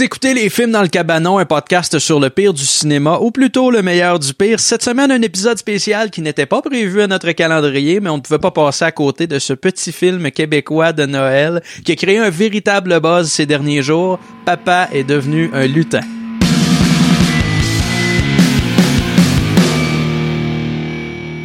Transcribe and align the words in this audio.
Vous 0.00 0.06
écoutez 0.06 0.32
les 0.32 0.48
films 0.48 0.70
dans 0.70 0.80
le 0.80 0.88
cabanon, 0.88 1.36
un 1.36 1.44
podcast 1.44 1.98
sur 1.98 2.20
le 2.20 2.30
pire 2.30 2.54
du 2.54 2.64
cinéma, 2.64 3.18
ou 3.20 3.30
plutôt 3.30 3.70
le 3.70 3.82
meilleur 3.82 4.18
du 4.18 4.32
pire. 4.32 4.58
Cette 4.58 4.82
semaine, 4.82 5.10
un 5.10 5.20
épisode 5.20 5.58
spécial 5.58 6.10
qui 6.10 6.22
n'était 6.22 6.46
pas 6.46 6.62
prévu 6.62 7.02
à 7.02 7.06
notre 7.06 7.30
calendrier, 7.32 8.00
mais 8.00 8.08
on 8.08 8.16
ne 8.16 8.22
pouvait 8.22 8.38
pas 8.38 8.50
passer 8.50 8.86
à 8.86 8.92
côté 8.92 9.26
de 9.26 9.38
ce 9.38 9.52
petit 9.52 9.92
film 9.92 10.30
québécois 10.30 10.94
de 10.94 11.04
Noël 11.04 11.62
qui 11.84 11.92
a 11.92 11.96
créé 11.96 12.16
un 12.16 12.30
véritable 12.30 12.98
buzz 12.98 13.30
ces 13.30 13.44
derniers 13.44 13.82
jours. 13.82 14.18
Papa 14.46 14.88
est 14.90 15.04
devenu 15.04 15.50
un 15.52 15.66
lutin. 15.66 16.00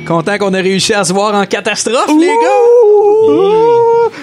Content 0.06 0.38
qu'on 0.38 0.54
ait 0.54 0.62
réussi 0.62 0.94
à 0.94 1.04
se 1.04 1.12
voir 1.14 1.34
en 1.34 1.46
catastrophe, 1.48 2.12
les 2.20 2.28
gars! 2.28 3.66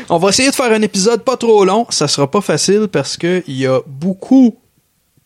On 0.08 0.18
va 0.18 0.28
essayer 0.28 0.50
de 0.50 0.54
faire 0.54 0.70
un 0.70 0.82
épisode 0.82 1.24
pas 1.24 1.36
trop 1.36 1.64
long. 1.64 1.86
Ça 1.90 2.06
sera 2.06 2.30
pas 2.30 2.40
facile 2.40 2.86
parce 2.90 3.16
que 3.16 3.42
il 3.48 3.56
y 3.56 3.66
a 3.66 3.80
beaucoup, 3.86 4.54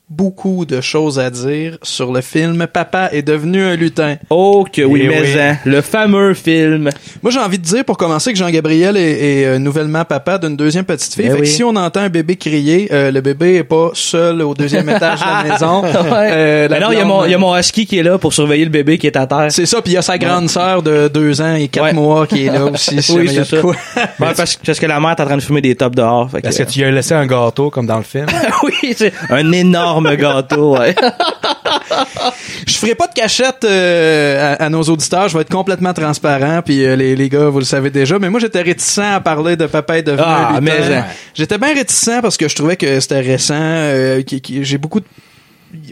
beaucoup 0.08 0.64
de 0.66 0.80
choses 0.80 1.18
à 1.18 1.30
dire 1.30 1.78
sur 1.82 2.12
le 2.12 2.20
film 2.20 2.68
Papa 2.72 3.08
est 3.12 3.22
devenu 3.22 3.64
un 3.64 3.74
lutin. 3.74 4.16
Oh 4.30 4.64
que 4.72 4.82
oui, 4.82 5.00
Eh 5.04 5.08
mais 5.08 5.20
oui. 5.20 5.40
hein, 5.40 5.56
le 5.64 5.80
fameux 5.80 6.32
film. 6.34 6.90
Moi, 7.24 7.32
j'ai 7.32 7.40
envie 7.40 7.58
de 7.58 7.64
dire 7.64 7.84
pour 7.84 7.96
commencer 7.96 8.32
que 8.32 8.38
Jean-Gabriel 8.38 8.96
est, 8.96 9.00
est, 9.40 9.44
euh, 9.46 9.58
nouvellement 9.58 10.04
papa 10.04 10.38
d'une 10.38 10.56
deuxième 10.56 10.84
petite 10.84 11.12
fille. 11.12 11.26
Eh 11.28 11.30
fait 11.32 11.38
que 11.40 11.44
si 11.44 11.64
on 11.64 11.74
entend 11.74 12.00
un 12.02 12.08
bébé 12.08 12.36
crier, 12.36 12.88
euh, 12.92 13.10
le 13.10 13.20
bébé 13.20 13.56
est 13.56 13.64
pas 13.64 13.90
seul 13.94 14.42
au 14.42 14.54
deuxième 14.54 14.88
étage 14.88 15.18
de 15.18 15.24
la 15.24 15.42
maison. 15.52 15.82
Ouais. 15.82 15.90
Euh, 16.30 16.68
la 16.68 16.78
Mais 16.78 16.84
non, 16.84 16.92
il 16.92 16.98
y, 16.98 17.00
a 17.00 17.04
blonde- 17.04 17.08
mon, 17.18 17.24
il 17.24 17.30
y 17.32 17.34
a 17.34 17.38
mon 17.38 17.56
husky 17.58 17.84
qui 17.84 17.98
est 17.98 18.04
là 18.04 18.16
pour 18.16 18.32
surveiller 18.32 18.64
le 18.64 18.70
bébé 18.70 18.98
qui 18.98 19.08
est 19.08 19.16
à 19.16 19.26
terre. 19.26 19.46
C'est 19.50 19.66
ça, 19.66 19.82
puis 19.82 19.92
il 19.92 19.94
y 19.96 19.98
a 19.98 20.02
sa 20.02 20.18
grande 20.18 20.48
sœur 20.48 20.82
de 20.84 21.08
deux 21.08 21.40
ans 21.40 21.56
et 21.56 21.66
quatre 21.66 21.82
Ouais. 21.86 21.92
mois 21.92 22.28
qui 22.28 22.46
est 22.46 22.52
là 22.52 22.64
aussi. 22.72 23.02
si 23.02 23.12
Oui, 23.12 23.24
y 23.26 23.34
c'est 23.34 23.44
ça. 23.44 23.60
quoi. 23.60 23.74
Ouais, 24.20 24.32
parce, 24.36 24.54
parce 24.56 24.78
que 24.78 24.86
la 24.86 25.00
mère 25.00 25.10
est 25.10 25.20
en 25.20 25.26
train 25.26 25.36
de 25.36 25.42
fumer 25.42 25.60
des 25.60 25.74
tops 25.74 25.96
dehors. 25.96 26.30
fait 26.30 26.42
que- 26.42 26.46
Est-ce 26.48 26.62
que 26.62 26.70
tu 26.70 26.78
lui 26.78 26.86
as 26.86 26.90
laissé 26.92 27.12
un 27.14 27.26
gâteau 27.26 27.70
comme 27.70 27.86
dans 27.86 27.96
le 27.98 28.02
film? 28.04 28.26
oui, 28.62 28.94
c'est 28.96 29.12
un 29.30 29.50
énorme 29.52 29.95
gâteau. 30.02 30.76
Ouais. 30.78 30.94
Je 32.66 32.74
ferai 32.78 32.94
pas 32.94 33.06
de 33.06 33.12
cachette 33.14 33.64
euh, 33.64 34.54
à, 34.58 34.64
à 34.64 34.68
nos 34.68 34.82
auditeurs. 34.82 35.28
Je 35.28 35.36
vais 35.36 35.42
être 35.42 35.50
complètement 35.50 35.92
transparent. 35.92 36.60
Puis 36.64 36.84
euh, 36.84 36.96
les, 36.96 37.16
les 37.16 37.28
gars, 37.28 37.48
vous 37.48 37.58
le 37.58 37.64
savez 37.64 37.90
déjà. 37.90 38.18
Mais 38.18 38.28
moi, 38.30 38.40
j'étais 38.40 38.62
réticent 38.62 38.98
à 38.98 39.20
parler 39.20 39.56
de 39.56 39.66
papa 39.66 39.98
et 39.98 40.02
devenu 40.02 40.22
Ah, 40.24 40.52
un 40.56 40.60
mais. 40.60 41.02
J'étais 41.34 41.58
bien 41.58 41.74
réticent 41.74 42.20
parce 42.22 42.36
que 42.36 42.48
je 42.48 42.54
trouvais 42.54 42.76
que 42.76 43.00
c'était 43.00 43.20
récent. 43.20 43.54
euh, 43.58 44.22
qui- 44.22 44.40
qui- 44.40 44.64
J'ai 44.64 44.78
beaucoup 44.78 45.00
de... 45.00 45.06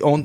on- 0.02 0.24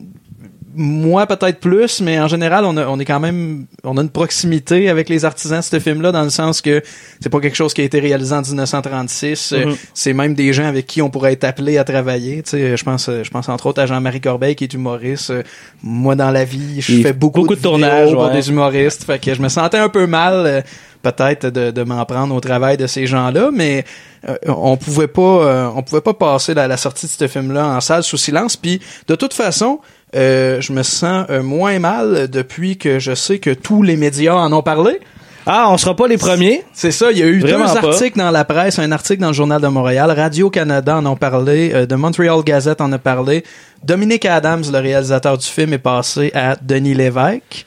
moi 0.75 1.25
peut-être 1.25 1.59
plus, 1.59 1.99
mais 2.01 2.19
en 2.19 2.27
général 2.27 2.63
on, 2.65 2.77
a, 2.77 2.85
on 2.87 2.99
est 2.99 3.05
quand 3.05 3.19
même 3.19 3.65
on 3.83 3.97
a 3.97 4.01
une 4.01 4.09
proximité 4.09 4.89
avec 4.89 5.09
les 5.09 5.25
artisans 5.25 5.59
de 5.59 5.63
ce 5.63 5.79
film-là 5.79 6.11
dans 6.11 6.21
le 6.23 6.29
sens 6.29 6.61
que 6.61 6.81
c'est 7.19 7.29
pas 7.29 7.39
quelque 7.39 7.55
chose 7.55 7.73
qui 7.73 7.81
a 7.81 7.83
été 7.83 7.99
réalisé 7.99 8.35
en 8.35 8.41
1936. 8.41 9.53
euh, 9.53 9.65
Mhm. 9.65 9.75
C'est 9.93 10.13
même 10.13 10.33
des 10.35 10.53
gens 10.53 10.65
avec 10.65 10.85
qui 10.87 11.01
on 11.01 11.09
pourrait 11.09 11.33
être 11.33 11.43
appelé 11.43 11.77
à 11.77 11.83
travailler. 11.83 12.43
Tu 12.43 12.51
sais, 12.51 12.77
je 12.77 12.83
pense, 12.83 13.09
je 13.09 13.29
pense 13.29 13.49
entre 13.49 13.65
autres 13.67 13.81
à 13.81 13.85
Jean-Marie 13.87 14.21
Corbeil 14.21 14.55
qui 14.55 14.63
est 14.65 14.73
humoriste. 14.73 15.31
Euh, 15.31 15.43
Moi 15.83 16.15
dans 16.15 16.31
la 16.31 16.45
vie, 16.45 16.81
je 16.81 16.93
Il 16.93 17.03
fais 17.03 17.13
beaucoup, 17.13 17.41
beaucoup 17.41 17.55
de 17.55 17.61
tournages, 17.61 18.11
pour 18.13 18.23
ouais. 18.25 18.33
des 18.33 18.49
humoristes. 18.49 19.03
Fait 19.05 19.19
que 19.19 19.33
je 19.33 19.41
me 19.41 19.49
sentais 19.49 19.77
un 19.79 19.89
peu 19.89 20.05
mal. 20.07 20.33
euh, 20.45 20.61
peut-être 21.01 21.47
de, 21.47 21.71
de 21.71 21.83
m'en 21.83 22.03
prendre 22.03 22.35
au 22.35 22.41
travail 22.41 22.75
de 22.75 22.85
ces 22.85 23.07
gens-là, 23.07 23.51
mais 23.53 23.85
euh, 24.27 24.35
on 24.47 24.75
pouvait 24.75 25.07
pas 25.07 25.21
euh, 25.21 25.69
on 25.73 25.81
pouvait 25.81 26.01
pas 26.01 26.13
passer 26.13 26.53
la, 26.53 26.67
la 26.67 26.75
sortie 26.75 27.05
de 27.05 27.11
ce 27.11 27.27
film-là 27.29 27.67
en 27.67 27.79
salle 27.79 28.03
sous 28.03 28.17
silence. 28.17 28.57
Puis 28.57 28.81
de 29.07 29.15
toute 29.15 29.33
façon, 29.33 29.79
je 30.13 30.73
me 30.73 30.83
sens 30.83 31.25
euh, 31.29 31.43
moins 31.43 31.79
mal 31.79 32.29
depuis 32.29 32.77
que 32.77 32.99
je 32.99 33.13
sais 33.13 33.39
que 33.39 33.51
tous 33.51 33.83
les 33.83 33.97
médias 33.97 34.35
en 34.35 34.51
ont 34.53 34.63
parlé. 34.63 34.99
Ah, 35.45 35.67
on 35.71 35.77
sera 35.77 35.95
pas 35.95 36.07
les 36.07 36.17
premiers? 36.17 36.63
C'est 36.73 36.91
ça, 36.91 37.11
il 37.11 37.17
y 37.17 37.23
a 37.23 37.25
eu 37.25 37.39
Vraiment 37.39 37.65
deux 37.73 37.79
pas. 37.81 37.87
articles 37.87 38.17
dans 38.17 38.29
la 38.31 38.45
presse, 38.45 38.77
un 38.77 38.91
article 38.91 39.21
dans 39.21 39.29
le 39.29 39.33
Journal 39.33 39.61
de 39.61 39.67
Montréal, 39.67 40.11
Radio-Canada 40.11 40.97
en 40.97 41.05
ont 41.05 41.15
parlé, 41.15 41.71
euh, 41.73 41.85
The 41.85 41.93
Montreal 41.93 42.43
Gazette 42.43 42.81
en 42.81 42.91
a 42.91 42.97
parlé, 42.99 43.43
Dominique 43.83 44.25
Adams, 44.25 44.63
le 44.71 44.77
réalisateur 44.79 45.37
du 45.37 45.45
film, 45.47 45.73
est 45.73 45.77
passé 45.79 46.31
à 46.35 46.55
Denis 46.61 46.93
Lévesque. 46.93 47.65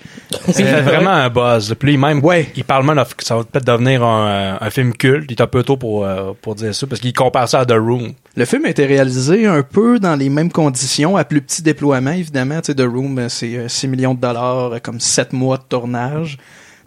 C'est 0.50 0.62
vraiment 0.82 1.10
un 1.10 1.30
buzz. 1.30 1.74
Puis 1.78 1.92
lui, 1.92 1.96
même, 1.98 2.22
Ouais. 2.22 2.50
il 2.54 2.64
parle 2.64 2.84
même 2.86 2.96
de- 2.96 3.14
que 3.14 3.24
ça 3.24 3.36
va 3.36 3.44
peut-être 3.44 3.66
devenir 3.66 4.04
un, 4.04 4.58
un 4.60 4.70
film 4.70 4.92
culte. 4.92 5.24
Il 5.30 5.32
est 5.32 5.40
un 5.42 5.46
peu 5.46 5.62
tôt 5.62 5.76
pour, 5.78 6.04
euh, 6.04 6.32
pour 6.40 6.54
dire 6.54 6.74
ça, 6.74 6.86
parce 6.86 7.00
qu'il 7.00 7.12
compare 7.14 7.48
ça 7.48 7.60
à 7.60 7.64
The 7.66 7.72
Room. 7.72 8.12
Le 8.36 8.44
film 8.44 8.64
a 8.66 8.68
été 8.68 8.84
réalisé 8.86 9.46
un 9.46 9.62
peu 9.62 9.98
dans 9.98 10.14
les 10.14 10.28
mêmes 10.28 10.52
conditions, 10.52 11.16
à 11.16 11.24
plus 11.24 11.40
petit 11.40 11.62
déploiement, 11.62 12.12
évidemment. 12.12 12.60
Tu 12.60 12.66
sais, 12.66 12.74
The 12.74 12.82
Room, 12.86 13.18
euh, 13.18 13.28
c'est 13.28 13.56
euh, 13.56 13.68
6 13.68 13.88
millions 13.88 14.14
de 14.14 14.20
dollars, 14.20 14.74
euh, 14.74 14.78
comme 14.82 15.00
7 15.00 15.32
mois 15.32 15.56
de 15.56 15.64
tournage. 15.68 16.36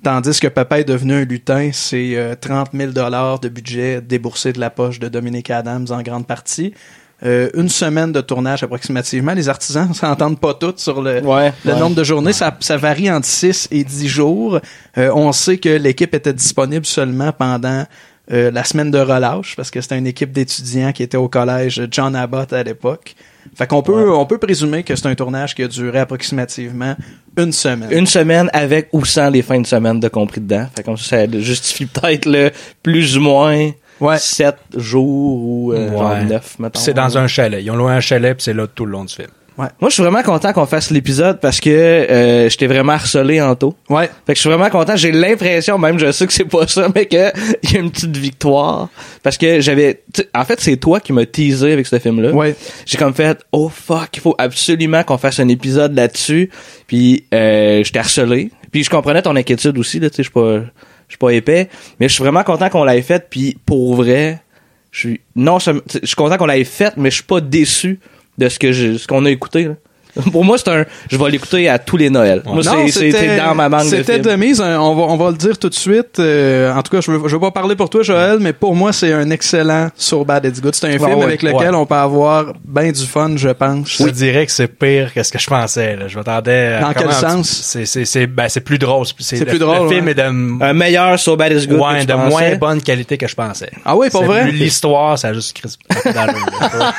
Tandis 0.06 0.40
que 0.40 0.48
Papa 0.48 0.80
est 0.80 0.84
devenu 0.84 1.14
un 1.16 1.26
lutin, 1.26 1.72
c'est 1.74 2.12
euh, 2.16 2.36
30 2.40 2.74
000 2.76 2.92
dollars 2.92 3.40
de 3.40 3.50
budget 3.50 4.02
déboursé 4.02 4.54
de 4.54 4.60
la 4.60 4.70
poche 4.70 5.00
de 5.00 5.08
Dominic 5.08 5.50
Adams 5.50 5.88
en 5.90 6.04
grande 6.04 6.28
partie. 6.28 6.76
Euh, 7.24 7.50
une 7.56 7.70
semaine 7.70 8.12
de 8.12 8.22
tournage 8.22 8.62
approximativement. 8.62 9.34
Les 9.34 9.50
artisans 9.50 9.92
s'entendent 9.96 10.40
pas 10.40 10.54
tous 10.54 10.76
sur 10.78 11.02
le, 11.02 11.22
Ouais. 11.22 11.52
le 11.66 11.74
Ouais. 11.74 11.80
nombre 11.80 11.96
de 11.96 12.04
journées. 12.04 12.34
Ça, 12.34 12.56
ça 12.60 12.78
varie 12.78 13.10
entre 13.10 13.26
6 13.26 13.70
et 13.72 13.84
10 13.84 14.08
jours. 14.08 14.60
Euh, 15.00 15.10
on 15.16 15.32
sait 15.32 15.58
que 15.58 15.70
l'équipe 15.70 16.14
était 16.14 16.34
disponible 16.34 16.86
seulement 16.86 17.32
pendant 17.32 17.84
euh, 18.32 18.52
la 18.52 18.64
semaine 18.64 18.92
de 18.92 19.00
relâche 19.00 19.56
parce 19.56 19.72
que 19.72 19.82
c'était 19.82 19.98
une 19.98 20.06
équipe 20.06 20.32
d'étudiants 20.32 20.92
qui 20.92 21.02
était 21.02 21.18
au 21.18 21.30
collège 21.30 21.82
John 21.90 22.16
Abbott 22.16 22.54
à 22.54 22.62
l'époque. 22.62 23.16
Fait 23.54 23.68
qu'on 23.68 23.82
peut, 23.82 24.12
on 24.12 24.26
peut 24.26 24.38
présumer 24.38 24.84
que 24.84 24.96
c'est 24.96 25.06
un 25.08 25.16
tournage 25.16 25.54
qui 25.56 25.64
a 25.64 25.68
duré 25.68 26.00
approximativement 26.00 26.96
une 27.38 27.52
semaine. 27.52 27.90
Une 27.92 28.06
semaine 28.08 28.50
avec 28.54 28.90
ou 28.94 29.06
sans 29.06 29.30
les 29.30 29.42
fins 29.42 29.60
de 29.62 29.68
semaine 29.68 30.00
de 30.00 30.08
compris 30.08 30.42
dedans. 30.42 30.68
Fait 30.76 30.84
comme 30.84 30.98
ça, 30.98 31.26
ça 31.28 31.40
justifie 31.40 31.86
peut-être 31.86 32.26
le 32.26 32.52
plus 32.82 33.18
ou 33.18 33.22
moins 33.22 33.72
Ouais. 34.02 34.18
7 34.18 34.56
jours 34.76 35.42
ou 35.46 35.72
euh, 35.74 35.90
Ouais. 35.90 35.98
genre 35.98 36.18
9, 36.26 36.60
mettons. 36.60 36.80
C'est 36.80 36.94
dans 36.94 37.18
un 37.18 37.28
chalet. 37.28 37.64
Ils 37.64 37.72
ont 37.72 37.78
loué 37.78 37.92
un 37.94 38.02
chalet, 38.02 38.36
puis 38.36 38.44
c'est 38.44 38.54
là 38.54 38.68
tout 38.68 38.86
le 38.86 38.92
long 38.92 39.06
du 39.06 39.14
film. 39.14 39.30
Moi, 39.58 39.72
je 39.84 39.90
suis 39.90 40.04
vraiment 40.04 40.22
content 40.22 40.52
qu'on 40.52 40.66
fasse 40.66 40.92
l'épisode 40.92 41.40
parce 41.40 41.62
que 41.62 41.70
euh, 41.70 42.50
j'étais 42.50 42.68
vraiment 42.68 42.94
harcelé 42.94 43.42
en 43.42 43.56
tôt. 43.56 43.74
Ouais. 43.90 44.10
Fait 44.26 44.34
que 44.34 44.36
je 44.36 44.42
suis 44.42 44.50
vraiment 44.50 44.70
content. 44.70 44.96
J'ai 44.98 45.12
l'impression, 45.12 45.78
même 45.78 45.98
je 45.98 46.12
sais 46.12 46.28
que 46.28 46.34
c'est 46.34 46.46
pas 46.46 46.68
ça, 46.68 46.88
mais 46.96 47.06
que 47.06 47.32
il 47.64 47.74
y 47.74 47.78
a 47.78 47.80
une 47.80 47.92
petite 47.92 48.18
victoire. 48.18 48.90
Parce 49.24 49.38
que 49.38 49.62
j'avais... 49.62 50.04
En 50.34 50.44
fait, 50.44 50.60
c'est 50.60 50.76
toi 50.78 51.00
qui 51.00 51.14
m'as 51.14 51.26
teasé 51.26 51.72
avec 51.72 51.88
ce 51.88 52.00
film-là. 52.00 52.32
Ouais. 52.32 52.56
J'ai 52.86 52.98
comme 52.98 53.14
fait, 53.14 53.40
oh 53.54 53.70
fuck, 53.70 54.10
il 54.14 54.20
faut 54.20 54.36
absolument 54.38 55.04
qu'on 55.04 55.18
fasse 55.18 55.40
un 55.40 55.48
épisode 55.48 55.96
là-dessus. 55.96 56.50
Puis 56.88 57.26
euh, 57.34 57.82
j'étais 57.84 58.00
harcelé. 58.00 58.52
Puis 58.72 58.84
je 58.84 58.90
comprenais 58.90 59.22
ton 59.22 59.36
inquiétude 59.36 59.78
aussi, 59.78 60.00
là, 60.00 60.10
tu 60.10 60.18
sais, 60.18 60.24
je 60.24 60.30
suis 60.30 60.34
pas... 60.34 60.62
Je 61.08 61.12
suis 61.14 61.20
pas 61.20 61.30
épais, 61.30 61.70
mais 62.00 62.10
je 62.10 62.16
suis 62.16 62.24
vraiment 62.24 62.44
content 62.44 62.68
qu'on 62.68 62.84
l'ait 62.84 63.04
fait. 63.04 63.28
Puis 63.30 63.56
pour 63.64 63.94
vrai, 63.94 64.42
je 64.90 65.00
suis 65.02 65.22
non, 65.36 65.60
je 65.60 65.70
je 66.02 66.04
suis 66.04 66.16
content 66.16 66.38
qu'on 66.38 66.48
l'ait 66.48 66.64
fait, 66.64 66.98
mais 66.98 67.12
je 67.12 67.18
suis 67.18 67.24
pas 67.24 67.42
déçu 67.42 68.00
de 68.38 68.50
ce 68.50 68.60
que 68.60 68.72
je, 68.72 68.98
ce 68.98 69.08
qu'on 69.08 69.26
a 69.26 69.30
écouté. 69.30 69.66
là. 69.66 69.76
Pour 70.32 70.46
moi, 70.46 70.58
c'est 70.58 70.70
un, 70.70 70.86
je 71.12 71.18
vais 71.18 71.30
l'écouter 71.30 71.68
à 71.70 71.78
tous 71.80 71.98
les 71.98 72.10
Noëls. 72.10 72.42
Moi, 72.46 72.56
Non, 72.58 72.62
c'est- 72.88 73.12
c'était 73.12 73.38
dans 73.38 73.54
ma 73.56 73.68
banque 73.70 73.84
de 73.86 73.90
C'était 73.90 74.20
de 74.20 74.32
mise. 74.36 74.62
hein, 74.62 74.80
On 74.80 74.96
va, 74.96 75.04
on 75.04 75.18
va 75.18 75.32
le 75.32 75.38
dire 75.38 75.58
tout 75.58 75.70
de 75.70 75.74
suite. 75.76 76.20
euh, 76.20 76.74
en 76.74 76.82
tout 76.82 76.92
cas, 76.96 77.02
je 77.02 77.12
veux, 77.12 77.28
je 77.28 77.34
veux 77.36 77.40
pas 77.42 77.52
parler 77.52 77.76
pour 77.76 77.90
toi, 77.90 78.02
Joël, 78.04 78.38
mais 78.40 78.54
pour 78.54 78.76
moi, 78.76 78.94
c'est 78.94 79.12
un 79.14 79.30
excellent 79.30 79.90
So 79.96 80.24
Bad 80.24 80.46
It's 80.46 80.62
Good. 80.62 80.76
C'est 80.76 80.88
un 80.88 80.92
Ouais, 80.92 81.00
film 81.00 81.20
ouais, 81.20 81.24
avec 81.26 81.44
lequel 81.44 81.72
ouais. 81.72 81.76
on 81.76 81.86
peut 81.86 81.96
avoir 81.96 82.54
ben 82.64 82.92
du 82.92 83.06
fun, 83.06 83.32
je 83.36 83.50
pense. 83.50 83.98
Je 84.00 84.04
te 84.06 84.10
dirais 84.10 84.46
que 84.46 84.52
c'est 84.52 84.68
pire 84.68 85.14
que 85.14 85.22
ce 85.24 85.32
que 85.32 85.40
je 85.40 85.48
pensais. 85.48 85.96
Là. 85.96 86.08
Je 86.08 86.18
m'attendais 86.18 86.74
à 86.74 86.80
Dans 86.82 86.94
quel 86.94 87.12
sens? 87.12 87.50
C'est, 87.50 87.86
c'est, 87.86 88.06
c'est, 88.06 88.28
ben, 88.28 88.48
c'est 88.48 88.62
plus 88.62 88.78
drôle. 88.80 89.06
C'est 89.20 89.44
plus 89.46 89.60
drôle, 89.60 89.84
Le 89.84 89.90
film 89.90 90.06
ouais. 90.06 90.12
est 90.12 90.16
de, 90.16 90.64
Un 90.64 90.74
meilleur 90.74 91.20
So 91.20 91.36
Bad 91.36 91.52
Is 91.52 91.68
Good. 91.68 91.78
que 91.78 91.84
ouais, 91.84 92.00
tu 92.02 92.06
de 92.06 92.14
pensais. 92.14 92.30
moins 92.30 92.56
bonne 92.56 92.82
qualité 92.82 93.18
que 93.18 93.28
je 93.28 93.36
pensais. 93.36 93.70
Ah 93.84 93.96
oui, 93.96 94.10
pour 94.10 94.24
vrai? 94.24 94.52
L'histoire, 94.52 95.18
ça 95.20 95.30
a 95.30 95.34
juste 95.34 95.58
crisp- 95.58 95.80
d'allure, 96.14 96.46
là. 96.62 96.94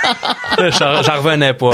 J'en 1.03 1.16
revenais 1.22 1.54
pas. 1.54 1.71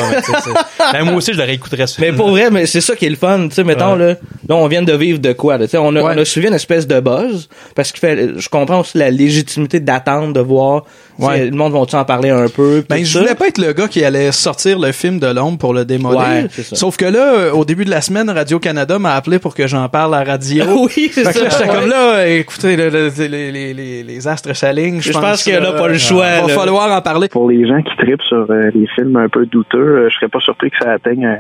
mais 0.93 0.99
ben, 1.01 1.05
moi 1.05 1.15
aussi, 1.15 1.32
je 1.33 1.39
le 1.39 1.45
réécouterais 1.45 1.87
ce 1.87 2.01
Mais 2.01 2.13
pour 2.13 2.31
vrai, 2.31 2.51
mais 2.51 2.67
c'est 2.67 2.81
ça 2.81 2.95
qui 2.97 3.07
est 3.07 3.11
le 3.11 3.17
fun, 3.17 3.49
tu 3.49 3.55
sais, 3.55 3.65
mettons, 3.65 3.93
Ouais. 3.93 3.99
là, 3.99 4.09
là, 4.49 4.57
on 4.57 4.67
vient 4.69 4.83
de 4.83 4.93
vivre 4.93 5.19
de 5.19 5.33
quoi, 5.33 5.59
là, 5.59 5.67
tu 5.67 5.73
sais, 5.73 5.79
on 5.79 5.95
a, 5.97 6.03
Ouais. 6.03 6.15
on 6.17 6.19
a 6.21 6.25
suivi 6.25 6.49
une 6.49 6.55
espèce 6.55 6.87
de 6.87 7.01
buzz, 7.01 7.49
parce 7.75 7.93
que 7.93 7.99
fait, 7.99 8.39
je 8.39 8.49
comprends 8.49 8.81
aussi 8.81 8.99
la 8.99 9.11
légitimité 9.11 9.81
d'attendre 9.81 10.33
de 10.33 10.41
voir, 10.41 10.85
Ouais. 11.19 11.47
le 11.51 11.57
monde 11.57 11.73
va-tu 11.73 11.95
en 11.97 12.05
parler 12.05 12.31
un 12.31 12.47
peu, 12.49 12.83
Ben, 12.89 12.99
je 13.05 13.13
ça? 13.13 13.21
voulais 13.21 13.35
pas 13.35 13.49
être 13.49 13.59
le 13.59 13.73
gars 13.73 13.87
qui 13.89 14.05
allait 14.05 14.33
sortir 14.33 14.79
le 14.79 14.93
film 14.93 15.19
de 15.19 15.27
l'ombre 15.27 15.59
pour 15.59 15.75
le 15.75 15.85
démolir. 15.85 16.21
Ouais, 16.21 16.47
c'est 16.51 16.63
ça. 16.63 16.77
Sauf 16.77 16.97
que 16.97 17.05
là, 17.05 17.35
euh, 17.35 17.53
au 17.53 17.65
début 17.65 17.85
de 17.85 17.91
la 17.91 18.01
semaine, 18.01 18.31
Radio-Canada 18.31 18.99
m'a 18.99 19.15
appelé 19.15 19.39
pour 19.39 19.55
que 19.55 19.67
j'en 19.67 19.89
parle 19.89 20.15
à 20.15 20.25
radio. 20.25 20.65
oui, 20.97 21.11
c'est 21.13 21.23
que 21.23 21.33
ça. 21.33 21.43
là, 21.45 21.49
j'étais 21.51 21.71
Ouais. 21.71 21.77
comme 21.81 21.89
là, 21.91 22.27
écoutez, 22.29 22.77
le- 22.77 22.89
le- 22.89 23.27
les, 23.29 23.53
les, 23.53 23.75
les, 23.75 24.03
les 24.03 24.29
astres 24.29 24.55
s'alignent. 24.55 25.01
Je 25.01 25.13
pense 25.13 25.45
qu'elle 25.45 25.65
a 25.65 25.73
pas 25.73 25.87
le 25.89 25.93
là, 25.95 25.99
choix, 25.99 26.27
Il 26.39 26.43
va 26.43 26.49
là. 26.49 26.55
falloir 26.55 26.91
en 26.97 27.01
parler. 27.03 27.29
Pour 27.29 27.49
les 27.51 27.67
gens 27.67 27.81
qui 27.83 27.97
tripent 27.99 28.23
sur 28.23 28.47
euh, 28.51 28.71
les 28.75 28.87
films 28.95 29.17
un 29.17 29.29
peu 29.29 29.47
douteux, 29.47 29.79
euh, 29.79 30.09
je 30.11 30.15
serais 30.17 30.29
pas 30.29 30.41
surpris 30.41 30.71
que 30.71 30.77
ça 30.83 30.93
atteigne 30.93 31.27
un, 31.27 31.39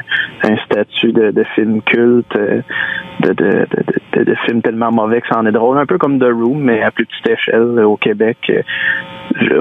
un 0.50 0.56
statut 0.66 1.12
de, 1.12 1.30
de 1.30 1.44
film 1.54 1.80
culte, 1.82 2.26
euh, 2.36 2.60
de, 3.20 3.28
de, 3.28 3.34
de, 3.34 3.50
de, 3.50 4.18
de, 4.18 4.24
de 4.24 4.34
film 4.46 4.60
tellement 4.62 4.92
mauvais 4.92 5.20
que 5.20 5.26
ça 5.28 5.38
en 5.38 5.46
est 5.46 5.52
drôle, 5.52 5.78
un 5.78 5.86
peu 5.86 5.98
comme 5.98 6.18
The 6.18 6.24
Room, 6.32 6.58
mais 6.60 6.82
à 6.82 6.90
plus 6.90 7.06
petite 7.06 7.28
échelle 7.38 7.78
euh, 7.78 7.84
au 7.86 7.96
Québec. 7.96 8.36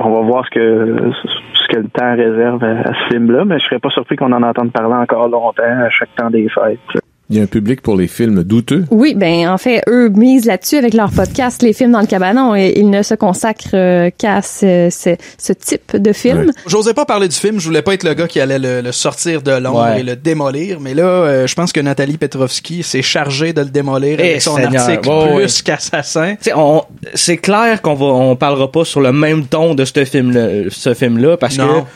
On 0.04 0.10
va 0.10 0.22
voir 0.22 0.46
ce 0.46 0.50
que 0.52 1.12
ce 1.54 1.68
que 1.68 1.78
le 1.78 1.90
temps 1.90 2.16
réserve 2.16 2.64
à, 2.64 2.82
à 2.82 2.94
ce 2.94 3.14
film-là, 3.14 3.46
mais 3.46 3.60
je 3.60 3.66
serais 3.66 3.80
pas 3.80 3.90
surpris 3.90 4.16
qu'on 4.16 4.32
en 4.32 4.44
entende 4.44 4.72
parler 4.72 4.96
encore 4.96 5.28
longtemps 5.30 5.64
à 5.64 5.90
chaque 5.90 6.14
temps 6.16 6.30
des 6.30 6.50
fêtes. 6.50 7.02
Il 7.32 7.38
y 7.38 7.40
a 7.40 7.44
un 7.44 7.48
public 7.48 7.80
pour 7.82 7.96
les 7.96 8.10
films 8.10 8.44
douteux. 8.44 8.84
Oui, 8.92 9.14
ben 9.16 9.48
en 9.48 9.58
fait, 9.58 9.82
eux 9.88 10.10
misent 10.10 10.46
là-dessus 10.46 10.76
avec 10.76 10.94
leur 10.94 11.12
podcast, 11.12 11.62
les 11.62 11.72
films 11.72 11.94
dans 11.94 12.02
le 12.02 12.06
cabanon, 12.06 12.54
et 12.56 12.74
ils 12.76 12.90
ne 12.90 13.02
se 13.04 13.14
consacrent 13.14 13.70
euh, 13.74 14.10
qu'à 14.18 14.42
ce, 14.42 14.90
ce, 14.92 15.16
ce 15.38 15.54
type 15.54 15.96
de 15.96 16.12
film. 16.12 16.48
Ouais. 16.48 16.54
J'osais 16.68 16.94
pas 16.94 17.06
parler 17.06 17.30
du 17.30 17.36
film, 17.38 17.58
je 17.60 17.66
voulais 17.66 17.82
pas 17.84 17.94
être 17.94 18.04
le 18.04 18.14
gars 18.16 18.28
qui 18.28 18.42
allait 18.42 18.60
le, 18.60 18.82
le 18.82 18.92
sortir 18.92 19.42
de 19.42 19.52
l'ombre 19.54 19.82
Ouais. 19.82 20.02
et 20.02 20.04
le 20.04 20.18
démolir, 20.18 20.82
mais 20.82 20.94
là, 20.94 21.04
euh, 21.06 21.48
je 21.48 21.56
pense 21.56 21.72
que 21.72 21.80
Nathalie 21.80 22.18
Petrovski 22.18 22.84
s'est 22.84 23.02
chargée 23.02 23.54
de 23.54 23.62
le 23.62 23.70
démolir 23.70 24.18
Eh, 24.20 24.24
avec 24.32 24.42
son 24.42 24.58
Seigneur. 24.58 24.82
article 24.84 25.10
plus 25.38 25.62
qu'assassin. 25.62 26.36
Sais, 26.42 26.52
on, 26.54 26.84
c'est 27.14 27.38
clair 27.38 27.82
qu'on 27.82 27.94
va, 27.96 28.08
on 28.08 28.36
parlera 28.36 28.70
pas 28.70 28.84
sur 28.84 29.00
le 29.00 29.14
même 29.14 29.46
ton 29.46 29.74
de 29.74 29.86
ce 29.86 30.04
film-là, 30.04 30.70
ce 30.70 30.94
film-là, 30.94 31.38
parce 31.38 31.58
Non. 31.58 31.84
que 31.84 31.88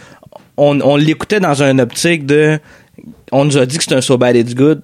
on, 0.55 0.79
on 0.79 0.95
l'écoutait 0.95 1.41
dans 1.41 1.61
une 1.61 1.81
optique 1.81 2.25
de, 2.25 2.57
on 3.33 3.43
nous 3.43 3.57
a 3.57 3.65
dit 3.65 3.77
que 3.77 3.83
c'est 3.83 3.95
un 3.95 3.99
so 3.99 4.17
bad 4.17 4.37
it's 4.37 4.55
good, 4.55 4.81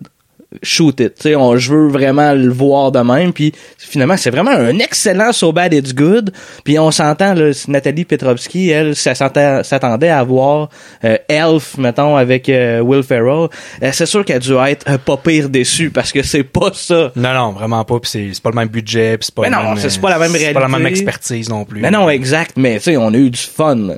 shoot 0.63 0.99
it. 0.99 1.15
Tu 1.15 1.21
sais, 1.21 1.35
on, 1.35 1.55
je 1.57 1.73
veux 1.73 1.87
vraiment 1.87 2.33
le 2.33 2.49
voir 2.51 2.91
de 2.91 2.99
même, 2.99 3.31
puis 3.33 3.53
finalement, 3.77 4.17
c'est 4.17 4.29
vraiment 4.31 4.51
un 4.51 4.77
excellent 4.79 5.31
so 5.31 5.51
bad 5.51 5.73
it's 5.73 5.93
good, 5.93 6.31
puis 6.63 6.77
on 6.77 6.91
s'entend, 6.91 7.33
là, 7.33 7.51
Nathalie 7.67 8.05
Petrovski, 8.05 8.69
elle, 8.69 8.95
s'attendait 8.95 10.09
à 10.09 10.23
voir 10.23 10.69
euh, 11.03 11.17
Elf, 11.27 11.77
mettons, 11.77 12.15
avec 12.17 12.49
euh, 12.49 12.81
Will 12.81 13.03
Ferrell. 13.03 13.47
Euh, 13.81 13.89
c'est 13.93 14.05
sûr 14.05 14.25
qu'elle 14.25 14.37
a 14.37 14.39
dû 14.39 14.53
être 14.53 14.89
euh, 14.89 14.97
pas 14.97 15.17
pire 15.17 15.49
déçue, 15.49 15.89
parce 15.89 16.11
que 16.11 16.21
c'est 16.23 16.43
pas 16.43 16.71
ça. 16.73 17.11
Non, 17.15 17.33
non, 17.33 17.51
vraiment 17.51 17.83
pas. 17.85 17.99
Puis 17.99 18.09
c'est, 18.11 18.29
c'est 18.33 18.43
pas 18.43 18.49
le 18.49 18.55
même 18.55 18.67
budget. 18.69 19.17
Puis 19.17 19.25
c'est 19.27 19.35
pas 19.35 19.43
Mais 19.43 19.49
non, 19.49 19.63
même, 19.63 19.77
c'est- 19.77 19.89
c'est 19.89 20.01
pas 20.01 20.09
la 20.09 20.19
même 20.19 20.31
C'est 20.31 20.53
pas 20.53 20.59
la 20.59 20.67
même 20.67 20.75
réalité. 20.81 21.01
expertise 21.01 21.49
non 21.49 21.65
plus. 21.65 21.81
Mais 21.81 21.91
non, 21.91 22.09
exact, 22.09 22.53
mais 22.57 22.77
tu 22.77 22.83
sais, 22.83 22.97
on 22.97 23.09
a 23.13 23.17
eu 23.17 23.29
du 23.29 23.39
fun. 23.39 23.95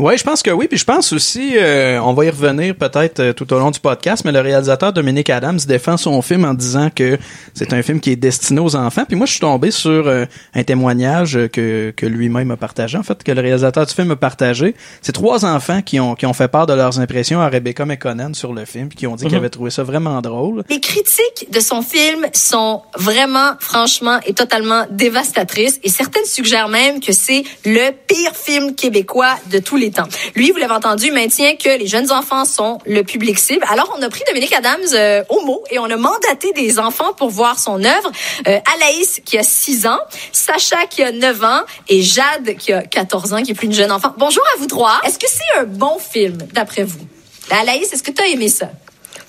Ouais, 0.00 0.18
je 0.18 0.24
pense 0.24 0.42
que 0.42 0.50
oui, 0.50 0.66
puis 0.66 0.76
je 0.76 0.84
pense 0.84 1.12
aussi, 1.12 1.52
euh, 1.56 2.00
on 2.02 2.14
va 2.14 2.24
y 2.24 2.30
revenir 2.30 2.74
peut-être 2.74 3.20
euh, 3.20 3.32
tout 3.32 3.52
au 3.52 3.60
long 3.60 3.70
du 3.70 3.78
podcast, 3.78 4.24
mais 4.24 4.32
le 4.32 4.40
réalisateur 4.40 4.92
Dominic 4.92 5.30
Adams 5.30 5.60
défend 5.68 5.96
son 5.96 6.20
film 6.20 6.44
en 6.44 6.52
disant 6.52 6.90
que 6.92 7.16
c'est 7.54 7.72
un 7.72 7.80
film 7.80 8.00
qui 8.00 8.10
est 8.10 8.16
destiné 8.16 8.60
aux 8.60 8.74
enfants. 8.74 9.04
Puis 9.06 9.16
moi, 9.16 9.26
je 9.26 9.32
suis 9.32 9.40
tombé 9.40 9.70
sur 9.70 10.08
euh, 10.08 10.24
un 10.52 10.64
témoignage 10.64 11.38
que, 11.52 11.92
que 11.96 12.06
lui-même 12.06 12.50
a 12.50 12.56
partagé, 12.56 12.98
en 12.98 13.04
fait, 13.04 13.22
que 13.22 13.30
le 13.30 13.40
réalisateur 13.40 13.86
du 13.86 13.94
film 13.94 14.10
a 14.10 14.16
partagé. 14.16 14.74
C'est 15.00 15.12
trois 15.12 15.44
enfants 15.44 15.80
qui 15.80 16.00
ont, 16.00 16.16
qui 16.16 16.26
ont 16.26 16.32
fait 16.32 16.48
part 16.48 16.66
de 16.66 16.74
leurs 16.74 16.98
impressions 16.98 17.40
à 17.40 17.48
Rebecca 17.48 17.84
McConnell 17.84 18.34
sur 18.34 18.52
le 18.52 18.64
film, 18.64 18.88
puis 18.88 18.98
qui 18.98 19.06
ont 19.06 19.14
dit 19.14 19.26
qu'ils 19.26 19.36
avaient 19.36 19.48
trouvé 19.48 19.70
ça 19.70 19.84
vraiment 19.84 20.20
drôle. 20.22 20.64
Les 20.70 20.80
critiques 20.80 21.52
de 21.52 21.60
son 21.60 21.82
film 21.82 22.26
sont 22.32 22.82
vraiment, 22.98 23.52
franchement 23.60 24.18
et 24.26 24.34
totalement 24.34 24.86
dévastatrices 24.90 25.78
et 25.84 25.88
certaines 25.88 26.24
suggèrent 26.24 26.68
même 26.68 26.98
que 26.98 27.12
c'est 27.12 27.44
le 27.64 27.92
pire 28.08 28.34
film 28.34 28.74
québécois 28.74 29.36
de 29.52 29.60
tous 29.60 29.76
les 29.76 29.83
Lui, 30.34 30.50
vous 30.50 30.58
l'avez 30.58 30.74
entendu, 30.74 31.10
maintient 31.10 31.56
que 31.56 31.78
les 31.78 31.86
jeunes 31.86 32.10
enfants 32.12 32.44
sont 32.44 32.78
le 32.86 33.02
public 33.02 33.38
cible. 33.38 33.64
Alors, 33.68 33.94
on 33.98 34.02
a 34.02 34.08
pris 34.08 34.22
Dominique 34.26 34.52
Adams 34.52 34.80
euh, 34.94 35.22
au 35.28 35.44
mot 35.44 35.62
et 35.70 35.78
on 35.78 35.84
a 35.84 35.96
mandaté 35.96 36.52
des 36.52 36.78
enfants 36.78 37.12
pour 37.14 37.30
voir 37.30 37.58
son 37.58 37.82
œuvre. 37.84 38.10
Euh, 38.46 38.58
Alaïs, 38.76 39.20
qui 39.24 39.38
a 39.38 39.42
6 39.42 39.86
ans, 39.86 39.98
Sacha, 40.32 40.86
qui 40.86 41.02
a 41.02 41.12
9 41.12 41.44
ans 41.44 41.62
et 41.88 42.02
Jade, 42.02 42.56
qui 42.58 42.72
a 42.72 42.82
14 42.82 43.32
ans, 43.32 43.42
qui 43.42 43.52
est 43.52 43.54
plus 43.54 43.66
une 43.66 43.72
jeune 43.72 43.92
enfant. 43.92 44.12
Bonjour 44.16 44.44
à 44.54 44.58
vous 44.58 44.66
trois. 44.66 45.00
Est-ce 45.04 45.18
que 45.18 45.26
c'est 45.28 45.60
un 45.60 45.64
bon 45.64 45.98
film, 45.98 46.38
d'après 46.52 46.84
vous? 46.84 47.06
Alaïs, 47.50 47.92
est-ce 47.92 48.02
que 48.02 48.10
tu 48.10 48.22
as 48.22 48.28
aimé 48.28 48.48
ça? 48.48 48.70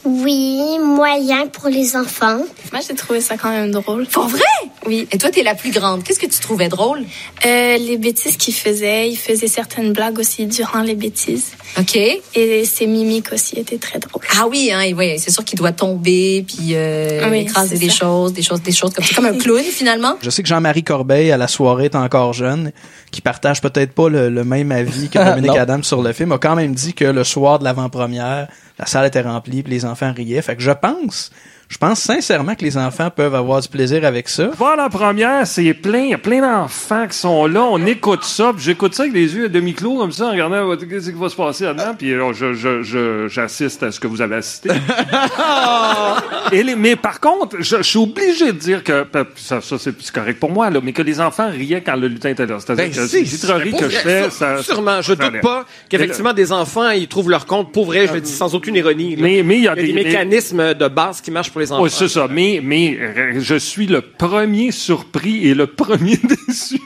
Oui, 0.05 0.77
moyen 0.79 1.47
pour 1.47 1.67
les 1.67 1.95
enfants. 1.95 2.37
Moi, 2.71 2.81
j'ai 2.87 2.95
trouvé 2.95 3.21
ça 3.21 3.37
quand 3.37 3.49
même 3.49 3.71
drôle. 3.71 4.05
Pour 4.07 4.27
vrai? 4.27 4.41
Oui. 4.85 5.07
Et 5.11 5.17
toi, 5.17 5.31
t'es 5.31 5.41
la 5.41 5.55
plus 5.55 5.71
grande. 5.71 6.03
Qu'est-ce 6.03 6.19
que 6.19 6.27
tu 6.27 6.39
trouvais 6.39 6.69
drôle? 6.69 6.99
Euh, 7.45 7.77
les 7.77 7.97
bêtises 7.97 8.37
qu'il 8.37 8.53
faisait, 8.53 9.09
il 9.09 9.15
faisait 9.15 9.47
certaines 9.47 9.93
blagues 9.93 10.19
aussi 10.19 10.45
durant 10.45 10.81
les 10.81 10.93
bêtises. 10.95 11.53
OK. 11.79 11.97
Et 12.35 12.65
ses 12.65 12.85
mimiques 12.85 13.31
aussi 13.33 13.57
étaient 13.59 13.79
très 13.79 13.97
drôles. 13.99 14.21
Ah 14.39 14.45
oui, 14.47 14.69
hein, 14.71 14.81
et 14.81 14.93
ouais, 14.93 15.15
c'est 15.19 15.31
sûr 15.31 15.43
qu'il 15.43 15.57
doit 15.57 15.71
tomber 15.71 16.45
puis 16.47 16.73
euh, 16.73 17.27
Oui, 17.31 17.39
écraser 17.39 17.77
des 17.79 17.89
ça. 17.89 17.95
choses, 18.05 18.33
des 18.33 18.43
choses, 18.43 18.61
des 18.61 18.71
choses 18.71 18.93
comme 18.93 19.03
ça, 19.03 19.15
comme 19.15 19.25
un 19.25 19.33
clown 19.37 19.63
finalement? 19.63 20.15
Je 20.21 20.29
sais 20.29 20.43
que 20.43 20.47
Jean-Marie 20.49 20.83
Corbeil, 20.83 21.31
à 21.31 21.37
la 21.37 21.47
soirée, 21.47 21.85
est 21.85 21.95
encore 21.95 22.33
jeune, 22.33 22.71
qui 23.11 23.21
partage 23.21 23.59
peut-être 23.61 23.93
pas 23.93 24.09
le, 24.09 24.29
le 24.29 24.43
même 24.43 24.71
avis 24.71 25.09
que 25.09 25.17
Dominique 25.29 25.51
Non. 25.51 25.59
Adams 25.59 25.83
sur 25.83 26.03
le 26.03 26.13
film, 26.13 26.31
a 26.31 26.37
quand 26.37 26.55
même 26.55 26.75
dit 26.75 26.93
que 26.93 27.05
le 27.05 27.23
soir 27.23 27.57
de 27.59 27.63
l'avant-première, 27.63 28.47
la 28.77 28.85
salle 28.85 29.07
était 29.07 29.21
remplie, 29.21 29.63
puis 29.63 29.71
les 29.71 29.85
enfants 29.85 30.13
riaient. 30.13 30.41
Fait 30.41 30.55
que 30.55 30.61
je 30.61 30.71
pense, 30.71 31.31
je 31.67 31.77
pense 31.77 31.99
sincèrement 31.99 32.55
que 32.55 32.63
les 32.63 32.77
enfants 32.77 33.09
peuvent 33.09 33.33
avoir 33.35 33.59
du 33.61 33.67
plaisir 33.67 34.05
avec 34.05 34.29
ça. 34.29 34.49
Voir 34.57 34.75
la 34.77 34.87
première, 34.89 35.45
c'est 35.47 35.73
plein, 35.73 35.99
il 35.99 36.09
y 36.11 36.13
a 36.13 36.17
plein 36.17 36.41
d'enfants 36.41 37.07
qui 37.07 37.17
sont 37.17 37.47
là, 37.47 37.63
on 37.63 37.83
écoute 37.85 38.23
ça, 38.23 38.51
puis 38.55 38.63
j'écoute 38.63 38.93
ça 38.93 39.03
avec 39.03 39.15
les 39.15 39.35
yeux 39.35 39.45
à 39.45 39.49
demi-clos 39.49 39.97
comme 39.97 40.11
ça, 40.11 40.27
en 40.27 40.31
regardant 40.31 40.75
qu'est-ce 40.77 41.09
qui 41.09 41.17
va 41.19 41.29
se 41.29 41.35
passer 41.35 41.63
là-dedans, 41.65 41.95
puis 41.97 42.13
euh, 42.13 42.33
je, 42.33 43.27
j'assiste 43.27 43.83
à 43.83 43.91
ce 43.91 43.99
que 43.99 44.07
vous 44.07 44.21
avez 44.21 44.35
assisté. 44.35 44.69
Et 46.51 46.63
les- 46.63 46.75
mais 46.75 46.95
par 46.95 47.19
contre, 47.19 47.57
je, 47.59 47.77
je 47.77 47.81
suis 47.81 47.99
obligé 47.99 48.47
de 48.47 48.57
dire 48.57 48.83
que, 48.83 49.03
pa- 49.03 49.25
ça, 49.35 49.59
ça, 49.61 49.77
c'est 49.79 50.11
correct 50.11 50.39
pour 50.39 50.51
moi, 50.51 50.69
là, 50.69 50.79
mais 50.83 50.93
que 50.93 51.01
les 51.01 51.19
enfants 51.19 51.49
riaient 51.49 51.81
quand 51.81 51.95
le 51.95 52.07
lutin 52.07 52.29
était 52.29 52.45
là. 52.45 52.57
C'est-à-dire 52.59 52.85
Ben, 52.85 52.93
que 52.93 53.07
si, 53.07 53.17
les 53.23 53.71
que 53.71 53.89
je 53.89 53.97
fais, 53.97 54.29
ça... 54.29 54.61
Sûrement, 54.61 55.01
je 55.01 55.13
doute 55.13 55.41
pas 55.41 55.65
qu'effectivement 55.89 56.33
des 56.33 56.51
enfants, 56.51 56.89
ils 56.91 57.07
trouvent 57.07 57.29
leur 57.29 57.45
compte. 57.45 57.71
Pour 57.71 57.85
vrai, 57.85 58.07
je 58.07 58.13
le 58.13 58.21
dis 58.21 58.31
sans 58.31 58.53
aucune 58.55 58.75
ironie. 58.75 59.15
là. 59.15 59.23
Mais, 59.23 59.43
mais 59.43 59.57
il 59.57 59.63
y 59.63 59.67
a, 59.67 59.73
Il 59.75 59.79
y 59.79 59.83
a 59.83 59.87
des 59.87 59.93
des- 59.93 60.03
mécanismes 60.03 60.73
de 60.73 60.87
base 60.87 61.21
qui 61.21 61.31
marchent 61.31 61.51
pour 61.55 61.61
les 61.61 61.71
enfants. 61.71 61.83
Oui, 61.83 61.89
c'est 61.89 62.09
ça. 62.09 62.27
Mais, 62.29 62.59
mais 62.61 62.97
euh, 62.99 63.33
je 63.39 63.55
suis 63.55 63.87
le 63.87 64.01
premier 64.01 64.71
surpris 64.71 65.47
et 65.47 65.53
le 65.53 65.67
premier 65.67 66.17
déçu. 66.47 66.81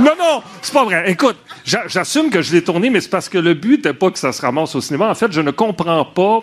non, 0.00 0.12
non, 0.18 0.42
c'est 0.62 0.74
pas 0.74 0.84
vrai. 0.84 1.04
Écoute, 1.12 1.36
j'a- 1.64 1.86
j'assume 1.86 2.28
que 2.30 2.42
je 2.42 2.52
l'ai 2.52 2.64
tourné, 2.64 2.90
mais 2.90 3.00
c'est 3.00 3.08
parce 3.08 3.28
que 3.28 3.38
le 3.38 3.54
but 3.54 3.76
n'était 3.76 3.94
pas 3.94 4.10
que 4.10 4.18
ça 4.18 4.32
se 4.32 4.42
ramasse 4.42 4.74
au 4.74 4.80
cinéma. 4.80 5.08
En 5.10 5.14
fait, 5.14 5.30
je 5.30 5.40
ne 5.40 5.52
comprends 5.52 6.04
pas 6.04 6.40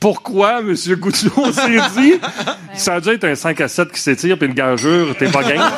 pourquoi 0.00 0.60
M. 0.60 0.74
Goujon 0.96 1.52
s'est 1.52 1.80
dit 2.00 2.14
ça 2.74 2.94
a 2.94 3.00
dû 3.00 3.10
être 3.10 3.24
un 3.24 3.34
5 3.34 3.60
à 3.60 3.68
7 3.68 3.92
qui 3.92 4.00
s'étire 4.00 4.38
puis 4.38 4.48
une 4.48 4.54
gageure, 4.54 5.14
t'es 5.18 5.30
pas 5.30 5.42
game. 5.42 5.60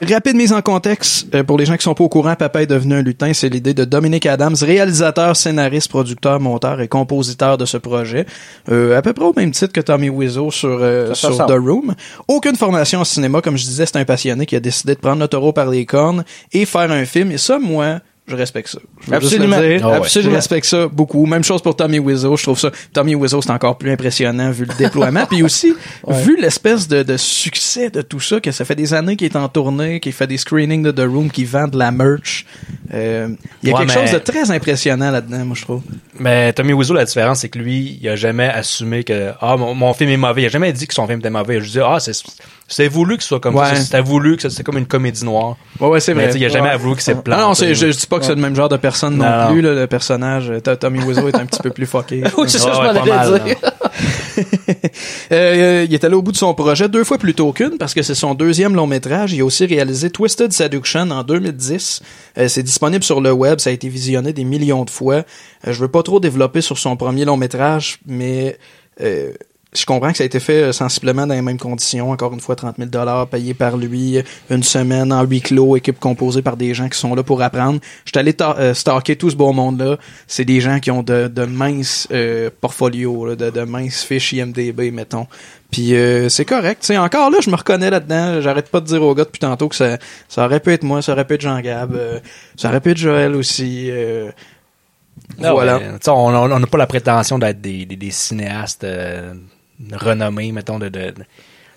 Rapide 0.00 0.36
mise 0.36 0.52
en 0.52 0.62
contexte, 0.62 1.26
euh, 1.34 1.42
pour 1.42 1.58
les 1.58 1.66
gens 1.66 1.76
qui 1.76 1.82
sont 1.82 1.94
pas 1.94 2.04
au 2.04 2.08
courant, 2.08 2.34
Papa 2.36 2.62
est 2.62 2.66
devenu 2.66 2.94
un 2.94 3.02
lutin, 3.02 3.32
c'est 3.32 3.48
l'idée 3.48 3.74
de 3.74 3.84
Dominic 3.84 4.26
Adams, 4.26 4.54
réalisateur, 4.60 5.36
scénariste, 5.36 5.88
producteur, 5.88 6.40
monteur 6.40 6.80
et 6.80 6.88
compositeur 6.88 7.58
de 7.58 7.64
ce 7.64 7.76
projet. 7.76 8.24
Euh, 8.70 8.96
à 8.96 9.02
peu 9.02 9.12
près 9.12 9.24
au 9.24 9.32
même 9.36 9.50
titre 9.50 9.72
que 9.72 9.80
Tommy 9.80 10.08
Wiseau 10.08 10.50
sur, 10.50 10.78
euh, 10.80 11.14
sur. 11.14 11.46
The 11.46 11.52
Room. 11.52 11.94
Aucune 12.26 12.56
formation 12.56 13.00
en 13.00 13.04
cinéma, 13.04 13.40
comme 13.40 13.56
je 13.56 13.64
disais, 13.64 13.86
c'est 13.86 13.96
un 13.96 14.04
passionné 14.04 14.46
qui 14.46 14.56
a 14.56 14.60
décidé 14.60 14.94
de 14.94 15.00
prendre 15.00 15.20
le 15.20 15.28
taureau 15.28 15.52
par 15.52 15.66
les 15.66 15.84
cornes 15.84 16.24
et 16.52 16.64
faire 16.64 16.90
un 16.90 17.04
film. 17.04 17.32
Et 17.32 17.38
ça, 17.38 17.58
moi, 17.58 18.00
je 18.28 18.34
respecte 18.36 18.68
ça. 18.68 18.78
Je 19.08 19.14
Absolument. 19.14 19.60
dire. 19.60 19.80
Ah 19.84 20.00
ouais. 20.00 20.08
Je 20.08 20.28
respecte 20.28 20.66
ça 20.66 20.86
beaucoup. 20.88 21.24
Même 21.26 21.42
chose 21.44 21.62
pour 21.62 21.74
Tommy 21.74 21.98
Wiseau. 21.98 22.36
Je 22.36 22.42
trouve 22.42 22.58
ça. 22.58 22.70
Tommy 22.92 23.14
Wiseau, 23.14 23.40
c'est 23.42 23.50
encore 23.50 23.78
plus 23.78 23.90
impressionnant 23.90 24.50
vu 24.50 24.64
le 24.66 24.74
déploiement. 24.78 25.26
Puis 25.26 25.42
aussi, 25.42 25.74
vu 26.06 26.36
l'espèce 26.40 26.86
de, 26.88 27.02
de 27.02 27.16
succès 27.16 27.90
de 27.90 28.02
tout 28.02 28.20
ça, 28.20 28.40
que 28.40 28.52
ça 28.52 28.64
fait 28.64 28.74
des 28.74 28.94
années 28.94 29.16
qu'il 29.16 29.26
est 29.26 29.36
en 29.36 29.48
tournée, 29.48 30.00
qu'il 30.00 30.12
fait 30.12 30.26
des 30.26 30.36
screenings 30.38 30.82
de 30.82 30.90
The 30.90 31.08
Room, 31.08 31.30
qu'il 31.30 31.46
vend 31.46 31.68
de 31.68 31.78
la 31.78 31.90
merch. 31.90 32.44
Euh, 32.94 33.28
il 33.62 33.68
y 33.68 33.72
a 33.72 33.74
Ouais, 33.74 33.86
quelque 33.86 33.94
mais- 33.98 34.06
chose 34.06 34.12
de 34.12 34.18
très 34.18 34.50
impressionnant 34.50 35.10
là-dedans, 35.10 35.44
moi, 35.44 35.56
je 35.58 35.62
trouve. 35.62 35.82
Mais 36.18 36.52
Tommy 36.52 36.72
Wiseau, 36.72 36.94
la 36.94 37.04
différence, 37.04 37.40
c'est 37.40 37.48
que 37.48 37.58
lui, 37.58 37.98
il 38.00 38.08
a 38.08 38.16
jamais 38.16 38.48
assumé 38.48 39.04
que 39.04 39.30
ah 39.40 39.56
mon, 39.56 39.74
mon 39.74 39.94
film 39.94 40.10
est 40.10 40.16
mauvais. 40.16 40.42
Il 40.42 40.46
a 40.46 40.50
jamais 40.50 40.72
dit 40.72 40.86
que 40.86 40.94
son 40.94 41.06
film 41.06 41.20
était 41.20 41.30
mauvais. 41.30 41.54
Il 41.54 41.56
a 41.58 41.60
juste 41.60 41.74
dit 41.74 41.80
ah 41.84 41.98
c'est 42.00 42.12
c'est 42.68 42.86
voulu 42.86 43.16
que 43.16 43.22
ce 43.22 43.28
soit 43.30 43.40
comme 43.40 43.54
Ouais. 43.56 43.66
ça. 43.70 43.76
C'était 43.76 44.00
voulu 44.02 44.36
que 44.36 44.48
c'est 44.48 44.62
comme 44.62 44.78
une 44.78 44.86
comédie 44.86 45.24
noire. 45.24 45.56
Ouais, 45.80 45.88
ouais, 45.88 46.00
c'est 46.00 46.12
vrai. 46.12 46.30
il 46.34 46.44
a 46.44 46.48
jamais 46.48 46.68
Ouais. 46.68 46.74
avoué 46.74 46.94
que 46.94 47.02
c'est 47.02 47.14
Non, 47.14 47.22
plat. 47.22 47.40
non, 47.40 47.54
c'est, 47.54 47.74
je, 47.74 47.90
je 47.90 47.98
dis 47.98 48.06
pas 48.06 48.18
que 48.18 48.24
c'est 48.26 48.34
le 48.34 48.40
même 48.40 48.54
genre 48.54 48.68
de 48.68 48.76
personne 48.76 49.16
non, 49.16 49.24
Non, 49.24 49.52
plus, 49.52 49.60
là, 49.62 49.72
le 49.74 49.86
personnage. 49.86 50.50
Euh, 50.50 50.60
Tommy 50.76 51.00
Wiseau 51.02 51.28
est 51.28 51.34
un 51.36 51.46
petit 51.46 51.60
peu 51.62 51.70
plus 51.70 51.86
fucké. 51.86 52.22
Oui, 52.38 52.44
c'est 52.48 52.58
ça, 52.58 52.78
Ouais, 52.80 52.88
je 52.94 52.98
m'en 52.98 53.44
dire. 53.44 53.56
Euh, 55.32 55.84
il 55.88 55.92
est 55.94 56.04
allé 56.04 56.14
au 56.14 56.22
bout 56.22 56.30
de 56.32 56.36
son 56.36 56.54
projet 56.54 56.88
deux 56.88 57.02
fois 57.04 57.18
plus 57.18 57.34
tôt 57.34 57.52
qu'une 57.52 57.76
parce 57.78 57.92
que 57.94 58.02
c'est 58.02 58.14
son 58.14 58.34
deuxième 58.34 58.74
long 58.74 58.86
métrage. 58.86 59.32
Il 59.32 59.40
a 59.40 59.44
aussi 59.44 59.66
réalisé 59.66 60.10
Twisted 60.10 60.52
Seduction 60.52 61.10
en 61.10 61.24
2010. 61.24 62.00
Euh, 62.38 62.48
c'est 62.48 62.62
disponible 62.62 63.02
sur 63.02 63.20
le 63.20 63.32
web, 63.32 63.58
ça 63.58 63.70
a 63.70 63.72
été 63.72 63.88
visionné 63.88 64.32
des 64.32 64.44
millions 64.44 64.84
de 64.84 64.90
fois. 64.90 65.14
Euh, 65.66 65.72
je 65.72 65.80
veux 65.80 65.88
pas 65.88 66.02
trop 66.02 66.20
développer 66.20 66.60
sur 66.60 66.78
son 66.78 66.96
premier 66.96 67.24
long 67.24 67.36
métrage, 67.36 67.98
mais 68.06 68.58
euh, 69.00 69.32
je 69.74 69.84
comprends 69.84 70.10
que 70.12 70.16
ça 70.16 70.22
a 70.22 70.26
été 70.26 70.40
fait 70.40 70.62
euh, 70.62 70.72
sensiblement 70.72 71.26
dans 71.26 71.34
les 71.34 71.42
mêmes 71.42 71.58
conditions. 71.58 72.10
Encore 72.10 72.32
une 72.32 72.40
fois, 72.40 72.56
30 72.56 72.76
000 72.78 72.88
dollars 72.88 73.26
payés 73.26 73.52
par 73.52 73.76
lui, 73.76 74.18
une 74.48 74.62
semaine 74.62 75.12
en 75.12 75.22
huis 75.24 75.42
clos, 75.42 75.76
équipe 75.76 76.00
composée 76.00 76.40
par 76.40 76.56
des 76.56 76.72
gens 76.72 76.88
qui 76.88 76.98
sont 76.98 77.14
là 77.14 77.22
pour 77.22 77.42
apprendre. 77.42 77.78
Je 78.06 78.10
suis 78.10 78.18
allé 78.18 78.34
euh, 78.40 78.72
stalker 78.72 79.16
tout 79.16 79.28
ce 79.28 79.36
beau 79.36 79.52
monde-là. 79.52 79.98
C'est 80.26 80.46
des 80.46 80.62
gens 80.62 80.80
qui 80.80 80.90
ont 80.90 81.02
de, 81.02 81.28
de 81.28 81.44
minces 81.44 82.08
euh, 82.12 82.48
portfolios, 82.62 83.26
là, 83.26 83.36
de, 83.36 83.50
de 83.50 83.60
minces 83.60 84.02
fiches 84.04 84.32
IMDB, 84.32 84.90
mettons. 84.90 85.26
Puis 85.70 85.94
euh, 85.94 86.30
c'est 86.30 86.46
correct. 86.46 86.80
Tu 86.80 86.86
sais, 86.86 86.96
encore 86.96 87.28
là, 87.30 87.36
je 87.42 87.50
me 87.50 87.56
reconnais 87.56 87.90
là-dedans. 87.90 88.40
J'arrête 88.40 88.70
pas 88.70 88.80
de 88.80 88.86
dire 88.86 89.02
aux 89.02 89.14
gars 89.14 89.24
depuis 89.24 89.40
tantôt 89.40 89.68
que 89.68 89.76
ça, 89.76 89.98
ça 90.30 90.46
aurait 90.46 90.60
pu 90.60 90.72
être 90.72 90.82
moi, 90.82 91.02
ça 91.02 91.12
aurait 91.12 91.26
pu 91.26 91.34
être 91.34 91.42
Jean-Gab, 91.42 91.94
euh, 91.94 92.20
ça 92.56 92.68
aurait 92.70 92.80
pu 92.80 92.92
être 92.92 92.96
Joël 92.96 93.34
aussi. 93.36 93.90
euh, 93.90 94.30
Ah 95.42 95.52
voilà. 95.52 95.78
on 96.06 96.58
n'a 96.58 96.66
pas 96.66 96.78
la 96.78 96.86
prétention 96.86 97.38
d'être 97.38 97.60
des, 97.60 97.84
des, 97.84 97.96
des 97.96 98.10
cinéastes 98.10 98.86
euh, 99.80 99.96
renommés, 99.96 100.52
mettons, 100.52 100.78
de, 100.78 100.88
de, 100.88 101.12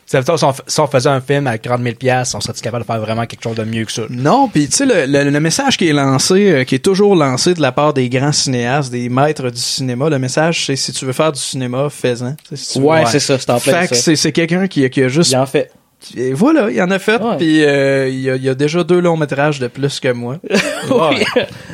Ça 0.06 0.20
veut 0.20 0.24
dire, 0.26 0.38
si 0.38 0.44
on, 0.46 0.54
si 0.68 0.80
on 0.80 0.88
faisait 0.88 1.10
un 1.10 1.22
film 1.22 1.48
à 1.48 1.58
40 1.58 1.82
000 1.84 1.96
pièces, 1.96 2.34
on 2.36 2.42
serait 2.42 2.54
capable 2.62 2.84
de 2.84 2.88
faire 2.88 3.00
vraiment 3.00 3.26
quelque 3.26 3.44
chose 3.44 3.56
de 3.56 3.64
mieux 3.64 3.86
que 3.86 3.92
ça. 3.92 4.04
Non, 4.10 4.50
puis 4.50 4.68
tu 4.68 4.74
sais 4.78 4.86
le, 4.86 5.06
le- 5.06 5.30
le 5.30 5.40
message 5.40 5.78
qui 5.78 5.88
est 5.88 5.94
lancé, 5.94 6.52
euh, 6.52 6.64
qui 6.64 6.76
est 6.76 6.80
toujours 6.84 7.16
lancé 7.16 7.54
de 7.54 7.62
la 7.62 7.72
part 7.72 7.94
des 7.94 8.10
grands 8.10 8.32
cinéastes, 8.34 8.92
des 8.92 9.08
maîtres 9.10 9.50
du 9.50 9.60
cinéma, 9.62 10.10
le 10.10 10.20
message 10.20 10.66
c'est 10.66 10.76
si 10.76 10.92
tu 10.92 11.06
veux 11.06 11.14
faire 11.14 11.32
du 11.32 11.40
cinéma, 11.40 11.88
fais-en. 11.90 12.36
Si 12.54 12.80
Ouais, 12.80 13.06
c'est 13.06 13.20
ça, 13.20 13.38
c'est 13.40 13.50
en 13.52 13.60
plein 13.60 13.82
Fait 13.84 13.96
que 14.10 14.16
c'est 14.16 14.32
quelqu'un 14.32 14.68
qui, 14.68 14.90
qui 14.90 15.02
a 15.04 15.08
juste 15.08 15.32
Il 15.32 15.38
en 15.38 15.46
fait. 15.46 15.72
Et 16.18 16.34
voilà, 16.34 16.72
il 16.72 16.82
en 16.82 16.90
a 16.90 16.98
fait, 16.98 17.22
puis 17.38 17.64
euh, 17.64 18.10
il, 18.10 18.22
y 18.22 18.30
a, 18.32 18.36
il 18.36 18.42
y 18.44 18.50
a 18.50 18.56
déjà 18.56 18.84
deux 18.84 19.00
longs 19.00 19.18
métrages 19.18 19.60
de 19.60 19.68
plus 19.68 20.00
que 20.00 20.12
moi. 20.12 20.38
Oui. 20.90 21.24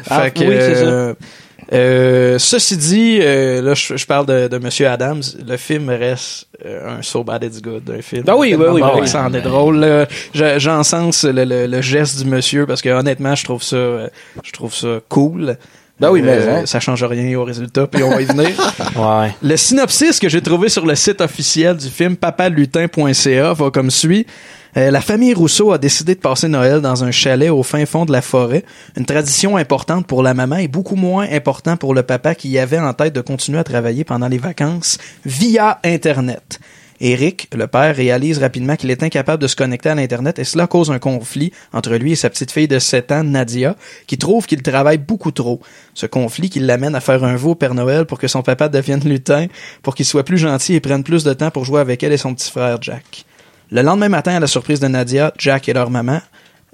Ah, 0.09 0.23
Fait 0.23 0.31
que, 0.31 0.39
oui, 0.43 0.55
c'est 0.59 0.75
ça. 0.83 1.13
Euh, 1.73 2.35
euh, 2.35 2.39
ceci 2.39 2.77
dit, 2.77 3.19
euh, 3.21 3.61
là, 3.61 3.73
je, 3.73 3.97
je 3.97 4.05
parle 4.05 4.25
de, 4.25 4.47
de 4.47 4.57
Monsieur 4.57 4.87
Adams. 4.87 5.21
Le 5.47 5.57
film 5.57 5.89
reste 5.89 6.47
euh, 6.65 6.97
un 6.97 7.01
So 7.01 7.23
Bad 7.23 7.43
It's 7.43 7.61
Good, 7.61 7.89
un 7.97 8.01
film. 8.01 8.23
Ah 8.27 8.35
oui, 8.37 8.55
oui, 8.57 8.65
oui, 8.69 8.81
Bon, 8.81 8.99
oui. 9.01 9.07
Ça 9.07 9.23
en 9.23 9.33
est 9.33 9.41
drôle. 9.41 9.85
J'encense 10.33 11.23
le, 11.23 11.43
le, 11.43 11.67
le 11.67 11.81
geste 11.81 12.23
du 12.23 12.29
monsieur 12.29 12.65
parce 12.65 12.81
que 12.81 12.89
honnêtement, 12.89 13.35
je 13.35 13.43
trouve 13.43 13.63
ça, 13.63 13.75
euh, 13.75 14.07
je 14.43 14.51
trouve 14.51 14.73
ça 14.73 14.99
cool. 15.09 15.57
Ben 15.99 16.11
oui, 16.11 16.21
mais, 16.21 16.33
Euh, 16.37 16.57
hein. 16.59 16.65
ça 16.67 16.79
change 16.79 17.03
rien 17.03 17.35
au 17.39 17.43
résultat, 17.43 17.87
puis 17.87 18.03
on 18.03 18.11
va 18.11 18.21
y 18.21 18.25
venir. 18.25 18.49
Ouais. 18.95 19.33
Le 19.41 19.57
synopsis 19.57 20.19
que 20.19 20.29
j'ai 20.29 20.41
trouvé 20.41 20.69
sur 20.69 20.85
le 20.85 20.93
site 20.95 21.21
officiel 21.21 21.75
du 21.77 21.89
film 21.89 22.15
papalutin.ca 22.15 23.53
va 23.53 23.71
comme 23.71 23.89
suit. 23.91 24.25
Euh, 24.75 24.91
la 24.91 25.01
famille 25.01 25.33
Rousseau 25.33 25.71
a 25.71 25.77
décidé 25.77 26.15
de 26.15 26.19
passer 26.19 26.47
Noël 26.47 26.81
dans 26.81 27.03
un 27.03 27.11
chalet 27.11 27.49
au 27.49 27.63
fin 27.63 27.85
fond 27.85 28.05
de 28.05 28.11
la 28.11 28.21
forêt, 28.21 28.63
une 28.97 29.05
tradition 29.05 29.55
importante 29.55 30.07
pour 30.07 30.23
la 30.23 30.33
maman 30.33 30.57
et 30.57 30.67
beaucoup 30.67 30.95
moins 30.95 31.27
important 31.31 31.77
pour 31.77 31.93
le 31.93 32.03
papa 32.03 32.35
qui 32.35 32.49
y 32.49 32.59
avait 32.59 32.79
en 32.79 32.93
tête 32.93 33.13
de 33.13 33.21
continuer 33.21 33.59
à 33.59 33.63
travailler 33.63 34.03
pendant 34.03 34.27
les 34.27 34.37
vacances 34.37 34.97
via 35.25 35.79
Internet. 35.83 36.59
Eric, 36.99 37.47
le 37.55 37.67
père, 37.67 37.95
réalise 37.95 38.39
rapidement 38.39 38.75
qu'il 38.75 38.89
est 38.89 39.03
incapable 39.03 39.41
de 39.41 39.47
se 39.47 39.55
connecter 39.55 39.89
à 39.89 39.95
l'Internet 39.95 40.39
et 40.39 40.43
cela 40.43 40.65
cause 40.65 40.89
un 40.89 40.97
conflit 40.97 41.53
entre 41.71 41.95
lui 41.95 42.13
et 42.13 42.15
sa 42.15 42.29
petite 42.29 42.51
fille 42.51 42.67
de 42.67 42.79
7 42.79 43.11
ans, 43.11 43.23
Nadia, 43.23 43.75
qui 44.07 44.17
trouve 44.17 44.47
qu'il 44.47 44.63
travaille 44.63 44.97
beaucoup 44.97 45.31
trop. 45.31 45.61
Ce 45.93 46.07
conflit 46.07 46.49
qui 46.49 46.59
l'amène 46.59 46.95
à 46.95 46.99
faire 46.99 47.23
un 47.23 47.35
vœu 47.35 47.49
au 47.49 47.55
Père 47.55 47.75
Noël 47.75 48.05
pour 48.05 48.17
que 48.17 48.27
son 48.27 48.41
papa 48.41 48.67
devienne 48.67 49.07
lutin, 49.07 49.45
pour 49.83 49.93
qu'il 49.93 50.05
soit 50.05 50.23
plus 50.23 50.39
gentil 50.39 50.73
et 50.73 50.79
prenne 50.79 51.03
plus 51.03 51.23
de 51.23 51.33
temps 51.33 51.51
pour 51.51 51.65
jouer 51.65 51.81
avec 51.81 52.01
elle 52.01 52.13
et 52.13 52.17
son 52.17 52.33
petit 52.33 52.49
frère 52.49 52.81
Jack. 52.81 53.25
Le 53.69 53.81
lendemain 53.81 54.07
matin, 54.07 54.35
à 54.35 54.39
la 54.39 54.47
surprise 54.47 54.79
de 54.79 54.87
Nadia, 54.87 55.33
Jack 55.37 55.67
et 55.67 55.73
leur 55.73 55.89
maman, 55.89 56.21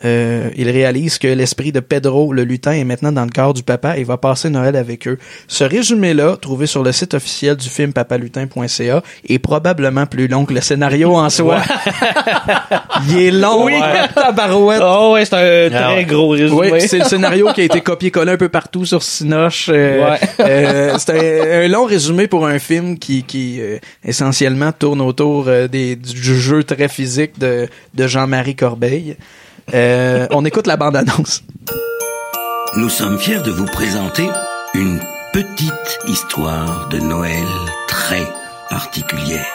euh, 0.04 0.50
ils 0.56 0.70
réalisent 0.70 1.18
que 1.20 1.28
l'esprit 1.28 1.72
de 1.72 1.80
Pedro, 1.80 2.34
le 2.34 2.44
lutin, 2.44 2.72
est 2.72 2.84
maintenant 2.84 3.12
dans 3.12 3.24
le 3.26 3.30
corps 3.30 3.54
du 3.54 3.62
papa 3.64 3.98
et 3.98 4.04
va 4.04 4.18
passer 4.18 4.50
Noël 4.50 4.76
avec 4.76 5.08
eux. 5.08 5.18
Ce 5.48 5.64
résumé-là, 5.64 6.36
trouvé 6.42 6.66
sur 6.66 6.84
le 6.84 6.92
site 6.92 7.14
officiel 7.14 7.56
du 7.56 7.70
film 7.70 7.94
papalutin.ca, 7.94 9.04
est 9.30 9.40
probablement 9.40 10.06
plus 10.06 10.28
long 10.28 10.46
que 10.46 10.54
le 10.54 10.62
scénario 10.62 11.16
en 11.16 11.30
soi. 11.30 11.62
Il 13.10 13.18
est 13.22 13.32
long, 13.32 13.66
Oui. 13.66 13.74
tabarouette. 14.16 14.82
Oh 14.84 15.12
ouais, 15.14 15.26
c'est 15.26 15.36
un 15.36 15.70
très 15.70 15.78
Ah 15.84 15.96
ouais. 15.96 16.06
gros 16.06 16.30
résumé. 16.30 16.72
Oui, 16.72 16.82
c'est 16.88 17.00
le 17.00 17.06
scénario 17.06 17.52
qui 17.54 17.62
a 17.62 17.64
été 17.66 17.82
copié-collé 17.82 18.32
un 18.34 18.38
peu 18.38 18.50
partout 18.50 18.86
sur 18.86 19.04
Sinoche. 19.04 19.70
Euh, 19.72 20.04
Ouais. 20.10 20.20
euh, 20.40 20.96
c'est 20.98 21.12
un, 21.12 21.66
un 21.66 21.68
long 21.68 21.86
résumé 21.86 22.28
pour 22.28 22.46
un 22.48 22.60
film 22.60 22.98
qui, 22.98 23.24
qui 23.24 23.60
euh, 23.62 23.78
essentiellement 24.04 24.72
tourne 24.72 25.02
autour 25.02 25.46
euh, 25.48 25.68
des, 25.68 25.96
du 25.96 26.40
jeu 26.40 26.64
très 26.64 26.88
physique 26.88 27.38
de, 27.40 27.68
de 27.94 28.08
Jean-Marie 28.08 28.56
Corbeil. 28.56 29.18
Euh, 29.74 30.28
on 30.32 30.46
écoute 30.46 30.68
la 30.68 30.78
bande-annonce. 30.78 31.44
Nous 32.76 32.90
sommes 32.90 33.20
fiers 33.20 33.42
de 33.42 33.52
vous 33.52 33.66
présenter 33.66 34.28
une 34.74 35.00
petite 35.32 36.00
histoire 36.08 36.90
de 36.90 37.00
Noël 37.00 37.46
très 37.88 38.28
particulière. 38.70 39.46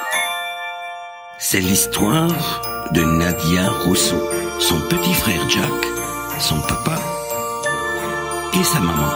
C'est 1.38 1.60
l'histoire 1.60 2.88
de 2.92 3.02
Nadia 3.02 3.68
Rousseau, 3.84 4.30
son 4.60 4.80
petit 4.82 5.14
frère 5.14 5.48
Jack, 5.48 6.40
son 6.40 6.60
papa 6.60 6.98
et 8.54 8.64
sa 8.64 8.80
maman. 8.80 9.12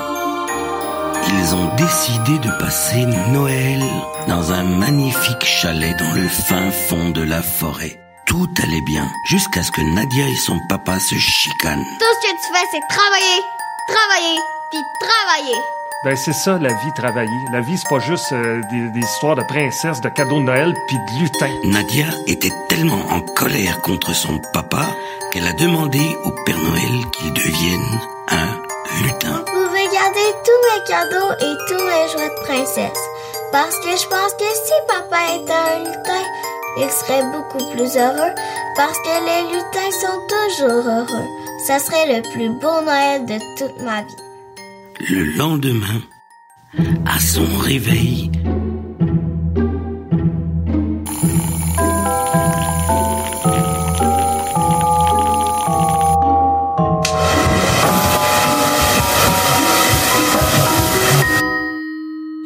Ils 1.29 1.55
ont 1.55 1.75
décidé 1.77 2.39
de 2.39 2.51
passer 2.59 3.07
Noël 3.33 3.83
dans 4.29 4.53
un 4.53 4.65
magnifique 4.65 5.45
chalet 5.45 5.97
dans 5.97 6.13
le 6.13 6.29
fin 6.29 6.71
fond 6.71 7.11
de 7.11 7.23
la 7.23 7.43
forêt. 7.43 8.02
Tout 8.27 8.49
allait 8.63 8.81
bien 8.81 9.11
jusqu'à 9.25 9.63
ce 9.63 9.71
que 9.71 9.81
Nadia 9.95 10.29
et 10.29 10.37
son 10.37 10.59
papa 10.69 10.99
se 11.01 11.15
chicanent. 11.17 11.85
Tout 11.99 12.07
ce 12.23 12.29
que 12.29 12.33
tu 12.33 12.53
fais, 12.53 12.67
c'est 12.71 12.95
travailler, 12.95 13.41
travailler, 13.89 14.39
puis 14.71 14.81
travailler. 15.01 15.63
Ben 16.05 16.17
c'est 16.17 16.33
ça 16.33 16.59
la 16.59 16.71
vie 16.73 16.93
travailler. 16.97 17.31
La 17.53 17.61
vie 17.61 17.79
c'est 17.79 17.89
pas 17.89 18.01
juste 18.01 18.33
euh, 18.33 18.61
des, 18.71 18.89
des 18.91 19.01
histoires 19.07 19.37
de 19.37 19.43
princesses, 19.43 20.01
de 20.01 20.09
cadeaux 20.09 20.41
de 20.41 20.45
Noël 20.45 20.75
puis 20.89 20.97
de 20.97 21.23
lutins. 21.23 21.55
Nadia 21.65 22.07
était 22.27 22.53
tellement 22.69 23.07
en 23.11 23.21
colère 23.21 23.81
contre 23.83 24.13
son 24.15 24.39
papa 24.53 24.87
qu'elle 25.31 25.47
a 25.47 25.53
demandé 25.53 26.01
au 26.25 26.33
Père 26.45 26.59
Noël 26.59 27.11
qu'il 27.13 27.33
devienne 27.33 28.01
un 28.31 28.47
lutin. 29.05 29.45
Vous 29.47 29.67
pouvez 29.69 29.85
garder 29.93 30.27
tous 30.45 30.61
mes 30.67 30.85
cadeaux 30.89 31.33
et 31.41 31.55
tous 31.69 31.85
mes 31.85 32.09
jouets 32.13 32.29
de 32.31 32.45
princesse. 32.47 33.03
Parce 33.53 33.77
que 33.81 33.91
je 33.91 34.07
pense 34.09 34.33
que 34.39 34.45
si 34.45 34.73
papa 34.89 35.35
était 35.37 35.53
un 35.53 35.79
lutin, 35.81 36.23
il 36.79 36.91
serait 36.91 37.25
beaucoup 37.33 37.65
plus 37.73 37.97
heureux. 37.97 38.33
Parce 38.77 38.99
que 38.99 39.15
les 39.27 39.43
lutins 39.53 39.91
sont 39.91 40.21
toujours 40.29 40.87
heureux. 40.87 41.27
Ça 41.67 41.79
serait 41.79 42.17
le 42.17 42.23
plus 42.33 42.49
beau 42.61 42.81
Noël 42.85 43.25
de 43.27 43.39
toute 43.59 43.83
ma 43.83 44.03
vie. 44.03 44.17
Le 45.11 45.37
lendemain, 45.37 46.01
à 47.07 47.19
son 47.19 47.47
réveil, 47.59 48.31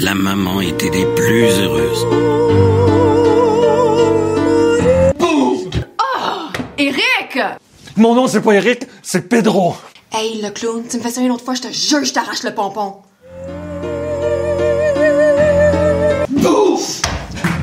la 0.01 0.15
maman 0.15 0.61
était 0.61 0.91
des 0.91 1.07
plus 1.15 1.61
heureuses. 1.61 2.46
Mon 7.97 8.15
nom 8.15 8.29
c'est 8.29 8.43
pas 8.43 8.53
Eric, 8.53 8.85
c'est 9.03 9.27
Pedro. 9.27 9.75
Hey, 10.13 10.43
le 10.43 10.51
clown, 10.51 10.85
tu 10.89 10.99
me 10.99 11.03
fais 11.03 11.11
ça 11.11 11.23
une 11.23 11.31
autre 11.31 11.45
fois, 11.45 11.55
je 11.55 11.63
te 11.63 11.73
jure, 11.73 12.05
je 12.05 12.13
t'arrache 12.13 12.43
le 12.43 12.55
pompon. 12.55 12.97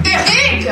Eric! 0.06 0.70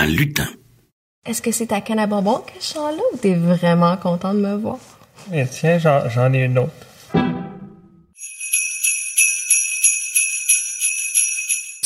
Un 0.00 0.06
lutin. 0.06 0.48
Est-ce 1.26 1.42
que 1.42 1.52
c'est 1.52 1.66
ta 1.66 1.82
canne 1.82 1.98
à 1.98 2.06
bonbons 2.06 2.38
que 2.38 2.52
je 2.58 2.64
sens 2.64 2.96
là 2.96 3.02
ou 3.12 3.18
t'es 3.18 3.34
vraiment 3.34 3.98
content 3.98 4.32
de 4.32 4.38
me 4.38 4.54
voir? 4.56 4.78
Eh, 5.30 5.44
tiens, 5.46 5.78
j'en, 5.78 6.32
ai 6.32 6.44
une 6.44 6.58
autre. 6.58 6.72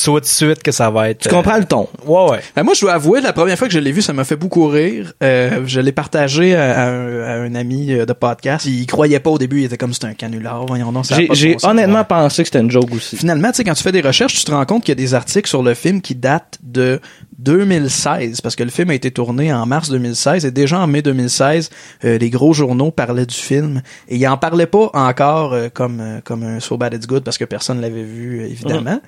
Tout 0.01 0.19
de 0.19 0.25
suite 0.25 0.63
que 0.63 0.71
ça 0.71 0.89
va 0.91 1.09
être. 1.09 1.23
Tu 1.23 1.29
comprends 1.29 1.57
le 1.57 1.65
ton. 1.65 1.89
Ouais, 2.05 2.29
ouais. 2.29 2.39
Ben, 2.55 2.63
moi, 2.63 2.75
je 2.75 2.81
dois 2.81 2.93
avouer, 2.93 3.21
la 3.21 3.33
première 3.33 3.57
fois 3.57 3.67
que 3.67 3.73
je 3.73 3.79
l'ai 3.79 3.91
vu, 3.91 4.03
ça 4.03 4.13
m'a 4.13 4.23
fait 4.23 4.35
beaucoup 4.35 4.67
rire. 4.67 5.13
Euh, 5.23 5.63
je 5.65 5.81
l'ai 5.81 5.91
partagé 5.91 6.55
à, 6.55 6.83
à 6.83 6.89
un, 6.89 7.23
à 7.23 7.31
un 7.39 7.55
ami 7.55 7.91
euh, 7.91 8.05
de 8.05 8.13
podcast. 8.13 8.65
Il 8.67 8.85
croyait 8.85 9.19
pas 9.19 9.31
au 9.31 9.39
début, 9.39 9.61
il 9.61 9.65
était 9.65 9.77
comme 9.77 9.93
c'était 9.93 10.07
un 10.07 10.13
canular. 10.13 10.63
Voyons 10.67 10.91
donc, 10.91 11.05
J'ai 11.33 11.57
honnêtement 11.63 12.03
pensé 12.03 12.43
que 12.43 12.47
c'était 12.47 12.61
une 12.61 12.71
joke 12.71 12.93
aussi. 12.93 13.17
Finalement, 13.17 13.49
tu 13.49 13.55
sais, 13.55 13.63
quand 13.63 13.73
tu 13.73 13.83
fais 13.83 13.91
des 13.91 14.01
recherches, 14.01 14.35
tu 14.35 14.43
te 14.43 14.51
rends 14.51 14.65
compte 14.65 14.83
qu'il 14.83 14.91
y 14.91 14.97
a 14.97 15.03
des 15.03 15.15
articles 15.15 15.49
sur 15.49 15.63
le 15.63 15.73
film 15.73 16.01
qui 16.01 16.13
datent 16.13 16.59
de 16.61 17.01
2016, 17.39 18.41
parce 18.41 18.55
que 18.55 18.63
le 18.63 18.69
film 18.69 18.89
a 18.89 18.93
été 18.93 19.11
tourné 19.11 19.53
en 19.53 19.65
mars 19.65 19.89
2016, 19.89 20.45
et 20.45 20.51
déjà 20.51 20.79
en 20.79 20.87
mai 20.87 21.01
2016, 21.01 21.69
euh, 22.03 22.17
les 22.17 22.29
gros 22.29 22.53
journaux 22.53 22.91
parlaient 22.91 23.25
du 23.25 23.35
film, 23.35 23.81
et 24.07 24.15
ils 24.15 24.27
en 24.27 24.37
parlaient 24.37 24.67
pas 24.67 24.89
encore 24.93 25.53
euh, 25.53 25.67
comme 25.73 25.99
euh, 25.99 26.21
comme 26.23 26.43
un 26.43 26.59
So 26.59 26.77
Bad 26.77 26.93
It's 26.93 27.07
Good, 27.07 27.23
parce 27.23 27.37
que 27.37 27.45
personne 27.45 27.81
l'avait 27.81 28.03
vu, 28.03 28.39
euh, 28.39 28.45
évidemment. 28.47 29.01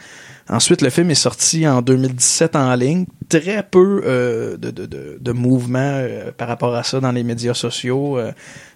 Ensuite, 0.50 0.82
le 0.82 0.90
film 0.90 1.12
est 1.12 1.16
sorti 1.16 1.68
en 1.68 1.82
2017 1.82 2.56
en 2.56 2.74
ligne, 2.76 3.06
très 3.28 3.64
peu 3.64 4.02
euh, 4.06 4.56
de, 4.56 4.72
de, 4.72 4.86
de, 4.86 5.18
de 5.20 5.32
mouvement 5.34 6.02
par 6.38 6.48
rapport 6.48 6.74
à 6.74 6.84
ça 6.84 7.02
dans 7.02 7.12
les 7.12 7.24
médias 7.24 7.54
sociaux. 7.54 8.18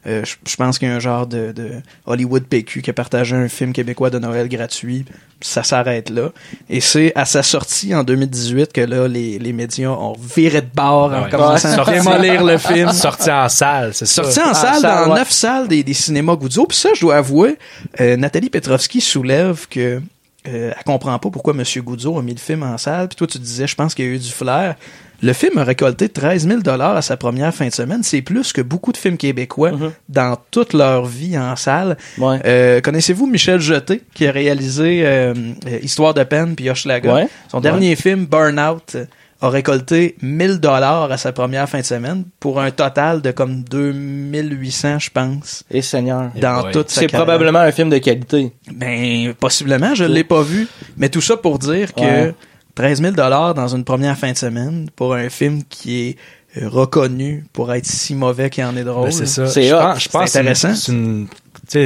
Euh, 0.08 0.24
je 0.25 0.55
pense 0.55 0.79
qu'il 0.79 0.88
y 0.88 0.91
a 0.91 0.96
un 0.96 1.00
genre 1.00 1.27
de, 1.27 1.51
de 1.51 1.74
Hollywood 2.08 2.43
PQ 2.46 2.81
qui 2.81 2.89
a 2.89 2.93
partagé 2.93 3.36
un 3.36 3.48
film 3.48 3.72
québécois 3.72 4.10
de 4.10 4.17
Noël 4.17 4.50
gratuit. 4.50 5.05
Ça 5.41 5.62
s'arrête 5.63 6.10
là. 6.10 6.29
Et 6.70 6.81
c'est 6.81 7.12
à 7.15 7.25
sa 7.25 7.43
sortie 7.43 7.93
en 7.93 8.03
2018 8.03 8.74
que 8.74 8.81
là, 8.81 9.08
les, 9.08 9.38
les 9.38 9.53
médias 9.53 9.89
ont 9.89 10.15
viré 10.20 10.62
de 10.62 10.67
bord 10.74 11.13
en 11.13 11.24
Ouais. 11.24 11.29
commençant 11.29 11.70
à 11.70 11.75
Sorti- 11.75 11.91
démolir 11.93 12.43
le 12.43 12.58
film. 12.60 12.91
Sorti 12.93 13.29
en 13.31 13.48
salle, 13.50 13.93
c'est 13.93 14.05
ça. 14.08 14.24
Sorti 14.24 14.39
en 14.39 14.51
En 14.51 14.53
salle 14.55 14.79
salle, 14.81 15.05
dans 15.05 15.12
ouais. 15.13 15.20
neuf 15.20 15.29
salles 15.31 15.67
des, 15.67 15.84
des 15.84 15.93
cinémas 15.93 16.36
Guzzo. 16.36 16.65
Puis 16.65 16.77
ça, 16.77 16.89
je 16.96 17.01
dois 17.01 17.17
avouer, 17.17 17.58
euh, 18.00 18.17
Nathalie 18.17 18.50
Petrovski 18.50 19.01
soulève 19.01 19.67
que 19.70 20.01
euh, 20.48 20.72
elle 20.75 20.84
comprend 20.84 21.20
pas 21.20 21.29
pourquoi 21.29 21.53
Monsieur 21.53 21.84
Guzzo 21.84 22.17
a 22.17 22.24
mis 22.24 22.34
le 22.34 22.39
film 22.39 22.63
en 22.63 22.77
salle. 22.79 23.08
Puis 23.08 23.15
toi, 23.17 23.27
tu 23.27 23.38
disais, 23.38 23.67
je 23.67 23.75
pense 23.75 23.93
qu'il 23.93 24.05
y 24.05 24.08
a 24.08 24.12
eu 24.12 24.17
du 24.20 24.31
flair. 24.31 24.75
Le 25.24 25.34
film 25.34 25.58
a 25.60 25.63
récolté 25.63 26.10
13 26.10 26.48
000 26.48 26.60
dollars 26.62 26.96
à 26.96 27.01
sa 27.01 27.16
première 27.18 27.54
fin 27.54 27.68
de 27.68 27.74
semaine. 27.74 28.01
C'est 28.04 28.22
plus 28.24 28.54
que 28.54 28.62
beaucoup 28.62 28.92
de 28.92 28.98
films 28.98 29.18
québécois 29.18 29.72
Mm-hmm. 29.72 29.92
dans 30.10 30.38
toute 30.50 30.74
leur 30.74 31.06
vie 31.06 31.38
en 31.38 31.56
salle. 31.56 31.96
Euh, 32.20 32.82
Connaissez-vous 32.82 33.28
Michel 33.28 33.60
Jeté, 33.60 34.01
qui 34.13 34.25
a 34.28 34.32
réalisé 34.32 35.01
euh, 35.06 35.34
Histoire 35.82 36.13
de 36.13 36.24
peine 36.24 36.56
puis 36.56 36.70
Hochelaga? 36.70 37.13
Ouais. 37.13 37.28
Son 37.50 37.58
Ouais. 37.58 37.63
dernier 37.63 37.96
film, 37.96 38.25
Burnout, 38.25 38.98
a 39.44 39.50
récolté 39.50 40.16
1000 40.22 40.60
dollars 40.60 41.12
à 41.12 41.18
sa 41.18 41.32
première 41.32 41.68
fin 41.70 41.80
de 41.80 41.86
semaine 41.86 42.24
pour 42.40 42.60
un 42.62 42.70
total 42.72 43.22
de 43.22 43.32
comme 43.32 43.63
2800, 43.63 45.00
je 45.00 45.10
pense. 45.10 45.63
Et 45.72 45.82
Seigneur. 45.82 46.32
Dans 46.40 46.70
toute 46.72 46.90
sa 46.90 47.01
C'est 47.01 47.08
probablement 47.08 47.60
un 47.60 47.72
film 47.72 47.90
de 47.90 47.98
qualité. 47.98 48.51
Ben, 48.72 49.34
possiblement, 49.40 49.96
je 49.96 50.04
l'ai 50.04 50.24
pas 50.24 50.42
vu. 50.44 50.68
Mais 50.98 51.10
tout 51.10 51.22
ça 51.22 51.38
pour 51.38 51.60
dire 51.60 51.94
que. 51.94 52.34
13 52.75 53.01
000 53.01 53.12
dollars 53.13 53.54
dans 53.54 53.68
une 53.68 53.84
première 53.84 54.18
fin 54.18 54.32
de 54.32 54.38
semaine 54.38 54.88
pour 54.96 55.13
un 55.13 55.30
film 55.30 55.63
qui 55.70 56.10
est 56.10 56.18
euh, 56.62 56.68
reconnu 56.70 57.46
pour 57.54 57.74
être 57.74 57.86
si 57.86 58.16
mauvais 58.16 58.50
qu'il 58.50 58.63
en 58.66 58.75
est 58.75 58.84
drôle. 58.84 59.06
Ben, 59.06 59.12
c'est 59.12 59.25
ça. 59.25 59.48
C'est 59.48 59.63
je 59.63 59.74
pense, 59.75 60.04
je 60.04 60.10
pense 60.10 60.30
C'est 60.30 60.40
intéressant. 60.40 60.75
c'est 60.75 60.92
une, 60.92 61.28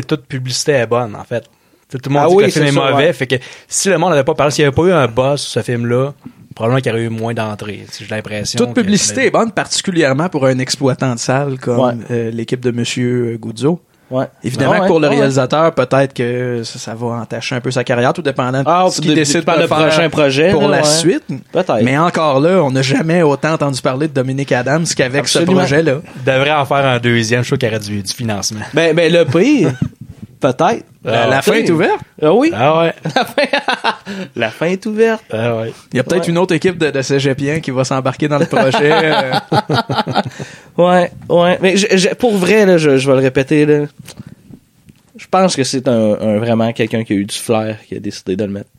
toute 0.04 0.25
publicité 0.25 0.74
est 0.74 0.88
bonne, 0.88 1.15
en 1.15 1.24
fait. 1.24 1.44
Tout 1.89 2.00
le 2.06 2.12
monde 2.13 2.24
Ah 2.25 2.30
dit 2.30 2.36
oui, 2.36 2.44
que 2.44 2.48
le 2.48 2.51
film 2.51 2.65
c'est 2.65 2.72
est 2.72 2.75
ça, 2.75 2.92
mauvais, 2.92 3.06
ouais. 3.06 3.13
fait 3.13 3.27
que 3.27 3.36
si 3.68 3.89
le 3.89 3.98
monde 3.98 4.10
n'avait 4.10 4.24
pas 4.24 4.34
parlé, 4.34 4.51
s'il 4.51 4.63
n'y 4.63 4.68
avait 4.68 4.75
pas 4.75 4.84
eu 4.84 4.92
un 4.92 5.08
buzz 5.08 5.39
sur 5.42 5.51
ce 5.62 5.65
film-là, 5.65 6.13
probablement 6.56 6.82
qu'il 6.82 6.92
y 6.92 6.96
aurait 6.96 7.04
eu 7.04 7.10
moins 7.10 7.34
d'entrées. 7.34 7.86
J'ai 8.00 8.08
l'impression. 8.08 8.58
Toute 8.58 8.74
publicité 8.74 9.27
est 9.27 9.32
bonne, 9.32 9.51
particulièrement 9.51 10.27
pour 10.30 10.46
un 10.48 10.58
exploitant 10.58 11.13
de 11.13 11.20
salle 11.20 11.60
comme 11.60 11.80
Ouais. 11.80 11.94
euh, 12.12 12.32
l'équipe 12.32 12.60
de 12.60 12.72
Monsieur 12.72 13.38
Guzzo. 13.39 13.80
Ouais. 14.12 14.25
Évidemment 14.43 14.74
Ah 14.77 14.81
ouais, 14.81 14.88
pour 14.88 15.00
le 15.00 15.07
ah 15.07 15.09
ouais. 15.09 15.15
réalisateur, 15.17 15.74
peut-être 15.74 16.13
que 16.13 16.62
ça, 16.63 16.77
ça 16.77 16.93
va 16.93 17.07
entacher 17.07 17.55
un 17.55 17.62
peu 17.62 17.71
sa 17.71 17.83
carrière, 17.83 18.13
tout 18.13 18.21
dépendant 18.21 18.59
de 18.62 18.67
Ah, 18.67 18.85
ce 18.91 18.97
de- 18.97 19.01
qu'il 19.01 19.12
de- 19.12 19.15
décide 19.15 19.38
de 19.43 19.62
de 19.62 19.67
faire 19.67 19.77
prochain 19.79 20.09
projet, 20.09 20.51
pour 20.51 20.62
là, 20.63 20.77
la 20.77 20.77
ouais. 20.83 20.89
suite. 20.89 21.24
Peut-être. 21.51 21.81
Mais 21.83 21.97
encore 21.97 22.39
là, 22.39 22.62
on 22.63 22.69
n'a 22.71 22.81
jamais 22.83 23.24
autant 23.24 23.53
entendu 23.53 23.81
parler 23.81 24.07
de 24.07 24.13
Dominique 24.13 24.51
Adams 24.51 24.85
qu'avec 24.95 25.27
ce 25.27 25.39
projet-là. 25.39 25.97
devrait 26.25 26.51
en 26.51 26.65
faire 26.65 26.85
un 26.85 27.00
deuxième, 27.00 27.41
je 27.43 27.47
trouve 27.50 27.57
qu'il 27.57 27.67
y 27.67 27.71
aurait 27.71 27.79
du, 27.79 28.03
du 28.03 28.13
financement. 28.13 28.62
Ben, 28.74 28.95
ben 28.95 29.12
le 29.12 29.25
pire, 29.25 29.71
peut-être. 30.54 30.86
La- 31.04 31.28
la 31.28 31.42
fin 31.42 31.54
est 31.54 31.70
ouverte? 31.70 32.00
Ah 32.22 32.34
oui. 32.34 32.52
Ah 32.54 32.80
ouais. 32.80 32.94
La 34.36 34.50
fin 34.50 34.66
est 34.68 34.86
ouverte. 34.86 35.24
Ah 35.32 35.56
ouais. 35.58 35.74
Il 35.94 35.98
y 35.98 36.00
a 36.00 36.04
peut-être 36.04 36.24
Ouais. 36.24 36.30
une 36.30 36.38
autre 36.38 36.54
équipe 36.56 36.78
de, 36.78 36.90
de 36.92 37.02
cégepiens 37.02 37.60
qui 37.60 37.72
va 37.72 37.84
s'embarquer 37.84 38.28
dans 38.28 38.40
le 38.40 38.46
projet. 38.46 38.92
euh. 38.92 39.34
Ouais, 40.78 41.12
ouais. 41.30 41.58
Mais 41.62 41.78
je- 41.78 41.96
je- 41.96 42.10
pour 42.16 42.36
vrai, 42.38 42.66
là, 42.66 42.78
je, 42.78 42.98
je 42.98 43.08
vais 43.10 43.16
le 43.18 43.22
répéter, 43.24 43.66
là. 43.66 43.86
Je 45.18 45.25
pense 45.32 45.56
que 45.56 45.64
c'est 45.64 45.88
un, 45.88 46.14
un- 46.20 46.38
vraiment 46.40 46.72
quelqu'un 46.74 47.04
qui 47.04 47.14
a 47.14 47.16
eu 47.16 47.25
du 47.25 47.36
flair 47.36 47.78
qui 47.88 47.96
a 47.96 48.00
décidé 48.00 48.36
de 48.36 48.44
le 48.44 48.52
mettre. 48.52 48.70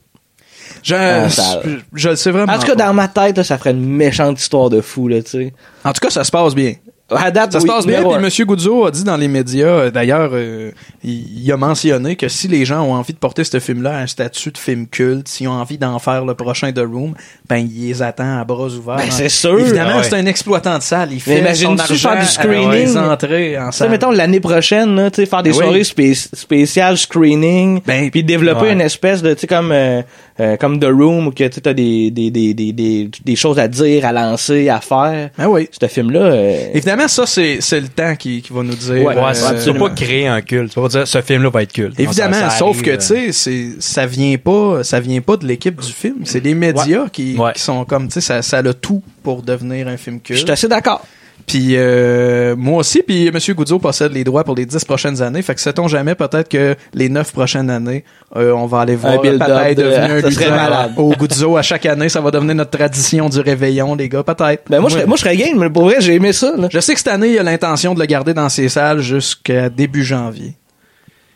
Je, 0.83 2.07
le 2.09 2.15
sais 2.15 2.31
vraiment. 2.31 2.53
En 2.53 2.59
tout 2.59 2.67
cas, 2.67 2.75
pas. 2.75 2.85
dans 2.87 2.93
ma 2.93 3.07
tête, 3.07 3.37
là, 3.37 3.43
ça 3.43 3.57
ferait 3.57 3.71
une 3.71 3.85
méchante 3.87 4.39
histoire 4.39 4.69
de 4.69 4.81
fou, 4.81 5.07
là, 5.07 5.21
tu 5.23 5.29
sais. 5.31 5.53
En 5.83 5.91
tout 5.93 5.99
cas, 6.01 6.09
ça 6.11 6.23
se 6.23 6.29
passe 6.31 6.53
bien. 6.53 6.73
À 7.09 7.31
date, 7.31 7.53
Ça 7.53 7.61
se 7.61 7.65
passe 7.65 7.85
bien. 7.87 8.03
Puis 8.03 8.13
un. 8.15 8.19
M. 8.21 8.29
Guzzo 8.47 8.85
a 8.85 8.91
dit 8.91 9.03
dans 9.05 9.15
les 9.15 9.29
médias, 9.29 9.65
euh, 9.67 9.91
d'ailleurs, 9.91 10.31
euh, 10.33 10.71
il, 11.05 11.41
il 11.43 11.51
a 11.53 11.55
mentionné 11.55 12.17
que 12.17 12.27
si 12.27 12.49
les 12.49 12.65
gens 12.65 12.81
ont 12.83 12.95
envie 12.95 13.13
de 13.13 13.17
porter 13.17 13.45
ce 13.45 13.59
film-là 13.61 13.95
à 13.95 13.99
un 14.01 14.07
statut 14.07 14.51
de 14.51 14.57
film 14.57 14.87
culte, 14.87 15.29
s'ils 15.29 15.47
ont 15.47 15.53
envie 15.53 15.77
d'en 15.77 15.99
faire 15.99 16.25
le 16.25 16.33
prochain 16.33 16.73
The 16.73 16.79
Room, 16.79 17.13
ben 17.47 17.57
il 17.59 17.87
les 17.87 18.01
attend 18.01 18.39
à 18.39 18.43
bras 18.43 18.65
ouverts. 18.67 18.97
Ben, 18.97 19.03
hein. 19.03 19.11
c'est 19.11 19.29
sûr. 19.29 19.57
Évidemment, 19.57 19.91
Ah 19.93 19.97
ouais. 19.99 20.03
c'est 20.03 20.15
un 20.15 20.25
exploitant 20.25 20.77
de 20.77 20.83
salle. 20.83 21.13
Il 21.13 21.21
fait 21.21 21.55
son 21.55 21.77
argent 21.79 22.09
faire 22.09 22.19
du 22.19 22.25
screening? 22.27 22.97
entrées 22.97 23.57
en 23.57 23.71
salle. 23.71 23.89
mettons 23.89 24.11
l'année 24.11 24.41
prochaine, 24.41 25.09
tu 25.11 25.21
sais, 25.21 25.25
faire 25.25 25.43
des 25.43 25.51
Ben 25.51 25.55
oui. 25.59 25.63
soirées 25.63 25.83
spé- 25.85 26.13
spéciales 26.13 26.97
screening, 26.97 27.79
puis 28.11 28.23
développer 28.23 28.63
ouais. 28.63 28.73
une 28.73 28.81
espèce 28.81 29.21
de, 29.21 29.33
tu 29.33 29.41
sais, 29.41 29.47
comme 29.47 29.71
euh, 29.71 30.01
euh, 30.39 30.55
comme 30.57 30.79
The 30.79 30.85
Room 30.85 31.27
où 31.27 31.31
que 31.31 31.47
tu 31.47 31.67
as 31.67 31.73
des, 31.73 32.11
des, 32.11 32.29
des, 32.31 32.53
des, 32.53 32.71
des, 32.73 33.09
des 33.25 33.35
choses 33.35 33.57
à 33.59 33.67
dire, 33.67 34.05
à 34.05 34.11
lancer, 34.11 34.69
à 34.69 34.79
faire. 34.81 35.29
Ben 35.37 35.47
oui. 35.47 35.67
Ce 35.79 35.87
film-là. 35.87 36.19
euh, 36.19 36.67
Évidemment, 36.73 37.07
ça, 37.07 37.25
c'est 37.25 37.57
c'est 37.61 37.79
le 37.79 37.87
temps 37.87 38.15
qui, 38.15 38.41
qui 38.41 38.53
va 38.53 38.63
nous 38.63 38.75
dire. 38.75 39.03
Ouais, 39.05 39.15
euh, 39.17 39.63
tu 39.63 39.71
peux 39.73 39.79
pas 39.79 39.89
créer 39.91 40.27
un 40.27 40.41
culte. 40.41 40.73
Tu 40.73 40.79
pas 40.79 40.87
dire 40.87 41.07
ce 41.07 41.21
film-là 41.21 41.49
va 41.49 41.63
être 41.63 41.73
culte. 41.73 41.99
Évidemment, 41.99 42.35
Non, 42.35 42.41
ça- 42.43 42.49
ça 42.51 42.57
sauf 42.57 42.69
arrive, 42.69 42.81
que 42.83 42.89
euh, 42.91 42.97
tu 42.97 43.05
sais, 43.05 43.31
c'est 43.31 43.67
ça 43.79 44.05
vient 44.05 44.37
pas, 44.37 44.83
ça 44.83 44.99
vient 44.99 45.21
pas 45.21 45.37
de 45.37 45.45
l'équipe 45.47 45.79
du 45.81 45.91
film, 45.91 46.17
c'est 46.23 46.43
les 46.43 46.53
médias 46.53 47.07
qui, 47.11 47.35
Ouais. 47.37 47.53
qui 47.53 47.61
sont 47.61 47.85
comme 47.85 48.07
tu 48.07 48.13
sais, 48.15 48.21
ça, 48.21 48.41
ça 48.41 48.57
a 48.59 48.61
le 48.61 48.73
tout 48.73 49.01
pour 49.23 49.41
devenir 49.41 49.87
un 49.87 49.97
film 49.97 50.19
culte. 50.19 50.39
Je 50.39 50.43
suis 50.45 50.51
assez 50.51 50.67
d'accord. 50.67 51.05
Puis 51.47 51.77
euh, 51.77 52.57
moi 52.57 52.79
aussi, 52.79 53.01
puis 53.03 53.27
M. 53.27 53.37
Guzzo 53.55 53.79
possède 53.79 54.11
les 54.11 54.25
droits 54.25 54.43
pour 54.43 54.53
les 54.53 54.65
dix 54.65 54.83
prochaines 54.83 55.21
années. 55.21 55.41
Fait 55.41 55.55
que 55.55 55.61
sait-on 55.61 55.87
jamais, 55.87 56.13
peut-être 56.13 56.49
que 56.49 56.75
les 56.93 57.07
neuf 57.07 57.31
prochaines 57.31 57.69
années, 57.69 58.03
euh, 58.35 58.51
on 58.51 58.65
va 58.65 58.81
aller 58.81 58.97
voir 58.97 59.13
Un 59.13 59.37
Papa 59.37 59.69
est 59.71 59.75
de- 59.75 59.83
devenu 59.83 60.27
un 60.27 60.29
ça 60.31 60.49
malade. 60.49 60.91
au 60.97 61.13
Guzzo 61.13 61.55
à 61.55 61.61
chaque 61.61 61.85
année. 61.85 62.09
Ça 62.09 62.19
va 62.19 62.31
devenir 62.31 62.53
notre 62.53 62.71
tradition 62.77 63.29
du 63.29 63.39
réveillon, 63.39 63.95
les 63.95 64.09
gars, 64.09 64.23
peut-être. 64.23 64.63
Ben 64.69 64.81
moi, 64.81 64.89
je 64.89 64.99
moi, 65.05 65.15
je 65.15 65.21
serais 65.21 65.37
game, 65.37 65.57
mais 65.57 65.69
pour 65.69 65.83
vrai, 65.85 65.95
j'ai 66.01 66.15
aimé 66.15 66.33
ça. 66.33 66.53
Là. 66.57 66.67
Je 66.69 66.79
sais 66.81 66.91
que 66.91 66.99
cette 66.99 67.07
année, 67.07 67.29
il 67.31 67.39
a 67.39 67.43
l'intention 67.43 67.93
de 67.93 67.99
le 68.01 68.05
garder 68.07 68.33
dans 68.33 68.49
ses 68.49 68.67
salles 68.67 68.99
jusqu'à 68.99 69.69
début 69.69 70.03
janvier. 70.03 70.53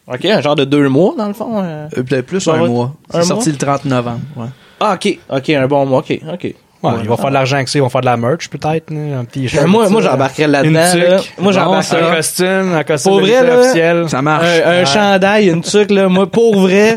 OK, 0.07 0.25
un 0.25 0.41
genre 0.41 0.55
de 0.57 0.65
deux 0.65 0.89
mois, 0.89 1.13
dans 1.17 1.27
le 1.27 1.33
fond. 1.33 1.61
euh. 1.63 1.87
Euh, 1.97 2.03
peut-être 2.03 2.25
plus 2.25 2.45
un 2.49 2.65
mois. 2.67 2.93
C'est 3.11 3.23
sorti 3.23 3.47
mois? 3.49 3.57
le 3.59 3.65
30 3.65 3.85
novembre. 3.85 4.19
Ouais. 4.35 4.47
Ah, 4.81 4.95
OK. 4.95 5.19
OK, 5.29 5.49
un 5.51 5.67
bon 5.67 5.85
mois. 5.85 5.99
OK, 5.99 6.19
OK. 6.33 6.53
Ouais, 6.83 6.91
ils 7.03 7.07
vont 7.07 7.15
faire 7.17 7.29
de 7.29 7.33
l'argent 7.35 7.57
avec 7.57 7.67
ça, 7.67 7.77
ils 7.77 7.81
vont 7.81 7.89
faire 7.89 8.01
de 8.01 8.05
la 8.07 8.17
merch 8.17 8.49
peut-être, 8.49 8.89
là, 8.89 9.19
un 9.19 9.25
petit 9.25 9.47
Ben, 9.55 9.67
moi- 9.67 9.87
moi, 9.89 10.01
j'embarquerais 10.01 10.47
là-dedans, 10.47 10.79
Une 10.93 10.99
tuque. 10.99 11.09
là. 11.09 11.17
Moi, 11.37 11.51
j'embarquerais. 11.51 12.01
Un 12.01 12.15
costume, 12.15 12.73
un 12.75 12.83
costume 12.83 13.11
Pour 13.11 13.21
vrai, 13.21 13.43
là, 13.43 13.57
officiel. 13.59 14.09
Ça 14.09 14.21
marche. 14.23 14.45
Un, 14.65 14.69
un 14.69 14.79
Ouais. 14.79 14.85
chandail, 14.85 15.49
une 15.49 15.61
tuque, 15.61 15.91
là. 15.91 16.07
Moi, 16.09 16.25
pour 16.25 16.59
vrai, 16.59 16.95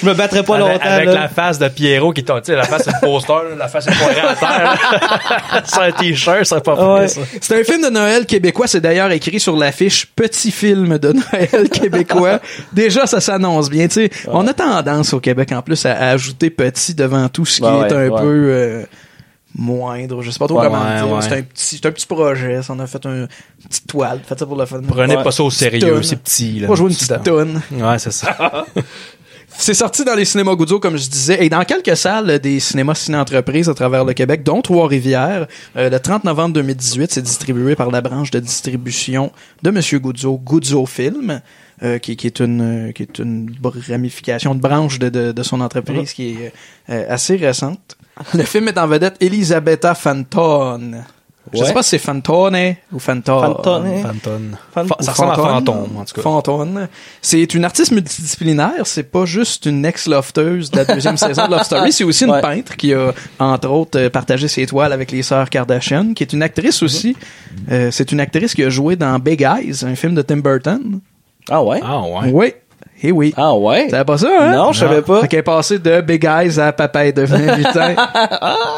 je 0.00 0.06
me 0.06 0.14
battrais 0.14 0.42
pas 0.42 0.56
avec, 0.56 0.68
longtemps. 0.72 0.84
avec 0.84 1.06
là. 1.06 1.14
la 1.14 1.28
face 1.28 1.58
de 1.58 1.68
Pierrot 1.68 2.12
qui 2.12 2.24
tombe, 2.24 2.40
tu 2.40 2.46
sais, 2.52 2.56
la 2.56 2.64
face 2.64 2.82
c'est 2.84 2.92
le 2.92 3.00
poster, 3.00 3.34
la 3.58 3.68
face 3.68 3.86
est 3.88 3.96
poirée 3.98 4.20
à 4.20 4.34
terre. 4.34 5.62
C'est 5.64 5.80
un 5.80 5.92
t-shirt, 5.92 6.44
c'est 6.44 6.62
pas 6.64 6.94
Ouais. 6.94 7.08
ça. 7.08 7.20
C'est 7.40 7.60
un 7.60 7.64
film 7.64 7.82
de 7.82 7.90
Noël 7.90 8.26
québécois. 8.26 8.66
C'est 8.66 8.80
d'ailleurs 8.80 9.10
écrit 9.12 9.40
sur 9.40 9.56
l'affiche 9.56 10.06
Petit 10.16 10.50
film 10.50 10.98
de 10.98 11.12
Noël 11.12 11.68
québécois. 11.72 12.40
Déjà, 12.72 13.06
ça 13.06 13.20
s'annonce 13.20 13.68
bien. 13.70 13.86
Tu 13.88 13.94
sais, 13.94 14.10
On 14.28 14.46
a 14.46 14.54
tendance 14.54 15.12
au 15.12 15.20
Québec 15.20 15.52
en 15.52 15.62
plus 15.62 15.84
à, 15.86 15.92
ajouter 16.10 16.50
petit 16.50 16.94
devant 16.94 17.28
tout 17.28 17.44
ce 17.46 17.56
qui 17.60 17.62
Ouais, 17.66 17.88
est 17.88 17.92
un 17.92 18.08
ouais. 18.08 18.20
peu 18.20 18.24
euh, 18.50 18.84
moindre. 19.54 20.22
Je 20.22 20.30
sais 20.30 20.38
pas 20.38 20.46
trop 20.46 20.58
Ouais, 20.60 20.66
comment 20.66 20.82
ouais, 20.84 20.96
dire. 20.96 21.10
ouais. 21.10 21.22
C'est 21.22 21.32
un 21.38 21.42
petit, 21.42 21.76
c'est 21.76 21.86
un 21.86 21.90
petit 21.92 22.06
projet. 22.06 22.62
Ça, 22.62 22.72
on 22.76 22.78
a 22.80 22.86
fait 22.86 23.04
un, 23.06 23.10
une 23.22 23.28
petite 23.68 23.86
toile. 23.86 24.20
Faites 24.26 24.38
ça 24.38 24.46
pour 24.46 24.56
le 24.56 24.66
fun. 24.66 24.80
Prenez 24.86 25.16
Ouais. 25.16 25.22
pas 25.22 25.30
ça 25.32 25.42
au 25.42 25.50
sérieux, 25.50 26.02
c'est 26.02 26.20
petit, 26.22 26.60
là. 26.60 26.68
Pas 26.68 26.74
jouer 26.74 26.90
une 26.90 26.96
petite 26.96 27.22
tonne. 27.22 27.60
Ouais, 27.72 27.98
c'est 27.98 28.12
ça. 28.12 28.66
C'est 29.60 29.74
sorti 29.74 30.04
dans 30.04 30.14
les 30.14 30.24
cinémas 30.24 30.54
Goudzo, 30.54 30.78
comme 30.78 30.96
je 30.96 31.10
disais, 31.10 31.44
et 31.44 31.48
dans 31.48 31.64
quelques 31.64 31.96
salles 31.96 32.38
des 32.38 32.60
cinémas 32.60 32.94
ciné-entreprises 32.94 33.68
à 33.68 33.74
travers 33.74 34.04
le 34.04 34.12
Québec, 34.12 34.44
dont 34.44 34.62
Trois-Rivières. 34.62 35.48
Euh, 35.76 35.90
le 35.90 35.98
30 35.98 36.22
novembre 36.22 36.54
2018, 36.54 37.10
c'est 37.10 37.22
distribué 37.22 37.74
par 37.74 37.90
la 37.90 38.00
branche 38.00 38.30
de 38.30 38.38
distribution 38.38 39.32
de 39.64 39.70
Monsieur 39.72 39.98
Goudzo, 39.98 40.38
Goudzo 40.38 40.86
Film, 40.86 41.40
euh, 41.82 41.98
qui, 41.98 42.16
qui 42.16 42.28
est 42.28 42.38
une 42.38 42.88
euh, 42.88 42.92
qui 42.92 43.02
est 43.02 43.18
une 43.18 43.52
ramification 43.88 44.54
de 44.54 44.60
branche 44.60 45.00
de, 45.00 45.08
de, 45.08 45.32
de 45.32 45.42
son 45.42 45.60
entreprise 45.60 46.12
qui 46.12 46.30
est 46.30 46.52
euh, 46.88 47.06
assez 47.08 47.34
récente. 47.34 47.98
Le 48.34 48.44
film 48.44 48.68
est 48.68 48.78
en 48.78 48.86
vedette 48.86 49.16
Elisabetta 49.20 49.96
Fantone. 49.96 51.04
Je 51.52 51.64
sais 51.64 51.72
pas 51.72 51.82
si 51.82 51.90
c'est 51.90 51.98
Fantone 51.98 52.74
ou 52.92 52.98
Fantone. 52.98 53.40
Fantone. 53.54 54.02
Fantone. 54.02 54.56
Fan- 54.72 54.86
Fa- 54.88 54.96
Ça 55.00 55.12
ressemble 55.12 55.32
à 55.32 55.36
Fantôme, 55.36 55.96
en 55.96 56.04
tout 56.04 56.14
cas. 56.14 56.22
Fantone. 56.22 56.88
C'est 57.22 57.54
une 57.54 57.64
artiste 57.64 57.92
multidisciplinaire. 57.92 58.84
C'est 58.84 59.04
pas 59.04 59.24
juste 59.24 59.66
une 59.66 59.84
ex-lofteuse 59.84 60.70
de 60.70 60.76
la 60.78 60.84
deuxième 60.84 61.16
saison 61.18 61.46
de 61.46 61.52
Love 61.52 61.62
Story. 61.62 61.92
C'est 61.92 62.04
aussi 62.04 62.24
une 62.24 62.30
Ouais. 62.30 62.40
peintre 62.40 62.76
qui 62.76 62.92
a, 62.94 63.12
entre 63.38 63.68
autres, 63.70 63.98
euh, 63.98 64.10
partagé 64.10 64.48
ses 64.48 64.66
toiles 64.66 64.92
avec 64.92 65.10
les 65.12 65.22
sœurs 65.22 65.48
Kardashian, 65.50 66.14
qui 66.14 66.22
est 66.22 66.32
une 66.32 66.42
actrice 66.42 66.82
aussi. 66.82 67.16
Euh, 67.70 67.90
c'est 67.90 68.12
une 68.12 68.20
actrice 68.20 68.54
qui 68.54 68.62
a 68.64 68.70
joué 68.70 68.96
dans 68.96 69.18
Big 69.18 69.42
Eyes, 69.42 69.84
un 69.84 69.94
film 69.94 70.14
de 70.14 70.22
Tim 70.22 70.38
Burton. 70.38 71.00
Ah 71.50 71.62
ouais? 71.62 71.80
Ah 71.82 72.00
ouais. 72.02 72.30
Oui. 72.32 72.52
Eh 73.02 73.12
oui. 73.12 73.32
Ah 73.36 73.54
ouais? 73.54 73.86
T'avais 73.88 74.04
pas 74.04 74.18
ça, 74.18 74.28
hein? 74.40 74.52
Non, 74.56 74.72
je 74.72 74.80
savais 74.80 75.02
pas. 75.02 75.20
Fait 75.20 75.28
qu'elle 75.28 75.38
est 75.40 75.42
passée 75.42 75.78
de 75.78 76.00
Big 76.00 76.24
Eyes 76.24 76.58
à 76.58 76.72
Papa 76.72 77.06
est 77.06 77.12
devenu 77.12 77.44
lutin. 77.56 77.94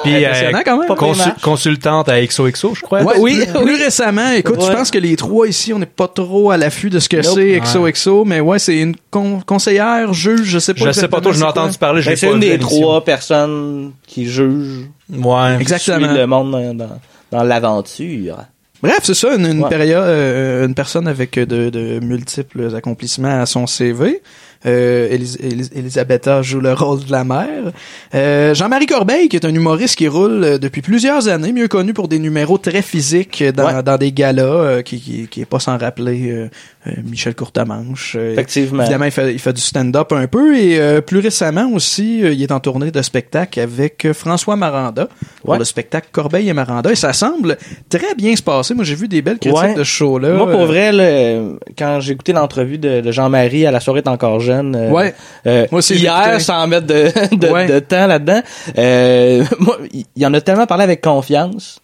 Puis, 0.03 0.25
euh, 0.25 0.53
quand 0.65 0.79
même. 0.79 0.89
consu- 0.91 1.41
consultante 1.43 2.09
à 2.09 2.21
XOXO, 2.21 2.75
je 2.75 2.83
crois. 2.83 3.03
Ouais, 3.03 3.15
oui, 3.19 3.43
plus 3.63 3.77
récemment, 3.83 4.31
écoute, 4.33 4.59
Ouais. 4.59 4.67
je 4.67 4.73
pense 4.73 4.91
que 4.91 4.99
les 4.99 5.17
trois 5.17 5.47
ici, 5.47 5.73
on 5.73 5.79
n'est 5.79 5.87
pas 5.87 6.09
trop 6.09 6.51
à 6.51 6.57
l'affût 6.57 6.91
de 6.91 6.99
ce 6.99 7.09
que 7.09 7.17
Nope. 7.17 7.25
c'est 7.35 7.59
Ouais. 7.59 7.61
XOXO, 7.61 8.25
mais 8.25 8.41
ouais, 8.41 8.59
c'est 8.59 8.77
une 8.79 8.95
con- 9.11 9.41
conseillère, 9.47 10.13
juge, 10.13 10.45
je 10.45 10.59
sais 10.59 10.75
pas. 10.75 10.85
Je 10.87 10.93
sais 10.93 11.09
pas 11.09 11.21
trop, 11.21 11.33
je 11.33 11.39
n'ai 11.41 11.45
entendu 11.47 11.79
parler, 11.79 12.03
je 12.03 12.11
Ben, 12.11 12.17
c'est 12.17 12.31
une 12.31 12.41
des 12.41 12.59
trois 12.59 13.03
personnes 13.05 13.93
qui 14.07 14.27
jugent. 14.27 14.89
Ouais. 15.13 15.57
Exactement. 15.61 15.99
Qui 15.99 16.05
suit 16.05 16.15
le 16.19 16.27
monde 16.27 16.87
dans 17.33 17.43
l'aventure. 17.43 18.37
Bref, 18.83 19.01
c'est 19.03 19.15
ça, 19.15 19.35
une, 19.37 19.45
une 19.47 19.63
Ouais. 19.63 19.69
période, 19.69 20.03
euh, 20.05 20.67
une 20.67 20.75
personne 20.75 21.07
avec 21.07 21.39
de, 21.39 21.69
de 21.71 22.01
multiples 22.01 22.75
accomplissements 22.75 23.41
à 23.41 23.45
son 23.47 23.67
CV. 23.67 24.23
Euh, 24.67 25.09
Elis- 25.11 25.37
Elis- 25.41 25.71
Elisabetta 25.75 26.43
joue 26.43 26.61
le 26.61 26.73
rôle 26.75 27.05
de 27.05 27.11
la 27.13 27.25
mère. 27.25 27.73
Euh, 28.15 28.55
Jean-Marie 28.55 28.87
Corbeil, 28.87 29.29
qui 29.29 29.37
est 29.37 29.45
un 29.47 29.55
humoriste 29.55 29.97
qui 29.97 30.07
roule 30.09 30.45
euh, 30.45 30.59
depuis 30.59 30.83
plusieurs 30.83 31.29
années, 31.29 31.53
mieux 31.53 31.69
connu 31.69 31.93
pour 31.95 32.09
des 32.09 32.19
numéros 32.19 32.59
très 32.59 32.83
physiques 32.83 33.43
dans, 33.43 33.67
Ouais. 33.67 33.83
dans 33.83 33.97
des 33.97 34.13
galas, 34.13 34.43
euh, 34.45 34.83
qui, 34.83 35.01
qui, 35.01 35.29
qui 35.29 35.41
est 35.43 35.47
pas 35.47 35.61
sans 35.61 35.77
rappeler 35.79 36.31
euh, 36.31 36.49
euh, 36.80 36.80
Michel 37.05 37.35
Courtemanche. 37.35 38.17
Euh, 38.19 38.33
Effectivement. 38.33 38.83
Évidemment, 38.83 39.05
il 39.05 39.11
fait, 39.11 39.33
il 39.35 39.39
fait 39.39 39.53
du 39.53 39.61
stand-up 39.61 40.13
un 40.13 40.27
peu 40.27 40.57
et 40.59 40.79
euh, 40.81 41.03
plus 41.03 41.19
récemment 41.19 41.69
aussi, 41.75 42.25
euh, 42.25 42.33
il 42.33 42.43
est 42.43 42.53
en 42.53 42.61
tournée 42.61 42.91
de 42.91 43.03
spectacle 43.03 43.61
avec 43.61 44.07
euh, 44.07 44.15
François 44.15 44.57
Maranda 44.57 45.09
pour 45.43 45.51
Ouais. 45.51 45.59
le 45.59 45.65
spectacle 45.65 46.09
Corbeil 46.11 46.49
et 46.49 46.55
Maranda 46.55 46.91
et 46.91 46.95
ça 46.97 47.13
semble 47.13 47.59
très 47.91 48.15
bien 48.17 48.35
se 48.35 48.43
passer. 48.43 48.73
Moi, 48.75 48.85
j'ai 48.85 48.95
vu 48.95 49.09
des 49.09 49.21
belles 49.21 49.39
critiques 49.39 49.59
Ouais. 49.61 49.75
de 49.75 49.85
ce 49.85 49.91
show-là. 49.91 50.31
Moi, 50.33 50.51
pour 50.51 50.63
Euh, 50.63 50.67
vrai, 50.67 50.91
là, 50.93 51.43
quand 51.77 52.01
j'ai 52.01 52.13
écouté 52.15 52.33
l'entrevue 52.33 52.79
de, 52.79 53.03
de 53.03 53.13
Jean-Marie 53.13 53.67
à 53.67 53.71
la 53.71 53.81
soirée 53.81 54.01
est 54.01 54.09
encore 54.09 54.41
jeune, 54.41 54.75
euh, 54.75 54.91
Ouais. 54.91 55.15
euh, 55.47 55.67
Moi 55.71 55.83
hier, 55.91 56.41
sans 56.41 56.67
mettre 56.67 56.87
de, 56.87 57.11
de, 57.37 57.79
temps 57.81 58.07
là-dedans, 58.07 58.41
euh, 58.79 59.45
moi, 59.59 59.77
il 59.93 60.05
il 60.17 60.27
en 60.27 60.33
a 60.35 60.41
tellement 60.41 60.67
parlé 60.67 60.85
avec 60.85 61.03
confiance 61.03 61.79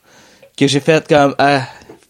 que 0.58 0.66
j'ai 0.66 0.80
fait 0.80 1.06
comme, 1.06 1.34
ah, 1.38 1.62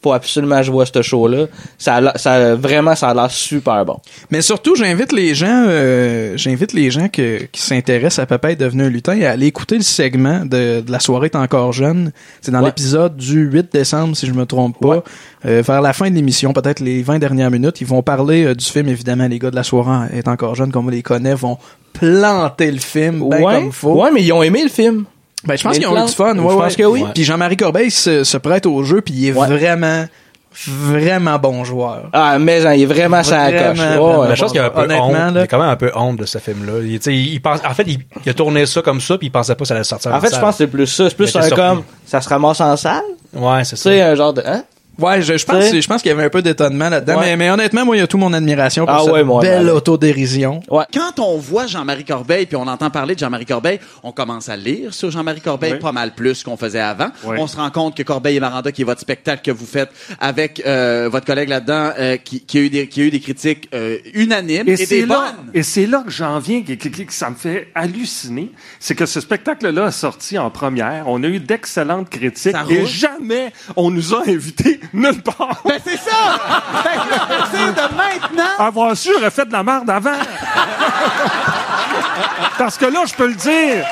faut 0.07 0.13
absolument 0.13 0.59
que 0.59 0.63
je 0.65 0.71
vois 0.71 0.87
ce 0.87 1.03
show-là. 1.03 1.47
Ça, 1.79 1.97
a 1.97 2.17
ça, 2.19 2.33
a- 2.35 2.55
vraiment, 2.55 2.95
ça 2.95 3.09
a 3.09 3.15
l'air 3.15 3.31
super 3.31 3.85
bon. 3.85 3.99
Mais 4.31 4.41
surtout, 4.41 4.77
j'invite 4.77 5.13
les 5.13 5.35
gens, 5.35 5.65
euh, 5.67 6.35
j'invite 6.37 6.73
les 6.73 6.91
gens 6.93 7.09
que- 7.09 7.43
qui 7.51 7.61
s'intéressent 7.61 8.21
à 8.21 8.27
Papa 8.27 8.53
est 8.53 8.57
devenu 8.57 8.85
un 8.85 8.89
lutin 8.89 9.21
à 9.23 9.31
aller 9.31 9.47
écouter 9.47 9.77
le 9.77 9.83
segment 9.83 10.45
de, 10.45 10.81
de 10.81 10.93
la 10.93 11.01
soirée 11.01 11.27
est 11.27 11.37
encore 11.37 11.73
jeune. 11.73 12.13
C'est 12.41 12.53
dans 12.53 12.61
Ouais. 12.61 12.67
l'épisode 12.67 13.17
du 13.17 13.41
8 13.47 13.73
décembre, 13.73 14.17
si 14.17 14.27
je 14.27 14.33
me 14.33 14.47
trompe 14.47 14.79
pas. 14.81 15.03
Euh, 15.45 15.63
vers 15.67 15.81
la 15.83 15.93
fin 15.93 16.09
de 16.11 16.15
l'émission, 16.15 16.53
peut-être 16.53 16.81
les 16.81 17.03
20 17.03 17.19
dernières 17.19 17.51
minutes, 17.51 17.81
ils 17.81 17.87
vont 17.87 18.03
parler 18.03 18.45
euh, 18.45 18.55
du 18.55 18.65
film. 18.65 18.89
Évidemment, 18.89 19.27
les 19.27 19.39
gars 19.39 19.51
de 19.51 19.57
la 19.57 19.63
soirée 19.65 20.09
est 20.17 20.29
encore 20.29 20.55
jeune, 20.55 20.71
comme 20.73 20.87
on 20.87 20.91
les 20.91 21.03
connaît, 21.03 21.35
vont 21.35 21.59
planter 21.93 22.71
le 22.71 22.79
film 22.79 23.29
ben 23.29 23.43
ouais. 23.43 23.55
comme 23.55 23.73
faut. 23.73 24.03
Ouais, 24.03 24.11
mais 24.13 24.23
ils 24.23 24.33
ont 24.33 24.43
aimé 24.43 24.63
le 24.63 24.69
film. 24.69 25.05
Ben, 25.47 25.57
je 25.57 25.63
pense 25.63 25.79
qu'ils 25.79 25.87
ont 25.87 25.97
eu 26.03 26.07
du 26.07 26.13
fun. 26.13 26.35
je 26.35 26.41
ouais, 26.41 26.55
pense 26.55 26.73
ouais. 26.73 26.75
que 26.75 26.83
oui. 26.85 27.05
Puis 27.15 27.25
Jean-Marie 27.25 27.57
Corbeil 27.57 27.91
se, 27.91 28.25
se 28.25 28.37
prête 28.37 28.67
au 28.67 28.83
jeu, 28.85 29.01
puis 29.01 29.15
il 29.15 29.29
est 29.29 29.33
vraiment, 29.33 30.07
vraiment 30.67 31.39
bon 31.39 31.65
joueur. 31.65 32.09
Ah, 32.13 32.39
mais 32.39 32.61
genre, 32.63 32.73
il 32.73 32.83
est 32.83 32.87
vraiment 32.87 33.23
ça 33.23 33.51
Vraiment, 33.51 33.75
coche. 33.75 34.19
Ouais, 34.21 34.29
Mais 34.29 34.37
je 34.37 34.43
pense 34.43 34.53
qu'il 34.53 34.61
y 34.61 34.65
a 34.65 34.67
un 34.67 34.71
peu 34.71 34.81
Honnêtement, 34.81 35.07
honte. 35.07 35.13
là. 35.15 35.31
Il 35.31 35.37
y 35.37 35.39
a 35.41 35.47
quand 35.47 35.59
même 35.59 35.69
un 35.69 35.77
peu 35.77 35.91
honte 35.95 36.17
de 36.17 36.25
ce 36.25 36.39
film-là. 36.39 36.73
Il, 36.83 36.99
tu 36.99 37.05
sais, 37.05 37.15
il 37.15 37.41
pense, 37.41 37.61
en 37.69 37.75
fait, 37.75 37.85
il, 37.87 37.99
il 38.25 38.31
a 38.31 38.35
tourné 38.35 38.67
ça 38.67 38.83
comme 38.83 39.01
ça, 39.01 39.19
puis 39.19 39.29
il 39.29 39.31
pensait 39.31 39.55
pas 39.55 39.61
que 39.63 39.69
ça 39.69 39.75
allait 39.75 39.85
sortir. 39.85 40.13
En 40.15 40.21
fait, 40.21 40.35
je 40.35 40.41
pense 40.41 40.51
que 40.53 40.57
c'est 40.59 40.67
plus 40.67 40.87
ça. 40.87 41.09
C'est 41.09 41.17
plus 41.17 41.35
un 41.37 41.51
comme, 41.51 41.83
ça 42.07 42.21
se 42.21 42.29
ramasse 42.29 42.61
en 42.61 42.77
salle? 42.77 43.03
Ouais, 43.35 43.65
c'est 43.65 43.77
Tu 43.77 43.83
ça. 43.83 43.91
sais, 43.91 44.01
un 44.01 44.15
genre 44.15 44.33
de, 44.33 44.43
hein? 44.47 44.65
Ouais, 44.99 45.21
je, 45.23 45.37
je 45.37 45.45
pense, 45.45 45.65
je 45.75 45.87
pense 45.87 46.03
qu'il 46.03 46.09
y 46.11 46.13
avait 46.15 46.25
un 46.25 46.31
peu 46.31 46.43
d'étonnement 46.43 46.89
là-dedans, 46.89 47.19
Ouais. 47.19 47.27
mais, 47.27 47.37
mais 47.37 47.51
honnêtement, 47.51 47.85
moi, 47.85 47.97
il 47.97 48.01
y 48.01 48.03
a 48.03 48.07
tout 48.07 48.19
mon 48.19 48.33
admiration 48.33 48.87
pour 48.87 48.95
Ah 48.95 49.01
cette 49.05 49.13
ouais, 49.13 49.25
moi, 49.25 49.43
belle 49.43 49.67
ouais. 49.67 49.71
autodérision. 49.73 50.61
Quand 50.69 51.19
on 51.19 51.37
voit 51.39 51.67
Jean-Marie 51.67 52.05
Corbeil 52.05 52.47
puis 52.47 52.57
on 52.57 52.67
entend 52.67 52.91
parler 52.91 53.15
de 53.15 53.21
Jean-Marie 53.21 53.47
Corbeil, 53.47 53.79
on 54.03 54.13
commence 54.13 54.49
à 54.49 54.57
lire 54.57 54.95
sur 54.95 55.11
Jean-Marie 55.11 55.41
Corbeil 55.41 55.73
Oui. 55.75 55.79
pas 55.79 55.93
mal 55.93 56.13
plus 56.15 56.43
qu'on 56.43 56.57
faisait 56.57 56.81
avant. 56.81 57.09
Oui. 57.25 57.37
On 57.39 57.47
se 57.47 57.57
rend 57.57 57.71
compte 57.71 57.97
que 57.97 58.03
Corbeil 58.03 58.37
et 58.37 58.41
Maranda, 58.41 58.73
qui 58.73 58.83
est 58.83 58.85
votre 58.87 59.01
spectacle 59.01 59.43
que 59.45 59.51
vous 59.51 59.67
faites 59.67 59.91
avec 60.21 60.63
euh, 60.67 61.09
votre 61.11 61.27
collègue 61.27 61.49
là-dedans, 61.49 61.91
euh, 61.99 62.17
qui, 62.17 62.41
qui 62.41 62.59
a 62.59 62.61
eu 62.63 62.71
des, 62.71 62.89
qui 62.89 63.01
a 63.03 63.05
eu 63.05 63.11
des 63.11 63.21
critiques 63.21 63.69
euh, 63.75 63.99
unanimes 64.15 64.69
et, 64.69 64.73
Et 64.73 64.77
des 64.77 64.87
c'est 64.87 65.07
là, 65.07 65.35
bonnes. 65.37 65.51
et 65.55 65.63
c'est 65.63 65.87
là 65.87 66.03
que 66.07 66.11
j'en 66.13 66.39
viens, 66.39 66.63
que, 66.63 66.73
que- 66.73 66.89
que 66.89 67.13
ça 67.13 67.31
me 67.31 67.37
fait 67.37 67.69
halluciner. 67.75 68.51
C'est 68.81 68.95
que 68.95 69.07
ce 69.07 69.21
spectacle-là 69.21 69.85
a 69.87 69.91
sorti 69.91 70.39
en 70.39 70.51
première. 70.51 71.05
On 71.09 71.23
a 71.23 71.27
eu 71.27 71.41
d'excellentes 71.41 72.09
critiques 72.09 72.53
Ça 72.53 72.65
et 72.71 72.79
roule. 72.79 72.87
jamais 72.87 73.53
on 73.77 73.91
nous 73.91 74.15
a 74.15 74.23
invités 74.27 74.81
nulle 74.93 75.23
part. 75.23 75.63
Ben 75.65 75.79
c'est 75.85 75.97
ça! 75.97 76.39
Fait 76.83 76.97
que 76.99 77.11
là, 77.11 77.23
à 77.23 77.27
partir 77.27 77.73
de 77.75 77.95
maintenant, 77.97 78.51
Avoir 78.67 78.97
su, 78.97 79.11
j'aurais 79.15 79.31
fait 79.31 79.47
de 79.47 79.53
la 79.53 79.63
merde 79.63 79.89
avant. 79.91 80.11
Parce 82.59 82.79
que 82.79 82.87
là, 82.87 83.01
je 83.07 83.15
peux 83.15 83.29
le 83.29 83.35
dire. 83.35 83.85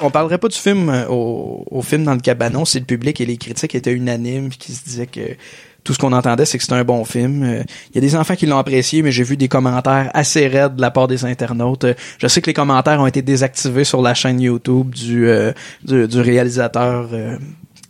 On 0.00 0.10
parlerait 0.10 0.38
pas 0.38 0.48
du 0.48 0.56
film 0.56 0.88
euh, 0.90 1.06
au, 1.08 1.64
au 1.70 1.82
film 1.82 2.04
dans 2.04 2.14
le 2.14 2.20
cabanon 2.20 2.64
si 2.64 2.78
le 2.78 2.84
public 2.84 3.20
et 3.20 3.26
les 3.26 3.36
critiques 3.36 3.74
étaient 3.74 3.92
unanimes 3.92 4.48
puis 4.48 4.58
qui 4.58 4.72
se 4.72 4.84
disaient 4.84 5.08
que 5.08 5.36
tout 5.82 5.92
ce 5.92 5.98
qu'on 5.98 6.12
entendait 6.12 6.44
c'est 6.44 6.56
que 6.56 6.62
c'était 6.62 6.76
un 6.76 6.84
bon 6.84 7.04
film. 7.04 7.42
Euh, 7.42 7.62
Il 7.90 7.96
y 7.96 7.98
a 7.98 8.00
des 8.00 8.14
enfants 8.14 8.36
qui 8.36 8.46
l'ont 8.46 8.58
apprécié 8.58 9.02
mais 9.02 9.10
j'ai 9.10 9.24
vu 9.24 9.36
des 9.36 9.48
commentaires 9.48 10.08
assez 10.14 10.46
raides 10.46 10.76
de 10.76 10.80
la 10.82 10.92
part 10.92 11.08
des 11.08 11.24
internautes. 11.24 11.82
Euh, 11.82 11.94
Je 12.18 12.28
sais 12.28 12.40
que 12.40 12.46
les 12.46 12.54
commentaires 12.54 13.00
ont 13.00 13.08
été 13.08 13.22
désactivés 13.22 13.82
sur 13.82 14.00
la 14.00 14.14
chaîne 14.14 14.40
YouTube 14.40 14.90
du 14.90 15.26
euh, 15.28 15.52
du, 15.82 16.06
du 16.06 16.20
réalisateur 16.20 17.08
euh, 17.12 17.36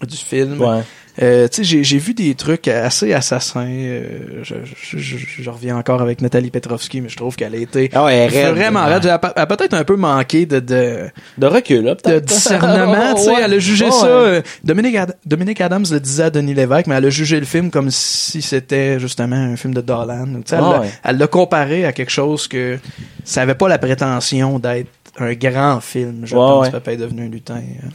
du 0.07 0.17
film. 0.17 0.61
Ouais. 0.61 0.81
Euh, 1.21 1.49
tu 1.49 1.57
sais, 1.57 1.65
j'ai, 1.65 1.83
j'ai 1.83 1.99
vu 1.99 2.15
des 2.15 2.33
trucs 2.37 2.69
assez 2.69 3.13
assassins. 3.13 3.67
euh, 3.69 4.05
je, 4.45 4.55
je, 4.65 4.99
je, 4.99 5.17
je 5.43 5.51
reviens 5.51 5.77
encore 5.77 6.01
avec 6.01 6.21
Nathalie 6.23 6.51
Petrovski, 6.53 7.01
mais 7.01 7.09
je 7.09 7.17
trouve 7.17 7.35
qu'elle 7.35 7.57
a 7.57 7.59
été 7.59 7.91
Ah 7.93 8.05
ouais, 8.05 8.15
elle 8.15 8.33
est 8.35 8.45
raide. 8.47 8.55
vraiment 8.55 8.85
raide. 8.87 9.05
Elle 9.05 9.11
a, 9.11 9.47
peut-être 9.47 9.75
un 9.75 9.83
peu 9.83 9.97
manqué 9.97 10.47
de, 10.47 10.61
de, 10.61 11.09
De 11.37 11.47
recul, 11.49 11.83
là, 11.83 11.97
de 11.97 12.21
discernement. 12.21 13.15
tu 13.17 13.23
sais, 13.23 13.31
Ouais. 13.31 13.37
Elle 13.43 13.55
a 13.55 13.59
jugé 13.59 13.87
Ouais, 13.87 13.91
ça. 13.91 14.07
ouais. 14.07 14.11
euh, 14.13 14.43
Dominique, 14.63 14.95
Ad- 14.95 15.17
Dominique 15.27 15.61
Adams 15.61 15.85
le 15.91 15.99
disait 15.99 16.23
à 16.25 16.31
Denis 16.31 16.55
Lévesque, 16.55 16.87
mais 16.87 16.95
elle 16.95 17.07
a 17.07 17.11
jugé 17.11 17.41
le 17.41 17.47
film 17.47 17.73
comme 17.73 17.91
si 17.91 18.41
c'était 18.41 19.01
justement 19.01 19.35
un 19.35 19.57
film 19.57 19.75
de 19.75 19.81
Dolan. 19.81 20.27
Tu 20.27 20.43
sais, 20.47 20.55
elle, 20.57 20.63
Ah 20.65 20.71
l'a- 20.75 20.81
ouais. 20.83 20.91
elle 21.03 21.19
l'a 21.19 21.27
comparé 21.27 21.85
à 21.85 21.93
quelque 21.93 22.13
chose 22.13 22.47
que 22.47 22.79
ça 23.25 23.43
avait 23.43 23.57
pas 23.57 23.69
la 23.69 23.79
prétention 23.79 24.61
d'être 24.61 24.91
un 25.19 25.33
grand 25.35 25.81
film. 25.81 26.21
Je 26.27 26.35
Ouais, 26.37 26.41
pense 26.41 26.67
ouais. 26.67 26.71
Papa 26.71 26.93
est 26.93 26.97
devenu 26.97 27.23
un 27.25 27.29
lutin. 27.29 27.57
euh. 27.57 27.89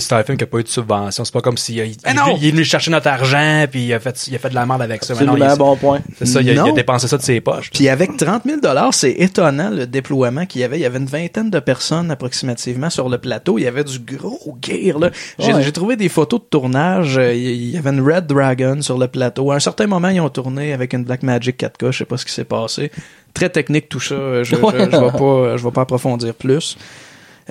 C'est 0.00 0.12
un 0.14 0.22
film 0.24 0.36
qui 0.36 0.44
a 0.44 0.46
pas 0.46 0.58
eu 0.58 0.62
de 0.64 0.68
subvention. 0.68 1.24
C'est 1.24 1.32
pas 1.32 1.40
comme 1.40 1.56
s'il 1.56 1.76
il, 1.78 1.90
il, 1.92 2.14
non! 2.14 2.36
il 2.40 2.46
est 2.46 2.50
venu 2.50 2.64
chercher 2.64 2.90
notre 2.90 3.08
argent, 3.08 3.66
puis 3.70 3.86
il 3.86 3.92
a 3.94 4.00
fait, 4.00 4.26
il 4.28 4.34
a 4.34 4.38
fait 4.38 4.50
de 4.50 4.54
la 4.54 4.66
merde 4.66 4.82
avec 4.82 5.04
ça. 5.04 5.12
Absolument, 5.12 5.36
il- 5.52 5.58
bon 5.58 5.76
point. 5.76 6.00
C'est 6.18 6.26
ça, 6.26 6.40
il 6.40 6.50
a, 6.50 6.52
il 6.52 6.58
a 6.58 6.62
Non. 6.64 6.72
dépensé 6.72 7.08
ça 7.08 7.16
de 7.18 7.22
ses 7.22 7.40
poches. 7.40 7.70
Puis 7.70 7.88
avec 7.88 8.16
30 8.16 8.42
000 8.44 8.58
c'est 8.92 9.12
étonnant 9.12 9.70
le 9.70 9.86
déploiement 9.86 10.46
qu'il 10.46 10.60
y 10.60 10.64
avait. 10.64 10.78
Il 10.78 10.82
y 10.82 10.86
avait 10.86 10.98
une 10.98 11.06
vingtaine 11.06 11.50
de 11.50 11.60
personnes 11.60 12.10
approximativement 12.10 12.90
sur 12.90 13.08
le 13.08 13.18
plateau. 13.18 13.58
Il 13.58 13.62
y 13.62 13.66
avait 13.66 13.84
du 13.84 13.98
gros 13.98 14.56
gear. 14.60 14.98
là. 14.98 15.10
J'ai 15.38 15.52
Ouais. 15.54 15.70
trouvé 15.72 15.96
des 15.96 16.08
photos 16.08 16.40
de 16.40 16.46
tournage. 16.46 17.18
Euh, 17.18 17.32
Il 17.34 17.70
y 17.70 17.76
avait 17.78 17.90
une 17.90 18.00
Red 18.00 18.26
Dragon 18.26 18.80
sur 18.82 18.98
le 18.98 19.08
plateau. 19.08 19.50
À 19.50 19.56
un 19.56 19.60
certain 19.60 19.86
moment, 19.86 20.08
ils 20.08 20.20
ont 20.20 20.28
tourné 20.30 20.72
avec 20.72 20.92
une 20.92 21.04
Blackmagic 21.04 21.56
4K. 21.58 21.90
Je 21.92 21.98
sais 21.98 22.04
pas 22.04 22.16
ce 22.16 22.24
qui 22.24 22.32
s'est 22.32 22.44
passé. 22.44 22.90
Très 23.34 23.50
technique 23.50 23.88
tout 23.88 24.00
ça. 24.00 24.42
Je, 24.42 24.44
je, 24.44 24.56
Ouais. 24.62 24.72
je 24.78 24.96
vais 24.96 25.10
pas, 25.12 25.56
je 25.56 25.64
vais 25.64 25.70
pas 25.70 25.82
approfondir 25.82 26.34
plus. 26.34 26.76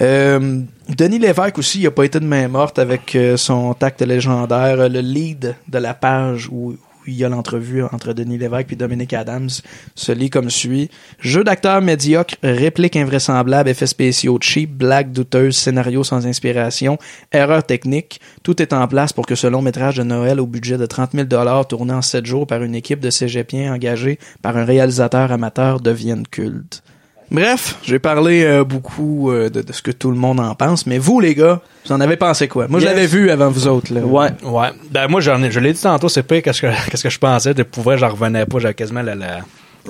Euh, 0.01 0.61
Denis 0.89 1.19
Lévesque 1.19 1.57
aussi, 1.57 1.79
il 1.79 1.87
a 1.87 1.91
pas 1.91 2.05
été 2.05 2.19
de 2.19 2.25
main 2.25 2.47
morte 2.47 2.79
avec 2.79 3.15
euh, 3.15 3.37
son 3.37 3.73
tact 3.73 4.01
légendaire. 4.01 4.89
Le 4.89 4.99
lead 4.99 5.55
de 5.67 5.77
la 5.77 5.93
page 5.93 6.49
où, 6.51 6.75
il 7.07 7.13
y 7.13 7.23
a 7.23 7.29
l'entrevue 7.29 7.83
entre 7.83 8.13
Denis 8.13 8.37
Lévesque 8.37 8.73
et 8.73 8.75
Dominique 8.75 9.13
Adams 9.13 9.49
se 9.93 10.11
lit 10.11 10.29
comme 10.29 10.49
suit. 10.49 10.89
Jeu 11.19 11.43
d'acteur 11.43 11.81
médiocre, 11.81 12.35
réplique 12.43 12.95
invraisemblable, 12.95 13.69
effets 13.69 13.85
spéciaux 13.85 14.39
cheap, 14.41 14.71
blague 14.71 15.11
douteuse, 15.11 15.55
scénario 15.55 16.03
sans 16.03 16.25
inspiration, 16.25 16.97
erreur 17.31 17.63
technique. 17.63 18.19
Tout 18.43 18.61
est 18.61 18.73
en 18.73 18.87
place 18.87 19.13
pour 19.13 19.25
que 19.25 19.35
ce 19.35 19.47
long 19.47 19.61
métrage 19.61 19.97
de 19.97 20.03
Noël 20.03 20.39
au 20.39 20.47
budget 20.47 20.77
de 20.77 20.85
30 20.85 21.11
000 21.13 21.27
tourné 21.65 21.93
en 21.93 22.01
7 22.01 22.25
jours 22.25 22.47
par 22.47 22.63
une 22.63 22.75
équipe 22.75 22.99
de 22.99 23.09
cégepiens 23.09 23.73
engagée 23.73 24.19
par 24.41 24.57
un 24.57 24.65
réalisateur 24.65 25.31
amateur 25.31 25.79
devienne 25.79 26.25
culte. 26.27 26.83
Bref, 27.31 27.77
j'ai 27.83 27.97
parlé 27.99 28.43
euh, 28.43 28.63
beaucoup 28.63 29.31
euh, 29.31 29.49
de, 29.49 29.61
de 29.61 29.73
ce 29.73 29.81
que 29.81 29.91
tout 29.91 30.11
le 30.11 30.17
monde 30.17 30.39
en 30.39 30.53
pense, 30.55 30.85
mais 30.85 30.97
vous 30.99 31.19
les 31.19 31.33
gars, 31.35 31.59
vous 31.85 31.91
en 31.91 31.99
avez 31.99 32.17
pensé 32.17 32.47
quoi? 32.47 32.67
Moi, 32.67 32.79
je 32.79 32.85
Yes. 32.85 32.93
l'avais 32.93 33.07
vu 33.07 33.31
avant 33.31 33.49
vous 33.49 33.67
autres 33.67 33.93
là. 33.93 34.01
Ouais. 34.01 34.29
Ouais. 34.43 34.69
Ben, 34.91 35.07
moi, 35.07 35.21
j'en 35.21 35.41
ai, 35.41 35.51
je 35.51 35.59
l'ai 35.59 35.73
dit 35.73 35.81
tantôt, 35.81 36.07
c'est 36.07 36.23
pas 36.23 36.41
qu'est-ce 36.41 36.61
que, 36.61 36.67
qu'est-ce 36.91 37.03
que 37.03 37.09
je 37.09 37.19
pensais. 37.19 37.53
De 37.53 37.63
pouvoir, 37.63 37.97
j'en 37.97 38.09
revenais 38.09 38.45
pas. 38.45 38.59
J'avais 38.59 38.73
quasiment 38.75 39.01
la, 39.01 39.15
la, 39.15 39.39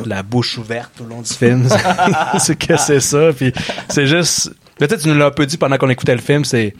la 0.05 0.23
bouche 0.23 0.57
ouverte 0.57 0.91
tout 0.97 1.03
le 1.03 1.09
long 1.09 1.21
du 1.21 1.33
film. 1.33 1.67
c'est 2.39 2.57
que 2.57 2.77
c'est 2.77 3.01
ça. 3.01 3.31
Puis 3.35 3.51
c'est 3.89 4.07
juste. 4.07 4.51
Peut-être 4.77 5.01
tu 5.01 5.09
nous 5.09 5.15
l'as 5.15 5.25
un 5.27 5.31
peu 5.31 5.45
dit 5.45 5.57
pendant 5.57 5.77
qu'on 5.77 5.89
écoutait 5.89 6.15
le 6.15 6.21
film, 6.21 6.45
c'est. 6.45 6.73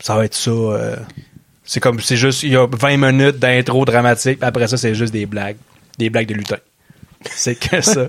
Ça 0.00 0.16
va 0.16 0.24
être 0.24 0.34
ça. 0.34 0.50
euh, 0.50 0.96
c'est 1.64 1.80
comme. 1.80 2.00
C'est 2.00 2.16
juste. 2.16 2.42
Il 2.44 2.52
y 2.52 2.56
a 2.56 2.66
20 2.66 2.96
minutes 2.96 3.38
d'intro 3.38 3.84
dramatique. 3.84 4.38
puis 4.38 4.48
après 4.48 4.66
ça, 4.68 4.76
c'est 4.78 4.94
juste 4.94 5.12
des 5.12 5.26
blagues. 5.26 5.56
Des 5.98 6.08
blagues 6.10 6.26
de 6.28 6.34
lutin. 6.34 6.56
C'est 7.30 7.54
que 7.54 7.80
ça. 7.80 8.06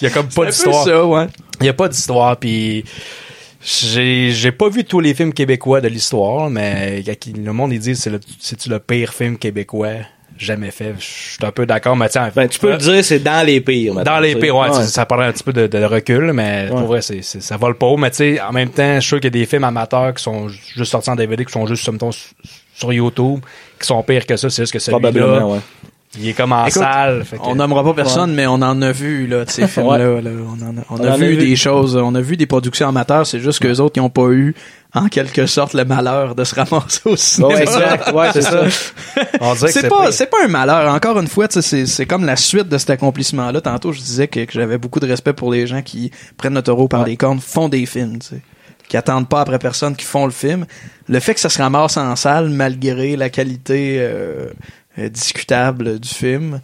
Il 0.00 0.04
y 0.04 0.06
a 0.06 0.10
comme 0.10 0.28
pas 0.34 0.46
d'histoire. 0.46 0.84
ça, 0.84 1.04
ouais. 1.04 1.26
Il 1.60 1.66
y 1.66 1.68
a 1.68 1.74
pas 1.74 1.88
d'histoire. 1.88 2.36
Puis. 2.36 2.84
J'ai, 3.64 4.30
j'ai 4.30 4.52
pas 4.52 4.68
vu 4.68 4.84
tous 4.84 5.00
les 5.00 5.12
films 5.14 5.32
québécois 5.32 5.80
de 5.80 5.88
l'histoire, 5.88 6.50
mais 6.50 7.00
y 7.04 7.10
a 7.10 7.16
qui- 7.16 7.32
le 7.32 7.52
monde, 7.52 7.72
ils 7.72 7.80
disent 7.80 8.00
c'est 8.00 8.10
le, 8.10 8.20
le 8.68 8.78
pire 8.78 9.12
film 9.12 9.38
québécois 9.38 9.88
jamais 10.38 10.70
fait? 10.70 10.94
Je 10.98 11.04
suis 11.04 11.38
un 11.44 11.50
peu 11.50 11.66
d'accord, 11.66 11.96
mais 11.96 12.08
tiens, 12.08 12.30
Ben, 12.36 12.46
tu 12.46 12.60
peux 12.60 12.70
le 12.70 12.76
dire, 12.76 13.02
c'est 13.04 13.18
dans 13.18 13.44
les 13.44 13.60
pires. 13.60 13.94
dans 14.04 14.20
les 14.20 14.36
pires, 14.36 14.54
ouais, 14.56 14.68
Ouais. 14.68 14.84
ça- 14.84 15.04
paraît 15.06 15.26
un 15.26 15.32
petit 15.32 15.42
peu 15.42 15.52
de, 15.52 15.66
de 15.66 15.82
recul, 15.82 16.32
mais 16.32 16.66
pour 16.68 16.80
vrai, 16.82 17.02
c'est, 17.02 17.22
c'est- 17.22 17.40
ça 17.40 17.56
vole 17.56 17.76
pas 17.76 17.86
haut. 17.86 17.96
Mais 17.96 18.10
tu 18.10 18.16
sais, 18.18 18.40
en 18.40 18.52
même 18.52 18.68
temps, 18.68 18.94
je 18.96 19.00
suis 19.00 19.08
sûr 19.08 19.16
qu'il 19.20 19.34
y 19.34 19.38
a 19.38 19.40
des 19.40 19.46
films 19.46 19.64
amateurs 19.64 20.14
qui 20.14 20.22
sont 20.22 20.46
juste 20.48 20.92
sortis 20.92 21.10
en 21.10 21.16
DVD, 21.16 21.44
qui 21.44 21.52
sont 21.52 21.66
juste, 21.66 21.88
mettons, 21.90 22.10
sur 22.12 22.92
YouTube, 22.92 23.40
qui 23.80 23.86
sont 23.86 24.00
pires 24.04 24.26
que 24.26 24.36
ça. 24.36 24.48
C'est 24.48 24.62
juste 24.62 24.72
que 24.74 24.78
celui-là. 24.78 25.00
Il 26.18 26.28
est 26.28 26.32
comme 26.32 26.52
en 26.52 26.64
Écoute, 26.66 26.82
salle. 26.82 27.24
fait 27.24 27.36
que- 27.36 27.42
On 27.44 27.54
nommera 27.56 27.82
pas 27.84 27.92
personne, 27.94 28.32
mais 28.34 28.46
on 28.46 28.54
en 28.54 28.80
a 28.82 28.92
vu 28.92 29.26
là, 29.26 29.44
de 29.44 29.50
ces 29.50 29.66
films-là. 29.66 29.98
là. 30.20 30.30
On, 30.48 30.64
en 30.64 30.76
a, 30.78 30.80
on 30.90 30.94
On 31.00 31.04
a 31.04 31.10
en 31.10 31.12
a 31.12 31.16
vu, 31.16 31.28
vu. 31.30 31.36
des 31.38 31.56
choses, 31.56 31.96
on 31.96 32.14
a 32.14 32.20
vu 32.20 32.36
des 32.36 32.46
productions 32.46 32.88
amateurs. 32.88 33.26
C'est 33.26 33.40
juste 33.40 33.58
qu'eux 33.60 33.78
autres, 33.80 33.94
ils 33.96 34.00
ont 34.00 34.08
pas 34.08 34.28
eu, 34.30 34.54
en 34.94 35.08
quelque 35.08 35.44
sorte, 35.46 35.74
le 35.74 35.84
malheur 35.84 36.34
de 36.34 36.44
se 36.44 36.54
ramasser 36.54 37.00
au 37.04 37.16
cinéma. 37.16 37.54
Ouais, 37.54 37.62
exact. 37.62 38.12
Ouais, 38.12 38.28
c'est 38.32 38.42
ça. 38.42 38.62
On 39.40 39.54
dirait 39.54 39.66
que 39.66 39.72
C'est 39.72 39.80
c'est 39.82 39.88
pas, 39.88 40.02
pire. 40.04 40.12
c'est 40.12 40.30
pas 40.30 40.38
un 40.44 40.48
malheur. 40.48 40.92
Encore 40.94 41.18
une 41.20 41.26
fois, 41.28 41.46
c'est, 41.50 41.86
c'est 41.86 42.06
comme 42.06 42.24
la 42.24 42.36
suite 42.36 42.68
de 42.68 42.78
cet 42.78 42.90
accomplissement-là. 42.90 43.60
Tantôt, 43.60 43.92
je 43.92 43.98
disais 44.00 44.28
que, 44.28 44.44
que 44.44 44.52
j'avais 44.52 44.78
beaucoup 44.78 45.00
de 45.00 45.06
respect 45.06 45.32
pour 45.34 45.52
les 45.52 45.66
gens 45.66 45.82
qui 45.82 46.10
prennent 46.38 46.54
le 46.54 46.62
taureau 46.62 46.88
par 46.88 47.04
les 47.04 47.16
cornes, 47.16 47.40
font 47.40 47.68
des 47.68 47.84
films, 47.84 48.18
tu 48.20 48.28
sais. 48.28 48.40
Qui 48.88 48.96
attendent 48.96 49.28
pas 49.28 49.40
après 49.40 49.58
personne, 49.58 49.96
qui 49.96 50.04
font 50.04 50.26
le 50.26 50.30
film. 50.30 50.64
Le 51.08 51.18
fait 51.18 51.34
que 51.34 51.40
ça 51.40 51.48
se 51.48 51.60
ramasse 51.60 51.96
en 51.96 52.14
salle, 52.14 52.48
malgré 52.50 53.16
la 53.16 53.30
qualité 53.30 53.96
euh, 53.98 54.46
discutable 54.98 55.98
du 56.00 56.08
film, 56.08 56.60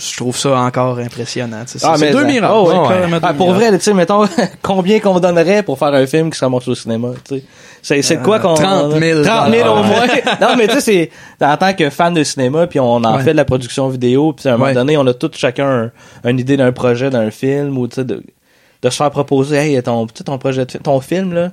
je 0.00 0.16
trouve 0.16 0.36
ça 0.36 0.56
encore 0.58 0.98
impressionnant. 0.98 1.62
Ah, 1.82 1.94
c'est 1.96 2.06
mais 2.06 2.12
deux 2.12 2.24
miracles. 2.24 2.52
oh, 2.56 2.70
ouais. 2.88 3.18
Ah, 3.22 3.34
pour 3.34 3.52
vrai, 3.52 3.70
tu 3.72 3.80
sais, 3.84 3.92
mettons, 3.94 4.24
combien 4.62 4.98
qu'on 5.00 5.20
donnerait 5.20 5.62
pour 5.62 5.78
faire 5.78 5.92
un 5.92 6.06
film 6.06 6.30
qui 6.30 6.38
se 6.38 6.44
remonte 6.44 6.66
au 6.68 6.74
cinéma, 6.74 7.10
tu 7.28 7.42
sais. 7.82 8.00
C'est, 8.02 8.22
quoi 8.22 8.36
Euh, 8.36 8.40
qu'on... 8.40 8.54
30 8.54 8.98
000 8.98 9.22
30 9.24 9.50
000 9.52 9.68
au 9.68 9.82
moins. 9.82 10.06
non, 10.40 10.56
mais 10.56 10.68
tu 10.68 10.80
sais, 10.80 11.10
c'est, 11.38 11.44
en 11.44 11.56
tant 11.58 11.74
que 11.74 11.90
fan 11.90 12.14
de 12.14 12.24
cinéma, 12.24 12.66
puis 12.66 12.80
on 12.80 12.94
en 12.94 13.16
Ouais. 13.18 13.22
fait 13.22 13.32
de 13.32 13.36
la 13.36 13.44
production 13.44 13.88
vidéo, 13.88 14.32
puis 14.32 14.48
à 14.48 14.54
un 14.54 14.56
moment 14.56 14.72
donné, 14.72 14.96
on 14.96 15.06
a 15.06 15.12
tous 15.12 15.32
chacun 15.36 15.90
un- 16.24 16.30
une 16.30 16.38
idée 16.38 16.56
d'un 16.56 16.72
projet, 16.72 17.10
d'un 17.10 17.30
film, 17.30 17.76
ou 17.76 17.86
tu 17.86 17.96
sais, 17.96 18.04
de, 18.04 18.22
de 18.82 18.90
se 18.90 18.96
faire 18.96 19.10
proposer, 19.10 19.56
hey, 19.56 19.82
ton, 19.82 20.06
tu 20.06 20.14
sais, 20.16 20.24
ton 20.24 20.38
projet 20.38 20.64
de 20.64 20.78
ton 20.78 20.98
film, 21.00 21.34
là, 21.34 21.50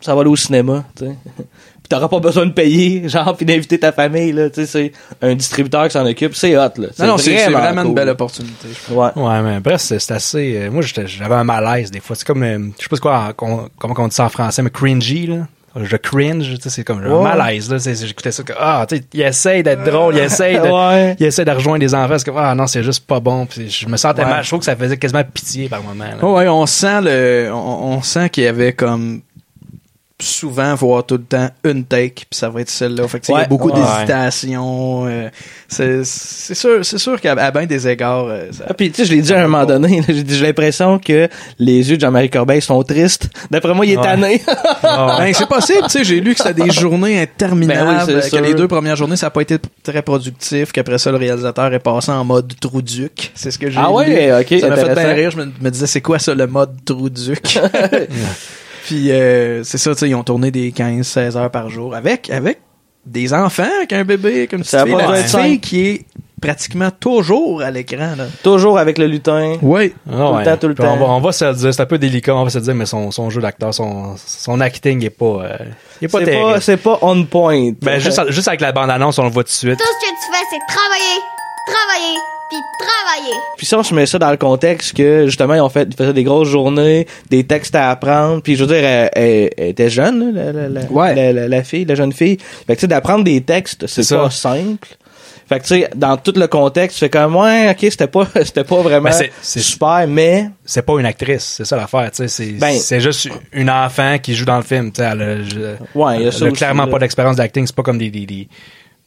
ça 0.00 0.14
va 0.14 0.20
aller 0.20 0.30
au 0.30 0.36
cinéma, 0.36 0.84
tu 0.96 1.06
sais. 1.06 1.16
T'auras 1.88 2.08
pas 2.08 2.20
besoin 2.20 2.44
de 2.46 2.52
payer, 2.52 3.08
genre, 3.08 3.34
puis 3.36 3.46
d'inviter 3.46 3.78
ta 3.78 3.92
famille, 3.92 4.32
là, 4.32 4.50
tu 4.50 4.66
sais, 4.66 4.66
c'est 4.66 4.92
un 5.26 5.34
distributeur 5.34 5.84
qui 5.86 5.92
s'en 5.92 6.04
occupe, 6.04 6.34
c'est 6.34 6.56
hot, 6.56 6.70
là. 6.76 6.88
Non, 6.98 7.06
non, 7.06 7.18
c'est, 7.18 7.48
vraiment 7.48 7.82
une 7.84 7.94
belle 7.94 8.10
opportunité. 8.10 8.68
je 8.68 8.92
pense. 8.94 9.14
Ouais. 9.16 9.22
Ouais, 9.22 9.40
mais 9.42 9.60
bref, 9.60 9.80
c'est, 9.80 10.10
assez. 10.10 10.56
euh, 10.58 10.70
moi, 10.70 10.82
j'étais- 10.82 11.06
j'avais 11.06 11.34
un 11.34 11.44
malaise 11.44 11.90
des 11.90 12.00
fois. 12.00 12.14
C'est 12.14 12.26
comme, 12.26 12.42
euh, 12.42 12.58
je 12.78 12.82
sais 12.82 12.88
pas 12.90 12.96
quoi, 12.98 13.32
comment 13.34 13.68
on 13.96 14.08
dit 14.08 14.14
ça 14.14 14.24
en 14.24 14.28
français, 14.28 14.62
mais 14.62 14.70
cringy, 14.70 15.26
là. 15.28 15.46
Je 15.80 15.96
cringe, 15.96 16.48
tu 16.56 16.60
sais, 16.62 16.70
c'est 16.70 16.82
comme 16.82 17.04
un 17.04 17.10
Ouais. 17.10 17.22
malaise, 17.36 17.70
là. 17.70 17.78
C'est- 17.78 17.94
c'est- 17.94 18.06
J'écoutais 18.06 18.32
ça 18.32 18.42
que, 18.42 18.52
ah, 18.58 18.84
tu 18.88 18.96
sais, 18.96 19.04
il 19.12 19.20
essaye 19.22 19.62
d'être 19.62 19.84
drôle, 19.84 20.16
il 20.16 20.20
essaye 20.22 20.56
de, 20.56 20.62
Ouais. 20.62 21.14
il 21.20 21.26
essaye 21.26 21.44
de 21.44 21.50
rejoindre 21.52 21.78
des 21.80 21.94
enfants. 21.94 22.18
C'est 22.18 22.24
comme, 22.24 22.38
ah, 22.38 22.54
non, 22.54 22.66
c'est 22.66 22.82
juste 22.82 23.06
pas 23.06 23.20
bon. 23.20 23.46
Puis 23.46 23.70
je 23.70 23.86
me 23.86 23.96
sentais 23.96 24.24
Ouais. 24.24 24.28
mal. 24.30 24.42
Je 24.42 24.48
trouve 24.48 24.58
que 24.60 24.64
ça 24.64 24.74
faisait 24.74 24.96
quasiment 24.96 25.22
pitié 25.22 25.68
par 25.68 25.82
moment, 25.82 26.04
là. 26.04 26.16
Oh, 26.22 26.36
ouais, 26.36 26.48
on 26.48 26.66
sent 26.66 27.00
le, 27.02 27.50
on, 27.52 27.92
on 27.96 28.02
sent 28.02 28.28
qu'il 28.30 28.44
y 28.44 28.46
avait 28.48 28.72
comme 28.72 29.20
souvent 30.20 30.74
voire 30.74 31.04
tout 31.06 31.14
le 31.16 31.22
temps 31.22 31.48
une 31.64 31.84
take 31.84 32.24
puis 32.28 32.38
ça 32.38 32.48
va 32.48 32.60
être 32.60 32.70
celle-là. 32.70 33.06
Fait 33.06 33.20
que, 33.20 33.26
il 33.28 33.32
y 33.34 33.36
a 33.38 33.44
beaucoup 33.44 33.70
Ouais. 33.70 33.80
d'hésitation. 33.80 35.06
euh, 35.06 35.28
c'est 35.68 36.04
c'est 36.04 36.54
sûr, 36.54 36.84
c'est 36.84 36.98
sûr 36.98 37.20
qu'à 37.20 37.32
à 37.32 37.50
bien 37.52 37.66
des 37.66 37.86
égards. 37.86 38.26
euh, 38.26 38.46
ça- 38.50 38.64
Ah, 38.68 38.74
puis 38.74 38.90
tu 38.90 38.96
sais, 38.96 39.04
je 39.04 39.14
l'ai 39.14 39.22
dit 39.22 39.32
à 39.32 39.38
un 39.38 39.42
moment 39.46 39.64
donné, 39.64 40.02
j'ai 40.08 40.22
dit, 40.24 40.36
j'ai 40.36 40.46
l'impression 40.46 40.98
que 40.98 41.28
les 41.60 41.88
yeux 41.90 41.96
de 41.96 42.00
Jean-Marie 42.00 42.30
Corbeil 42.30 42.60
sont 42.60 42.82
tristes. 42.82 43.28
D'après 43.50 43.72
moi, 43.74 43.86
il 43.86 43.92
est 43.92 43.96
Ouais. 43.96 44.02
tanné. 44.02 44.42
Ben, 44.82 45.32
c'est 45.32 45.46
possible, 45.48 45.82
tu 45.84 45.90
sais, 45.90 46.04
j'ai 46.04 46.20
lu 46.20 46.34
que 46.34 46.42
c'était 46.42 46.62
des 46.64 46.70
journées 46.70 47.20
interminables, 47.20 48.06
Ben 48.06 48.14
oui, 48.16 48.20
que 48.22 48.28
sûr. 48.28 48.40
les 48.40 48.54
deux 48.54 48.66
premières 48.68 48.96
journées, 48.96 49.16
ça 49.16 49.26
n'a 49.26 49.30
pas 49.30 49.42
été 49.42 49.58
très 49.84 50.02
productif, 50.02 50.72
qu'après 50.72 50.98
ça, 50.98 51.12
le 51.12 51.18
réalisateur 51.18 51.72
est 51.72 51.78
passé 51.78 52.10
en 52.10 52.24
mode 52.24 52.52
trou-duc. 52.60 53.30
C'est 53.36 53.50
ce 53.52 53.58
que 53.58 53.70
j'ai 53.70 53.78
Ah 53.78 53.86
lu. 53.88 53.94
ouais, 53.94 54.40
ok, 54.40 54.60
Ça 54.60 54.68
m'a 54.68 54.76
fait 54.76 54.94
bien 54.94 55.12
rire, 55.12 55.30
je 55.30 55.36
me, 55.36 55.44
me 55.60 55.70
disais, 55.70 55.86
c'est 55.86 56.00
quoi 56.00 56.18
ça, 56.18 56.34
le 56.34 56.46
mode 56.48 56.70
trou-duc? 56.84 57.58
Puis, 58.88 59.12
euh, 59.12 59.62
c'est 59.64 59.76
ça, 59.76 59.92
tu 59.92 59.98
sais, 59.98 60.08
ils 60.08 60.14
ont 60.14 60.24
tourné 60.24 60.50
des 60.50 60.70
15-16 60.72 61.36
heures 61.36 61.50
par 61.50 61.68
jour 61.68 61.94
avec, 61.94 62.30
avec 62.30 62.58
des 63.04 63.34
enfants, 63.34 63.68
avec 63.76 63.92
un 63.92 64.02
bébé, 64.04 64.46
comme 64.46 64.64
Ça 64.64 64.86
pas 64.86 64.96
la 65.12 65.22
petite 65.22 65.38
fille 65.38 65.60
qui 65.60 65.86
est 65.88 66.04
pratiquement 66.40 66.90
toujours 66.90 67.60
à 67.60 67.70
l'écran, 67.70 68.14
là. 68.16 68.24
Toujours 68.42 68.78
avec 68.78 68.96
le 68.96 69.06
lutin. 69.06 69.56
Oui. 69.60 69.92
Ah 70.08 70.12
Tout 70.12 70.22
ouais. 70.32 70.38
le 70.38 70.44
temps, 70.46 70.56
tout 70.56 70.68
le 70.68 70.74
Puis 70.74 70.84
On 70.86 70.96
va, 70.96 71.04
temps. 71.04 71.16
on 71.16 71.20
va 71.20 71.32
se 71.32 71.44
le 71.44 71.54
dire, 71.54 71.74
c'est 71.74 71.82
un 71.82 71.86
peu 71.86 71.98
délicat, 71.98 72.34
on 72.34 72.44
va 72.44 72.50
se 72.50 72.56
le 72.58 72.64
dire, 72.64 72.74
mais 72.74 72.86
son, 72.86 73.10
son 73.10 73.28
jeu 73.28 73.42
d'acteur, 73.42 73.74
son, 73.74 74.14
son 74.16 74.58
acting 74.62 75.04
est 75.04 75.10
pas, 75.10 75.24
euh, 75.26 75.56
il 76.00 76.06
est 76.06 76.08
pas 76.08 76.20
C'est 76.20 76.24
terrible. 76.24 76.52
pas, 76.52 76.60
c'est 76.62 76.76
pas 76.78 76.98
on 77.02 77.24
point. 77.26 77.72
Ben, 77.82 77.98
juste, 77.98 78.22
juste 78.30 78.48
avec 78.48 78.62
la 78.62 78.72
bande-annonce, 78.72 79.18
on 79.18 79.24
le 79.24 79.30
voit 79.30 79.44
tout 79.44 79.48
de 79.48 79.52
suite. 79.52 79.78
Tout 79.78 79.84
ce 79.84 80.06
que 80.06 80.14
tu 80.14 80.32
fais, 80.32 80.44
c'est 80.50 80.74
travailler, 80.74 81.20
travailler, 81.66 82.18
puis 82.50 82.58
travailler. 82.78 83.34
Puis 83.56 83.66
si 83.66 83.74
on 83.74 83.82
se 83.82 83.94
met 83.94 84.06
ça 84.06 84.18
dans 84.18 84.30
le 84.30 84.36
contexte 84.36 84.96
que 84.96 85.26
justement 85.26 85.54
ils 85.54 85.60
ont 85.60 85.68
fait 85.68 85.88
ils 85.90 85.96
faisaient 85.96 86.12
des 86.12 86.24
grosses 86.24 86.48
journées, 86.48 87.06
des 87.30 87.44
textes 87.44 87.74
à 87.74 87.90
apprendre, 87.90 88.42
puis 88.42 88.56
je 88.56 88.64
veux 88.64 88.74
dire 88.74 88.84
elle, 88.84 89.10
elle- 89.14 89.50
elle 89.56 89.68
était 89.68 89.90
jeune 89.90 90.34
la, 90.34 90.52
la, 90.52 90.68
la, 90.68 90.80
Ouais. 90.90 91.14
la, 91.14 91.32
la- 91.32 91.48
la 91.48 91.62
fille, 91.64 91.84
la 91.84 91.94
jeune 91.94 92.12
fille. 92.12 92.38
Fait 92.66 92.74
que 92.74 92.80
tu 92.80 92.80
sais 92.82 92.86
d'apprendre 92.86 93.24
des 93.24 93.40
textes, 93.42 93.86
c'est 93.86 94.02
C'est 94.02 94.16
pas 94.16 94.30
ça. 94.30 94.50
simple. 94.54 94.88
Fait 95.48 95.60
que 95.60 95.64
tu 95.64 95.68
sais 95.80 95.88
dans 95.96 96.18
tout 96.18 96.34
le 96.36 96.46
contexte, 96.46 96.98
fais 96.98 97.08
comme 97.08 97.34
ouais, 97.36 97.70
OK, 97.70 97.78
c'était 97.80 98.06
pas 98.06 98.26
c'était 98.44 98.64
pas 98.64 98.82
vraiment 98.82 99.08
Ben, 99.08 99.12
c'est- 99.12 99.32
c'est- 99.40 99.60
super 99.60 100.06
mais 100.06 100.50
c'est 100.64 100.82
pas 100.82 100.98
une 101.00 101.06
actrice, 101.06 101.54
c'est 101.56 101.64
ça 101.64 101.74
l'affaire, 101.76 102.10
tu 102.10 102.16
sais, 102.18 102.28
c'est 102.28 102.52
Ben- 102.52 102.78
c'est 102.78 103.00
juste 103.00 103.30
une 103.52 103.70
enfant 103.70 104.18
qui 104.22 104.34
joue 104.34 104.44
dans 104.44 104.58
le 104.58 104.62
film, 104.62 104.92
tu 104.92 105.02
sais, 105.02 105.08
elle 105.10 105.22
a, 105.22 105.42
je- 105.42 105.98
Ouais, 105.98 106.16
il 106.16 106.20
y 106.20 106.24
a 106.24 106.26
elle 106.26 106.32
ça 106.34 106.44
a 106.44 106.48
aussi, 106.48 106.56
clairement 106.58 106.86
pas 106.86 106.98
d'expérience 106.98 107.36
d'acting, 107.36 107.66
c'est 107.66 107.74
pas 107.74 107.82
comme 107.82 107.96
des, 107.98 108.10
des, 108.10 108.26
des, 108.26 108.46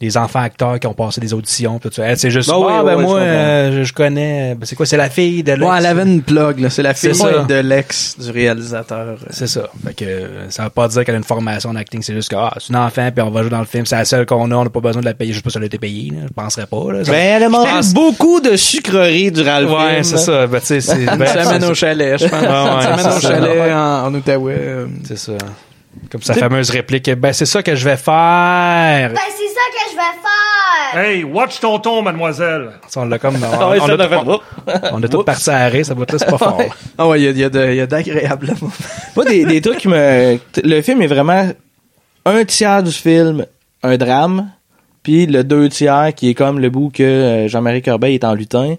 des 0.02 0.18
enfants 0.18 0.40
acteurs 0.42 0.80
qui 0.80 0.88
ont 0.88 0.94
passé 0.94 1.22
des 1.22 1.34
auditions, 1.34 1.80
tout 1.80 1.90
ça. 1.94 2.04
Elle, 2.06 2.18
c'est 2.18 2.32
juste, 2.32 2.50
Ben 2.50 2.58
oui, 2.58 2.66
ah, 2.70 2.84
ouais, 2.84 2.92
ben 2.92 2.98
ouais, 2.98 3.04
moi, 3.04 3.20
je 3.20 3.26
euh, 3.26 3.72
je, 3.78 3.84
je 3.84 3.94
connais, 3.94 4.56
ben, 4.56 4.66
c'est 4.66 4.76
quoi, 4.76 4.86
c'est 4.86 4.98
la 4.98 5.10
fille 5.10 5.44
de 5.44 5.52
l'ex? 5.54 5.64
Ouais, 5.66 5.76
elle 5.78 5.86
avait 5.86 6.04
une 6.04 6.22
plug, 6.24 6.60
là. 6.60 6.70
C'est 6.70 6.82
la 6.84 6.94
fille 6.94 7.12
de 7.12 7.54
l'ex 7.60 8.18
du 8.20 8.32
réalisateur. 8.32 9.18
C'est 9.30 9.48
ça. 9.48 9.70
Fait 9.86 9.94
que 9.94 10.04
euh, 10.06 10.50
ça 10.50 10.64
veut 10.64 10.70
pas 10.72 10.88
dire 10.88 11.06
qu'elle 11.06 11.16
a 11.16 11.20
une 11.20 11.24
formation 11.24 11.70
en 11.70 11.76
acting, 11.76 12.02
c'est 12.02 12.14
juste 12.14 12.30
que 12.30 12.36
ah, 12.36 12.54
c'est 12.60 12.70
une 12.70 12.76
enfant 12.78 13.10
puis 13.14 13.22
on 13.24 13.30
va 13.30 13.42
jouer 13.42 13.52
dans 13.52 13.60
le 13.60 13.66
film, 13.66 13.86
c'est 13.86 13.96
la 13.96 14.06
seule 14.06 14.26
qu'on 14.26 14.50
a, 14.52 14.56
on 14.56 14.64
n'a 14.64 14.70
pas 14.70 14.80
besoin 14.80 15.02
de 15.02 15.06
la 15.06 15.14
payer, 15.14 15.32
je 15.34 15.38
sais 15.38 15.44
pas 15.44 15.50
si 15.52 15.58
elle 15.58 15.64
a 15.64 15.68
été 15.68 15.78
payée, 15.78 16.10
là, 16.12 16.22
je 16.28 16.34
penserais 16.34 16.66
pas 16.66 16.92
là. 16.92 17.06
Ça- 17.06 17.12
ben 17.12 17.18
elle 17.38 17.44
a 17.44 17.46
Je 17.46 17.52
mangé 17.52 17.72
pense- 17.72 17.94
beaucoup 17.94 18.42
de 18.42 18.56
sucreries 18.56 19.32
durant 19.32 19.60
le 19.60 19.68
film. 19.68 19.80
Ouais, 19.80 20.04
c'est 20.04 20.18
ça. 20.18 20.48
Ben, 20.48 20.60
tu 20.60 20.66
sais, 20.66 20.82
c'est 20.82 21.06
ben, 21.06 21.20
Une 21.22 21.28
semaine 21.28 21.62
c'est- 21.62 21.70
au 21.70 21.74
chalet, 21.76 22.20
je 22.20 22.28
pense. 22.28 22.42
Ouais, 22.42 22.48
ouais, 22.48 22.54
une 22.76 22.82
semaine 22.82 23.00
c'est 23.00 23.08
au 23.18 23.20
ça. 23.22 23.28
chalet 23.30 23.74
en, 23.74 24.06
en 24.08 24.14
Outaouais. 24.16 24.86
C'est 25.06 25.18
ça. 25.18 25.34
Comme 26.10 26.22
sa 26.22 26.34
fameuse 26.36 26.70
réplique, 26.70 27.10
ben 27.16 27.34
c'est 27.34 27.46
ça 27.46 27.62
que 27.62 27.76
je 27.76 27.84
vais 27.84 27.98
faire. 27.98 29.10
Ben, 29.10 29.20
c'est 29.38 29.41
ça 29.41 29.41
que 29.72 29.92
je 29.92 29.96
vais 29.96 30.02
faire? 30.22 31.00
Hey, 31.02 31.24
watch 31.24 31.60
ton 31.60 31.80
ton, 31.80 32.02
mademoiselle. 32.02 32.72
On 32.96 33.06
l'a 33.06 33.18
comme. 33.20 33.36
On, 33.44 33.48
Ah 33.60 33.70
ouais, 33.70 33.80
on 33.82 33.88
ça 33.88 33.94
a, 33.94 34.24
on, 34.24 34.40
on 34.94 35.04
a 35.04 35.08
tout 35.08 35.24
parti 35.24 35.50
à 35.50 35.58
arrêt, 35.58 35.84
ça 35.84 35.94
va 35.94 36.04
être 36.04 36.12
là, 36.14 36.20
c'est 36.20 36.30
pas 36.30 36.38
fort. 36.38 36.62
Ah 36.98 37.08
ouais, 37.08 37.22
il 37.22 37.38
y 37.38 37.44
a, 37.44 37.50
y 37.74 37.80
a 37.82 37.88
d'agréables 37.88 38.48
moments. 38.62 38.74
Moi, 39.16 39.26
des, 39.26 39.46
des 39.46 39.62
trucs 39.62 39.80
qui 39.80 39.88
me. 39.88 40.38
Le 40.64 40.82
film 40.82 41.02
est 41.02 41.08
vraiment 41.08 41.50
un 42.26 42.46
tiers 42.46 42.84
du 42.84 42.92
film, 42.92 43.46
un 43.84 43.98
drame, 43.98 44.52
puis 45.04 45.26
le 45.26 45.44
deux 45.44 45.70
tiers 45.70 46.14
qui 46.16 46.30
est 46.30 46.34
comme 46.36 46.60
le 46.60 46.70
bout 46.70 46.92
que 46.94 47.04
euh, 47.04 47.48
Jean-Marie 47.48 47.82
Corbeil 47.82 48.16
est 48.16 48.24
en 48.24 48.34
lutin, 48.34 48.76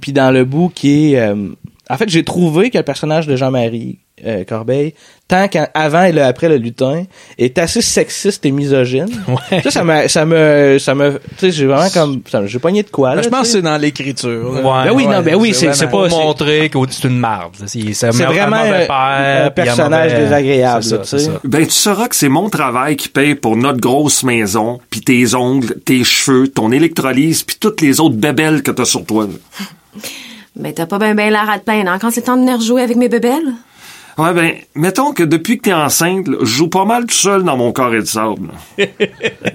puis 0.00 0.12
dans 0.12 0.30
le 0.30 0.44
bout 0.44 0.70
qui 0.74 1.14
est. 1.14 1.20
euh, 1.20 1.48
en 1.90 1.96
fait, 1.96 2.08
j'ai 2.08 2.24
trouvé 2.24 2.70
que 2.70 2.78
le 2.78 2.84
personnage 2.84 3.26
de 3.26 3.36
Jean-Marie 3.36 3.98
euh, 4.24 4.44
Corbeil, 4.44 4.94
tant 5.26 5.48
qu'avant 5.48 6.04
et 6.04 6.12
le 6.12 6.22
après 6.22 6.48
le 6.48 6.56
lutin, 6.56 7.02
est 7.36 7.58
assez 7.58 7.82
sexiste 7.82 8.46
et 8.46 8.52
misogyne. 8.52 9.08
Ouais. 9.28 9.60
Ça, 9.62 9.70
ça 9.70 9.84
me, 9.84 10.06
ça 10.08 10.24
me, 10.24 10.78
ça 10.78 10.94
me, 10.94 11.12
tu 11.14 11.18
sais, 11.38 11.50
j'ai 11.50 11.66
vraiment 11.66 11.88
comme, 11.90 12.20
j'ai 12.46 12.58
pogné 12.60 12.82
de 12.84 12.90
quoi. 12.90 13.10
Ben, 13.10 13.16
là, 13.16 13.22
je 13.22 13.28
pense 13.28 13.40
que 13.42 13.46
c'est 13.48 13.62
dans 13.62 13.76
l'écriture. 13.76 14.52
là. 14.54 14.60
Ouais. 14.60 14.88
Ben 14.88 14.92
oui, 14.94 15.06
non, 15.08 15.20
ben 15.20 15.34
oui, 15.34 15.52
c'est- 15.52 15.74
c'est 15.74 15.86
pas- 15.90 16.08
Pour 16.08 16.18
montrer 16.24 16.70
que 16.70 16.78
c'est 16.90 17.08
une 17.08 17.18
marde. 17.18 17.54
C'est 17.66 17.82
vraiment 18.10 18.56
un- 18.56 18.86
père, 18.86 19.46
un 19.46 19.50
puis 19.50 19.64
personnage 19.64 20.12
mauvais- 20.12 20.24
désagréable, 20.24 20.84
ça, 20.84 20.98
tu 20.98 21.04
c'est 21.06 21.18
sais. 21.18 21.24
ça. 21.26 21.40
Ben, 21.44 21.64
tu 21.66 21.72
sauras 21.72 22.08
que 22.08 22.16
c'est 22.16 22.28
mon 22.28 22.48
travail 22.48 22.96
qui 22.96 23.08
paye 23.08 23.34
pour 23.34 23.56
notre 23.56 23.80
grosse 23.80 24.22
maison, 24.22 24.78
puis 24.90 25.00
tes 25.00 25.34
ongles, 25.34 25.74
tes 25.84 26.04
cheveux, 26.04 26.48
ton 26.48 26.70
électrolyse, 26.70 27.42
puis 27.42 27.56
toutes 27.58 27.80
les 27.80 27.98
autres 28.00 28.16
bébelles 28.16 28.62
que 28.62 28.70
t'as 28.70 28.84
sur 28.84 29.04
toi. 29.04 29.26
là. 29.26 29.64
Mais 30.56 30.72
t'as 30.72 30.86
pas 30.86 30.98
ben 30.98 31.14
ben 31.14 31.30
l'air 31.30 31.50
à 31.50 31.58
te 31.58 31.64
plaindre, 31.64 31.90
hein, 31.90 31.98
quand 31.98 32.10
c'est 32.10 32.22
temps 32.22 32.36
de 32.36 32.42
venir 32.42 32.60
jouer 32.60 32.82
avec 32.82 32.96
mes 32.96 33.08
bébelles? 33.08 33.52
Ouais, 34.18 34.32
ben, 34.32 34.52
mettons 34.74 35.12
que 35.12 35.22
depuis 35.24 35.58
que 35.58 35.62
t'es 35.62 35.72
enceinte, 35.72 36.28
là, 36.28 36.36
je 36.40 36.44
joue 36.46 36.68
pas 36.68 36.84
mal 36.84 37.04
tout 37.06 37.14
seul 37.14 37.42
dans 37.42 37.56
mon 37.56 37.72
carré 37.72 37.98
de 38.00 38.04
sable. 38.06 38.48
là. 38.78 38.86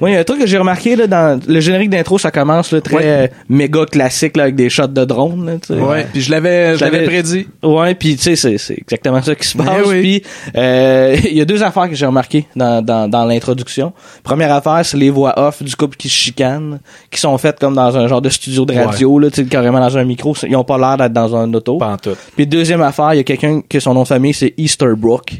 Moi, 0.01 0.09
il 0.09 0.13
y 0.13 0.15
a 0.17 0.19
un 0.19 0.23
truc 0.23 0.39
que 0.39 0.47
j'ai 0.47 0.57
remarqué 0.57 0.95
là, 0.95 1.07
dans 1.07 1.39
le 1.47 1.59
générique 1.59 1.89
d'intro, 1.89 2.17
ça 2.17 2.31
commence 2.31 2.71
là, 2.71 2.81
très 2.81 2.95
Ouais. 2.97 3.03
euh, 3.05 3.27
méga 3.47 3.85
classique 3.85 4.35
là, 4.35 4.43
avec 4.43 4.55
des 4.55 4.69
shots 4.69 4.87
de 4.87 5.05
drone. 5.05 5.45
Là, 5.45 5.53
tu 5.59 5.73
sais. 5.73 5.79
Ouais, 5.79 6.05
puis 6.11 6.21
je 6.21 6.31
l'avais, 6.31 6.75
je 6.77 6.83
l'avais 6.83 7.05
prédit. 7.05 7.47
Ouais, 7.63 7.95
puis 7.95 8.15
tu 8.17 8.23
sais, 8.23 8.35
c'est, 8.35 8.57
c'est 8.57 8.77
exactement 8.77 9.21
ça 9.21 9.33
qui 9.35 9.47
se 9.47 9.57
passe. 9.57 9.85
oui. 9.87 9.99
Puis 10.01 10.23
euh, 10.57 11.15
il 11.23 11.37
y 11.37 11.41
a 11.41 11.45
deux 11.45 11.63
affaires 11.63 11.87
que 11.89 11.95
j'ai 11.95 12.05
remarquées 12.05 12.45
dans, 12.55 12.81
dans, 12.83 13.07
dans 13.09 13.25
l'introduction. 13.25 13.93
Première 14.23 14.53
affaire, 14.53 14.81
c'est 14.83 14.97
les 14.97 15.09
voix 15.09 15.33
off 15.39 15.63
du 15.63 15.75
couple 15.75 15.95
qui 15.97 16.09
se 16.09 16.15
chicane, 16.15 16.79
qui 17.11 17.19
sont 17.19 17.37
faites 17.37 17.59
comme 17.59 17.75
dans 17.75 17.95
un 17.97 18.07
genre 18.07 18.21
de 18.21 18.29
studio 18.29 18.65
de 18.65 18.73
radio, 18.73 19.19
là, 19.19 19.29
tu 19.29 19.43
sais, 19.43 19.47
carrément 19.47 19.79
dans 19.79 19.97
un 19.97 20.03
micro. 20.03 20.35
Ils 20.47 20.55
ont 20.55 20.63
pas 20.63 20.77
l'air 20.77 20.97
d'être 20.97 21.13
dans 21.13 21.35
un 21.35 21.53
auto. 21.53 21.77
Pas 21.77 21.91
en 21.93 21.97
tout. 21.97 22.15
Puis 22.35 22.45
deuxième 22.45 22.81
affaire, 22.81 23.13
il 23.13 23.17
y 23.17 23.21
a 23.21 23.23
quelqu'un 23.23 23.61
que 23.67 23.79
son 23.79 23.93
nom 23.93 24.03
de 24.03 24.07
famille 24.07 24.33
c'est 24.33 24.48
Easterbrook. 24.57 25.31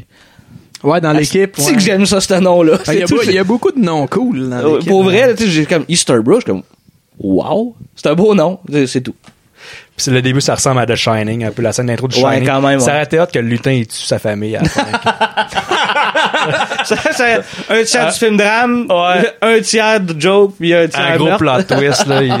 Ouais, 0.82 1.00
dans 1.00 1.12
l'équipe. 1.12 1.54
C'est 1.58 1.70
ouais. 1.70 1.74
que 1.74 1.80
j'aime 1.80 2.06
ça, 2.06 2.20
ce 2.20 2.34
nom-là. 2.34 2.78
Ah, 2.86 2.94
Il 2.94 3.00
y, 3.00 3.38
a 3.38 3.40
y 3.42 3.44
beaucoup 3.44 3.70
de 3.70 3.80
noms 3.80 4.06
cool 4.06 4.48
dans 4.48 4.56
Euh, 4.56 4.72
l'équipe. 4.76 4.88
Pour 4.88 5.02
vrai, 5.04 5.26
là, 5.26 5.34
tu 5.34 5.44
sais, 5.44 5.50
j'ai 5.50 5.66
comme 5.66 5.84
Easterbrook, 5.88 6.36
je 6.36 6.44
suis 6.44 6.52
comme, 6.52 6.62
wow, 7.18 7.76
c'est 7.96 8.06
un 8.08 8.14
beau 8.14 8.34
nom, 8.34 8.58
c'est 8.86 9.02
tout. 9.02 9.14
Puis 9.94 10.10
le 10.10 10.22
début, 10.22 10.40
ça 10.40 10.54
ressemble 10.54 10.80
à 10.80 10.86
The 10.86 10.94
Shining, 10.96 11.44
un 11.44 11.50
peu 11.50 11.60
la 11.60 11.72
scène 11.74 11.86
d'intro 11.86 12.08
de 12.08 12.14
Ouais, 12.14 12.20
Shining. 12.36 12.46
quand 12.48 12.62
même, 12.62 12.80
Ça 12.80 12.86
ouais. 12.86 12.92
aurait 12.92 13.02
été 13.04 13.20
hot 13.20 13.26
que 13.30 13.38
le 13.38 13.46
lutin 13.48 13.72
il 13.72 13.86
tue 13.86 13.98
sa 13.98 14.18
famille 14.18 14.56
à 14.56 14.62
la 14.62 14.68
fin. 14.70 14.86
ça, 16.84 16.96
ça- 17.12 17.24
un 17.68 17.82
tiers 17.84 18.06
Ah. 18.08 18.10
du 18.12 18.18
film 18.18 18.36
drame, 18.38 18.86
un 19.42 19.60
tiers 19.60 20.00
de 20.00 20.18
joke, 20.18 20.54
puis 20.58 20.72
un 20.72 20.88
tiers 20.88 21.02
un 21.12 21.16
gros 21.18 21.36
plot 21.36 21.62
twist, 21.68 22.06
là. 22.06 22.22
il- 22.22 22.32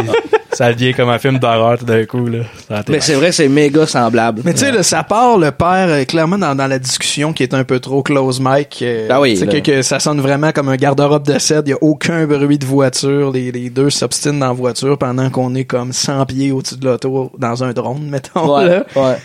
ça 0.52 0.72
devient 0.72 0.92
comme 0.94 1.08
un 1.08 1.18
film 1.18 1.38
d'horreur 1.38 1.78
tout 1.78 1.84
d'un 1.84 2.04
coup, 2.06 2.26
là. 2.26 2.40
Mais 2.88 3.00
c'est 3.00 3.14
vrai, 3.14 3.32
c'est 3.32 3.48
méga 3.48 3.86
semblable. 3.86 4.42
Mais 4.44 4.52
tu 4.52 4.60
sais, 4.60 4.72
là, 4.72 4.82
ça 4.82 5.02
part 5.02 5.38
le 5.38 5.50
père 5.50 5.88
euh, 5.88 6.04
clairement 6.04 6.38
dans, 6.38 6.54
dans 6.54 6.66
la 6.66 6.78
discussion 6.78 7.32
qui 7.32 7.42
est 7.42 7.54
un 7.54 7.64
peu 7.64 7.78
trop 7.80 8.02
close 8.02 8.40
mic. 8.40 8.78
euh, 8.82 9.08
Ah 9.10 9.20
oui, 9.20 9.34
tu 9.34 9.40
sais, 9.40 9.46
là. 9.46 9.52
que, 9.52 9.58
que 9.58 9.82
ça 9.82 10.00
sonne 10.00 10.20
vraiment 10.20 10.52
comme 10.52 10.68
un 10.68 10.76
garde-robe 10.76 11.24
de 11.26 11.38
cèdre. 11.38 11.62
Il 11.66 11.70
y 11.70 11.74
a 11.74 11.78
aucun 11.80 12.26
bruit 12.26 12.58
de 12.58 12.66
voiture. 12.66 13.30
Les, 13.30 13.52
les 13.52 13.70
deux 13.70 13.90
s'obstinent 13.90 14.38
dans 14.40 14.48
la 14.48 14.52
voiture 14.52 14.98
pendant 14.98 15.30
qu'on 15.30 15.54
est 15.54 15.64
comme 15.64 15.92
100 15.92 16.26
pieds 16.26 16.52
au-dessus 16.52 16.76
de 16.76 16.84
l'auto 16.86 17.30
dans 17.38 17.62
un 17.64 17.72
drone, 17.72 18.02
mettons. 18.10 18.56
Ouais, 18.56 18.66
là. 18.68 18.84
ouais. 18.96 19.16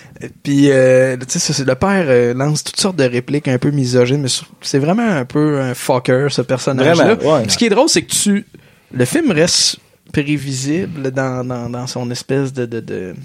Puis, 0.43 0.69
euh, 0.71 1.17
tu 1.27 1.39
sais, 1.39 1.63
le 1.65 1.75
père 1.75 2.05
euh, 2.07 2.33
lance 2.33 2.63
toutes 2.63 2.79
sortes 2.79 2.95
de 2.95 3.03
répliques 3.03 3.47
un 3.47 3.57
peu 3.57 3.71
misogynes, 3.71 4.21
mais 4.21 4.29
c'est 4.61 4.79
vraiment 4.79 5.07
un 5.07 5.25
peu 5.25 5.59
un 5.59 5.73
fucker, 5.73 6.27
ce 6.29 6.41
personnage-là. 6.41 7.15
Vraiment, 7.15 7.33
ouais. 7.37 7.43
Ce 7.49 7.57
qui 7.57 7.65
est 7.65 7.69
drôle, 7.69 7.89
c'est 7.89 8.03
que 8.03 8.11
tu... 8.13 8.45
Le 8.93 9.03
film 9.03 9.31
reste 9.31 9.77
prévisible 10.23 11.11
dans, 11.11 11.45
dans, 11.45 11.69
dans 11.69 11.87
son 11.87 12.09
espèce 12.11 12.53
de... 12.53 12.65
de, 12.65 12.79
de 12.79 13.15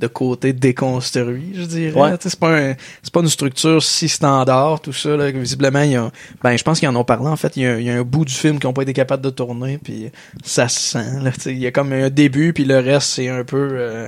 de 0.00 0.06
côté 0.06 0.52
déconstruit, 0.52 1.50
je 1.54 1.62
dirais. 1.62 2.00
Ouais. 2.00 2.10
C'est 2.20 2.38
pas 2.38 2.56
un, 2.56 2.74
pas 3.12 3.18
une 3.18 3.28
structure 3.28 3.82
si 3.82 4.08
standard, 4.08 4.80
tout 4.80 4.92
ça. 4.92 5.16
Là, 5.16 5.28
visiblement, 5.32 5.82
il 5.82 5.90
y 5.90 5.96
a, 5.96 6.12
ben, 6.40 6.56
je 6.56 6.62
pense 6.62 6.78
qu'ils 6.78 6.88
en 6.88 6.94
ont 6.94 7.02
parlé. 7.02 7.26
En 7.26 7.34
fait, 7.34 7.56
il 7.56 7.64
y, 7.64 7.66
a, 7.66 7.80
il 7.80 7.84
y 7.84 7.90
a 7.90 7.94
un 7.94 8.02
bout 8.02 8.24
du 8.24 8.32
film 8.32 8.60
qu'ils 8.60 8.68
ont 8.68 8.72
pas 8.72 8.82
été 8.82 8.92
capables 8.92 9.24
de 9.24 9.30
tourner, 9.30 9.76
puis 9.78 10.12
ça 10.44 10.68
se 10.68 10.78
sent. 10.78 11.20
Là, 11.20 11.32
il 11.46 11.58
y 11.58 11.66
a 11.66 11.72
comme 11.72 11.92
un 11.92 12.10
début, 12.10 12.52
puis 12.52 12.64
le 12.64 12.78
reste, 12.78 13.08
c'est 13.08 13.28
un 13.28 13.42
peu, 13.42 13.70
euh, 13.72 14.06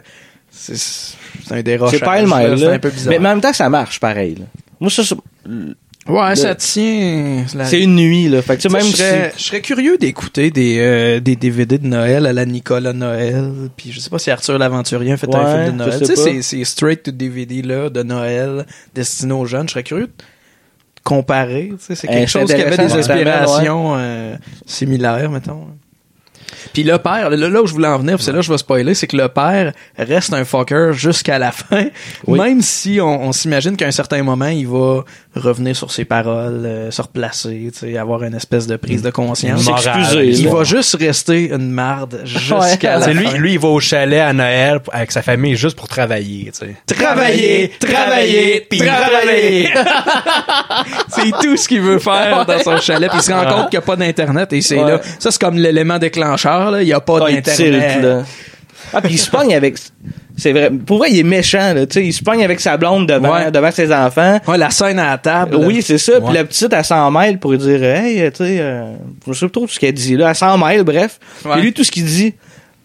c'est, 0.52 0.76
un 1.50 1.60
dérochage. 1.60 1.98
C'est 1.98 2.04
pas 2.04 2.20
le 2.22 2.28
même, 2.28 2.54
là. 2.54 2.74
un 2.74 2.78
peu 2.78 2.90
bizarre. 2.90 3.10
Mais 3.10 3.18
en 3.18 3.22
même 3.22 3.40
temps, 3.40 3.52
ça 3.52 3.68
marche 3.68 3.98
pareil, 3.98 4.36
là. 4.36 4.44
Moi, 4.78 4.90
ça, 4.90 5.02
ouais, 6.08 6.30
le- 6.30 6.34
ça 6.36 6.54
tient. 6.54 7.44
la- 7.54 7.64
c'est 7.64 7.80
une 7.82 7.96
nuit, 7.96 8.28
là. 8.28 8.42
Fait 8.42 8.56
que, 8.56 8.68
même 8.68 8.82
je, 8.82 8.96
serais, 8.96 9.32
si... 9.36 9.38
je 9.42 9.48
serais 9.48 9.60
curieux 9.60 9.96
d'écouter 9.98 10.50
des, 10.50 10.78
euh, 10.80 11.20
des 11.20 11.36
DVD 11.36 11.78
de 11.78 11.86
Noël 11.86 12.26
à 12.26 12.32
la 12.32 12.46
Nicolas 12.46 12.92
Noël. 12.92 13.50
Puis 13.76 13.92
je 13.92 14.00
sais 14.00 14.10
pas 14.10 14.18
si 14.18 14.30
Arthur 14.30 14.58
l'Aventurier 14.58 15.12
a 15.12 15.16
fait 15.16 15.32
un 15.34 15.64
film 15.64 15.72
de 15.78 15.84
Noël. 15.84 15.98
Tu 16.00 16.16
sais, 16.16 16.42
ces, 16.42 16.64
straight 16.64 17.02
to 17.02 17.10
DVD 17.10 17.62
là 17.62 17.90
de 17.90 18.02
Noël 18.02 18.66
destinés 18.94 19.32
aux 19.34 19.46
jeunes. 19.46 19.68
Je 19.68 19.72
serais 19.72 19.82
curieux 19.84 20.06
de 20.06 20.12
comparer. 21.04 21.68
Tu 21.72 21.76
sais, 21.84 21.94
c'est 21.94 22.08
Eh, 22.10 22.14
quelque 22.14 22.28
chose 22.28 22.52
qui 22.52 22.60
avait 22.60 22.76
des 22.76 22.92
inspirations 22.92 23.94
euh, 23.96 24.36
similaires, 24.66 25.30
mettons. 25.30 25.66
Puis 26.72 26.82
le 26.82 26.98
père, 26.98 27.30
là, 27.30 27.48
là 27.48 27.62
où 27.62 27.66
je 27.66 27.72
voulais 27.72 27.88
en 27.88 27.98
venir, 27.98 28.20
c'est 28.20 28.32
là 28.32 28.38
que 28.38 28.44
je 28.44 28.52
vais 28.52 28.58
spoiler, 28.58 28.94
c'est 28.94 29.06
que 29.06 29.16
le 29.16 29.28
père 29.28 29.72
reste 29.98 30.32
un 30.32 30.44
fucker 30.44 30.90
jusqu'à 30.92 31.38
la 31.38 31.52
fin, 31.52 31.86
Oui. 32.26 32.38
même 32.38 32.62
si 32.62 33.00
on, 33.00 33.22
on 33.24 33.32
s'imagine 33.32 33.76
qu'à 33.76 33.86
un 33.86 33.90
certain 33.92 34.22
moment, 34.22 34.46
il 34.48 34.66
va 34.68 35.04
revenir 35.36 35.76
sur 35.76 35.90
ses 35.90 36.04
paroles, 36.04 36.62
euh, 36.64 36.90
se 36.90 37.02
replacer, 37.02 37.70
tu 37.72 37.78
sais, 37.92 37.96
avoir 37.98 38.22
une 38.24 38.34
espèce 38.34 38.66
de 38.66 38.76
prise 38.76 39.02
de 39.02 39.10
conscience. 39.10 39.64
Morale. 39.64 39.82
S'excuser, 40.04 40.26
Il 40.42 40.48
va 40.48 40.64
juste 40.64 40.96
rester 40.98 41.50
une 41.52 41.70
marde 41.70 42.20
jusqu'à 42.24 42.98
la 42.98 43.04
C'est 43.06 43.14
lui, 43.14 43.26
fin. 43.26 43.36
lui, 43.38 43.52
il 43.54 43.58
va 43.58 43.68
au 43.68 43.80
chalet 43.80 44.20
à 44.20 44.32
Noël 44.32 44.80
pour- 44.80 44.94
avec 44.94 45.12
sa 45.12 45.22
famille 45.22 45.54
juste 45.56 45.76
pour 45.76 45.88
travailler, 45.88 46.50
tu 46.52 46.66
sais. 46.66 46.76
Travailler, 46.96 47.72
travailler, 47.78 48.66
puis 48.68 48.78
travailler. 48.80 49.68
c'est 51.08 51.30
tout 51.42 51.56
ce 51.56 51.68
qu'il 51.68 51.80
veut 51.80 51.98
faire 51.98 52.44
dans 52.46 52.58
son 52.62 52.76
chalet. 52.78 53.08
Puis 53.10 53.20
il 53.20 53.24
se 53.24 53.32
rend 53.32 53.44
compte 53.46 53.70
qu'il 53.70 53.78
n'y 53.78 53.84
a 53.84 53.86
pas 53.86 53.96
d'Internet. 53.96 54.52
Et 54.52 54.60
c'est 54.60 54.78
Ouais. 54.80 54.90
là. 54.92 55.00
Ça, 55.18 55.30
c'est 55.30 55.40
comme 55.40 55.56
l'élément 55.56 55.98
déclencheur. 55.98 56.39
Là. 56.48 56.82
Il 56.82 56.86
n'y 56.86 56.92
a 56.92 57.00
pas 57.00 57.18
Ah, 57.26 57.30
d'Internet. 57.30 58.24
Ah, 58.92 59.00
puis 59.00 59.14
il 59.14 59.18
se 59.18 59.30
pogne 59.30 59.54
avec... 59.54 59.76
C'est 60.36 60.52
vrai. 60.52 60.70
Pour 60.70 60.98
vrai, 60.98 61.10
il 61.10 61.18
est 61.18 61.22
méchant, 61.22 61.74
là. 61.74 61.86
Tu 61.86 62.00
sais, 62.00 62.06
il 62.06 62.12
se 62.14 62.22
pogne 62.22 62.42
avec 62.42 62.60
sa 62.60 62.78
blonde 62.78 63.06
devant, 63.06 63.34
Ouais. 63.34 63.50
devant 63.50 63.70
ses 63.70 63.92
enfants. 63.92 64.40
Ouais, 64.48 64.56
la 64.56 64.70
scène 64.70 64.98
à 64.98 65.10
la 65.10 65.18
table. 65.18 65.56
Oui, 65.56 65.82
c'est 65.82 65.98
ça. 65.98 66.18
Puis 66.20 66.32
la 66.32 66.44
petite, 66.44 66.72
elle 66.72 66.84
s'en 66.84 67.10
mêle 67.10 67.38
pour 67.38 67.50
lui 67.50 67.58
dire, 67.58 67.84
hey, 67.84 68.30
tu 68.32 68.38
sais, 68.38 68.56
euh, 68.58 68.94
je 69.26 69.32
sais 69.34 69.46
pas 69.46 69.52
trop 69.52 69.68
ce 69.68 69.78
qu'elle 69.78 69.92
dit, 69.92 70.16
là. 70.16 70.30
Elle 70.30 70.34
s'en 70.34 70.56
mêle, 70.56 70.82
bref. 70.82 71.18
Ouais. 71.44 71.58
Et 71.58 71.60
lui, 71.60 71.72
tout 71.74 71.84
ce 71.84 71.90
qu'il 71.90 72.06
dit, 72.06 72.34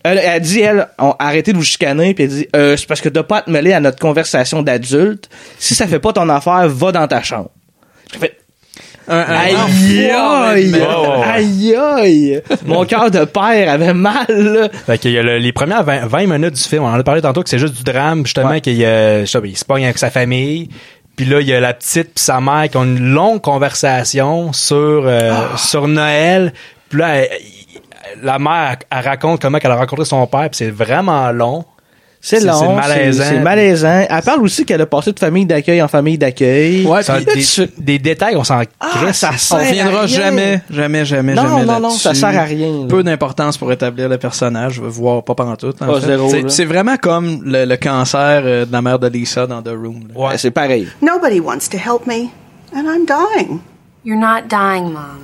elle, 0.04 0.18
elle 0.22 0.42
dit, 0.42 0.60
elle, 0.60 0.88
on, 1.00 1.16
arrêtez 1.18 1.54
de 1.54 1.58
vous 1.58 1.64
chicaner, 1.64 2.14
puis 2.14 2.26
elle 2.26 2.30
dit, 2.30 2.48
euh, 2.58 2.76
c'est 2.76 2.88
parce 2.88 3.00
que 3.00 3.08
t'as 3.10 3.24
pas 3.24 3.38
à 3.38 3.42
te 3.44 3.50
mêler 3.50 3.72
à 3.72 3.80
notre 3.80 4.00
conversation 4.00 4.62
d'adulte. 4.62 5.30
Si 5.58 5.76
ça 5.76 5.88
fait 5.88 6.00
pas 6.00 6.12
ton 6.12 6.28
affaire, 6.28 6.68
va 6.68 6.92
dans 6.92 7.08
ta 7.08 7.22
chambre. 7.24 7.52
J'ai 8.12 8.20
fait, 8.20 8.38
Un, 9.08 9.18
un 9.20 9.36
aïe, 9.36 9.56
aïe, 10.12 10.76
aïe, 11.24 11.76
aïe. 11.76 12.42
Mon 12.66 12.86
cœur 12.86 13.12
de 13.12 13.24
père 13.26 13.70
avait 13.72 13.94
mal, 13.94 14.26
là. 14.30 14.70
Fait 14.86 14.98
qu'il 14.98 15.12
y 15.12 15.20
a 15.20 15.24
le- 15.24 15.38
les 15.38 15.52
premières 15.52 15.84
20, 15.84 16.08
20 16.08 16.26
minutes 16.28 16.56
du 16.56 16.62
film, 16.62 16.84
on 16.84 16.88
en 16.88 17.00
a 17.00 17.04
parlé 17.04 17.22
tantôt 17.22 17.44
que 17.44 17.50
c'est 17.50 17.60
juste 17.60 17.76
du 17.76 17.84
drame, 17.84 18.26
justement, 18.26 18.50
Ouais. 18.50 18.62
qu'il 18.62 18.74
y 18.76 18.86
a, 18.86 19.22
je 19.22 19.26
sais 19.26 19.40
pas, 19.40 19.48
il 19.48 19.58
se 19.58 19.66
pogne 19.66 19.84
avec 19.86 19.98
sa 19.98 20.10
famille. 20.10 20.70
Puis 21.16 21.26
là, 21.26 21.40
il 21.40 21.48
y 21.48 21.54
a 21.54 21.60
la 21.60 21.74
petite 21.74 22.14
puis 22.16 22.24
sa 22.24 22.42
mère 22.42 22.68
qui 22.70 22.78
ont 22.78 22.84
une 22.84 23.14
longue 23.14 23.42
conversation 23.42 24.52
sur, 24.54 24.76
euh, 25.06 25.34
Ah. 25.54 25.58
sur 25.58 25.88
Noël. 25.88 26.52
Puis 26.90 27.00
là, 27.00 27.16
elle- 27.18 27.30
la 28.24 28.40
mère, 28.40 28.78
elle 28.92 29.04
raconte 29.06 29.42
comment 29.42 29.58
elle 29.62 29.72
a 29.72 29.76
rencontré 29.76 30.06
son 30.06 30.26
père, 30.28 30.50
puis 30.50 30.58
c'est 30.58 30.72
vraiment 30.72 31.32
long. 31.32 31.64
C'est 32.28 32.40
long, 32.40 32.60
c'est 32.60 32.68
malaisant. 32.74 33.24
C'est 33.30 33.40
malaisant. 33.40 34.06
Elle 34.10 34.22
parle 34.24 34.42
aussi 34.42 34.66
qu'elle 34.66 34.82
a 34.82 34.88
passé 34.88 35.12
de 35.12 35.20
famille 35.20 35.46
d'accueil 35.46 35.80
en 35.80 35.88
famille 35.88 36.18
d'accueil. 36.18 36.84
Ouais, 36.84 37.04
Ça, 37.04 37.18
puis- 37.18 37.46
des, 37.58 37.84
des 37.84 38.00
détails, 38.00 38.36
on 38.36 38.44
s'en 38.44 38.62
Ah, 38.80 39.14
ça 39.14 39.30
on 39.32 39.38
sert 39.38 39.58
à 39.58 39.62
reviendra 39.62 40.02
rien. 40.02 40.08
jamais, 40.08 40.62
jamais, 40.72 41.06
jamais, 41.06 41.34
Non, 41.36 41.44
jamais 41.44 41.66
non, 41.66 41.80
non, 41.82 41.90
ça 41.92 42.16
sert 42.16 42.30
à 42.36 42.44
rien, 42.44 42.72
là. 42.82 42.88
Peu 42.90 43.04
d'importance 43.04 43.60
pour 43.60 43.72
établir 43.72 44.10
le 44.10 44.18
personnage, 44.18 44.74
je 44.74 44.82
veux 44.82 44.90
voir 44.90 45.24
pas 45.24 45.36
pendant 45.36 45.56
tout. 45.56 45.72
Pas 45.74 46.00
zéro, 46.00 46.34
là. 46.34 46.50
C'est 46.50 46.66
vraiment 46.66 46.98
comme 46.98 47.42
le, 47.46 47.66
le 47.66 47.78
cancer 47.78 48.42
euh, 48.44 48.66
de 48.66 48.72
la 48.72 48.82
mère 48.82 48.98
de 48.98 49.08
Lisa 49.08 49.46
dans 49.46 49.62
The 49.62 49.68
Room. 49.70 50.08
là. 50.12 50.20
Ouais, 50.20 50.38
c'est 50.40 50.50
pareil. 50.50 50.88
Nobody 51.04 51.40
wants 51.40 51.70
to 51.70 51.78
help 51.78 52.08
me, 52.08 52.30
and 52.76 52.86
I'm 52.92 53.06
dying. 53.06 53.60
You're 54.04 54.18
not 54.20 54.48
dying, 54.50 54.92
Mom. 54.92 55.22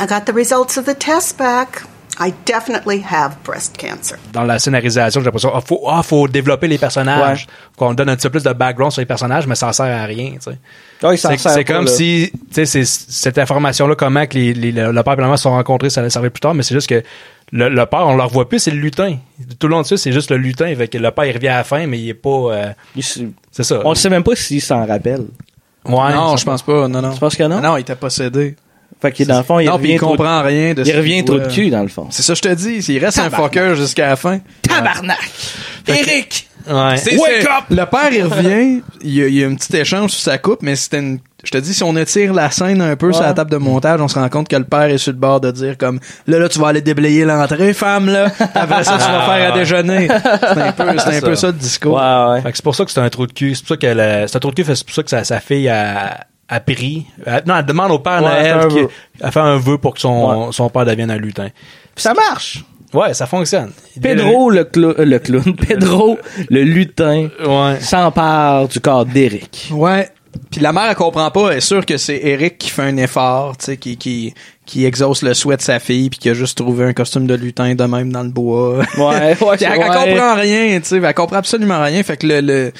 I 0.00 0.06
got 0.06 0.24
the 0.24 0.34
results 0.34 0.78
of 0.78 0.86
the 0.86 0.98
test 0.98 1.36
back. 1.38 1.84
I 2.20 2.32
definitely 2.46 3.02
have 3.10 3.32
breast 3.44 3.76
cancer. 3.76 4.18
Dans 4.32 4.44
la 4.44 4.58
scénarisation, 4.60 5.20
j'ai 5.20 5.24
l'impression, 5.24 5.50
ah, 5.54 5.60
faut, 5.60 5.82
ah, 5.88 6.02
faut 6.02 6.28
développer 6.28 6.68
les 6.68 6.78
personnages. 6.78 7.46
Qu'on 7.76 7.92
donne 7.92 8.08
un 8.08 8.14
petit 8.16 8.28
peu 8.28 8.38
plus 8.38 8.44
de 8.44 8.52
background 8.52 8.92
sur 8.92 9.00
les 9.00 9.06
personnages, 9.06 9.46
mais 9.48 9.56
ça 9.56 9.72
sert 9.72 9.86
à 9.86 10.04
rien, 10.04 10.32
tu 10.34 10.38
sais. 10.52 10.58
Ouais, 11.06 11.16
s'en 11.16 11.36
C'est 11.36 11.64
comme 11.64 11.86
là. 11.86 11.90
si, 11.90 12.30
tu 12.32 12.38
sais, 12.52 12.66
c'est- 12.66 12.84
cette 12.84 13.36
information-là, 13.38 13.96
comment 13.96 14.26
que 14.26 14.34
les, 14.34 14.54
les- 14.54 14.70
le 14.72 15.02
père 15.02 15.14
et 15.14 15.20
la 15.22 15.26
mère 15.26 15.38
se 15.38 15.42
sont 15.42 15.50
rencontrés, 15.50 15.90
ça 15.90 16.00
allait 16.00 16.10
servir 16.10 16.30
plus 16.30 16.40
tard, 16.40 16.54
mais 16.54 16.62
c'est 16.62 16.74
juste 16.74 16.88
que 16.88 17.02
le, 17.52 17.68
le 17.68 17.86
père, 17.86 18.06
on 18.06 18.16
le 18.16 18.22
revoit 18.22 18.48
plus, 18.48 18.60
c'est 18.60 18.70
le 18.70 18.78
lutin. 18.78 19.16
Tout 19.58 19.66
le 19.66 19.72
long 19.72 19.82
de 19.82 19.86
ça, 19.86 19.96
c'est 19.96 20.12
juste 20.12 20.30
le 20.30 20.36
lutin. 20.36 20.72
Fait 20.76 20.88
que 20.88 20.98
le 20.98 21.10
père, 21.10 21.24
il 21.24 21.32
revient 21.32 21.48
à 21.48 21.56
la 21.58 21.64
fin, 21.64 21.86
mais 21.86 21.98
il 21.98 22.08
est 22.08 22.14
pas. 22.14 22.28
euh, 22.30 22.72
c'est 23.50 23.64
ça. 23.64 23.80
On 23.84 23.90
ne 23.90 23.94
sait 23.96 24.08
même 24.08 24.22
pas 24.24 24.36
s'il 24.36 24.62
s'en 24.62 24.86
rappelle. 24.86 25.24
Ouais, 25.84 26.14
non, 26.14 26.36
je 26.36 26.44
pense 26.44 26.62
pas. 26.62 26.88
Non, 26.88 27.02
non. 27.02 27.12
Tu 27.12 27.20
penses 27.20 27.36
que 27.36 27.42
non? 27.42 27.56
Ah 27.58 27.60
Non, 27.60 27.76
il 27.76 27.80
était 27.80 27.94
possédé. 27.96 28.56
Fait 29.04 29.12
que 29.12 29.24
dans 29.24 29.36
le 29.38 29.44
fond, 29.44 29.58
il 29.60 29.66
non, 29.66 29.74
revient 29.74 29.92
il 29.92 29.98
trop 29.98 30.12
de- 30.12 30.16
comprend 30.16 30.42
rien 30.42 30.72
de 30.72 30.82
ce 30.82 30.88
Il 30.88 30.96
revient 30.96 31.24
trop 31.24 31.38
de 31.38 31.46
cul, 31.48 31.68
dans 31.70 31.82
le 31.82 31.88
fond. 31.88 32.06
C'est 32.10 32.22
ça, 32.22 32.32
que 32.32 32.38
je 32.38 32.42
te 32.42 32.54
dis. 32.54 32.76
Il 32.92 33.04
reste 33.04 33.18
un 33.18 33.28
fucker 33.30 33.74
jusqu'à 33.76 34.08
la 34.08 34.16
fin. 34.16 34.38
Tabarnak! 34.62 35.18
Eric! 35.86 36.48
Ouais. 36.66 36.96
C'est- 36.96 37.18
Wake 37.18 37.30
c'est- 37.42 37.46
up! 37.46 37.64
Le 37.68 37.84
père, 37.84 38.10
il 38.12 38.24
revient. 38.24 38.80
Il 39.02 39.10
y, 39.14 39.22
a, 39.22 39.26
il 39.28 39.34
y 39.34 39.44
a 39.44 39.46
un 39.46 39.54
petit 39.54 39.76
échange 39.76 40.12
sur 40.12 40.22
sa 40.22 40.38
coupe, 40.38 40.62
mais 40.62 40.76
c'était 40.76 40.98
une. 41.00 41.18
Je 41.44 41.50
te 41.50 41.58
dis, 41.58 41.74
si 41.74 41.82
on 41.84 41.94
étire 41.94 42.32
la 42.32 42.50
scène 42.50 42.80
un 42.80 42.96
peu 42.96 43.12
sur 43.12 43.22
la 43.22 43.34
table 43.34 43.50
de 43.50 43.58
montage, 43.58 44.00
on 44.00 44.08
se 44.08 44.18
rend 44.18 44.30
compte 44.30 44.48
que 44.48 44.56
le 44.56 44.64
père 44.64 44.84
est 44.84 44.96
sur 44.96 45.12
le 45.12 45.18
bord 45.18 45.42
de 45.42 45.50
dire 45.50 45.76
comme 45.76 46.00
là, 46.26 46.38
là, 46.38 46.48
tu 46.48 46.58
vas 46.58 46.68
aller 46.68 46.80
déblayer 46.80 47.26
l'entrée, 47.26 47.74
femme, 47.74 48.06
là. 48.08 48.32
Après 48.54 48.82
ça, 48.82 48.92
tu 48.96 49.04
vas 49.12 49.26
faire 49.26 49.52
à 49.52 49.58
déjeuner. 49.58 50.08
C'est 50.08 50.60
un 50.62 50.72
peu, 50.72 50.98
c'est 50.98 51.16
un 51.16 51.20
peu 51.20 51.34
ça 51.34 51.48
le 51.48 51.52
discours. 51.52 51.96
Ouais, 51.96 52.32
ouais. 52.32 52.40
Fait 52.40 52.50
que 52.52 52.56
c'est 52.56 52.62
pour 52.64 52.74
ça 52.74 52.86
que 52.86 52.90
c'est 52.90 53.00
un 53.00 53.10
trou 53.10 53.26
de 53.26 53.32
cul. 53.32 53.54
C'est 53.54 53.60
pour 53.60 53.68
ça 53.68 53.76
que 53.76 53.86
le- 53.88 54.26
c'est 54.26 54.36
un 54.36 54.40
trou 54.40 54.50
de 54.52 54.54
cul, 54.56 54.64
fait- 54.64 54.74
c'est 54.74 54.86
pour 54.86 54.94
ça 54.94 55.02
que 55.02 55.10
sa, 55.10 55.22
sa 55.22 55.40
fille 55.40 55.68
a, 55.68 56.20
a 56.48 56.60
pris. 56.60 57.06
Elle- 57.24 57.42
non, 57.46 57.56
elle 57.58 57.64
demande 57.66 57.90
au 57.92 57.98
père 57.98 58.22
Ouais, 58.22 58.30
elle 58.38 58.44
fait 58.44 58.54
Noël 58.54 58.66
un 58.66 58.68
qui- 59.26 59.32
fait 59.32 59.40
un 59.40 59.56
vœu 59.58 59.78
pour 59.78 59.94
que 59.94 60.00
son, 60.00 60.52
son 60.52 60.68
père 60.70 60.84
devienne 60.84 61.10
un 61.10 61.16
lutin. 61.16 61.48
Puis 61.94 62.02
ça 62.02 62.14
marche. 62.14 62.64
Ouais, 62.92 63.12
ça 63.12 63.26
fonctionne. 63.26 63.72
Pedro, 64.00 64.50
le, 64.50 64.64
clou- 64.64 64.94
euh, 64.98 65.04
le 65.04 65.18
clown. 65.18 65.56
Pedro, 65.68 66.18
le 66.48 66.62
lutin, 66.62 67.28
Ouais. 67.44 67.80
s'empare 67.80 68.68
du 68.68 68.78
corps 68.80 69.04
d'Eric. 69.04 69.68
Ouais. 69.72 70.08
Puis 70.50 70.60
la 70.60 70.72
mère, 70.72 70.84
elle 70.90 70.94
comprend 70.96 71.30
pas. 71.30 71.50
Elle 71.52 71.58
est 71.58 71.60
sûre 71.60 71.84
que 71.86 71.96
c'est 71.96 72.20
Eric 72.22 72.58
qui 72.58 72.70
fait 72.70 72.82
un 72.82 72.96
effort, 72.96 73.56
tu 73.56 73.66
sais, 73.66 73.76
qui, 73.76 73.96
qui, 73.96 74.34
qui 74.66 74.84
exauce 74.84 75.22
le 75.22 75.32
souhait 75.34 75.56
de 75.56 75.62
sa 75.62 75.78
fille, 75.80 76.10
puis 76.10 76.18
qui 76.18 76.28
a 76.28 76.34
juste 76.34 76.56
trouvé 76.58 76.84
un 76.84 76.92
costume 76.92 77.26
de 77.26 77.34
lutin 77.34 77.74
de 77.74 77.84
même 77.84 78.12
dans 78.12 78.22
le 78.22 78.30
bois. 78.30 78.78
Ouais, 78.78 78.84
ouais, 78.98 79.36
elle, 79.60 79.68
elle 79.72 79.78
comprend 79.80 80.34
rien, 80.34 80.78
tu 80.80 80.86
sais. 80.88 80.96
Elle 81.02 81.14
comprend 81.14 81.36
absolument 81.36 81.82
rien. 81.82 82.02
Fait 82.02 82.16
que 82.16 82.26
le, 82.26 82.40
le- 82.40 82.72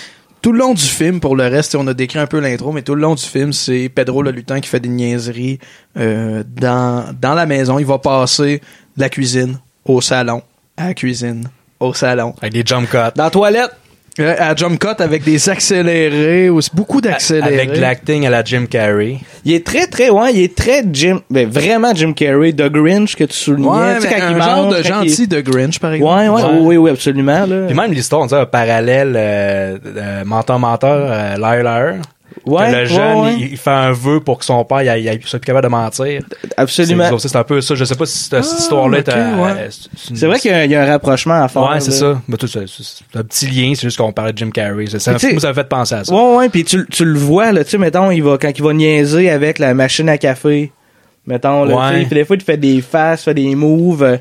tout 0.44 0.52
le 0.52 0.58
long 0.58 0.74
du 0.74 0.82
film, 0.82 1.20
pour 1.20 1.36
le 1.36 1.44
reste, 1.44 1.74
on 1.74 1.86
a 1.86 1.94
décrit 1.94 2.18
un 2.18 2.26
peu 2.26 2.38
l'intro, 2.38 2.70
mais 2.70 2.82
tout 2.82 2.94
le 2.94 3.00
long 3.00 3.14
du 3.14 3.22
film, 3.22 3.54
c'est 3.54 3.88
Pedro 3.88 4.20
le 4.20 4.30
lutin 4.30 4.60
qui 4.60 4.68
fait 4.68 4.78
des 4.78 4.90
niaiseries 4.90 5.58
euh, 5.96 6.44
dans, 6.46 7.16
dans 7.18 7.32
la 7.32 7.46
maison. 7.46 7.78
Il 7.78 7.86
va 7.86 7.96
passer 7.96 8.60
de 8.94 9.00
la 9.00 9.08
cuisine 9.08 9.58
au 9.86 10.02
salon, 10.02 10.42
à 10.76 10.88
la 10.88 10.94
cuisine, 10.94 11.48
au 11.80 11.94
salon. 11.94 12.34
Avec 12.42 12.52
des 12.52 12.62
jump 12.62 12.90
cuts. 12.90 12.98
Dans 13.16 13.24
la 13.24 13.30
toilette. 13.30 13.70
Euh, 14.20 14.36
à 14.38 14.54
jump 14.54 14.78
cut 14.78 15.02
avec 15.02 15.24
des 15.24 15.48
accélérés, 15.48 16.48
ou 16.48 16.60
beaucoup 16.72 17.00
d'accélérés. 17.00 17.52
Avec 17.54 17.72
de 17.72 17.80
l'acting 17.80 18.24
à 18.26 18.30
la 18.30 18.44
Jim 18.44 18.66
Carrey. 18.70 19.16
Il 19.44 19.52
est 19.52 19.66
très, 19.66 19.88
très, 19.88 20.08
ouais, 20.08 20.32
il 20.32 20.40
est 20.42 20.54
très 20.54 20.84
Jim, 20.92 21.20
ben, 21.30 21.48
vraiment 21.48 21.92
Jim 21.94 22.12
Carrey, 22.12 22.52
The 22.52 22.68
Grinch 22.70 23.16
que 23.16 23.24
tu 23.24 23.34
soulignais. 23.34 23.68
Ouais, 23.68 23.96
tu 23.96 24.02
sais, 24.02 24.14
quand 24.14 24.26
un 24.26 24.30
il 24.30 24.42
genre 24.42 24.56
mange, 24.66 24.76
de 24.76 24.88
quand 24.88 25.02
il- 25.02 25.08
gentil 25.10 25.26
de 25.26 25.40
Grinch, 25.40 25.80
par 25.80 25.92
exemple. 25.94 26.14
Ouais, 26.16 26.28
ouais, 26.28 26.42
Ouais. 26.42 26.58
oui, 26.60 26.76
oui, 26.76 26.90
absolument, 26.92 27.44
là. 27.44 27.66
Puis 27.66 27.74
même 27.76 27.90
l'histoire, 27.92 28.22
on 28.22 28.26
dirait 28.26 28.42
un 28.42 28.46
parallèle 28.46 29.14
euh, 29.16 29.78
euh, 29.84 30.24
menteur-menteur, 30.24 31.08
euh, 31.10 31.36
liar-liar. 31.36 31.94
Ouais, 32.46 32.70
le 32.72 32.84
jeune, 32.84 33.16
ouais, 33.18 33.22
ouais. 33.22 33.34
Il, 33.38 33.52
il 33.52 33.56
fait 33.56 33.70
un 33.70 33.92
vœu 33.92 34.20
pour 34.20 34.38
que 34.38 34.44
son 34.44 34.64
père 34.64 34.82
il, 34.82 35.02
il, 35.06 35.12
il 35.14 35.26
soit 35.26 35.38
plus 35.38 35.46
capable 35.46 35.64
de 35.66 35.70
mentir. 35.70 36.20
Absolument. 36.56 37.18
C'est 37.18 37.36
un 37.36 37.44
peu 37.44 37.60
ça. 37.60 37.74
Je 37.74 37.84
sais 37.84 37.94
pas 37.94 38.04
si 38.06 38.18
cette, 38.18 38.42
cette 38.42 38.54
Ah, 38.56 38.60
histoire-là 38.60 38.98
est, 38.98 39.08
euh, 39.08 39.68
c'est 39.96 40.10
une- 40.10 40.28
vrai 40.28 40.38
qu'il 40.38 40.50
y, 40.50 40.54
a 40.54 40.58
un- 40.58 40.64
il 40.64 40.70
y 40.70 40.74
a 40.74 40.82
un 40.82 40.86
rapprochement 40.86 41.42
à 41.42 41.48
faire. 41.48 41.62
Ouais, 41.62 41.80
c'est 41.80 41.90
ça. 41.92 42.20
Mais 42.28 42.36
tout 42.36 42.46
ça, 42.46 42.60
c'est 42.66 43.18
un 43.18 43.22
petit 43.24 43.46
lien, 43.46 43.72
c'est 43.74 43.82
juste 43.82 43.96
qu'on 43.98 44.12
parlait 44.12 44.32
de 44.32 44.38
Jim 44.38 44.50
Carrey. 44.50 44.86
Ça, 44.86 45.12
Mais 45.12 45.18
sais- 45.18 45.32
moi, 45.32 45.40
ça 45.40 45.48
m'a 45.48 45.54
fait 45.54 45.68
penser 45.68 45.94
à 45.94 46.04
ça. 46.04 46.14
Ouais, 46.14 46.36
ouais, 46.36 46.48
puis 46.50 46.64
tu, 46.64 46.86
tu 46.90 47.04
le 47.04 47.18
vois, 47.18 47.52
là, 47.52 47.64
tu 47.64 47.70
sais, 47.70 47.78
mettons, 47.78 48.10
il 48.10 48.22
va, 48.22 48.36
quand 48.38 48.50
il 48.54 48.62
va 48.62 48.72
niaiser 48.74 49.30
avec 49.30 49.58
la 49.58 49.72
machine 49.74 50.08
à 50.10 50.18
café, 50.18 50.70
mettons, 51.26 51.64
là, 51.64 51.76
Ouais. 51.92 52.04
des 52.04 52.24
fois, 52.26 52.36
il 52.36 52.42
fait 52.42 52.58
des 52.58 52.82
faces, 52.82 53.24
fait 53.24 53.32
des 53.32 53.54
moves, 53.54 54.02
euh, 54.02 54.16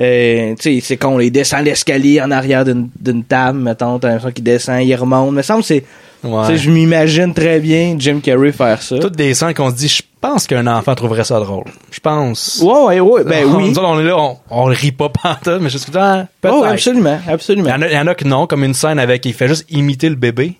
euh, 0.00 0.54
tu 0.58 0.74
sais, 0.74 0.80
c'est 0.82 0.96
con, 0.96 1.20
il 1.20 1.30
descend 1.30 1.64
l'escalier 1.64 2.20
en 2.20 2.30
arrière 2.32 2.64
d'une 2.64 3.22
table, 3.24 3.60
mettons, 3.60 3.98
t'as 4.00 4.08
l'impression 4.08 4.32
qu'il 4.32 4.44
descend, 4.44 4.82
il 4.82 4.94
remonte, 4.96 5.32
me 5.32 5.42
semble, 5.42 5.60
que 5.60 5.66
c'est, 5.66 5.84
Ouais. 6.24 6.46
tu 6.46 6.52
sais, 6.52 6.58
je 6.58 6.70
m'imagine 6.70 7.32
très 7.32 7.60
bien 7.60 7.94
Jim 7.98 8.18
Carrey 8.20 8.50
faire 8.50 8.82
ça. 8.82 8.98
Toutes 8.98 9.14
des 9.14 9.34
scènes 9.34 9.54
qu'on 9.54 9.70
se 9.70 9.76
dit, 9.76 9.86
je 9.88 10.02
pense 10.20 10.48
qu'un 10.48 10.66
enfant 10.66 10.94
trouverait 10.96 11.22
ça 11.22 11.38
drôle. 11.38 11.64
Je 11.92 12.00
pense. 12.00 12.60
Ouais, 12.60 12.98
ouais, 12.98 13.00
ouais, 13.00 13.24
ben 13.24 13.46
On- 13.46 13.56
oui. 13.56 13.68
nous 13.70 13.78
autres, 13.78 13.88
on 13.88 14.00
est 14.00 14.04
là, 14.04 14.16
on, 14.18 14.36
on 14.50 14.64
rit 14.64 14.90
pas 14.90 15.08
pantoute, 15.10 15.60
mais 15.60 15.70
juste 15.70 15.88
que, 15.90 15.96
ah, 15.96 16.26
peut-être. 16.40 16.56
Oh, 16.58 16.64
absolument, 16.64 17.20
absolument. 17.28 17.68
Il 17.68 17.72
y, 17.72 17.74
en 17.74 17.82
a, 17.82 17.86
il 17.88 17.94
y 17.94 17.98
en 17.98 18.06
a 18.08 18.14
que 18.16 18.24
non, 18.24 18.48
comme 18.48 18.64
une 18.64 18.74
scène 18.74 18.98
avec, 18.98 19.24
il 19.26 19.32
fait 19.34 19.46
juste 19.46 19.64
imiter 19.70 20.08
le 20.08 20.16
bébé. 20.16 20.58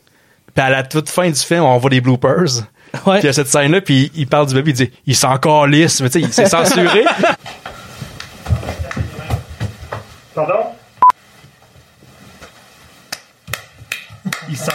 Puis 0.54 0.64
à 0.64 0.70
la 0.70 0.84
toute 0.84 1.08
fin 1.08 1.28
du 1.28 1.38
film, 1.40 1.62
on 1.64 1.76
voit 1.78 1.90
des 1.90 2.00
bloopers. 2.00 2.62
Ouais. 3.04 3.18
Puis 3.18 3.22
il 3.22 3.26
y 3.26 3.28
a 3.28 3.32
cette 3.32 3.48
scène-là, 3.48 3.80
puis 3.80 4.10
il 4.14 4.26
parle 4.28 4.46
du 4.46 4.54
bébé, 4.54 4.70
il 4.70 4.74
dit, 4.74 4.90
il 5.06 5.16
s'en 5.16 5.36
calisse, 5.38 6.00
mais 6.00 6.08
tu 6.08 6.20
sais, 6.20 6.26
il 6.26 6.32
s'est 6.32 6.46
censuré. 6.46 7.04
Pardon? 10.34 10.54
Il 14.48 14.56
s'en 14.56 14.72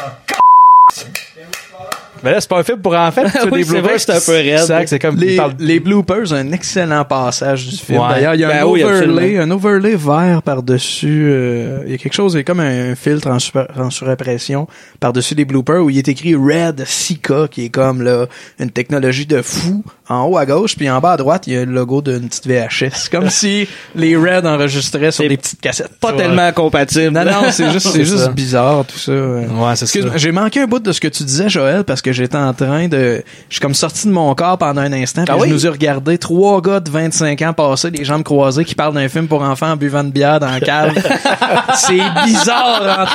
mais 2.23 2.31
là, 2.31 2.41
c'est 2.41 2.49
pas 2.49 2.59
un 2.59 2.63
film 2.63 2.79
pour 2.79 2.95
enfants. 2.95 3.21
tu 3.29 3.49
Oui, 3.51 3.59
des 3.59 3.63
c'est 3.65 3.71
vrai 3.71 3.81
bloopers, 3.81 3.93
que 3.95 3.99
c'est 4.01 4.11
un 4.13 4.19
peu 4.19 4.31
raide. 4.31 4.59
C'est 4.59 4.73
vrai 4.73 4.83
que 4.83 4.89
c'est 4.89 4.99
comme, 4.99 5.17
Les, 5.17 5.35
parle- 5.35 5.53
les 5.59 5.79
bloopers, 5.79 6.33
un 6.33 6.51
excellent 6.51 7.03
passage 7.05 7.67
du 7.67 7.75
film. 7.77 7.99
Ouais. 7.99 8.09
D'ailleurs, 8.09 8.35
il 8.35 8.41
y 8.41 8.43
a 8.43 8.47
Ben 8.47 8.63
un 8.63 8.65
oui, 8.65 8.83
overlay, 8.83 9.37
un 9.39 9.51
overlay 9.51 9.95
vert 9.95 10.41
par-dessus. 10.41 11.25
euh, 11.29 11.83
il 11.85 11.91
y 11.91 11.95
a 11.95 11.97
quelque 11.97 12.13
chose, 12.13 12.33
il 12.33 12.37
y 12.37 12.39
a 12.39 12.43
comme 12.43 12.59
un 12.61 12.95
filtre 12.95 13.27
en, 13.27 13.39
super, 13.39 13.67
en 13.77 13.89
surimpression 13.89 14.67
par-dessus 14.99 15.35
les 15.35 15.45
bloopers 15.45 15.83
où 15.83 15.89
il 15.89 15.97
est 15.97 16.07
écrit 16.07 16.35
Red 16.35 16.83
Sika, 16.85 17.47
qui 17.49 17.65
est 17.65 17.69
comme 17.69 18.01
là 18.01 18.25
une 18.59 18.69
technologie 18.71 19.25
de 19.25 19.41
fou. 19.41 19.83
En 20.09 20.25
haut 20.25 20.37
à 20.37 20.45
gauche, 20.45 20.75
puis 20.75 20.89
en 20.89 20.99
bas 20.99 21.13
à 21.13 21.17
droite, 21.17 21.47
il 21.47 21.53
y 21.53 21.57
a 21.57 21.63
le 21.65 21.71
logo 21.71 22.01
d'une 22.01 22.27
petite 22.27 22.45
VHS. 22.45 22.89
C'est 22.93 23.11
comme 23.11 23.29
si 23.29 23.67
les 23.95 24.15
Red 24.17 24.45
enregistraient 24.45 25.11
sur 25.11 25.27
des 25.27 25.37
petites 25.37 25.61
cassettes. 25.61 25.89
Pas 25.99 26.11
Ouais. 26.11 26.17
tellement 26.17 26.51
compatible. 26.51 27.09
Non, 27.11 27.23
non, 27.25 27.49
c'est 27.51 27.71
juste, 27.71 27.87
c'est 27.93 28.03
juste 28.05 28.29
bizarre 28.31 28.85
tout 28.85 28.97
ça. 28.99 29.11
ouais. 29.11 29.47
C'est 29.75 29.83
Excuse-moi, 29.85 30.11
ça. 30.13 30.17
J'ai 30.17 30.31
manqué 30.31 30.59
un 30.61 30.67
bout 30.67 30.79
de 30.79 30.91
ce 30.91 30.99
que 30.99 31.07
tu 31.07 31.23
disais, 31.23 31.49
Joël, 31.49 31.83
parce 31.83 32.01
que 32.01 32.11
j'étais 32.13 32.37
en 32.37 32.53
train 32.53 32.87
de. 32.87 33.23
Je 33.49 33.55
suis 33.55 33.61
comme 33.61 33.73
sorti 33.73 34.07
de 34.07 34.13
mon 34.13 34.33
corps 34.35 34.57
pendant 34.57 34.81
un 34.81 34.93
instant, 34.93 35.25
puis 35.25 35.35
Ah 35.37 35.43
je 35.43 35.49
nous 35.49 35.65
ai 35.65 35.69
regardé 35.69 36.17
trois 36.17 36.61
gars 36.61 36.79
de 36.79 36.89
25 36.89 37.41
ans 37.41 37.53
passer, 37.53 37.89
les 37.91 38.05
jambes 38.05 38.23
croisées, 38.23 38.65
qui 38.65 38.75
parlent 38.75 38.93
d'un 38.93 39.09
film 39.09 39.27
pour 39.27 39.41
enfants 39.41 39.71
en 39.71 39.75
buvant 39.75 40.03
de 40.03 40.11
bière 40.11 40.39
dans 40.39 40.49
la 40.49 40.59
cave. 40.59 40.93
c'est 41.75 42.01
bizarre 42.25 43.07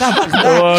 en. 0.44 0.76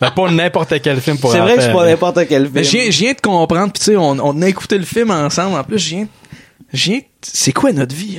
Ben, 0.00 0.10
pas 0.10 0.30
n'importe 0.30 0.80
quel 0.80 1.00
film 1.00 1.18
pour 1.18 1.32
C'est 1.32 1.40
vrai 1.40 1.56
que 1.56 1.62
c'est 1.62 1.72
pas 1.72 1.84
n'importe 1.84 2.20
quel 2.28 2.42
film. 2.42 2.52
Mais 2.54 2.64
je 2.64 2.70
viens, 2.70 2.90
je 2.90 2.98
viens 2.98 3.12
de 3.14 3.20
comprendre, 3.20 3.72
puis 3.72 3.80
tu 3.80 3.90
sais, 3.90 3.96
on, 3.96 4.16
on 4.20 4.42
a 4.42 4.46
écouté 4.48 4.78
le 4.78 4.84
film 4.84 5.10
ensemble. 5.10 5.58
En 5.58 5.64
plus, 5.64 5.78
je 5.78 5.88
viens. 5.88 6.06
C'est 7.20 7.52
quoi 7.52 7.72
notre 7.72 7.94
vie? 7.94 8.18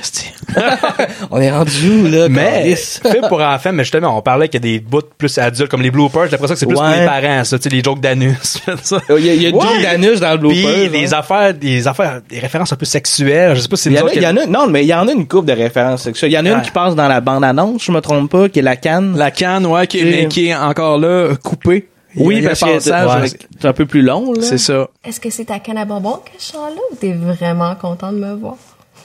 On 1.31 1.39
est 1.39 1.51
rendu 1.51 1.89
où, 1.89 2.07
là? 2.07 2.27
Mais, 2.29 2.75
film 2.75 3.27
pour 3.29 3.41
enfants, 3.41 3.71
mais 3.71 3.83
justement, 3.83 4.17
on 4.17 4.21
parlait 4.21 4.49
qu'il 4.49 4.55
y 4.65 4.67
a 4.69 4.73
des 4.73 4.79
bouts 4.79 5.01
plus 5.17 5.37
adultes, 5.37 5.69
comme 5.69 5.81
les 5.83 5.91
bloopers. 5.91 6.25
J'ai 6.25 6.31
l'impression 6.31 6.55
que 6.55 6.59
c'est 6.59 6.65
plus 6.65 6.73
pour 6.75 6.83
Ouais. 6.83 7.01
les 7.01 7.05
parents, 7.05 7.43
ça, 7.43 7.57
tu 7.59 7.69
sais, 7.69 7.75
les 7.75 7.83
jokes 7.83 8.01
d'anus. 8.01 8.35
ça. 8.83 8.99
Il 9.17 9.25
y 9.25 9.29
a, 9.29 9.33
il 9.35 9.41
y 9.43 9.47
a 9.47 9.51
Ouais. 9.51 9.59
deux 9.77 9.83
d'anus 9.83 10.19
dans 10.19 10.31
le 10.31 10.37
blooper. 10.39 10.89
Puis, 10.89 11.13
affaires, 11.13 11.53
des 11.53 11.87
affaires, 11.87 12.21
des 12.27 12.39
références 12.39 12.73
un 12.73 12.75
peu 12.75 12.85
sexuelles. 12.85 13.55
Je 13.55 13.61
sais 13.61 13.67
pas 13.67 13.75
si 13.77 13.83
c'est 13.83 13.89
Il 13.91 13.95
y, 13.97 14.01
en 14.01 14.07
a, 14.07 14.13
il 14.13 14.21
y 14.23 14.27
en 14.27 14.37
a, 14.37 14.45
non, 14.47 14.67
mais 14.67 14.83
il 14.83 14.87
y 14.87 14.93
en 14.93 15.07
a 15.07 15.11
une 15.11 15.27
coupe 15.27 15.45
de 15.45 15.53
références 15.53 16.03
sexuelles. 16.03 16.31
Il 16.31 16.35
y 16.35 16.39
en 16.39 16.45
a 16.45 16.49
une 16.49 16.61
qui 16.61 16.71
passe 16.71 16.95
dans 16.95 17.07
la 17.07 17.21
bande-annonce, 17.21 17.83
je 17.83 17.91
me 17.91 18.01
trompe 18.01 18.31
pas, 18.31 18.49
qui 18.49 18.59
est 18.59 18.63
la 18.63 18.75
canne. 18.75 19.15
La 19.17 19.29
canne, 19.31 19.65
ouais, 19.67 19.85
qui, 19.87 19.99
est- 19.99 20.03
mais 20.05 20.27
qui 20.27 20.47
est 20.47 20.55
encore 20.55 20.97
là, 20.97 21.35
coupée. 21.43 21.87
Oui, 22.15 22.41
parce 22.41 22.59
que 22.61 22.79
c'est 22.79 23.65
un 23.65 23.73
peu 23.73 23.85
plus 23.85 24.01
long, 24.01 24.33
là. 24.33 24.41
C'est 24.41 24.57
ça. 24.57 24.87
Est-ce 25.03 25.19
que 25.19 25.29
c'est 25.29 25.45
ta 25.45 25.59
canne 25.59 25.77
à 25.77 25.85
bonbons 25.85 26.17
que 26.25 26.31
je 26.37 26.43
sens 26.43 26.69
là 26.75 26.81
ou 26.91 26.95
t'es 26.95 27.13
vraiment 27.13 27.75
content 27.75 28.11
de 28.11 28.17
me 28.17 28.33
voir? 28.33 28.55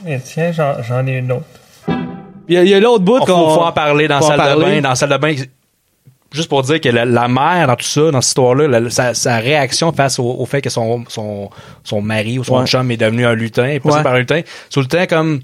Eh, 0.07 0.19
tiens, 0.25 0.53
j'en, 0.53 1.07
ai 1.07 1.19
une 1.19 1.33
autre. 1.33 1.45
Il 2.49 2.63
y 2.63 2.75
a, 2.75 2.81
l'autre 2.81 3.05
bout 3.05 3.21
qu'on... 3.21 3.27
faut, 3.27 3.55
faut 3.55 3.61
en 3.63 3.73
parler 3.73 4.09
dans 4.09 4.21
la 4.21 4.23
salle 4.23 4.57
de 4.59 4.63
bain. 4.63 4.81
Dans 4.81 4.89
la 4.91 4.95
salle 4.95 5.11
de 5.11 5.17
bain, 5.17 5.35
juste 6.33 6.49
pour 6.49 6.63
dire 6.63 6.81
que 6.81 6.89
la, 6.89 7.05
la 7.05 7.29
mère, 7.29 7.67
dans 7.69 7.77
tout 7.77 7.85
ça, 7.87 8.11
dans 8.11 8.21
cette 8.21 8.29
histoire-là, 8.31 8.91
sa, 8.91 9.15
sa 9.15 9.37
réaction 9.39 9.93
face 9.93 10.19
au, 10.19 10.25
au 10.25 10.45
fait 10.47 10.61
que 10.61 10.69
son, 10.71 11.05
son, 11.09 11.49
son 11.85 12.03
mari 12.03 12.39
ou 12.39 12.45
son 12.45 12.59
Ouais. 12.61 12.67
chum 12.67 12.91
est 12.91 12.97
devenu 12.97 13.25
un 13.25 13.35
lutin, 13.35 13.67
est 13.67 13.81
passé 13.81 13.99
Ouais. 13.99 14.03
par 14.03 14.15
un 14.15 14.19
lutin, 14.19 14.41
sur 14.69 14.81
le 14.81 14.87
temps 14.89 15.07
comme 15.07 15.41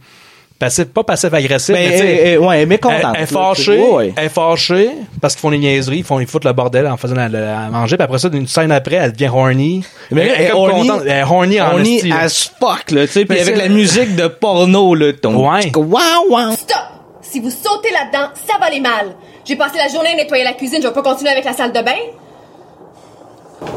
passif, 0.60 0.84
pas 0.84 1.02
passif-agressif, 1.02 1.74
Mais, 1.74 1.88
mais, 1.88 1.92
tu 1.92 1.98
sais, 1.98 2.28
euh, 2.36 2.36
euh, 2.40 2.46
ouais, 2.46 2.56
elle 2.56 2.62
est 2.62 2.66
mécontente, 2.66 2.98
Elle, 2.98 3.02
là, 3.02 3.12
elle 3.16 3.22
est 3.24 3.26
tu 3.26 3.34
fâchée, 3.34 3.62
sais. 3.64 3.78
Ouais, 3.82 3.92
ouais. 3.94 4.14
elle 4.16 4.24
est 4.26 4.28
fâchée 4.28 4.90
parce 5.20 5.34
qu'ils 5.34 5.40
font 5.40 5.50
des 5.50 5.58
niaiseries, 5.58 5.98
ils 5.98 6.04
font, 6.04 6.20
ils 6.20 6.26
foutent 6.28 6.44
le 6.44 6.52
bordel 6.52 6.86
en 6.86 6.96
faisant 6.96 7.16
la, 7.16 7.28
la- 7.28 7.60
à 7.62 7.68
manger, 7.70 7.96
puis 7.96 8.04
après 8.04 8.18
ça, 8.18 8.28
d'une 8.28 8.46
scène 8.46 8.70
après, 8.70 8.94
elle 8.96 9.10
devient 9.12 9.30
horny. 9.34 9.84
Mais 10.12 10.22
elle, 10.28 10.32
elle 10.36 10.46
est 10.46 10.52
horny- 10.52 10.86
contente, 10.88 11.02
elle 11.06 11.18
est 11.18 11.22
horny 11.24 11.60
en 11.60 11.76
là. 11.76 12.20
as 12.20 12.50
fuck, 12.60 12.90
là, 12.92 13.06
tu 13.06 13.12
sais, 13.12 13.24
puis 13.24 13.40
avec 13.40 13.56
la 13.56 13.68
musique 13.68 14.14
de 14.14 14.28
porno, 14.28 14.94
là, 14.94 15.12
ton 15.14 15.50
Ouais. 15.50 15.72
Wow, 15.74 15.98
wow. 16.30 16.52
Stop! 16.52 16.76
Si 17.22 17.40
vous 17.40 17.50
sautez 17.50 17.90
là-dedans, 17.92 18.28
ça 18.46 18.58
va 18.60 18.66
aller 18.66 18.80
mal. 18.80 19.06
J'ai 19.44 19.56
passé 19.56 19.78
la 19.78 19.88
journée 19.88 20.10
à 20.12 20.16
nettoyer 20.16 20.44
la 20.44 20.52
cuisine, 20.52 20.78
je 20.82 20.86
vais 20.88 20.92
pas 20.94 21.02
continuer 21.02 21.30
avec 21.30 21.44
la 21.44 21.52
salle 21.54 21.72
de 21.72 21.80
bain. 21.80 21.92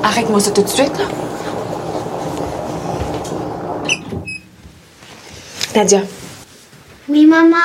Arrête-moi 0.04 0.40
ça 0.40 0.52
tout 0.52 0.64
de 0.64 0.68
suite, 0.68 0.92
là. 0.98 1.06
Nadia, 5.76 6.02
Oui, 7.10 7.26
maman. 7.26 7.58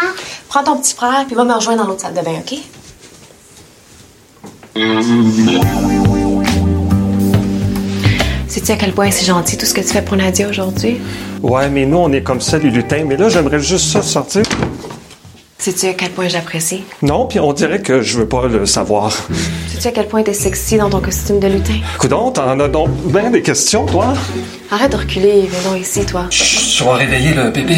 prends 0.48 0.64
ton 0.64 0.78
petit 0.78 0.94
frère 0.94 1.24
puis 1.26 1.36
va 1.36 1.44
me 1.44 1.54
rejoindre 1.54 1.82
dans 1.82 1.88
l'autre 1.88 2.00
salle 2.02 2.14
de 2.14 2.20
bain, 2.20 2.40
OK? 2.40 2.58
Sais-tu 8.48 8.72
à 8.72 8.76
quel 8.76 8.92
point 8.92 9.10
c'est 9.10 9.26
gentil 9.26 9.56
tout 9.56 9.66
ce 9.66 9.74
que 9.74 9.80
tu 9.80 9.88
fais 9.88 10.02
pour 10.02 10.16
Nadia 10.16 10.48
aujourd'hui? 10.48 10.98
Ouais, 11.42 11.68
mais 11.68 11.86
nous, 11.86 11.98
on 11.98 12.12
est 12.12 12.22
comme 12.22 12.40
ça, 12.40 12.58
les 12.58 12.70
lutins. 12.70 13.04
Mais 13.06 13.16
là, 13.16 13.28
j'aimerais 13.28 13.60
juste 13.60 13.92
ça 13.92 14.02
sortir. 14.02 14.42
Sais-tu 15.58 15.86
à 15.86 15.94
quel 15.94 16.10
point 16.10 16.28
j'apprécie? 16.28 16.84
Non, 17.02 17.26
puis 17.26 17.40
on 17.40 17.52
dirait 17.52 17.80
que 17.82 18.00
je 18.00 18.18
veux 18.18 18.28
pas 18.28 18.46
le 18.46 18.64
savoir. 18.66 19.12
Sais-tu 19.68 19.88
à 19.88 19.90
quel 19.92 20.08
point 20.08 20.22
t'es 20.22 20.32
sexy 20.34 20.76
dans 20.78 20.88
ton 20.88 21.00
costume 21.00 21.40
de 21.40 21.48
lutin? 21.48 21.74
Coudon, 21.98 22.30
t'en 22.30 22.58
as 22.58 22.68
donc 22.68 22.90
bien 23.12 23.30
des 23.30 23.42
questions, 23.42 23.84
toi? 23.86 24.14
Arrête 24.70 24.92
de 24.92 24.96
reculer, 24.96 25.48
viens 25.50 25.70
donc 25.70 25.80
ici, 25.80 26.04
toi. 26.06 26.26
Je 26.30 26.84
vais 26.84 26.90
réveiller 26.92 27.34
le 27.34 27.50
bébé. 27.50 27.76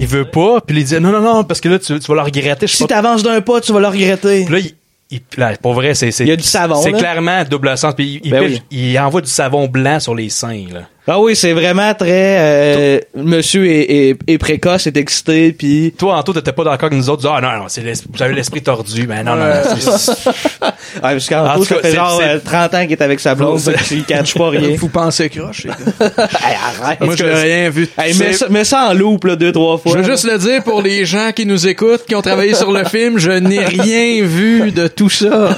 Il 0.00 0.06
veut 0.06 0.24
pas, 0.24 0.60
puis 0.60 0.78
il 0.78 0.84
dit 0.84 0.98
non, 0.98 1.12
non, 1.12 1.20
non, 1.20 1.44
parce 1.44 1.60
que 1.60 1.68
là, 1.68 1.78
tu, 1.78 1.98
tu 1.98 2.06
vas 2.08 2.14
le 2.14 2.22
regretter. 2.22 2.66
Je 2.66 2.74
Si 2.74 2.82
pas 2.82 2.88
t'avances 2.94 3.22
d'un 3.22 3.40
pas, 3.40 3.60
tu 3.60 3.72
vas 3.72 3.80
le 3.80 3.86
regretter. 3.88 4.44
Puis 4.46 4.54
là, 4.54 4.58
il, 4.60 4.74
il- 5.10 5.20
là, 5.36 5.52
pour 5.60 5.74
vrai, 5.74 5.94
c'est, 5.94 6.10
c'est, 6.10 6.24
Il 6.24 6.28
y 6.28 6.32
a 6.32 6.36
du 6.36 6.42
savon, 6.42 6.80
C'est 6.82 6.92
clairement 6.92 7.44
double 7.44 7.76
sens. 7.76 7.94
Puis 7.94 8.20
il, 8.24 8.28
il 8.28 8.30
Ben 8.30 8.58
il 8.70 8.98
envoie 8.98 9.20
du 9.20 9.30
savon 9.30 9.68
blanc 9.68 10.00
sur 10.00 10.14
les 10.14 10.30
seins, 10.30 10.64
là. 10.72 10.80
Ah 11.08 11.18
oui, 11.18 11.34
c'est 11.34 11.52
vraiment 11.54 11.92
très... 11.94 12.06
euh, 12.38 13.00
monsieur 13.16 13.66
est, 13.66 13.80
est, 14.10 14.16
est 14.28 14.38
précoce, 14.38 14.86
est 14.86 14.96
excité, 14.96 15.50
puis... 15.52 15.92
Toi, 15.98 16.16
Anto, 16.16 16.32
t'étais 16.32 16.52
pas 16.52 16.62
d'accord 16.62 16.86
avec 16.86 16.98
nous 16.98 17.08
autres. 17.10 17.26
Ah, 17.28 17.40
non, 17.40 17.62
non, 17.62 17.64
c'est 17.68 17.82
avez 18.20 18.34
l'esprit 18.34 18.62
tordu. 18.62 19.06
Mais 19.08 19.24
non, 19.24 19.34
non, 19.34 19.46
non. 19.46 19.76
c'est- 19.98 20.12
parce 21.02 21.26
tout 21.26 21.64
ça 21.64 21.76
fait 21.80 21.94
genre 21.94 22.20
c'est- 22.20 22.28
euh, 22.28 22.38
30 22.44 22.74
ans 22.74 22.82
qu'il 22.82 22.92
est 22.92 23.02
avec 23.02 23.18
sa 23.18 23.34
blonde, 23.34 23.58
fait 23.60 23.82
qu'il 23.82 24.04
catch 24.04 24.34
pas 24.34 24.50
rien. 24.50 24.76
Vous 24.76 24.88
pensez 24.88 25.28
croche, 25.30 25.64
les 25.64 25.70
gars. 25.70 25.76
Hey, 26.46 26.56
arrête. 26.82 27.00
Moi, 27.00 27.16
j'ai 27.16 27.32
rien 27.32 27.70
vu. 27.70 27.88
Hey, 27.98 28.14
mets, 28.16 28.32
ça, 28.34 28.48
mets 28.48 28.64
ça 28.64 28.88
en 28.90 28.94
loop, 28.94 29.24
là, 29.24 29.36
deux, 29.36 29.52
trois 29.52 29.78
fois. 29.78 29.92
Je 29.94 29.98
veux 29.98 30.04
juste 30.10 30.24
le 30.30 30.38
dire 30.38 30.62
pour 30.62 30.82
les 30.82 31.06
gens 31.06 31.30
qui 31.34 31.46
nous 31.46 31.66
écoutent, 31.66 32.04
qui 32.06 32.14
ont 32.14 32.22
travaillé 32.22 32.54
sur 32.54 32.70
le 32.70 32.84
film, 32.84 33.18
je 33.18 33.30
n'ai 33.32 33.64
rien 33.64 34.22
vu 34.24 34.70
de 34.70 34.86
tout 34.86 35.10
ça. 35.10 35.56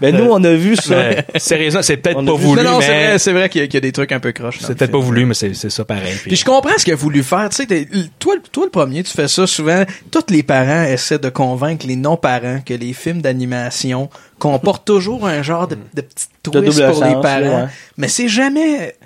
Ben, 0.00 0.16
nous, 0.16 0.30
on 0.30 0.42
a 0.44 0.54
vu 0.54 0.76
ça. 0.76 0.94
mais 0.94 1.24
sérieusement, 1.36 1.82
c'est 1.82 1.96
peut-être 1.96 2.24
pas 2.24 2.32
voulu, 2.32 2.62
non, 2.62 2.72
non, 2.74 2.80
c'est 2.80 2.88
mais 2.88 3.06
vrai, 3.08 3.18
c'est 3.18 3.32
vrai 3.32 3.48
qu'il 3.48 3.60
y, 3.60 3.64
a- 3.64 3.66
qu'il 3.66 3.74
y 3.74 3.78
a 3.78 3.80
des 3.80 3.92
trucs 3.92 4.03
un 4.12 4.20
peu 4.20 4.32
croches. 4.32 4.60
dans 4.60 4.66
c'est 4.66 4.74
peut-être 4.74 4.90
pas 4.92 4.98
voulu, 4.98 5.24
mais 5.26 5.34
c'est, 5.34 5.54
c'est 5.54 5.70
ça 5.70 5.84
pareil. 5.84 6.14
Puis- 6.20 6.28
Puis 6.30 6.36
je 6.36 6.44
comprends 6.44 6.72
ce 6.76 6.84
qu'il 6.84 6.92
a 6.92 6.96
voulu 6.96 7.22
faire. 7.22 7.48
Tu 7.50 7.64
sais, 7.66 7.88
toi, 8.18 8.34
toi, 8.52 8.64
le 8.64 8.70
premier, 8.70 9.02
tu 9.02 9.12
fais 9.12 9.28
ça 9.28 9.46
souvent. 9.46 9.84
Tous 10.10 10.24
les 10.30 10.42
parents 10.42 10.82
essaient 10.84 11.18
de 11.18 11.28
convaincre 11.28 11.86
les 11.86 11.96
non-parents 11.96 12.60
que 12.64 12.74
les 12.74 12.92
films 12.92 13.22
d'animation 13.22 14.08
comportent 14.38 14.86
toujours 14.86 15.26
un 15.26 15.42
genre 15.42 15.68
de, 15.68 15.76
de 15.94 16.00
petite 16.02 16.30
twist 16.42 16.86
pour 16.86 17.04
les 17.04 17.12
parents. 17.22 17.62
ouais. 17.64 17.68
Mais 17.96 18.08
c'est 18.08 18.28
jamais... 18.28 18.96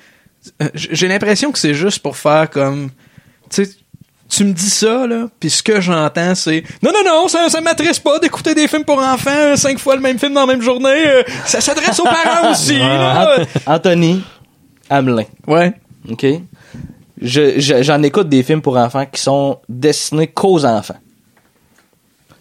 euh, 0.62 0.68
J'ai 0.74 1.08
l'impression 1.08 1.52
que 1.52 1.58
c'est 1.58 1.74
juste 1.74 1.98
pour 2.00 2.16
faire 2.16 2.48
comme... 2.50 2.90
Tu 3.50 3.64
sais, 3.64 3.70
tu 4.30 4.44
me 4.44 4.52
dis 4.52 4.68
ça, 4.68 5.06
là, 5.06 5.28
puis 5.40 5.48
ce 5.48 5.62
que 5.62 5.80
j'entends, 5.80 6.34
c'est 6.34 6.62
non, 6.82 6.90
non, 6.92 7.00
non, 7.02 7.28
ça, 7.28 7.48
ça 7.48 7.62
m'attriste 7.62 8.02
pas 8.02 8.18
d'écouter 8.18 8.54
des 8.54 8.68
films 8.68 8.84
pour 8.84 8.98
enfants, 8.98 9.56
cinq 9.56 9.78
fois 9.78 9.94
le 9.96 10.02
même 10.02 10.18
film 10.18 10.34
dans 10.34 10.44
la 10.44 10.52
même 10.52 10.60
journée. 10.60 11.06
euh, 11.06 11.22
ça 11.46 11.62
s'adresse 11.62 11.98
aux 11.98 12.04
parents 12.04 12.50
aussi, 12.52 12.78
là. 12.78 13.38
Ant- 13.66 13.72
Anthony 13.74 14.22
Hamelin. 14.90 15.24
Ouais. 15.46 15.72
OK? 16.10 16.26
Je- 17.20 17.58
je- 17.60 17.82
J'en 17.82 18.02
écoute 18.02 18.28
des 18.28 18.42
films 18.42 18.62
pour 18.62 18.76
enfants 18.76 19.06
qui 19.10 19.20
sont 19.20 19.58
destinés 19.68 20.28
qu'aux 20.28 20.64
enfants. 20.64 20.96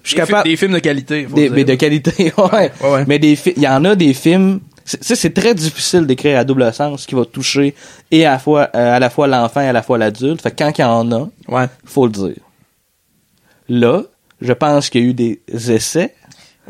Je 0.03 0.09
suis 0.09 0.15
Des, 0.15 0.25
capable. 0.25 0.43
fi- 0.43 0.49
des 0.51 0.55
films 0.57 0.73
de 0.73 0.79
qualité. 0.79 1.25
faut 1.27 1.35
Des, 1.35 1.43
dire. 1.43 1.51
mais 1.53 1.63
de 1.65 1.75
qualité, 1.75 2.33
ouais. 2.53 2.71
Mais 3.07 3.19
des 3.19 3.35
fi- 3.35 3.53
il 3.57 3.63
y 3.63 3.67
en 3.67 3.83
a 3.85 3.95
des 3.95 4.13
films. 4.13 4.59
c'est- 4.85 4.99
Tu 4.99 5.05
sais, 5.07 5.15
c'est 5.15 5.33
très 5.33 5.53
difficile 5.53 6.05
d'écrire 6.05 6.39
à 6.39 6.43
double 6.45 6.71
sens 6.73 7.05
qui 7.05 7.15
va 7.15 7.25
toucher 7.25 7.75
et 8.11 8.25
à 8.25 8.31
la 8.33 8.39
fois, 8.39 8.69
euh, 8.75 8.95
à 8.95 8.99
la 8.99 9.09
fois 9.09 9.27
l'enfant 9.27 9.61
et 9.61 9.67
à 9.67 9.73
la 9.73 9.81
fois 9.81 9.97
l'adulte. 9.97 10.41
Fait 10.41 10.51
que 10.51 10.55
quand 10.63 10.71
il 10.77 10.81
y 10.81 10.83
en 10.85 11.11
a, 11.11 11.27
ouais. 11.49 11.65
faut 11.83 12.05
le 12.05 12.11
dire. 12.13 12.35
Là, 13.69 14.03
je 14.39 14.53
pense 14.53 14.89
qu'il 14.89 15.01
y 15.01 15.05
a 15.05 15.07
eu 15.09 15.13
des 15.13 15.41
essais 15.71 16.13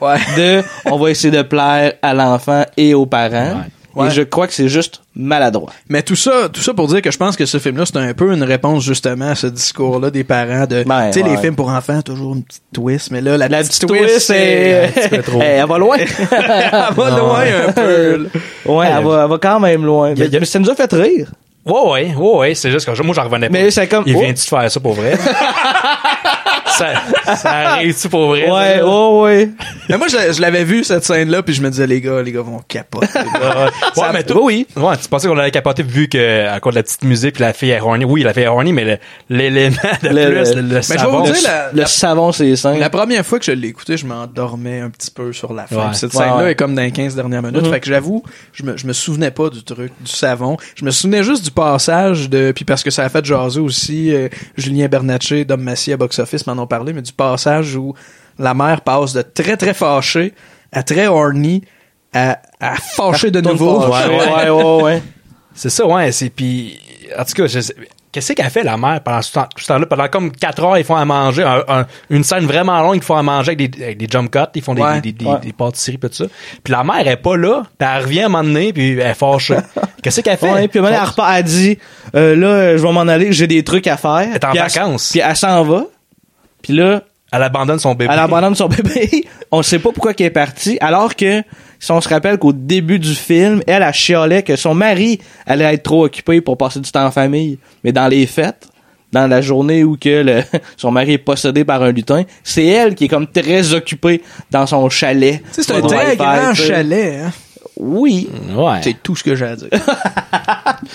Ouais. 0.01 0.17
de 0.38 0.63
on 0.86 0.97
va 0.97 1.09
essayer 1.11 1.32
de 1.36 1.41
plaire 1.43 1.93
à 2.01 2.13
l'enfant 2.13 2.63
et 2.78 2.93
aux 2.93 3.05
parents. 3.05 3.57
Ouais. 3.59 3.67
Et 4.05 4.09
je 4.11 4.21
crois 4.21 4.47
que 4.47 4.53
c'est 4.53 4.67
juste 4.69 5.01
maladroit. 5.15 5.71
Mais 5.89 6.01
tout 6.01 6.15
ça, 6.15 6.49
tout 6.51 6.61
ça 6.61 6.73
pour 6.73 6.87
dire 6.87 7.01
que 7.01 7.11
je 7.11 7.17
pense 7.17 7.35
que 7.35 7.45
ce 7.45 7.57
film-là, 7.57 7.85
c'est 7.85 7.97
un 7.97 8.13
peu 8.13 8.33
une 8.33 8.43
réponse 8.43 8.83
justement 8.83 9.29
à 9.29 9.35
ce 9.35 9.47
discours-là 9.47 10.11
des 10.11 10.23
parents 10.23 10.65
de, 10.65 10.83
Ben, 10.83 11.09
tu 11.11 11.21
sais, 11.21 11.27
les 11.27 11.37
films 11.37 11.55
pour 11.55 11.69
enfants, 11.69 12.01
toujours 12.01 12.35
une 12.35 12.43
petite 12.43 12.63
twist, 12.73 13.11
mais 13.11 13.21
là, 13.21 13.37
la, 13.37 13.47
La 13.47 13.59
petite 13.59 13.73
petite 13.73 13.87
twist, 13.87 14.19
c'est... 14.19 14.91
trop. 15.25 15.41
Elle 15.41 15.65
va 15.65 15.77
loin. 15.77 15.97
elle 15.97 16.95
va 16.95 17.09
loin 17.17 17.43
un 17.67 17.71
peu. 17.71 18.17
là. 18.17 18.29
Ouais, 18.65 18.87
elle 18.87 19.03
va, 19.05 19.23
elle 19.23 19.29
va 19.29 19.37
quand 19.41 19.59
même 19.59 19.85
loin. 19.85 20.13
Mais, 20.17 20.29
mais 20.31 20.45
ça 20.45 20.59
nous 20.59 20.69
a 20.69 20.75
fait 20.75 20.91
rire. 20.93 21.31
Ouais, 21.65 21.91
ouais, 21.91 22.15
ouais, 22.15 22.37
ouais, 22.37 22.55
c'est 22.55 22.71
juste 22.71 22.85
que 22.85 23.01
moi, 23.03 23.13
j'en 23.13 23.23
revenais 23.25 23.49
pas. 23.49 23.53
Mais 23.53 23.71
c'est 23.71 23.87
comme- 23.87 24.03
Il 24.05 24.15
oh. 24.15 24.19
vient-tu 24.19 24.35
de 24.35 24.39
faire 24.39 24.71
ça 24.71 24.79
pour 24.79 24.93
vrai? 24.93 25.17
ça, 26.68 27.36
ça 27.36 27.49
arrive-tu 27.74 28.09
pour 28.09 28.28
vrai? 28.28 28.49
Ouais, 28.49 28.78
ça? 28.80 28.86
ouais, 28.88 29.22
ouais. 29.22 29.49
Mais 29.89 29.97
moi, 29.97 30.07
je, 30.07 30.41
l'avais 30.41 30.63
vu, 30.63 30.84
cette 30.84 31.03
scène-là, 31.03 31.41
puis 31.43 31.53
je 31.53 31.61
me 31.61 31.70
disais, 31.70 31.88
les 31.88 32.01
gars, 32.01 32.22
les 32.22 32.32
gars 32.32 32.41
vont 32.41 32.59
capoter. 32.68 33.07
ouais, 33.97 34.07
mais 34.13 34.24
toi, 34.24 34.41
oui. 34.43 34.68
Ouais, 34.76 34.97
tu 34.97 35.07
pensais 35.07 35.28
qu'on 35.28 35.38
allait 35.38 35.51
capoter 35.51 35.84
vu 35.84 36.07
que, 36.07 36.47
à 36.47 36.59
cause 36.59 36.74
de 36.74 36.80
la 36.80 36.84
petite 36.84 37.03
musique 37.03 37.36
puis 37.36 37.43
la 37.43 37.53
fille 37.53 37.72
est 37.72 37.80
horny. 37.80 38.05
Oui, 38.05 38.24
la 38.24 38.34
fille 38.34 38.43
est 38.43 38.47
horny, 38.47 38.74
mais 38.74 38.99
l'élément 39.30 39.76
de 40.03 40.09
Le- 40.09 40.43
plus, 40.43 40.55
le- 40.55 40.61
le, 40.61 40.68
le 40.68 40.76
Mais 40.76 40.82
je 40.82 40.91
vais 40.91 40.97
savon. 40.97 41.24
vous 41.24 41.32
dire, 41.32 41.41
la, 41.43 41.72
Le 41.74 41.86
savon, 41.86 42.32
c'est 42.32 42.55
simple. 42.55 42.80
la 42.80 42.89
première 42.89 43.26
fois 43.26 43.39
que 43.39 43.45
je 43.45 43.51
l'ai 43.51 43.68
écouté, 43.70 43.97
je 43.97 44.05
m'endormais 44.05 44.80
un 44.82 44.89
petit 44.89 45.11
peu 45.11 45.34
sur 45.34 45.53
la 45.53 45.68
fin. 45.68 45.76
Ouais. 45.89 45.93
Cette 45.93 46.11
scène-là 46.13 46.38
ouais. 46.38 46.51
est 46.51 46.55
comme 46.55 46.76
dans 46.76 46.82
les 46.82 46.91
15 46.91 47.15
dernières 47.15 47.41
minutes. 47.43 47.63
Mhm. 47.63 47.72
Fait 47.72 47.80
que 47.80 47.88
j'avoue, 47.88 48.24
je 48.53 48.63
me, 48.63 48.78
je 48.78 48.86
me 48.88 48.93
souvenais 48.93 49.32
pas 49.32 49.49
du 49.49 49.63
truc, 49.63 49.91
du 50.01 50.11
savon. 50.11 50.57
Je 50.76 50.86
me 50.86 50.91
souvenais 50.91 51.24
juste 51.24 51.43
du 51.43 51.51
passage 51.51 52.30
de, 52.30 52.51
puis 52.51 52.65
parce 52.65 52.84
que 52.84 52.89
ça 52.91 53.03
a 53.03 53.09
fait 53.09 53.24
jaser 53.26 53.59
aussi, 53.59 54.13
euh, 54.13 54.28
Julien 54.57 54.88
Bernatchez, 54.88 55.45
Dom 55.45 55.61
Massy 55.61 55.93
à 55.93 55.97
Box 55.97 56.20
Office 56.20 56.45
m'en 56.57 56.63
ont 56.63 56.67
parlé, 56.67 56.93
mais 56.93 57.01
du 57.01 57.13
passage 57.13 57.75
où 57.75 57.93
la 58.39 58.53
mère 58.53 58.81
passe 58.81 59.13
de 59.13 59.21
très 59.21 59.57
très 59.57 59.73
fâchée 59.73 60.33
à 60.71 60.83
très 60.83 61.07
horny 61.07 61.63
à, 62.13 62.39
à 62.59 62.75
fâcher 62.75 63.31
de 63.31 63.41
nouveau. 63.41 63.85
Ouais, 63.87 64.05
ouais, 64.07 64.49
ouais, 64.49 64.81
ouais. 64.83 65.01
C'est 65.53 65.69
ça, 65.69 65.85
ouais. 65.87 66.11
C'est 66.11 66.29
puis, 66.29 66.79
en 67.17 67.23
tout 67.25 67.33
cas, 67.33 67.47
je 67.47 67.59
sais- 67.59 67.75
qu'est-ce 68.11 68.33
qu'elle 68.33 68.49
fait 68.51 68.63
la 68.63 68.77
mère 68.77 69.01
pendant 69.01 69.21
ce 69.23 69.33
temps- 69.33 69.49
ce 69.57 69.65
temps-là? 69.67 69.85
Pendant 69.87 70.07
comme 70.07 70.31
4 70.31 70.63
heures, 70.63 70.77
ils 70.77 70.83
font 70.83 70.95
à 70.95 71.03
manger, 71.05 71.41
un- 71.43 71.63
un- 71.67 71.85
une 72.11 72.23
scène 72.23 72.45
vraiment 72.45 72.79
longue, 72.81 72.97
ils 72.97 73.01
font 73.03 73.15
à 73.17 73.23
manger 73.23 73.53
avec 73.53 73.71
des, 73.71 73.83
avec 73.83 73.97
des 73.97 74.07
jump 74.09 74.29
cuts, 74.31 74.39
ils 74.55 74.61
font 74.61 74.75
des, 74.75 74.81
Ouais. 74.83 75.01
des, 75.01 75.11
des, 75.13 75.25
Ouais. 75.25 75.39
des 75.41 75.53
pâtisseries, 75.53 75.97
pis 75.97 76.09
tout 76.09 76.15
ça. 76.15 76.25
Puis 76.63 76.71
la 76.71 76.83
mère 76.83 76.97
elle 76.99 77.07
est 77.07 77.17
pas 77.17 77.35
là, 77.37 77.63
puis 77.77 77.87
elle 77.91 78.03
revient 78.03 78.21
à 78.21 78.25
un 78.25 78.29
moment 78.29 78.43
donné, 78.43 78.71
puis 78.71 78.91
elle 78.93 78.99
est 78.99 79.13
fâchée. 79.15 79.57
qu'est-ce 80.03 80.21
qu'elle 80.21 80.37
fait? 80.37 80.51
Ouais, 80.51 80.67
puis 80.67 80.79
elle 80.79 80.85
repart, 81.03 81.33
elle 81.37 81.43
dit, 81.43 81.77
euh, 82.15 82.35
là, 82.35 82.77
je 82.77 82.81
vais 82.83 82.91
m'en 82.93 83.01
aller, 83.01 83.33
j'ai 83.33 83.47
des 83.47 83.63
trucs 83.63 83.87
à 83.87 83.97
faire. 83.97 84.17
Elle 84.19 84.35
est 84.35 84.45
en 84.45 84.51
Puis 84.51 84.59
vacances. 84.59 85.09
Puis 85.11 85.19
elle 85.21 85.35
s'en 85.35 85.63
va. 85.63 85.85
Puis 86.61 86.73
là, 86.73 87.03
Elle 87.31 87.43
abandonne 87.43 87.79
son 87.79 87.93
bébé. 87.95 88.11
elle 88.13 88.19
abandonne 88.19 88.55
son 88.55 88.67
bébé. 88.67 89.25
On 89.51 89.61
sait 89.63 89.79
pas 89.79 89.91
pourquoi 89.91 90.13
qu'elle 90.13 90.27
est 90.27 90.31
partie. 90.31 90.77
Alors 90.81 91.15
que, 91.15 91.41
si 91.79 91.91
on 91.91 92.01
se 92.01 92.09
rappelle 92.09 92.37
qu'au 92.37 92.51
début 92.53 92.99
du 92.99 93.13
film, 93.13 93.61
elle, 93.67 93.83
a 93.83 93.91
chialait 93.93 94.43
que 94.43 94.55
son 94.55 94.73
mari 94.73 95.19
allait 95.45 95.73
être 95.75 95.83
trop 95.83 96.05
occupé 96.05 96.41
pour 96.41 96.57
passer 96.57 96.79
du 96.79 96.91
temps 96.91 97.05
en 97.05 97.11
famille. 97.11 97.59
Mais 97.83 97.91
dans 97.91 98.07
les 98.07 98.25
fêtes, 98.25 98.67
dans 99.13 99.27
la 99.27 99.39
journée 99.41 99.83
où 99.85 99.95
que 99.95 100.21
le, 100.23 100.43
son 100.77 100.91
mari 100.91 101.13
est 101.13 101.17
possédé 101.17 101.63
par 101.63 101.81
un 101.83 101.91
lutin, 101.91 102.23
c'est 102.43 102.65
elle 102.65 102.93
qui 102.95 103.05
est 103.05 103.07
comme 103.07 103.27
très 103.27 103.73
occupée 103.73 104.21
dans 104.51 104.65
son 104.67 104.89
chalet. 104.89 105.41
Tu 105.53 105.61
sais, 105.61 105.63
C'est 105.63 105.75
un 105.77 105.81
très 105.87 106.15
grand 106.17 106.53
chalet, 106.53 107.19
hein. 107.25 107.31
Oui. 107.79 108.27
Ouais. 108.55 108.79
C'est 108.81 109.01
tout 109.03 109.15
ce 109.15 109.23
que 109.23 109.35
j'ai 109.35 109.45
à 109.45 109.55
dire. 109.55 109.69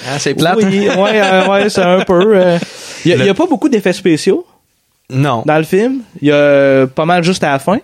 Hein, 0.08 0.18
c'est 0.18 0.34
plate. 0.34 0.56
Oui, 0.58 0.88
ouais, 0.88 1.20
euh, 1.22 1.48
ouais, 1.48 1.68
c'est 1.70 1.82
un 1.82 2.00
peu. 2.00 2.36
euh, 2.36 2.58
Il 3.04 3.10
y, 3.10 3.14
a- 3.14 3.16
il 3.18 3.24
y 3.24 3.28
a 3.28 3.34
pas 3.34 3.46
beaucoup 3.46 3.68
d'effets 3.68 3.92
spéciaux 3.92 4.46
Non. 5.10 5.42
dans 5.46 5.58
le 5.58 5.64
film. 5.64 6.00
Il 6.20 6.28
y 6.28 6.32
a 6.32 6.34
euh, 6.36 6.86
pas 6.86 7.04
mal 7.04 7.22
juste 7.22 7.44
à 7.44 7.52
la 7.52 7.58
fin. 7.58 7.78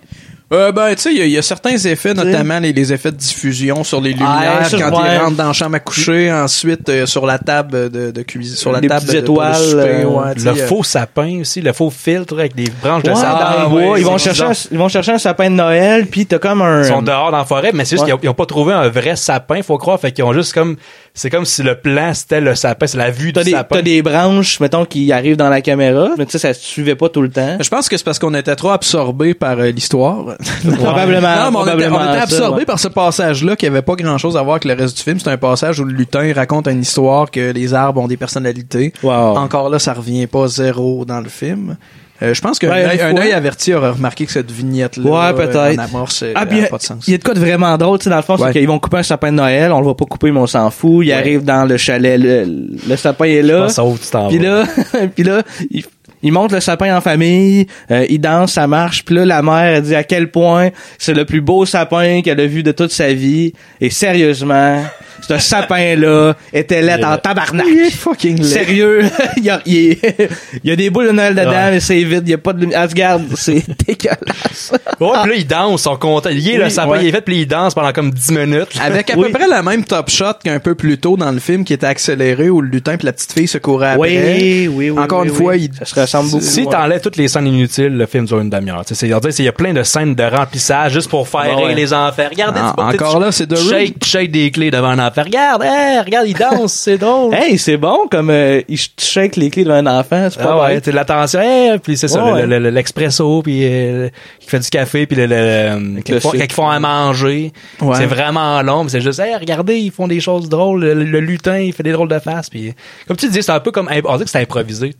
Euh, 0.51 0.73
ben, 0.73 0.95
tu 0.95 1.03
sais, 1.03 1.13
il 1.13 1.19
y 1.19 1.21
a- 1.21 1.27
il 1.27 1.31
y, 1.33 1.37
a 1.37 1.43
certains 1.43 1.77
effets, 1.77 2.15
notamment 2.15 2.59
les, 2.59 2.73
les 2.73 2.91
effets 2.95 3.13
de 3.13 3.19
diffusion 3.19 3.85
sur 3.85 4.01
les 4.01 4.13
lumières 4.15 4.63
Ah, 4.63 4.67
quand 4.71 4.79
ouais. 5.03 5.15
ils 5.15 5.19
rentrent 5.19 5.37
dans 5.37 5.49
la 5.49 5.53
chambre 5.53 5.75
à 5.77 5.81
coucher, 5.81 6.33
ensuite 6.33 6.89
euh, 6.89 7.05
sur 7.05 7.27
la 7.27 7.39
table 7.39 7.91
de, 7.91 8.11
de 8.11 8.23
cuisine, 8.23 8.57
sur 8.57 8.73
la 8.73 8.81
table 8.81 9.05
de- 9.05 9.13
le 9.13 9.27
souper, 9.27 9.37
euh, 9.37 10.05
ouais, 10.07 10.47
euh, 10.47 10.67
faux 10.67 10.83
sapin 10.83 11.41
aussi, 11.43 11.61
le 11.61 11.75
faux 11.75 11.91
filtre 11.91 12.39
avec 12.39 12.55
des 12.55 12.71
branches 12.83 13.03
de 13.03 13.13
sapin. 13.13 13.57
dans 13.57 13.63
les 13.65 13.69
bois, 13.69 13.93
ouais, 13.93 14.01
ils 14.01 14.07
vont 14.07 14.17
chercher, 14.17 14.45
un, 14.45 14.53
ils 14.73 14.79
vont 14.79 14.89
chercher 14.89 15.13
un 15.13 15.19
sapin 15.19 15.51
de 15.51 15.57
Noël, 15.57 16.07
puis 16.07 16.25
t'as 16.25 16.39
comme 16.39 16.63
un. 16.63 16.79
Ils 16.81 16.87
sont 16.87 17.03
dehors 17.03 17.31
dans 17.31 17.37
la 17.37 17.45
forêt, 17.45 17.73
mais 17.75 17.85
c'est 17.85 17.97
juste 17.97 18.05
Ouais. 18.05 18.07
qu'ils 18.13 18.15
ont- 18.15 18.21
ils 18.23 18.29
ont 18.31 18.35
pas 18.35 18.47
trouvé 18.47 18.73
un 18.73 18.89
vrai 18.89 19.17
sapin, 19.17 19.61
faut 19.63 19.77
croire. 19.77 20.01
Fait 20.01 20.13
qu'ils 20.13 20.25
ont 20.25 20.33
juste 20.33 20.55
comme, 20.55 20.77
c'est 21.19 21.31
comme 21.31 21.45
si 21.45 21.65
le 21.65 21.75
plan 21.75 22.15
c'était 22.15 22.41
le 22.41 22.55
sapin, 22.55 22.87
c'est 22.87 22.97
la 22.97 23.11
vue 23.11 23.33
T'as 23.33 23.43
du 23.43 23.51
des, 23.51 23.57
sapin. 23.57 23.77
t'as 23.77 23.83
des 23.83 24.03
branches, 24.03 24.61
mettons, 24.61 24.85
qui 24.85 25.11
arrivent 25.11 25.37
dans 25.37 25.49
la 25.49 25.61
caméra, 25.61 26.11
mais 26.17 26.27
tu 26.27 26.33
sais, 26.33 26.39
ça 26.39 26.55
se 26.55 26.65
suivait 26.65 26.95
pas 26.95 27.09
tout 27.09 27.23
le 27.23 27.29
temps. 27.29 27.59
Je 27.61 27.69
pense 27.69 27.89
que 27.89 27.97
c'est 27.97 28.05
parce 28.05 28.21
qu'on 28.21 28.35
était 28.35 28.55
trop 28.55 28.71
absorbé 28.71 29.35
par 29.35 29.59
euh, 29.59 29.71
l'histoire. 29.71 30.37
Probablement. 30.77 31.51
Non, 31.51 31.51
mais 31.51 31.57
on 31.57 31.63
était, 31.63 31.89
probablement 31.89 31.99
on 31.99 32.13
était 32.13 32.23
absorbé 32.23 32.59
ouais. 32.59 32.65
par 32.65 32.79
ce 32.79 32.87
passage-là 32.87 33.57
qui 33.57 33.67
avait 33.67 33.83
pas 33.83 33.97
grand-chose 33.97 34.37
à 34.37 34.43
voir 34.43 34.55
avec 34.55 34.65
le 34.67 34.75
reste 34.75 34.97
du 34.97 35.03
film. 35.03 35.19
C'est 35.19 35.31
un 35.31 35.37
passage 35.37 35.81
où 35.81 35.85
le 35.85 35.93
lutin 35.93 36.33
raconte 36.33 36.69
une 36.69 36.83
histoire 36.83 37.33
que 37.33 37.51
les 37.51 37.75
arbres 37.75 38.01
ont 38.01 38.07
des 38.09 38.17
personnalités. 38.17 38.93
Wow. 39.03 39.39
Encore 39.39 39.71
là, 39.71 39.81
ça 39.81 39.95
revient 39.95 40.29
pas 40.29 40.47
zéro 40.47 41.05
dans 41.05 41.21
le 41.21 41.29
film. 41.29 41.77
Euh, 42.21 42.35
je 42.35 42.41
pense 42.41 42.59
qu'un 42.59 42.71
Ouais, 42.71 42.85
œil- 42.85 43.01
un 43.01 43.37
averti 43.37 43.73
aurait 43.75 43.91
remarqué 43.91 44.27
que 44.27 44.33
cette 44.33 44.51
vignette-là 44.51 45.09
Ouais, 45.09 45.41
euh, 45.41 45.47
peut-être. 45.47 45.79
en 45.79 45.85
amorce, 45.85 46.23
euh, 46.25 46.33
Ah, 46.35 46.41
a- 46.43 46.47
pas 46.47 46.79
de 46.79 46.83
sens. 46.83 47.05
Il 47.07 47.13
y 47.13 47.15
a 47.15 47.19
de 47.19 47.23
quoi 47.23 47.35
de 47.35 47.39
vraiment 47.39 47.77
drôle, 47.79 47.99
tu 47.99 48.05
sais, 48.05 48.11
dans 48.11 48.17
le 48.17 48.23
fond, 48.23 48.37
Ouais. 48.37 48.49
c'est 48.53 48.59
qu'ils 48.59 48.67
vont 48.69 48.79
couper 48.81 48.97
un 48.99 49.03
sapin 49.05 49.31
de 49.31 49.37
Noël, 49.37 49.71
on 49.73 49.79
le 49.79 49.85
voit 49.85 49.97
pas 49.97 50.05
couper, 50.05 50.33
mais 50.33 50.41
on 50.41 50.47
s'en 50.49 50.71
fout. 50.71 51.07
Il 51.07 51.13
arrive 51.13 51.45
dans 51.45 51.65
le 51.65 51.77
chalet, 51.77 52.19
le, 52.21 52.69
le 52.89 52.97
sapin 52.97 53.27
est 53.27 53.43
là. 53.43 53.63
Pas 53.63 53.69
ça 53.69 53.85
où 53.85 53.97
tu 53.97 54.11
t'en 54.11 54.29
Puis 54.29 54.39
là, 54.41 54.65
puis 55.15 55.23
là, 55.23 55.43
il, 55.71 55.85
il 56.23 56.33
monte 56.33 56.51
le 56.51 56.59
sapin 56.59 56.97
en 56.97 57.01
famille, 57.01 57.69
euh, 57.93 58.05
il 58.09 58.21
danse, 58.21 58.55
ça 58.55 58.67
marche. 58.67 59.05
Puis 59.05 59.15
là, 59.15 59.25
la 59.25 59.41
mère 59.43 59.77
elle 59.77 59.83
dit 59.83 59.95
à 59.95 60.03
quel 60.03 60.33
point 60.33 60.71
c'est 60.99 61.15
le 61.15 61.25
plus 61.25 61.41
beau 61.41 61.65
sapin 61.67 62.21
qu'elle 62.23 62.41
a 62.41 62.47
vu 62.47 62.65
de 62.65 62.73
toute 62.73 62.91
sa 62.91 63.13
vie. 63.13 63.53
Et 63.81 63.91
sérieusement, 63.91 64.83
ce 65.27 65.39
sapin-là 65.39 66.35
était 66.53 66.83
laid 66.83 67.05
en 67.05 67.17
tabarnak. 67.19 67.67
Il 67.69 67.79
est 67.81 67.91
fucking 67.91 68.37
laid. 68.39 68.45
Sérieux, 68.45 69.03
il 69.37 69.45
y 69.45 69.51
a, 69.51 69.61
il 69.67 69.77
est- 69.93 70.31
il 70.65 70.71
y 70.71 70.73
a 70.73 70.77
des 70.77 70.91
boules 70.91 71.07
de 71.09 71.13
Noël 71.13 71.35
dedans, 71.35 71.51
Ouais. 71.51 71.71
mais 71.73 71.81
c'est 71.81 72.03
vide, 72.03 72.23
il 72.27 72.31
y 72.31 72.35
a 72.35 72.39
pas 72.39 72.53
de 72.53 72.61
lumière. 72.61 72.81
Ah, 72.83 72.87
regarde, 72.87 73.25
c'est 73.37 73.63
dégueulasse. 73.87 74.73
Ouais, 75.01 75.09
puis 75.23 75.31
là, 75.31 75.37
ils 75.37 75.47
dansent, 75.47 75.81
ils 75.81 75.85
sont 75.85 75.97
contents. 75.97 76.31
Il 76.31 76.49
est 76.49 76.57
le 76.59 76.65
Oui, 76.65 76.71
sapin, 76.71 76.91
ouais. 76.91 76.99
il 77.03 77.09
est 77.09 77.13
fait, 77.13 77.21
puis 77.21 77.41
ils 77.43 77.47
dansent 77.47 77.75
pendant 77.75 77.93
comme 77.93 78.11
10 78.11 78.31
minutes. 78.33 78.69
Avec 78.81 79.11
à 79.11 79.17
Oui. 79.17 79.27
peu 79.31 79.39
près 79.39 79.49
la 79.49 79.63
même 79.63 79.85
top 79.85 80.11
shot 80.11 80.35
qu'un 80.45 80.59
peu 80.61 80.75
plus 80.75 80.99
tôt 80.99 81.17
dans 81.17 81.31
le 81.33 81.39
film 81.41 81.65
qui 81.65 81.73
était 81.73 81.87
accéléré 81.87 82.49
où 82.51 82.61
le 82.61 82.69
lutin 82.69 82.95
et 82.95 83.05
la 83.05 83.13
petite 83.13 83.33
fille 83.33 83.49
se 83.49 83.59
couraient 83.59 83.93
après. 83.93 84.09
Oui, 84.39 84.69
oui, 84.73 84.91
oui. 84.91 84.99
Encore 84.99 85.23
oui, 85.23 85.29
une 85.29 85.35
fois, 85.35 85.53
oui. 85.53 85.71
il 85.73 85.77
ça 85.79 85.85
se 85.85 86.01
ressemble 86.01 86.31
beaucoup. 86.31 86.45
Si 86.45 86.61
ouais. 86.63 86.67
t'enlèves 86.73 87.01
toutes 87.01 87.17
les 87.17 87.29
scènes 87.29 87.47
inutiles, 87.47 87.97
le 87.97 88.07
film 88.07 88.25
dure 88.25 88.41
une 88.41 88.51
demi-heure. 88.51 88.83
C'est- 88.87 89.07
Il 89.07 89.45
y 89.45 89.49
a 89.49 89.53
plein 89.53 89.73
de 89.73 89.83
scènes 89.83 90.15
de 90.15 90.23
remplissage 90.25 90.93
juste 90.93 91.09
pour 91.11 91.29
faire 91.29 91.57
les 91.75 91.93
enfants. 91.93 92.23
Regardez, 92.31 92.61
Ah, 92.63 92.73
tu 92.77 92.83
vois, 92.83 92.93
encore 92.93 93.21
là, 93.21 93.33
c'est 93.33 93.51
Room. 93.53 93.69
shake, 93.71 93.99
tu 94.01 94.09
shakes 94.09 94.31
des 94.31 94.51
clés 94.51 94.71
devant 94.71 94.89
un 94.91 94.99
enfant. 95.09 95.23
Regarde, 95.25 95.63
hey, 95.65 95.99
regarde, 96.01 96.27
il 96.29 96.35
danse, 96.35 96.73
c'est 96.73 96.99
drôle. 96.99 97.35
Hey, 97.35 97.59
c'est 97.59 97.77
bon 97.77 98.07
comme 98.11 98.31
euh, 98.31 98.61
il 98.69 98.79
shake 98.99 99.37
les 99.37 99.51
clés 99.51 99.65
d'un 99.65 99.87
enfant, 99.87 100.29
c'est 100.31 100.39
pas 100.43 100.59
Ah 100.63 100.67
ouais, 100.69 100.81
l'attention, 100.93 101.41
hey, 101.41 101.79
puis 101.79 101.97
c'est 101.97 102.09
ça, 102.09 102.25
Ouais, 102.33 102.43
le- 102.43 102.47
le- 102.47 102.59
le- 102.59 102.71
l'expresso, 102.71 103.43
puis 103.43 103.61
euh, 103.65 104.09
qui 104.41 104.49
fait 104.49 104.59
du 104.61 104.69
café, 104.71 105.07
puis 105.07 105.17
le, 105.17 105.27
le, 105.27 105.37
le- 105.37 106.03
quand, 106.03 106.09
le 106.11 106.15
ils 106.17 106.21
font, 106.21 106.31
sucre. 106.31 106.39
quand 106.43 106.45
ils 106.51 106.55
font 106.55 106.69
à 106.71 106.81
manger, 106.81 107.53
Ouais. 107.81 107.97
c'est 107.97 108.07
vraiment 108.07 108.63
long, 108.63 108.85
mais 108.85 108.91
c'est 108.91 109.01
juste, 109.01 109.19
hey, 109.21 109.35
regardez, 109.37 109.77
ils 109.79 109.91
font 109.91 110.07
des 110.09 110.21
choses 110.21 110.49
drôles, 110.49 110.81
le, 110.85 110.95
le 111.05 111.21
lutin, 111.21 111.59
il 111.59 111.73
fait 111.73 111.83
des 111.83 111.93
drôles 111.93 112.09
de 112.09 112.19
faces, 112.19 112.51
puis 112.51 112.75
comme 113.07 113.17
tu 113.17 113.29
dis, 113.29 113.43
c'est 113.43 113.53
un 113.53 113.61
peu 113.61 113.71
comme, 113.71 113.89
on 113.89 114.13
dirait 114.13 114.25
que 114.25 114.31
c'est 114.31 114.41
improvisé 114.41 114.95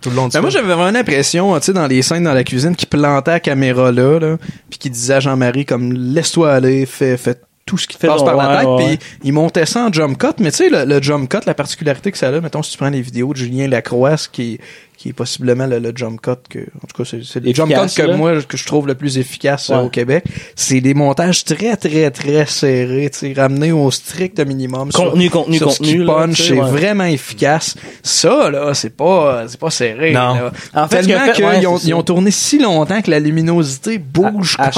tout 0.00 0.10
le 0.10 0.16
long 0.16 0.28
du 0.28 0.32
Ben 0.34 0.42
moi 0.42 0.50
j'avais 0.50 0.66
vraiment 0.66 0.90
l'impression, 0.90 1.54
tu 1.58 1.66
sais, 1.66 1.72
dans 1.72 1.86
les 1.86 2.02
scènes 2.02 2.24
dans 2.24 2.34
la 2.34 2.44
cuisine, 2.44 2.76
qui 2.76 2.84
plantait 2.84 3.30
la 3.30 3.40
caméra 3.40 3.90
là, 3.90 4.18
là 4.18 4.36
puis 4.68 4.78
qui 4.78 4.90
disait 4.90 5.14
à 5.14 5.20
Jean-Marie 5.20 5.64
comme 5.64 5.92
laisse-toi 5.94 6.52
aller, 6.52 6.84
fais, 6.84 7.16
fais 7.16 7.36
tout 7.66 7.78
ce 7.78 7.86
qui 7.86 7.94
te 7.94 8.00
Fais 8.00 8.08
passe 8.08 8.22
par 8.22 8.36
la 8.36 8.58
tête, 8.58 8.68
ouais. 8.68 8.96
puis 8.96 9.06
il 9.22 9.32
montait 9.32 9.66
ça 9.66 9.86
en 9.86 9.92
jump 9.92 10.18
cut, 10.18 10.34
mais 10.38 10.50
tu 10.50 10.58
sais, 10.58 10.68
le, 10.68 10.84
le 10.84 11.00
jump 11.00 11.28
cut, 11.28 11.38
la 11.46 11.54
particularité 11.54 12.12
que 12.12 12.18
ça 12.18 12.28
a, 12.28 12.40
mettons, 12.40 12.62
si 12.62 12.72
tu 12.72 12.78
prends 12.78 12.90
les 12.90 13.00
vidéos 13.00 13.32
de 13.32 13.38
Julien 13.38 13.68
Lacroix, 13.68 14.16
qui, 14.30 14.60
qui 14.96 15.10
est 15.10 15.12
possiblement 15.12 15.66
le, 15.66 15.78
le 15.78 15.92
jump 15.94 16.20
cut 16.20 16.32
que 16.48 16.58
en 16.60 16.86
tout 16.86 16.96
cas 17.02 17.04
c'est 17.04 17.22
c'est 17.24 17.40
le 17.40 17.52
jump 17.52 17.70
Efficace, 17.70 17.94
cut 17.94 18.02
que 18.02 18.06
là. 18.08 18.16
moi 18.16 18.42
que 18.42 18.56
je 18.56 18.64
trouve 18.66 18.86
le 18.86 18.94
plus 18.94 19.18
efficace 19.18 19.70
euh, 19.70 19.80
au 19.82 19.88
Québec. 19.88 20.24
C'est 20.56 20.80
des 20.80 20.94
montages 20.94 21.44
très 21.44 21.76
très 21.76 22.10
très 22.10 22.46
serrés 22.46 23.10
tu 23.12 23.18
sais 23.18 23.32
ramenés 23.36 23.72
au 23.72 23.90
strict 23.90 24.40
minimum 24.40 24.90
sur- 24.92 25.04
Contenu, 25.10 25.30
contenu, 25.30 25.58
sur 25.58 25.72
ce 25.72 25.78
qui 25.78 25.92
contenu, 25.98 26.04
là, 26.04 26.14
punch 26.14 26.42
c'est 26.42 26.52
ouais. 26.52 26.70
vraiment 26.70 27.04
efficace. 27.04 27.74
Ça 28.02 28.50
là 28.50 28.72
c'est 28.74 28.96
pas 28.96 29.44
c'est 29.48 29.60
pas 29.60 29.70
serré 29.70 30.12
Non. 30.12 30.34
là. 30.34 30.52
En 30.74 30.88
fait, 30.88 31.02
tellement 31.02 31.26
ouais, 31.26 31.32
qu'ils 31.32 31.66
ont, 31.66 31.78
ils 31.78 31.94
ont 31.94 32.02
tourné 32.02 32.30
si 32.30 32.58
longtemps 32.58 33.02
que 33.02 33.10
la 33.10 33.20
luminosité 33.20 33.98
bouge 33.98 34.56
À- 34.58 34.68
à 34.68 34.70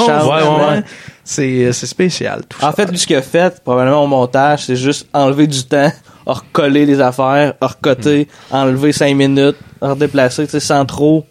c'est 1.25 1.73
spécial 1.73 2.43
tout 2.47 2.63
En 2.63 2.71
fait, 2.71 2.85
lui, 2.89 2.97
ce 2.97 3.05
qu'il 3.05 3.15
a 3.15 3.21
fait, 3.21 3.61
probablement 3.63 4.03
au 4.03 4.07
montage, 4.07 4.65
c'est 4.65 4.75
juste 4.75 5.07
enlever 5.13 5.47
du 5.47 5.63
temps, 5.63 5.91
recoller 6.27 6.85
les 6.85 6.99
affaires, 7.01 7.53
recoter, 7.61 8.27
enlever 8.51 8.91
cinq 8.91 9.15
minutes, 9.15 9.55
redéplacer, 9.81 10.45
tu 10.45 10.51
sais, 10.51 10.59
sans 10.59 10.85
trop, 10.85 11.25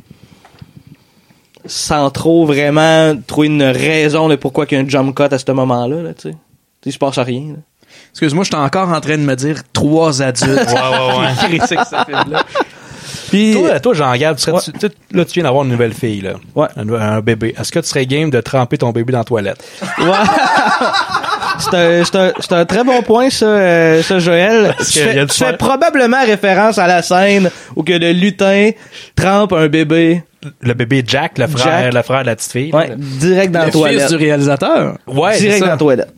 sans 1.66 2.11
trop 2.11 2.47
vraiment 2.47 3.14
trouver 3.26 3.49
une 3.49 3.62
raison 3.62 4.28
de 4.28 4.36
pourquoi 4.36 4.66
il 4.70 4.74
y 4.74 4.76
a 4.76 4.80
un 4.84 4.88
jump 4.88 5.14
cut 5.16 5.24
à 5.32 5.38
ce 5.38 5.51
moment-là, 5.53 6.03
là, 6.03 6.14
tu 6.14 6.22
sais. 6.22 6.30
Tu 6.30 6.34
sais, 6.34 6.90
il 6.90 6.92
se 6.92 6.99
passe 6.99 7.18
rien, 7.18 7.40
là. 7.49 7.55
Excuse-moi, 8.12 8.44
j'étais 8.44 8.57
encore 8.57 8.88
en 8.90 9.01
train 9.01 9.16
de 9.16 9.22
me 9.22 9.34
dire 9.36 9.62
trois 9.72 10.22
adultes. 10.22 10.49
Ouais, 10.49 10.64
ouais, 10.74 11.18
ouais. 11.18 11.32
qui 11.51 11.59
critiquent 11.59 11.80
ce 11.90 12.05
film-là. 12.05 12.44
Puis, 13.30 13.53
Toi, 13.55 13.80
toi 13.80 13.94
Jean-Gab, 13.94 14.36
tu 14.36 14.42
serais- 14.42 14.61
tu- 14.61 14.72
tu- 14.72 15.16
là, 15.16 15.24
tu 15.24 15.32
viens 15.34 15.42
d'avoir 15.44 15.64
une 15.64 15.70
nouvelle 15.70 15.92
fille, 15.94 16.20
là. 16.20 16.34
Ouais. 16.55 16.68
Un, 16.76 16.88
un 16.92 17.20
bébé. 17.20 17.55
Est-ce 17.59 17.72
que 17.72 17.78
tu 17.80 17.86
serais 17.88 18.07
game 18.07 18.30
de 18.30 18.40
tremper 18.40 18.78
ton 18.78 18.90
bébé 18.92 19.12
dans 19.12 19.18
la 19.18 19.24
toilette? 19.24 19.64
Ouais. 19.99 20.07
c'est 21.59 22.16
un, 22.16 22.28
un, 22.28 22.61
un 22.61 22.64
très 22.64 22.84
bon 22.84 23.02
point, 23.02 23.30
ça, 23.30 23.46
euh, 23.46 24.02
ça 24.02 24.18
Joël. 24.18 24.74
Parce 24.76 24.90
Tu 24.90 24.98
fais, 25.00 25.26
tu 25.26 25.44
fais 25.44 25.57
probablement 25.57 26.24
référence 26.24 26.78
à 26.78 26.86
la 26.86 27.02
scène 27.02 27.50
où 27.74 27.82
que 27.82 27.92
le 27.92 28.12
lutin 28.12 28.70
trempe 29.14 29.52
un 29.52 29.68
bébé 29.68 30.22
Le 30.61 30.74
bébé 30.74 31.02
Jack, 31.07 31.38
le 31.38 31.46
frère, 31.46 31.82
Jack. 31.84 31.94
le 31.94 32.02
frère 32.02 32.20
de 32.22 32.26
la 32.26 32.36
petite 32.36 32.52
fille. 32.52 32.72
ouais, 32.72 32.90
direct 32.96 33.52
dans 33.52 33.61
Le 33.61 33.66
la 33.66 33.72
toilette. 33.72 34.00
fils 34.00 34.11
du 34.11 34.16
réalisateur. 34.16 34.98
Ouais, 35.07 35.38
direct 35.38 35.61
dans 35.61 35.66
la 35.66 35.76
toilette. 35.76 36.09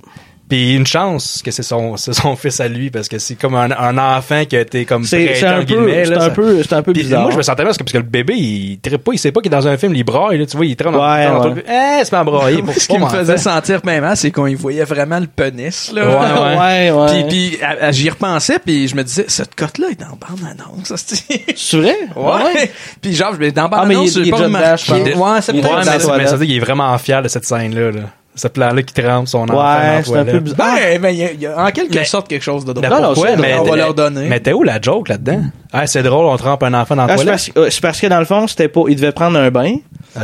Puis 0.49 0.75
une 0.75 0.87
chance 0.87 1.43
que 1.45 1.51
c'est 1.51 1.63
son, 1.63 1.97
c'est 1.97 2.13
son 2.15 2.35
fils 2.37 2.59
à 2.61 2.69
lui, 2.69 2.91
parce 2.91 3.09
que 3.09 3.19
c'est 3.19 3.35
comme 3.35 3.55
un, 3.55 3.71
un 3.71 3.99
enfant 4.17 4.45
qui 4.47 4.57
a 4.57 4.61
été 4.63 4.85
comme 4.87 5.05
C'est 5.05 5.35
c'est 5.35 5.47
un, 5.47 5.65
peu, 5.65 5.91
c'est 6.05 6.17
un 6.17 6.31
peu, 6.31 6.63
c'est 6.63 6.73
un 6.73 6.83
peu 6.83 6.93
bizarre. 6.93 7.23
moi, 7.23 7.31
je 7.33 7.37
me 7.37 7.43
sentais 7.43 7.63
mal 7.63 7.67
parce 7.69 7.79
que, 7.79 7.85
parce 7.85 7.93
que 7.93 7.99
le 7.99 8.05
bébé, 8.05 8.35
il 8.35 8.79
trippe 8.81 9.05
pas, 9.05 9.13
il 9.13 9.19
sait 9.19 9.31
pas 9.33 9.41
qu'il 9.41 9.53
est 9.53 9.57
dans 9.57 9.69
un 9.69 9.77
film, 9.77 9.95
il 9.95 10.05
braille, 10.05 10.39
là, 10.39 10.47
tu 10.47 10.57
vois, 10.57 10.65
il 10.67 10.75
traîne 10.77 10.93
dans 10.93 10.99
Ouais, 11.01 11.27
dans 11.27 11.41
ouais. 11.41 11.49
le 11.49 11.53
truc. 11.57 11.65
Eh, 11.69 11.99
c'est 12.05 12.11
pas 12.11 12.25
brailler. 12.25 12.63
pour- 12.63 12.75
Ce 12.75 12.89
qui 12.89 12.99
me 12.99 13.07
faisait 13.09 13.37
sentir 13.37 13.81
même 13.85 14.11
c'est 14.15 14.31
qu'on 14.31 14.47
y 14.47 14.55
voyait 14.55 14.85
vraiment 14.85 15.19
le 15.19 15.27
pénis, 15.27 15.93
là. 15.93 16.07
Ouais, 16.09 16.59
ouais, 16.59 16.91
ouais. 16.93 17.25
Puis, 17.29 17.51
puis 17.59 17.59
j'y 17.91 18.09
repensais, 18.11 18.59
puis 18.59 18.89
je 18.89 18.97
me 18.97 19.05
disais, 19.05 19.27
cette 19.29 19.55
cote-là 19.55 19.89
est 19.91 20.01
dans 20.01 20.17
bande-annonce, 20.17 20.85
ça, 20.89 20.97
c'est... 20.97 21.45
C'est 21.57 21.77
vrai? 21.77 21.97
Ouais. 22.17 22.71
Puis 23.03 23.15
genre, 23.15 23.35
je 23.35 23.39
me 23.39 23.51
dans 23.53 23.67
Ah, 23.71 23.85
mais 23.87 23.95
bande-annonce, 23.95 24.15
il- 24.15 24.19
il 24.21 24.25
j'ai 24.25 24.29
est 24.29 24.33
pas 24.33 24.39
pense. 24.39 25.15
Ouais, 25.17 25.41
c'est 25.43 25.53
Il 25.53 25.59
est 25.59 25.63
peut-être 25.63 26.29
c'est- 26.39 26.39
qu'il 26.47 26.57
est 26.57 26.61
vraiment 26.61 26.97
fier 26.99 27.23
de 27.23 27.29
cette 27.29 27.45
scène-là, 27.45 27.91
là. 27.93 28.01
Ce 28.39 28.47
plan-là 28.49 28.83
qui 28.85 28.95
trempe 28.95 29.27
son 29.27 29.39
enfant 29.41 29.53
dans 29.53 29.59
Ouais, 29.59 29.65
la 29.97 30.03
c'est 30.05 30.11
un 30.17 30.25
peu 30.25 30.31
toilette. 30.31 30.45
bizarre. 30.45 30.77
Ben, 30.77 31.01
ben, 31.03 31.09
il 31.11 31.19
y 31.19 31.25
a- 31.25 31.33
il 31.33 31.41
y, 31.43 31.47
a 31.47 31.59
en 31.65 31.71
quelque 31.73 32.05
sorte 32.05 32.29
quelque 32.29 32.43
chose 32.43 32.65
de 32.65 32.73
drôle. 32.73 32.89
Mais 32.89 32.95
Non, 32.95 33.03
non, 33.03 33.13
pourquoi? 33.15 33.31
c'est 33.31 33.37
Mais 33.43 33.55
on 33.59 33.65
va 33.65 33.71
t'es- 33.73 33.77
leur 33.77 33.95
donner. 33.95 34.27
Mais 34.29 34.39
t'es 34.41 34.53
où 34.53 34.63
la 34.63 34.81
joke 34.81 35.09
là-dedans? 35.09 35.43
Ah, 35.73 35.87
c'est 35.89 36.03
drôle, 36.05 36.25
on 36.27 36.37
trempe 36.37 36.63
un 36.63 36.73
enfant 36.75 36.95
dans 36.95 37.05
la 37.07 37.13
Ah, 37.15 37.17
c'est, 37.19 37.25
toilette. 37.25 37.51
parce, 37.55 37.67
euh, 37.67 37.71
c'est 37.71 37.81
parce 37.83 38.01
que 38.01 38.07
dans 38.07 38.21
le 38.21 38.25
fond, 38.25 38.47
c'était 38.47 38.69
pas, 38.69 38.83
il 38.89 38.95
devait 38.97 39.13
prendre 39.13 39.39
un 39.39 39.51
bain. 39.51 39.75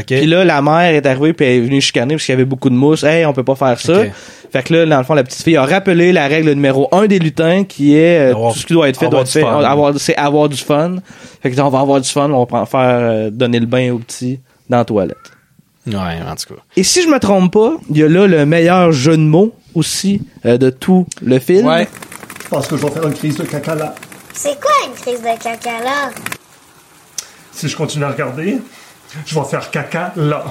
Puis 0.07 0.27
là, 0.27 0.45
la 0.45 0.62
mère 0.62 0.95
est 0.95 1.05
arrivée 1.07 1.33
puis 1.33 1.45
elle 1.47 1.53
est 1.57 1.61
venue 1.61 1.81
chicaner 1.81 2.15
parce 2.15 2.25
qu'il 2.25 2.33
y 2.33 2.37
avait 2.37 2.45
beaucoup 2.45 2.71
de 2.71 2.75
mousse. 2.75 3.03
Hey, 3.05 3.27
on 3.27 3.33
peut 3.33 3.45
pas 3.45 3.55
faire 3.57 3.79
ça. 3.81 4.05
Fait 4.53 4.62
que 4.62 4.73
là, 4.73 4.87
dans 4.87 4.99
le 4.99 5.05
fond, 5.05 5.15
la 5.15 5.25
petite 5.25 5.43
fille 5.43 5.57
a 5.57 5.65
rappelé 5.65 6.12
la 6.12 6.29
règle 6.29 6.51
numéro 6.53 6.89
un 6.93 7.07
des 7.07 7.19
lutins 7.19 7.65
qui 7.65 7.97
est 7.97 8.31
euh, 8.31 8.35
Avoir- 8.35 8.53
tout 8.53 8.61
ce 8.61 8.67
qui 8.67 8.73
doit 8.73 8.89
être 8.89 8.99
fait 9.01 9.09
doit 9.09 9.23
être 9.23 9.29
fait. 9.29 9.41
fun. 9.41 9.61
Avoir, 9.65 9.93
c'est 9.99 10.15
avoir 10.17 10.49
du 10.49 10.57
fun. 10.57 10.97
Fait 11.43 11.51
que 11.51 11.61
on 11.61 11.69
va 11.71 11.81
avoir 11.81 12.01
du 12.01 12.09
fun, 12.09 12.31
on 12.31 12.45
va 12.45 12.65
faire 12.65 12.81
euh, 12.81 13.31
donner 13.31 13.59
le 13.59 13.67
bain 13.67 13.91
au 13.93 13.99
petit 13.99 14.39
dans 14.71 14.79
la 14.79 14.85
toilette. 14.85 15.17
Ouais, 15.87 15.95
en 16.26 16.35
tout 16.37 16.55
cas. 16.55 16.61
Et 16.76 16.82
si 16.82 17.03
je 17.03 17.09
me 17.09 17.18
trompe 17.18 17.53
pas, 17.53 17.74
il 17.91 17.99
y 17.99 18.03
a 18.03 18.09
là 18.09 18.26
le 18.26 18.47
meilleur 18.47 18.91
jeu 18.93 19.16
de 19.16 19.22
mots 19.22 19.53
aussi 19.74 20.22
euh, 20.47 20.57
de 20.57 20.70
tout 20.70 21.07
le 21.22 21.39
film. 21.39 21.66
Ouais. 21.66 21.89
Je 22.45 22.49
pense 22.49 22.66
que 22.66 22.76
je 22.76 22.82
vais 22.82 22.91
faire 22.91 23.07
une 23.07 23.14
crise 23.14 23.37
de 23.37 23.45
caca 23.45 23.74
là. 23.74 23.95
C'est 24.32 24.59
quoi 24.61 24.70
une 24.87 24.95
crise 24.95 25.20
de 25.20 25.43
caca 25.43 25.82
là? 25.85 26.11
Si 27.53 27.68
je 27.68 27.76
continue 27.76 28.05
à 28.05 28.11
regarder, 28.11 28.59
je 29.26 29.35
vais 29.35 29.45
faire 29.45 29.70
caca 29.70 30.12
là. 30.16 30.45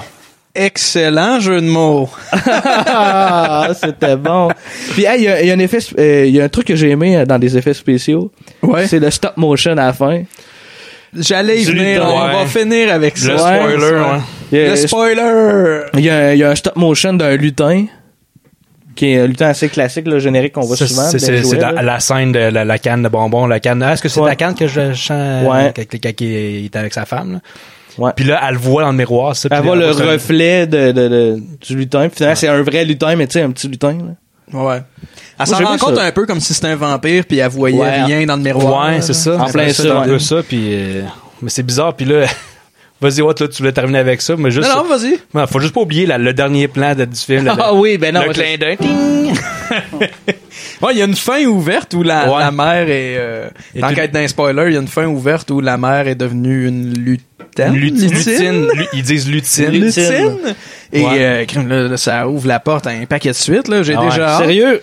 Excellent 0.54 1.40
jeu 1.40 1.60
de 1.60 1.66
mots. 1.66 2.08
ah, 2.32 3.68
c'était 3.78 4.16
bon. 4.16 4.50
Puis 4.92 5.04
hey, 5.04 5.18
il 5.20 5.24
y, 5.24 5.28
a- 5.28 5.42
y 5.42 5.50
a 5.50 5.54
un 5.54 5.58
effet, 5.58 5.78
euh, 5.98 6.26
il 6.26 6.34
y 6.34 6.40
a 6.40 6.44
un 6.44 6.48
truc 6.48 6.68
que 6.68 6.76
j'ai 6.76 6.90
aimé 6.90 7.16
euh, 7.16 7.26
dans 7.26 7.38
des 7.40 7.56
effets 7.58 7.74
spéciaux. 7.74 8.30
Ouais. 8.62 8.86
C'est 8.86 9.00
le 9.00 9.10
stop 9.10 9.36
motion 9.36 9.72
à 9.72 9.74
la 9.74 9.92
fin. 9.92 10.22
J'allais 11.16 11.60
y 11.62 11.64
venir, 11.64 12.04
on 12.06 12.26
va 12.28 12.46
finir 12.46 12.92
avec 12.92 13.16
ça. 13.16 13.32
Le 13.32 13.38
spoiler, 13.38 13.92
ouais. 14.52 14.68
Le 14.70 14.76
spoiler. 14.76 15.80
Il 15.94 16.00
y, 16.00 16.10
a, 16.10 16.34
il 16.34 16.38
y 16.38 16.44
a 16.44 16.50
un 16.50 16.54
stop 16.54 16.76
motion 16.76 17.12
d'un 17.14 17.36
lutin 17.36 17.86
qui 18.94 19.06
est 19.12 19.20
un 19.20 19.26
lutin 19.26 19.46
assez 19.48 19.68
classique, 19.68 20.06
le 20.06 20.18
générique 20.20 20.52
qu'on 20.52 20.60
voit 20.62 20.76
souvent. 20.76 21.02
c'est- 21.08 21.56
la, 21.58 21.82
la 21.82 22.00
scène 22.00 22.30
de 22.32 22.38
la, 22.38 22.64
la 22.64 22.78
canne 22.78 23.02
de 23.02 23.08
bonbons, 23.08 23.46
la 23.46 23.58
canne. 23.60 23.82
Ah, 23.82 23.92
Est-ce 23.94 24.02
que 24.02 24.08
c'est 24.08 24.20
Ouais. 24.20 24.28
la 24.30 24.36
canne 24.36 24.54
que 24.54 24.66
je 24.68 24.92
chante? 24.94 25.46
Ouais. 25.46 25.72
quand, 25.74 25.82
quand- 25.90 25.98
quand 26.02 26.20
il 26.20 26.64
est 26.66 26.76
avec 26.76 26.94
sa 26.94 27.04
femme? 27.04 27.32
Là? 27.34 27.38
Ouais. 27.98 28.10
Puis 28.16 28.24
là, 28.24 28.40
elle 28.46 28.54
le 28.54 28.60
voit 28.60 28.82
dans 28.82 28.90
le 28.90 28.96
miroir. 28.96 29.34
Ça, 29.36 29.48
Elle 29.52 29.62
voit 29.62 29.76
le 29.76 29.88
reflet 29.90 30.66
de, 30.66 30.92
de, 30.92 31.08
de- 31.08 31.42
du 31.60 31.76
lutin. 31.76 32.08
Puis 32.08 32.16
finalement, 32.16 32.36
c'est 32.36 32.48
un 32.48 32.62
vrai 32.62 32.84
lutin, 32.84 33.14
mais 33.16 33.26
tu 33.26 33.34
sais, 33.34 33.42
un 33.42 33.50
petit 33.50 33.68
lutin. 33.68 33.92
Là. 33.92 34.14
Ouais. 34.52 34.82
Elle 35.38 35.46
s'en 35.46 35.58
rend 35.64 35.76
compte 35.78 35.96
ça. 35.96 36.04
un 36.04 36.12
peu 36.12 36.26
comme 36.26 36.40
si 36.40 36.54
c'était 36.54 36.68
un 36.68 36.76
vampire, 36.76 37.24
puis 37.26 37.38
elle 37.38 37.48
voyait 37.50 37.78
Ouais. 37.78 38.02
rien 38.04 38.26
dans 38.26 38.36
le 38.36 38.42
miroir. 38.42 38.88
Ouais, 38.88 39.00
c'est 39.00 39.12
ça. 39.14 39.36
En 39.36 39.46
plein 39.50 39.68
C'est 39.72 39.88
ça, 39.88 40.00
un 40.00 40.02
peu 40.04 40.18
ça. 40.18 40.42
Puis, 40.46 40.68
euh, 40.74 41.02
mais 41.42 41.50
c'est 41.50 41.62
bizarre. 41.62 41.94
Puis 41.94 42.06
là, 42.06 42.26
vas-y, 43.00 43.20
ouais, 43.22 43.34
là, 43.38 43.48
tu 43.48 43.56
voulais 43.58 43.72
terminer 43.72 43.98
avec 43.98 44.20
ça. 44.22 44.34
Mais 44.36 44.50
juste, 44.50 44.68
Non, 44.68 44.84
non, 44.84 44.88
vas-y. 44.96 45.18
Ouais, 45.34 45.46
faut 45.48 45.60
juste 45.60 45.74
pas 45.74 45.80
oublier 45.80 46.06
la- 46.06 46.18
le 46.18 46.32
dernier 46.34 46.68
plan 46.68 46.94
de, 46.94 47.04
du 47.04 47.18
film. 47.18 47.44
là, 47.46 47.56
Ah 47.58 47.70
le- 47.72 47.78
oui, 47.78 47.98
ben 47.98 48.14
non. 48.14 48.22
le 48.26 48.32
clin 48.32 48.56
d'œil. 48.58 48.78
Ouais, 50.82 50.92
il 50.92 50.98
y 50.98 51.02
a 51.02 51.04
une 51.04 51.16
fin 51.16 51.44
ouverte 51.46 51.94
où 51.94 52.02
la, 52.02 52.30
Ouais. 52.32 52.40
la 52.40 52.50
mère 52.50 52.88
est. 52.88 53.16
Euh, 53.16 53.48
tu- 53.74 53.94
qu'être 53.94 54.12
d'un 54.12 54.28
spoiler, 54.28 54.64
il 54.68 54.74
y 54.74 54.76
a 54.76 54.80
une 54.80 54.88
fin 54.88 55.06
ouverte 55.06 55.50
où 55.50 55.60
la 55.60 55.76
mère 55.78 56.06
est 56.08 56.14
devenue 56.14 56.66
une 56.68 56.92
lutine. 56.92 57.24
Lutine. 57.58 58.10
lutine. 58.10 58.68
Lu- 58.74 58.86
Ils 58.92 59.02
disent 59.02 59.28
lutine. 59.28 59.68
Lutine. 59.70 60.38
Et 60.92 61.02
Ouais. 61.02 61.46
euh, 61.56 61.88
là, 61.88 61.96
ça 61.96 62.28
ouvre 62.28 62.46
la 62.48 62.60
porte 62.60 62.86
à 62.86 62.90
un 62.90 63.04
paquet 63.06 63.30
de 63.30 63.34
suite. 63.34 63.68
Là, 63.68 63.82
j'ai 63.82 63.94
Ah 63.94 64.00
ouais. 64.02 64.10
déjà. 64.10 64.38
Sérieux, 64.38 64.80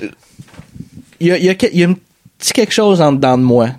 il 1.20 1.28
y 1.28 1.32
a, 1.32 1.38
il 1.38 1.46
y, 1.46 1.50
a, 1.50 1.56
il 1.72 1.80
y 1.80 1.84
a 1.84 1.88
un 1.90 1.96
petit 2.38 2.54
quelque 2.54 2.74
chose 2.74 3.02
en 3.02 3.12
dedans 3.14 3.38
de 3.38 3.44
moi 3.44 3.70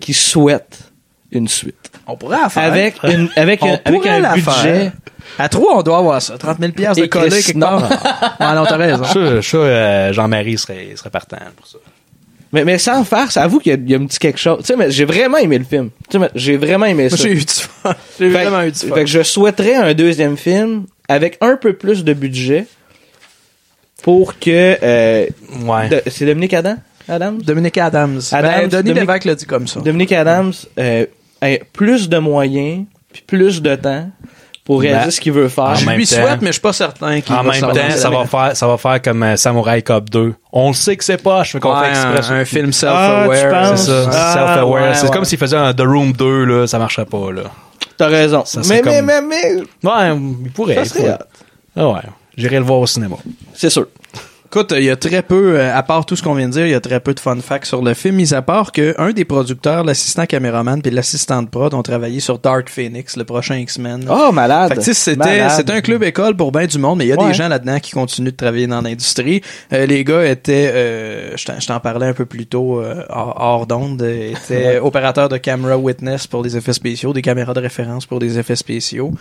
qui 0.00 0.12
souhaite 0.14 0.78
une 1.30 1.48
suite. 1.48 1.90
On 2.06 2.16
pourrait 2.16 2.40
la 2.40 2.48
faire. 2.48 2.64
Avec, 2.64 2.96
une, 3.04 3.28
avec, 3.36 3.62
On 3.62 3.72
un, 3.74 3.78
avec 3.84 4.06
un 4.06 4.18
la 4.20 4.32
budget. 4.34 4.50
faire. 4.50 4.92
À 5.38 5.48
trois, 5.48 5.78
on 5.78 5.82
doit 5.82 5.98
avoir 5.98 6.20
ça. 6.20 6.36
30 6.36 6.58
000 6.58 6.72
piastres 6.72 7.00
de 7.02 7.06
Chris, 7.06 7.28
quelque 7.30 7.56
non. 7.56 7.66
part. 7.80 8.36
ouais, 8.40 8.54
non, 8.54 8.64
t'as 8.66 8.76
raison. 8.76 9.04
Ça, 9.04 9.40
ça, 9.42 9.56
euh, 9.56 10.12
Jean-Marie 10.12 10.58
serait, 10.58 10.88
serait 10.96 11.10
partant 11.10 11.36
pour 11.56 11.66
ça. 11.66 11.78
Mais, 12.52 12.64
mais 12.64 12.76
sans 12.78 13.02
faire, 13.04 13.32
ça 13.32 13.42
avoue 13.44 13.58
qu'il 13.60 13.70
y, 13.72 13.74
a- 13.74 13.78
il 13.78 13.90
y 13.90 13.94
a 13.94 13.98
un 13.98 14.04
petit 14.06 14.18
quelque 14.18 14.38
chose. 14.38 14.58
Tu 14.60 14.66
sais, 14.66 14.76
mais 14.76 14.90
j'ai 14.90 15.04
vraiment 15.06 15.38
aimé 15.38 15.56
le 15.58 15.64
film. 15.64 15.88
Tu 16.08 16.12
sais, 16.12 16.18
mais 16.18 16.30
j'ai 16.34 16.56
vraiment 16.58 16.84
aimé 16.86 17.04
Moi, 17.08 17.10
ça. 17.10 17.16
j'ai 17.16 17.32
eu 17.32 17.36
du 17.38 17.46
fun. 17.46 17.94
J'ai 18.18 18.28
vraiment 18.28 18.62
eu 18.62 18.70
du 18.70 18.78
fun. 18.78 18.94
Fait 18.94 19.00
que 19.04 19.10
je 19.10 19.22
souhaiterais 19.22 19.74
un 19.74 19.94
deuxième 19.94 20.36
film 20.36 20.84
avec 21.08 21.38
un 21.40 21.56
peu 21.56 21.72
plus 21.72 22.04
de 22.04 22.12
budget 22.12 22.66
pour 24.02 24.38
que... 24.38 24.76
euh, 24.82 25.26
Ouais. 25.64 25.88
de- 25.88 26.02
c'est 26.08 26.26
Dominique 26.26 26.54
Adam? 26.54 26.76
Adams? 27.08 27.38
Dominique 27.42 27.78
Adams. 27.78 28.20
Adams, 28.30 28.50
Ben, 28.52 28.68
Denis 28.82 28.94
Dominique- 28.94 29.24
l'a 29.24 29.34
dit 29.34 29.46
comme 29.46 29.66
ça. 29.66 29.80
Dominique 29.80 30.12
Adams 30.12 30.52
euh, 30.78 31.06
plus 31.72 32.08
de 32.08 32.18
moyens 32.18 32.84
puis 33.12 33.22
plus 33.26 33.60
de 33.62 33.74
temps 33.74 34.10
pour 34.64 34.80
réaliser 34.80 35.04
Ben, 35.06 35.10
ce 35.10 35.20
qu'il 35.20 35.32
veut 35.32 35.48
faire. 35.48 35.74
Je 35.74 35.88
lui 35.90 36.06
temps- 36.06 36.14
souhaite, 36.16 36.40
mais 36.40 36.48
je 36.48 36.52
suis 36.52 36.60
pas 36.60 36.72
certain 36.72 37.20
qu'il 37.20 37.34
En 37.34 37.42
va 37.42 37.50
même 37.52 37.60
temps, 37.60 37.90
ça 37.96 38.10
va 38.10 38.24
faire, 38.26 38.56
ça 38.56 38.66
va 38.66 38.76
faire 38.76 39.02
comme 39.02 39.22
euh, 39.24 39.36
Samurai 39.36 39.82
Cop 39.82 40.08
2. 40.08 40.34
On 40.52 40.68
le 40.68 40.74
sait 40.74 40.96
que 40.96 41.02
c'est 41.04 41.20
pas, 41.20 41.42
je 41.42 41.50
fais 41.52 41.60
qu'on 41.60 41.74
Ouais, 41.76 41.86
fait 41.86 41.90
exprès. 41.90 42.34
un, 42.34 42.40
un 42.40 42.44
film 42.44 42.68
Ah, 42.68 42.72
self-aware. 42.72 43.78
C'est 43.78 43.86
ça, 43.86 44.10
Ah, 44.12 44.32
self-aware. 44.34 44.70
ouais, 44.82 44.94
c'est 44.94 45.04
ouais. 45.04 45.10
comme 45.10 45.24
s'il 45.24 45.38
faisait 45.38 45.56
un 45.56 45.74
The 45.74 45.80
Room 45.82 46.12
2, 46.12 46.44
là, 46.44 46.66
ça 46.66 46.78
marcherait 46.78 47.06
pas, 47.06 47.32
là. 47.32 47.42
T'as 47.96 48.06
raison. 48.08 48.44
Ça 48.44 48.60
mais, 48.68 48.78
serait 48.78 49.02
mais, 49.02 49.20
mais, 49.20 49.20
mais, 49.22 49.62
Ouais, 49.90 50.16
il 50.44 50.50
pourrait. 50.52 50.84
ça 50.84 50.94
il 50.96 51.02
pourrait. 51.02 51.18
Ah 51.76 51.88
ouais, 51.88 52.00
j'irai 52.36 52.56
le 52.58 52.64
voir 52.64 52.78
au 52.80 52.86
cinéma. 52.86 53.16
C'est 53.54 53.70
sûr. 53.70 53.86
Écoute, 54.54 54.74
il 54.76 54.84
y 54.84 54.90
a 54.90 54.96
très 54.96 55.22
peu, 55.22 55.58
euh, 55.58 55.74
à 55.74 55.82
part 55.82 56.04
tout 56.04 56.14
ce 56.14 56.22
qu'on 56.22 56.34
vient 56.34 56.46
de 56.46 56.52
dire, 56.52 56.66
il 56.66 56.72
y 56.72 56.74
a 56.74 56.80
très 56.80 57.00
peu 57.00 57.14
de 57.14 57.20
fun 57.20 57.36
facts 57.40 57.64
sur 57.64 57.80
le 57.80 57.94
film, 57.94 58.16
mis 58.16 58.34
à 58.34 58.42
part 58.42 58.70
que 58.70 58.94
un 58.98 59.12
des 59.12 59.24
producteurs, 59.24 59.82
l'assistant 59.82 60.26
caméraman 60.26 60.82
puis 60.82 60.90
l'assistant 60.90 61.40
de 61.42 61.48
prod 61.48 61.72
ont 61.72 61.82
travaillé 61.82 62.20
sur 62.20 62.38
Dark 62.38 62.68
Phoenix, 62.68 63.16
le 63.16 63.24
prochain 63.24 63.56
X-Men. 63.56 64.06
Oh, 64.10 64.30
malade. 64.30 64.78
C'était 64.82 65.48
c'était 65.48 65.72
un 65.72 65.80
club 65.80 66.02
école 66.02 66.36
pour 66.36 66.52
bien 66.52 66.66
du 66.66 66.76
monde, 66.76 66.98
mais 66.98 67.06
il 67.06 67.08
y 67.08 67.12
a 67.14 67.16
Ouais. 67.18 67.28
des 67.28 67.32
gens 67.34 67.48
là-dedans 67.48 67.78
qui 67.80 67.92
continuent 67.92 68.26
de 68.26 68.36
travailler 68.36 68.66
dans 68.66 68.82
l'industrie. 68.82 69.40
Euh, 69.72 69.86
les 69.86 70.04
gars 70.04 70.26
étaient, 70.26 70.70
euh, 70.74 71.34
je 71.34 71.66
t'en- 71.66 71.80
parlais 71.80 72.08
un 72.08 72.12
peu 72.12 72.26
plus 72.26 72.44
tôt 72.44 72.78
euh, 72.82 73.04
hors, 73.08 73.66
d'onde, 73.66 74.02
étaient 74.02 74.78
opérateurs 74.80 75.30
de 75.30 75.38
camera 75.38 75.78
witness 75.78 76.26
pour 76.26 76.42
les 76.42 76.58
effets 76.58 76.74
spéciaux, 76.74 77.14
des 77.14 77.22
caméras 77.22 77.54
de 77.54 77.60
référence 77.60 78.04
pour 78.04 78.18
des 78.18 78.38
effets 78.38 78.56
spéciaux. 78.56 79.12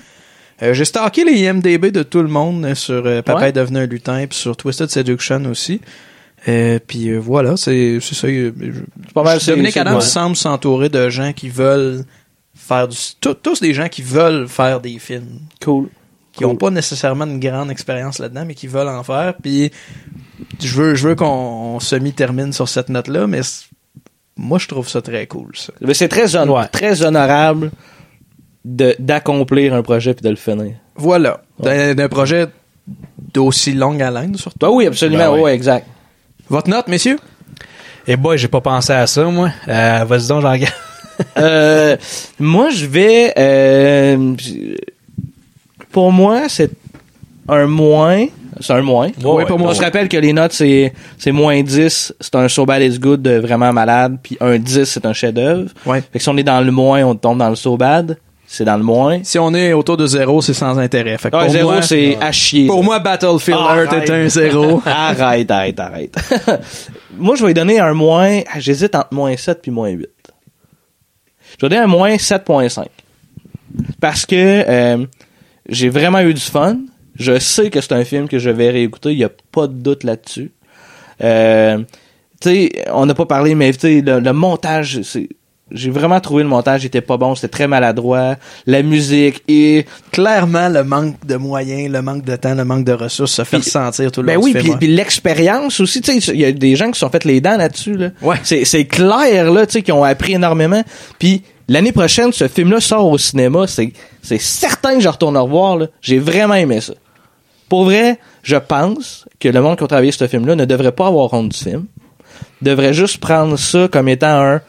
Euh, 0.63 0.73
J'ai 0.73 0.85
stalké 0.85 1.23
les 1.23 1.39
IMDB 1.41 1.91
de 1.91 2.03
tout 2.03 2.21
le 2.21 2.27
monde 2.27 2.65
euh, 2.65 2.75
sur 2.75 3.05
euh, 3.05 3.21
Papa 3.21 3.39
Ouais. 3.41 3.49
est 3.49 3.53
devenu 3.53 3.79
un 3.79 3.85
lutin, 3.87 4.25
puis 4.27 4.37
sur 4.37 4.55
Twisted 4.55 4.89
Seduction 4.89 5.43
aussi. 5.45 5.81
Euh, 6.47 6.79
puis 6.85 7.09
euh, 7.09 7.17
voilà, 7.19 7.55
c'est 7.57 7.99
c'est 8.01 8.15
ça. 8.15 8.27
euh, 8.27 8.51
je- 8.59 9.11
pas 9.13 9.23
mal, 9.23 9.39
c'est- 9.39 9.51
Dominique 9.51 9.73
c'est 9.73 9.79
Adams 9.81 9.95
bon. 9.95 10.01
semble 10.01 10.35
s'entourer 10.35 10.89
de 10.89 11.09
gens 11.09 11.33
qui 11.33 11.49
veulent 11.49 12.03
faire 12.55 12.87
du, 12.87 12.97
tout- 13.19 13.33
tous 13.35 13.59
des 13.59 13.73
gens 13.73 13.87
qui 13.89 14.01
veulent 14.01 14.47
faire 14.47 14.79
des 14.79 14.97
films. 14.99 15.39
Cool. 15.63 15.87
Qui 16.33 16.45
ont 16.45 16.55
pas 16.55 16.69
nécessairement 16.69 17.25
une 17.25 17.39
grande 17.39 17.69
expérience 17.71 18.17
là-dedans, 18.19 18.45
mais 18.47 18.55
qui 18.55 18.67
veulent 18.67 18.87
en 18.87 19.03
faire. 19.03 19.33
Puis 19.41 19.69
je 20.61 20.75
veux, 20.81 20.95
je 20.95 21.09
veux 21.09 21.15
qu'on 21.15 21.79
semi-termine 21.79 22.53
sur 22.53 22.69
cette 22.69 22.87
note-là, 22.89 23.27
mais 23.27 23.41
moi, 24.37 24.57
je 24.57 24.67
trouve 24.67 24.87
ça 24.87 25.01
très 25.01 25.27
cool, 25.27 25.49
ça. 25.55 25.73
Mais 25.81 25.93
c'est 25.93 26.07
très, 26.07 26.35
hon- 26.37 26.65
très 26.71 27.03
honorable 27.03 27.71
d'accomplir 28.63 29.73
un 29.73 29.81
projet 29.81 30.13
puis 30.13 30.23
de 30.23 30.29
le 30.29 30.35
finir. 30.35 30.73
Voilà. 30.95 31.41
D'un 31.59 31.93
d'un 31.95 32.07
projet 32.09 32.47
d'aussi 33.33 33.73
longue 33.73 34.01
haleine, 34.01 34.35
surtout. 34.35 34.59
Ben 34.59 34.69
oui, 34.69 34.87
absolument. 34.87 35.31
Ben 35.31 35.33
oui. 35.33 35.41
ouais, 35.41 35.53
exact. 35.55 35.87
Votre 36.49 36.69
note, 36.69 36.87
messieurs? 36.87 37.17
Et 38.07 38.17
boy, 38.17 38.37
j'ai 38.37 38.47
pas 38.47 38.61
pensé 38.61 38.93
à 38.93 39.07
ça, 39.07 39.23
moi. 39.25 39.51
Euh, 39.67 40.03
Vas-y 40.07 40.27
donc, 40.27 40.41
jean 40.41 40.57
Euh, 41.37 41.97
moi, 42.39 42.71
je 42.71 42.85
vais. 42.87 43.31
euh, 43.37 44.35
pour 45.91 46.11
moi, 46.11 46.49
c'est 46.49 46.71
un 47.47 47.67
moins. 47.67 48.25
C'est 48.59 48.73
un 48.73 48.81
moins. 48.81 49.09
Oui, 49.23 49.43
pour 49.47 49.59
moi, 49.59 49.69
On 49.69 49.73
se 49.73 49.81
rappelle 49.81 50.09
que 50.09 50.17
les 50.17 50.33
notes, 50.33 50.53
c'est, 50.53 50.93
c'est 51.17 51.31
moins 51.31 51.61
10, 51.61 52.13
c'est 52.19 52.35
un 52.35 52.47
So 52.47 52.65
Bad 52.65 52.81
It's 52.81 52.99
Good 52.99 53.21
de 53.21 53.37
vraiment 53.39 53.71
malade, 53.71 54.17
puis 54.21 54.37
un 54.41 54.57
10, 54.57 54.83
c'est 54.85 55.05
un 55.05 55.13
chef-d'œuvre. 55.13 55.69
Ouais. 55.85 56.01
Fait 56.01 56.17
que 56.19 56.23
si 56.23 56.29
on 56.29 56.37
est 56.37 56.43
dans 56.43 56.61
le 56.61 56.71
moins, 56.71 57.03
on 57.03 57.15
tombe 57.15 57.37
dans 57.37 57.49
le 57.49 57.55
So 57.55 57.77
Bad. 57.77 58.17
C'est 58.53 58.65
dans 58.65 58.75
le 58.75 58.83
moins. 58.83 59.23
Si 59.23 59.39
on 59.39 59.53
est 59.53 59.71
autour 59.71 59.95
de 59.95 60.05
zéro, 60.05 60.41
c'est 60.41 60.53
sans 60.53 60.77
intérêt. 60.77 61.17
Fait 61.17 61.31
que 61.31 61.37
Ah, 61.37 61.43
pour 61.45 61.53
zéro, 61.53 61.71
moi, 61.71 61.81
c'est 61.81 62.17
à 62.19 62.33
chier. 62.33 62.67
Pour 62.67 62.83
moi, 62.83 62.99
Battlefield 62.99 63.57
Earth 63.57 63.93
est 63.93 64.09
un 64.11 64.27
zéro. 64.27 64.81
arrête, 64.85 65.49
arrête, 65.49 65.79
arrête. 65.79 66.15
moi, 67.17 67.37
je 67.37 67.43
vais 67.43 67.47
lui 67.47 67.53
donner 67.53 67.79
un 67.79 67.93
moins. 67.93 68.41
ah, 68.53 68.59
J'hésite 68.59 68.93
entre 68.93 69.13
moins 69.13 69.37
7 69.37 69.61
puis 69.61 69.71
moins 69.71 69.87
8. 69.87 70.05
Je 70.05 71.51
vais 71.65 71.69
donner 71.69 71.77
un 71.77 71.87
moins 71.87 72.13
7.5. 72.17 72.87
Parce 74.01 74.25
que 74.25 74.35
euh, 74.35 75.05
j'ai 75.69 75.87
vraiment 75.87 76.19
eu 76.19 76.33
du 76.33 76.41
fun. 76.41 76.77
Je 77.15 77.39
sais 77.39 77.69
que 77.69 77.79
c'est 77.79 77.93
un 77.93 78.03
film 78.03 78.27
que 78.27 78.37
je 78.37 78.49
vais 78.49 78.69
réécouter. 78.69 79.11
Il 79.13 79.17
n'y 79.17 79.23
a 79.23 79.31
pas 79.53 79.67
de 79.67 79.75
doute 79.75 80.03
là-dessus. 80.03 80.51
Euh, 81.23 81.77
tu 82.41 82.49
sais, 82.49 82.83
on 82.91 83.05
n'a 83.05 83.13
pas 83.13 83.25
parlé, 83.25 83.55
mais 83.55 83.71
tu 83.71 83.79
sais, 83.79 84.01
le, 84.01 84.19
le 84.19 84.33
montage, 84.33 85.03
c'est 85.03 85.29
j'ai 85.73 85.89
vraiment 85.89 86.19
trouvé 86.19 86.43
le 86.43 86.49
montage 86.49 86.85
était 86.85 87.01
pas 87.01 87.17
bon, 87.17 87.35
c'était 87.35 87.47
très 87.47 87.67
maladroit, 87.67 88.35
la 88.65 88.81
musique 88.81 89.43
et 89.47 89.85
clairement 90.11 90.69
le 90.69 90.83
manque 90.83 91.25
de 91.25 91.35
moyens, 91.35 91.91
le 91.91 92.01
manque 92.01 92.23
de 92.23 92.35
temps, 92.35 92.55
le 92.55 92.65
manque 92.65 92.85
de 92.85 92.93
ressources 92.93 93.33
se 93.33 93.43
fait 93.43 93.57
ressentir 93.57 94.11
tout 94.11 94.21
le 94.21 94.27
ben 94.27 94.35
long 94.35 94.43
oui, 94.43 94.53
puis, 94.53 94.63
film, 94.63 94.77
puis 94.77 94.87
l'expérience 94.87 95.79
aussi, 95.79 96.01
tu 96.01 96.19
sais, 96.19 96.33
il 96.33 96.39
y 96.39 96.45
a 96.45 96.51
des 96.51 96.75
gens 96.75 96.87
qui 96.87 96.93
se 96.93 96.99
sont 96.99 97.09
fait 97.09 97.25
les 97.25 97.41
dents 97.41 97.57
là-dessus 97.57 97.95
là. 97.95 98.09
Ouais. 98.21 98.37
C'est 98.43 98.65
c'est 98.65 98.85
clair 98.85 99.51
là, 99.51 99.65
tu 99.65 99.73
sais, 99.73 99.81
qui 99.81 99.91
ont 99.91 100.03
appris 100.03 100.33
énormément. 100.33 100.83
Puis 101.19 101.43
l'année 101.67 101.91
prochaine, 101.91 102.31
ce 102.31 102.47
film-là 102.47 102.79
sort 102.79 103.07
au 103.07 103.17
cinéma, 103.17 103.67
c'est 103.67 103.93
c'est 104.21 104.41
certain 104.41 104.95
que 104.95 105.01
je 105.01 105.09
retourne 105.09 105.35
le 105.35 105.41
revoir 105.41 105.77
là. 105.77 105.87
J'ai 106.01 106.19
vraiment 106.19 106.55
aimé 106.55 106.81
ça. 106.81 106.93
Pour 107.69 107.85
vrai, 107.85 108.19
je 108.43 108.57
pense 108.57 109.25
que 109.39 109.47
le 109.47 109.61
monde 109.61 109.77
qui 109.77 109.83
a 109.83 109.87
travaillé 109.87 110.11
ce 110.11 110.27
film-là 110.27 110.55
ne 110.55 110.65
devrait 110.65 110.91
pas 110.91 111.07
avoir 111.07 111.33
honte 111.33 111.49
du 111.49 111.57
film. 111.57 111.85
Devrait 112.61 112.93
juste 112.93 113.19
prendre 113.19 113.57
ça 113.57 113.87
comme 113.87 114.09
étant 114.09 114.41
un 114.41 114.61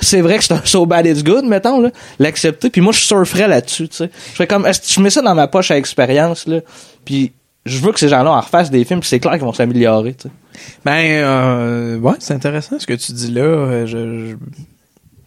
c'est 0.00 0.20
vrai 0.20 0.38
que 0.38 0.44
c'est 0.44 0.54
un 0.54 0.62
so 0.64 0.86
bad 0.86 1.06
it's 1.06 1.22
good, 1.24 1.44
mettons, 1.44 1.80
là, 1.80 1.90
l'accepter, 2.18 2.70
puis 2.70 2.80
moi, 2.80 2.92
je 2.92 3.00
surferais 3.00 3.48
là-dessus, 3.48 3.88
tu 3.88 3.96
sais. 3.96 4.10
Je 4.30 4.32
ferais 4.34 4.46
comme, 4.46 4.66
je 4.66 5.00
mets 5.00 5.10
ça 5.10 5.22
dans 5.22 5.34
ma 5.34 5.48
poche 5.48 5.70
à 5.70 5.76
expérience, 5.78 6.46
là, 6.46 6.60
puis 7.04 7.32
je 7.66 7.78
veux 7.78 7.92
que 7.92 7.98
ces 8.00 8.08
gens-là 8.08 8.30
en 8.32 8.40
refassent 8.40 8.70
des 8.70 8.84
films, 8.84 9.02
c'est 9.02 9.20
clair 9.20 9.32
qu'ils 9.34 9.42
vont 9.42 9.52
s'améliorer, 9.52 10.14
tu 10.14 10.28
sais. 10.28 10.34
Ben, 10.84 11.04
euh, 11.22 11.98
ouais, 11.98 12.14
c'est 12.18 12.34
intéressant 12.34 12.78
ce 12.78 12.86
que 12.86 12.94
tu 12.94 13.12
dis 13.12 13.30
là. 13.30 13.42
Euh, 13.42 13.86
je- 13.86 14.30
je- 14.30 14.36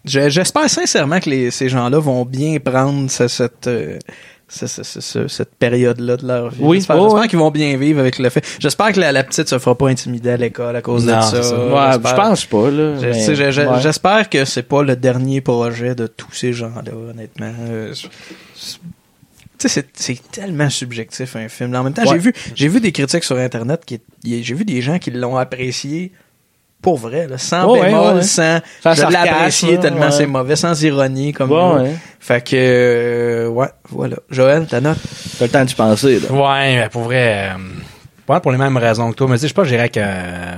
je- 0.05 0.30
J'espère 0.30 0.69
sincèrement 0.69 1.19
que 1.19 1.30
les, 1.30 1.51
ces 1.51 1.69
gens-là 1.69 1.99
vont 1.99 2.26
bien 2.26 2.57
prendre 2.59 3.09
ce- 3.09 3.28
cette, 3.28 3.67
euh, 3.67 3.97
ce- 4.53 4.67
ce- 4.67 4.83
ce- 4.83 4.99
ce- 4.99 5.27
cette 5.27 5.55
période-là 5.55 6.17
de 6.17 6.27
leur 6.27 6.49
vie. 6.49 6.57
Oui, 6.61 6.77
J'espère, 6.77 6.97
oh, 6.97 7.03
j'espère 7.03 7.21
ouais. 7.21 7.27
qu'ils 7.29 7.39
vont 7.39 7.51
bien 7.51 7.77
vivre 7.77 7.99
avec 8.01 8.19
le 8.19 8.29
fait. 8.29 8.45
J'espère 8.59 8.91
que 8.91 8.99
la, 8.99 9.11
la 9.11 9.23
petite 9.23 9.47
se 9.47 9.57
fera 9.57 9.77
pas 9.77 9.87
intimider 9.87 10.31
à 10.31 10.37
l'école 10.37 10.75
à 10.75 10.81
cause 10.81 11.05
de 11.05 11.11
ça. 11.11 11.31
Ouais, 11.39 11.93
je 11.93 12.15
pense 12.15 12.45
pas, 12.45 12.69
là. 12.69 12.97
Ouais. 12.99 13.79
J'espère 13.81 14.29
que 14.29 14.43
c'est 14.45 14.63
pas 14.63 14.83
le 14.83 14.95
dernier 14.95 15.39
projet 15.41 15.95
de 15.95 16.07
tous 16.07 16.33
ces 16.33 16.51
gens-là, 16.53 16.91
honnêtement. 17.09 17.53
Euh, 17.69 17.93
c'est- 19.57 20.31
tellement 20.31 20.69
subjectif 20.69 21.35
un 21.35 21.47
film. 21.47 21.75
En 21.75 21.83
même 21.83 21.93
temps, 21.93 22.03
j'ai 22.05 22.17
vu, 22.17 22.33
j'ai 22.55 22.67
vu 22.67 22.79
des 22.81 22.91
critiques 22.91 23.23
sur 23.23 23.37
Internet 23.37 23.83
qui, 23.85 23.99
j'ai 24.23 24.55
vu 24.55 24.65
des 24.65 24.81
gens 24.81 24.97
qui 24.97 25.11
l'ont 25.11 25.37
apprécié 25.37 26.11
pour 26.82 26.97
vrai, 26.97 27.27
là, 27.27 27.38
sans 27.38 27.71
bémol, 27.73 28.15
ouais. 28.15 28.23
sans, 28.23 28.59
je 28.84 28.89
apprécié 29.15 29.75
là, 29.75 29.82
tellement 29.82 30.05
ouais. 30.07 30.11
c'est 30.11 30.25
mauvais, 30.25 30.55
sans 30.55 30.82
ironie 30.84 31.32
comme 31.32 31.51
ouais. 31.51 31.95
Fait 32.19 32.43
que, 32.43 32.55
euh, 32.55 33.47
ouais, 33.47 33.67
voilà. 33.89 34.17
Joël, 34.29 34.65
ta 34.67 34.82
note? 34.82 34.97
T'as 35.38 35.45
le 35.45 35.51
temps 35.51 35.63
d'y 35.65 35.75
penser, 35.75 36.19
là. 36.19 36.32
Ouais, 36.32 36.75
mais 36.77 36.89
pour 36.89 37.03
vrai, 37.03 37.49
euh, 37.51 37.57
pas 38.25 38.39
pour 38.39 38.51
les 38.51 38.57
mêmes 38.57 38.77
raisons 38.77 39.11
que 39.11 39.15
toi, 39.15 39.27
mais 39.29 39.38
sais, 39.38 39.47
je 39.47 39.53
pense 39.53 39.63
que 39.65 39.69
j'irais 39.69 39.89
que, 39.89 39.99
euh, 40.01 40.55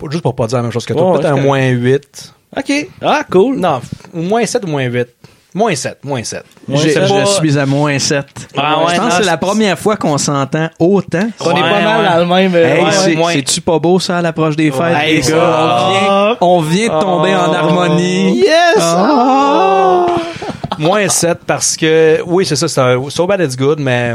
pas- 0.00 0.06
juste 0.10 0.22
pour 0.22 0.34
pas 0.34 0.46
dire 0.46 0.58
la 0.58 0.62
même 0.62 0.72
chose 0.72 0.86
que 0.86 0.92
toi, 0.94 1.12
Ouais, 1.12 1.18
peut-être 1.18 1.34
ouais, 1.34 1.40
un 1.40 1.42
moins 1.42 1.68
8. 1.68 2.32
OK. 2.56 2.88
Ah, 3.02 3.22
cool. 3.30 3.56
Non, 3.58 3.80
moins 4.14 4.46
7 4.46 4.64
ou 4.64 4.68
moins 4.68 4.84
8. 4.84 5.08
Moins 5.56 5.74
7, 5.74 6.04
moins 6.04 6.22
7. 6.22 6.44
J'ai- 6.68 6.90
C'est 6.90 7.06
je 7.06 7.14
pas- 7.14 7.24
suis 7.24 7.58
à 7.58 7.64
moins 7.64 7.98
7. 7.98 8.26
Ah 8.58 8.78
ouais, 8.84 8.84
je 8.90 8.96
pense 8.96 9.04
non, 9.04 9.08
que 9.08 9.14
c'est 9.24 9.30
la 9.30 9.38
première 9.38 9.78
fois 9.78 9.96
qu'on 9.96 10.18
s'entend 10.18 10.68
autant. 10.78 11.28
On 11.40 11.50
est 11.50 11.54
Ouais, 11.54 11.60
pas 11.60 11.80
mal 11.80 12.00
ouais. 12.02 12.08
dans 12.10 12.18
le 12.18 12.26
même... 12.26 12.54
euh, 12.54 12.74
Hey, 12.76 12.84
ouais, 12.84 12.90
c'est- 12.92 13.16
ouais. 13.16 13.32
c'est-tu 13.32 13.60
pas 13.62 13.78
beau 13.78 13.98
ça 13.98 14.18
à 14.18 14.22
l'approche 14.22 14.54
des 14.54 14.70
fêtes, 14.70 14.80
Ouais, 14.80 15.12
les 15.14 15.22
ça. 15.22 15.32
gars? 15.34 16.36
On 16.42 16.60
vient, 16.60 16.88
on 16.90 16.92
vient 16.92 16.94
de 16.94 17.00
tomber 17.00 17.34
en 17.34 17.54
harmonie. 17.54 18.36
Yes! 18.40 18.76
Ah! 18.80 20.06
Moins 20.78 21.08
7 21.08 21.38
parce 21.46 21.74
que, 21.74 22.20
oui, 22.26 22.44
c'est 22.44 22.56
ça, 22.56 22.68
c'est 22.68 22.80
un 22.82 23.08
So 23.08 23.26
Bad 23.26 23.40
It's 23.40 23.56
Good, 23.56 23.80
mais 23.80 24.12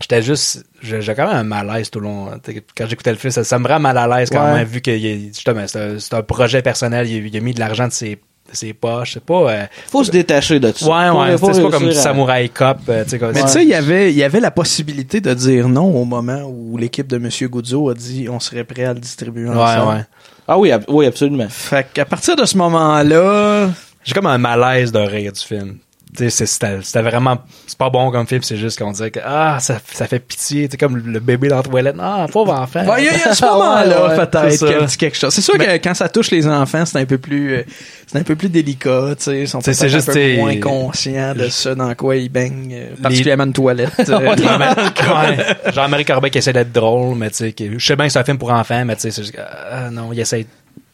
j'étais 0.00 0.22
juste, 0.22 0.64
j'ai 0.82 1.00
quand 1.16 1.26
même 1.26 1.36
un 1.36 1.42
malaise 1.42 1.90
tout 1.90 1.98
le 1.98 2.06
long. 2.06 2.28
T'sais, 2.40 2.62
Quand 2.76 2.86
j'écoutais 2.86 3.10
le 3.10 3.18
film, 3.18 3.32
ça, 3.32 3.42
ça 3.42 3.58
me 3.58 3.66
rend 3.66 3.80
mal 3.80 3.98
à 3.98 4.06
l'aise 4.06 4.30
quand 4.30 4.44
Ouais. 4.44 4.54
même, 4.58 4.68
vu 4.68 4.80
que 4.80 4.96
justement, 4.96 5.64
c'est 5.66 6.14
un, 6.14 6.22
projet 6.22 6.62
personnel, 6.62 7.08
il 7.10 7.36
a 7.36 7.40
mis 7.40 7.54
de 7.54 7.58
l'argent 7.60 7.88
de 7.88 7.92
ses, 7.92 8.20
de 8.50 8.56
ses 8.56 8.72
poches, 8.72 9.12
c'est 9.14 9.24
pas... 9.24 9.50
euh, 9.50 9.64
Faut 9.88 10.02
se 10.04 10.10
détacher 10.10 10.58
de 10.60 10.72
ça. 10.72 10.86
ouais, 10.86 11.10
ouais, 11.18 11.36
c'est 11.36 11.62
pas 11.62 11.70
comme 11.70 11.84
réussir 11.84 12.00
à- 12.00 12.02
Samurai 12.04 12.48
Cop, 12.48 12.78
euh, 12.88 13.04
tu 13.04 13.10
sais, 13.10 13.18
comme 13.18 13.32
Mais 13.32 13.40
ça. 13.40 13.46
tu 13.46 13.52
sais, 13.52 13.62
il 13.62 13.68
y 13.68 13.74
avait, 13.74 14.10
il 14.12 14.16
y 14.16 14.22
avait 14.24 14.40
la 14.40 14.50
possibilité 14.50 15.20
de 15.20 15.32
dire 15.34 15.68
non 15.68 15.94
au 15.94 16.04
moment 16.04 16.42
où 16.46 16.76
l'équipe 16.76 17.06
de 17.06 17.18
Monsieur 17.18 17.48
Guzzo 17.48 17.88
a 17.90 17.94
dit 17.94 18.28
on 18.30 18.40
serait 18.40 18.64
prêt 18.64 18.84
à 18.84 18.94
le 18.94 19.00
distribuer 19.00 19.48
Ouais, 19.48 19.56
ensemble. 19.56 19.92
ouais. 19.94 20.04
Ah 20.48 20.58
oui, 20.58 20.72
ab- 20.72 20.84
oui, 20.88 21.06
absolument. 21.06 21.46
Fait 21.48 21.86
qu'à 21.92 22.04
partir 22.04 22.34
de 22.36 22.44
ce 22.44 22.56
moment-là, 22.56 23.70
J'ai 24.02 24.14
comme 24.14 24.26
un 24.26 24.38
malaise 24.38 24.90
de 24.92 24.98
rire 24.98 25.32
du 25.32 25.40
film. 25.40 25.76
C'est- 26.16 26.46
c'était 26.46 27.02
vraiment 27.02 27.38
c'est 27.68 27.78
pas 27.78 27.88
bon 27.88 28.10
comme 28.10 28.26
film 28.26 28.42
c'est 28.42 28.56
juste 28.56 28.78
qu'on 28.78 28.90
dirait 28.90 29.12
que 29.12 29.20
ah 29.24 29.58
ça, 29.60 29.78
ça 29.92 30.06
fait 30.08 30.18
pitié 30.18 30.68
sais 30.70 30.76
comme 30.76 30.96
le 30.96 31.20
bébé 31.20 31.46
dans 31.48 31.56
la 31.58 31.62
toilette 31.62 31.94
ah 32.00 32.26
pauvre 32.32 32.52
enfant 32.52 32.82
il 32.98 33.04
y 33.04 33.08
a, 33.08 33.14
il 33.14 33.20
y 33.20 33.22
a 33.22 33.32
ce 33.34 33.44
moment-là, 33.46 34.02
Ouais, 34.08 34.16
ouais, 34.18 34.26
peut-être, 34.26 34.88
c'est 34.88 34.96
quelque 34.98 35.16
chose. 35.16 35.32
C'est 35.32 35.40
sûr 35.40 35.56
que 35.56 35.76
quand 35.76 35.94
ça 35.94 36.08
touche 36.08 36.30
les 36.32 36.46
enfants, 36.48 36.84
c'est 36.84 36.98
un 36.98 37.04
peu 37.06 37.18
plus, 37.18 37.54
euh, 37.54 37.62
c'est 38.06 38.18
un 38.18 38.22
peu 38.24 38.34
plus 38.34 38.48
délicat, 38.48 39.14
tu 39.18 39.24
sais. 39.24 39.40
Ils 39.42 39.48
sont 39.48 39.60
C'est- 39.60 39.72
c'est 39.72 39.88
juste, 39.88 40.08
un 40.08 40.12
peu 40.12 40.36
moins 40.36 40.56
conscients 40.58 41.34
de 41.34 41.48
ça 41.48 41.74
dans 41.76 41.94
quoi 41.94 42.16
ils 42.16 42.28
baignent, 42.28 42.74
euh, 42.74 42.96
particulièrement 43.00 43.44
une 43.44 43.52
toilette. 43.52 43.90
euh, 44.08 44.34
Ouais. 44.36 45.72
Jean-Marie 45.72 46.04
Corbet 46.04 46.30
qui 46.30 46.38
essaie 46.38 46.52
d'être 46.52 46.72
drôle 46.72 47.16
mais 47.16 47.30
tu 47.30 47.36
sais 47.36 47.52
que- 47.52 47.78
je 47.78 47.84
sais 47.86 47.96
bien 47.96 48.06
que 48.06 48.12
c'est 48.12 48.18
un 48.18 48.24
film 48.24 48.38
pour 48.38 48.50
enfants 48.50 48.84
mais 48.84 48.96
tu 48.96 49.02
sais 49.02 49.10
c'est 49.10 49.22
juste 49.22 49.34
que, 49.36 49.40
ah, 49.40 49.90
non 49.90 50.12
il 50.12 50.20
essaie 50.20 50.46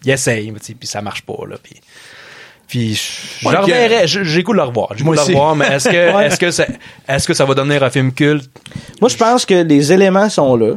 il 0.05 0.11
essaye 0.11 0.53
puis 0.53 0.87
ça 0.87 1.01
marche 1.03 1.23
pas 1.23 1.35
là 1.49 1.57
puis 1.63 1.75
puis 2.69 2.95
je 2.95 3.47
Ouais, 3.49 3.57
reverrai 3.57 4.07
je- 4.07 4.25
j'ai 4.25 4.43
goût 4.43 4.53
de 4.53 4.57
le 4.59 4.63
revoir 4.65 4.89
j'ai 4.97 4.99
goût 5.05 5.07
Moi 5.07 5.17
de 5.17 5.21
le 5.21 5.27
revoir 5.27 5.55
mais 5.57 5.67
est-ce 5.69 5.89
que 5.89 6.13
Ouais. 6.17 6.27
est-ce 6.27 6.39
que 6.39 6.51
ça 6.51 6.67
est-ce 7.09 7.27
que 7.29 7.35
ça 7.35 7.45
va 7.45 7.55
devenir 7.55 7.83
un 7.83 7.91
film 7.91 8.13
culte? 8.13 8.51
Moi, 9.01 9.09
je 9.09 9.17
pense 9.17 9.45
que 9.47 9.63
les 9.63 9.93
éléments 9.93 10.29
sont 10.29 10.57
là. 10.57 10.75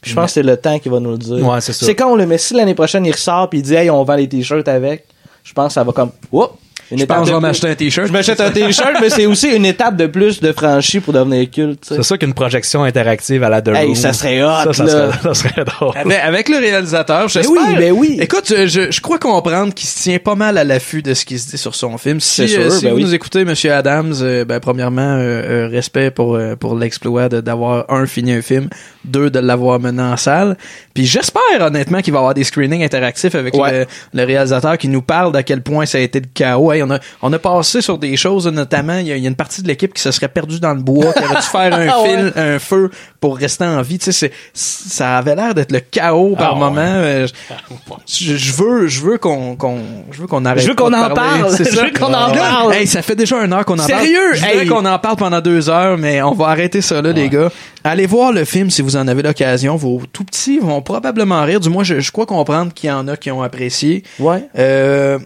Puis 0.00 0.10
je 0.12 0.14
pense 0.14 0.26
que 0.26 0.30
c'est 0.34 0.42
le 0.44 0.56
temps 0.56 0.78
qui 0.78 0.88
va 0.88 1.00
nous 1.00 1.10
le 1.12 1.18
dire. 1.18 1.44
Ouais, 1.44 1.60
c'est 1.60 1.72
ça. 1.72 1.84
C'est 1.84 1.96
con, 1.96 2.14
le 2.14 2.24
mais 2.26 2.38
si 2.38 2.54
l'année 2.54 2.74
prochaine 2.74 3.04
il 3.04 3.10
ressort 3.12 3.50
puis 3.50 3.58
il 3.58 3.62
dit 3.62 3.74
hey, 3.74 3.90
on 3.90 4.04
vend 4.04 4.14
les 4.14 4.28
t-shirts 4.28 4.68
avec, 4.68 5.04
je 5.42 5.52
pense 5.52 5.68
que 5.68 5.72
ça 5.74 5.82
va 5.84 5.90
comme 5.92 6.12
Whoop! 6.30 6.52
Une 6.90 6.98
Je 6.98 7.04
étape 7.04 7.18
pense 7.18 7.26
que 7.26 7.30
de 7.30 7.36
je 7.36 7.40
vais 7.40 7.46
m'acheter 7.46 7.68
un 7.68 7.74
t-shirt. 7.74 8.06
Je 8.08 8.12
m'achète 8.12 8.40
un 8.40 8.50
t-shirt, 8.50 8.92
mais 9.00 9.10
c'est 9.10 9.26
aussi 9.26 9.48
une 9.48 9.66
étape 9.66 9.96
de 9.96 10.06
plus 10.06 10.40
de 10.40 10.52
franchie 10.52 11.00
pour 11.00 11.12
devenir 11.12 11.50
culte. 11.50 11.80
tu 11.82 11.88
sais. 11.88 11.94
c'est 11.96 12.02
sûr 12.02 12.18
qu'une 12.18 12.32
projection 12.34 12.82
interactive 12.84 13.42
à 13.42 13.48
la 13.50 13.60
The 13.60 13.68
Hey, 13.68 13.86
Room 13.86 13.94
ça 13.94 14.12
serait 14.14 14.42
hot, 14.42 14.48
ça, 14.64 14.72
ça 14.72 14.84
là. 14.84 14.90
serait, 15.12 15.22
ça 15.22 15.34
serait 15.34 15.64
drôle 15.64 15.92
Avec, 15.96 16.18
avec 16.18 16.48
le 16.48 16.56
réalisateur, 16.56 17.28
j'espère. 17.28 17.52
oui, 17.52 17.76
ben 17.76 17.92
oui. 17.92 18.18
Écoute, 18.20 18.44
je, 18.48 18.66
je, 18.66 18.90
je 18.90 19.00
crois 19.02 19.18
comprendre 19.18 19.74
qu'il 19.74 19.86
se 19.88 20.02
tient 20.02 20.18
pas 20.18 20.34
mal 20.34 20.56
à 20.56 20.64
l'affût 20.64 21.02
de 21.02 21.12
ce 21.14 21.24
qui 21.26 21.38
se 21.38 21.50
dit 21.50 21.58
sur 21.58 21.74
son 21.74 21.98
film. 21.98 22.20
Si, 22.20 22.42
euh, 22.56 22.70
si 22.70 22.84
ben 22.84 22.90
vous 22.92 22.96
oui. 22.96 23.02
nous 23.04 23.14
écoutez, 23.14 23.44
Monsieur 23.44 23.72
Adams, 23.74 24.14
euh, 24.22 24.44
ben, 24.46 24.58
premièrement, 24.60 25.02
euh, 25.02 25.66
euh, 25.66 25.68
respect 25.70 26.10
pour, 26.10 26.36
euh, 26.36 26.56
pour 26.56 26.74
l'exploit 26.74 27.28
de- 27.28 27.40
d'avoir, 27.42 27.84
un, 27.92 28.06
fini 28.06 28.32
un 28.32 28.40
film, 28.42 28.68
deux, 29.04 29.28
de 29.30 29.38
l'avoir 29.40 29.78
mené 29.78 30.02
en 30.02 30.16
salle. 30.16 30.56
Puis 30.94 31.04
j'espère, 31.04 31.42
honnêtement, 31.60 32.00
qu'il 32.00 32.12
va 32.12 32.18
y 32.18 32.20
avoir 32.20 32.34
des 32.34 32.44
screenings 32.44 32.82
interactifs 32.82 33.34
avec 33.34 33.54
Ouais. 33.54 33.80
le, 33.80 34.20
le 34.20 34.24
réalisateur 34.24 34.78
qui 34.78 34.88
nous 34.88 35.02
parle 35.02 35.32
d'à 35.32 35.42
quel 35.42 35.62
point 35.62 35.84
ça 35.84 35.98
a 35.98 36.00
été 36.00 36.20
le 36.20 36.26
chaos. 36.32 36.72
On 36.82 36.90
a, 36.90 36.98
on 37.22 37.32
a 37.32 37.38
passé 37.38 37.80
sur 37.82 37.98
des 37.98 38.16
choses, 38.16 38.46
notamment, 38.48 38.98
il 38.98 39.06
y 39.06 39.12
a, 39.12 39.16
il 39.16 39.22
y 39.22 39.26
a 39.26 39.28
une 39.28 39.34
partie 39.36 39.62
de 39.62 39.68
l'équipe 39.68 39.92
qui 39.94 40.02
se 40.02 40.10
serait 40.10 40.28
perdue 40.28 40.60
dans 40.60 40.74
le 40.74 40.80
bois, 40.80 41.12
qui 41.12 41.24
aurait 41.24 41.36
dû 41.36 41.42
faire 41.42 41.74
un 41.74 41.88
Ah 41.88 42.02
ouais. 42.02 42.08
fil, 42.16 42.32
un 42.36 42.58
feu 42.58 42.90
pour 43.20 43.36
rester 43.36 43.64
en 43.64 43.82
vie. 43.82 43.98
Tu 43.98 44.12
sais, 44.12 44.32
ça 44.54 45.18
avait 45.18 45.34
l'air 45.34 45.54
d'être 45.54 45.72
le 45.72 45.80
chaos 45.80 46.34
par 46.36 46.52
Ah 46.56 46.58
moment. 46.58 46.80
Euh, 46.84 47.26
Je, 48.06 48.36
je 48.36 48.52
veux, 48.52 48.86
je 48.86 49.00
veux 49.00 49.18
qu'on, 49.18 49.54
qu'on, 49.56 49.78
je 50.12 50.20
veux 50.20 50.26
qu'on 50.26 50.44
arrête. 50.44 50.62
Je 50.62 50.68
veux 50.68 50.74
qu'on 50.74 50.92
en 50.92 51.10
parle. 51.10 51.50
C'est 51.54 51.70
Je 51.70 51.76
ça? 51.76 51.84
veux 51.84 51.90
qu'on 51.90 52.06
en 52.14 52.32
parle. 52.32 52.72
Hey, 52.74 52.86
ça 52.86 53.02
fait 53.02 53.14
déjà 53.16 53.42
une 53.44 53.52
heure 53.52 53.64
qu'on 53.64 53.78
en 53.78 53.86
parle. 53.86 54.02
Sérieux? 54.02 54.34
Hey. 54.42 54.66
qu'on 54.66 54.84
en 54.84 54.98
parle 54.98 55.16
pendant 55.16 55.40
deux 55.40 55.68
heures, 55.68 55.98
mais 55.98 56.22
on 56.22 56.32
va 56.32 56.46
arrêter 56.48 56.80
ça 56.80 57.02
là, 57.02 57.12
les 57.12 57.28
gars. 57.28 57.50
Allez 57.84 58.06
voir 58.06 58.32
le 58.32 58.44
film 58.44 58.70
si 58.70 58.82
vous 58.82 58.96
en 58.96 59.06
avez 59.08 59.22
l'occasion. 59.22 59.76
Vos 59.76 60.02
tout 60.12 60.24
petits 60.24 60.58
vont 60.58 60.80
probablement 60.82 61.42
rire. 61.44 61.60
Du 61.60 61.68
moins, 61.68 61.84
je, 61.84 62.00
je 62.00 62.10
crois 62.12 62.26
comprendre 62.26 62.72
qu'il 62.72 62.88
y 62.88 62.92
en 62.92 63.06
a 63.08 63.16
qui 63.16 63.30
ont 63.30 63.42
apprécié. 63.42 64.02
Ouais. 64.18 64.44
Euh, 64.58 65.18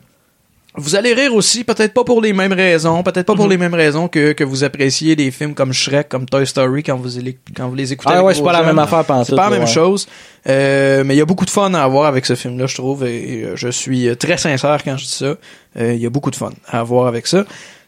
vous 0.74 0.96
allez 0.96 1.12
rire 1.12 1.34
aussi, 1.34 1.64
peut-être 1.64 1.92
pas 1.92 2.02
pour 2.04 2.22
les 2.22 2.32
mêmes 2.32 2.54
raisons, 2.54 3.02
peut-être 3.02 3.26
pas 3.26 3.34
pour 3.34 3.46
les 3.48 3.58
mêmes 3.58 3.74
raisons 3.74 4.08
que, 4.08 4.32
que 4.32 4.42
vous 4.42 4.64
appréciez 4.64 5.14
des 5.16 5.30
films 5.30 5.52
comme 5.54 5.72
Shrek, 5.72 6.08
comme 6.08 6.24
Toy 6.26 6.46
Story 6.46 6.82
quand 6.82 6.96
vous, 6.96 7.18
les- 7.20 7.38
quand 7.54 7.68
vous 7.68 7.74
les 7.74 7.92
écoutez. 7.92 8.10
Ah 8.10 8.14
avec 8.20 8.26
ouais, 8.26 8.34
c'est 8.34 8.42
pas 8.42 8.52
la 8.52 8.62
même 8.62 8.78
affaire, 8.78 9.04
pantoute, 9.04 9.26
C'est 9.30 9.36
pas 9.36 9.44
la 9.50 9.56
même 9.58 9.60
ouais. 9.60 9.66
chose. 9.66 10.06
Euh, 10.48 11.04
mais 11.04 11.14
il 11.14 11.18
y 11.18 11.20
a 11.20 11.26
beaucoup 11.26 11.44
de 11.44 11.50
fun 11.50 11.74
à 11.74 11.82
avoir 11.82 12.06
avec 12.06 12.24
ce 12.24 12.34
film-là, 12.34 12.66
je 12.66 12.74
trouve, 12.74 13.04
et, 13.04 13.40
et, 13.40 13.44
euh, 13.44 13.52
je 13.56 13.68
suis 13.68 14.08
euh, 14.08 14.14
très 14.14 14.38
sincère 14.38 14.82
quand 14.82 14.96
je 14.96 15.04
dis 15.04 15.10
ça. 15.12 15.34
Euh, 15.78 15.92
Il 15.94 16.00
y 16.00 16.06
a 16.06 16.10
beaucoup 16.10 16.30
de 16.30 16.36
fun 16.36 16.50
à 16.66 16.80
avoir 16.80 17.06
avec 17.06 17.26
ça. 17.26 17.44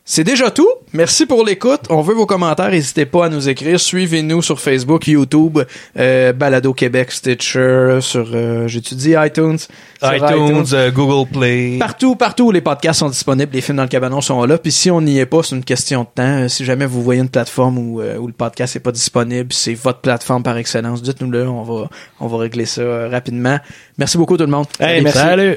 C'est 0.07 0.23
déjà 0.23 0.51
tout. 0.51 0.69
Merci 0.93 1.25
pour 1.25 1.47
l'écoute. 1.47 1.81
On 1.89 2.03
veut 2.03 2.13
vos 2.13 2.27
commentaires. 2.27 2.71
N'hésitez 2.71 3.07
pas 3.07 3.25
à 3.25 3.29
nous 3.31 3.49
écrire. 3.49 3.81
Suivez-nous 3.81 4.43
sur 4.43 4.61
Facebook, 4.61 5.07
YouTube, 5.07 5.61
euh, 5.99 6.35
Balado 6.35 6.75
Québec, 6.75 7.11
Stitcher, 7.11 8.01
sur, 8.03 8.29
euh, 8.35 8.69
j'étudie 8.69 9.15
iTunes. 9.17 9.57
sur 9.57 10.15
iTunes, 10.15 10.65
euh, 10.75 10.91
Google 10.91 11.27
Play. 11.33 11.77
Partout, 11.79 12.17
partout 12.17 12.49
où 12.49 12.51
les 12.51 12.61
podcasts 12.61 12.99
sont 12.99 13.09
disponibles, 13.09 13.51
les 13.55 13.63
films 13.63 13.79
dans 13.79 13.85
le 13.85 13.89
cabanon 13.89 14.21
sont 14.21 14.45
là. 14.45 14.59
Puis 14.59 14.73
si 14.73 14.91
on 14.91 15.01
n'y 15.01 15.19
est 15.19 15.25
pas, 15.25 15.43
c'est 15.43 15.57
une 15.57 15.65
question 15.65 16.03
de 16.03 16.09
temps. 16.15 16.43
Euh, 16.43 16.49
Si 16.49 16.67
jamais 16.67 16.85
vous 16.85 17.03
voyez 17.03 17.23
une 17.23 17.31
plateforme 17.31 17.79
où, 17.79 18.03
où 18.03 18.27
le 18.27 18.33
podcast 18.35 18.75
n'est 18.75 18.83
pas 18.83 18.93
disponible, 18.93 19.55
c'est 19.55 19.73
votre 19.75 20.01
plateforme 20.01 20.43
par 20.43 20.59
excellence. 20.59 21.01
Dites-nous-le, 21.03 21.49
on 21.49 21.63
va, 21.63 21.89
on 22.21 22.27
va 22.27 22.37
régler 22.37 22.67
ça 22.67 23.09
rapidement. 23.09 23.59
Merci 23.97 24.19
beaucoup 24.19 24.37
tout 24.37 24.45
le 24.45 24.51
monde. 24.51 24.67
Hey, 24.79 25.01
merci. 25.01 25.19
Salut. 25.19 25.57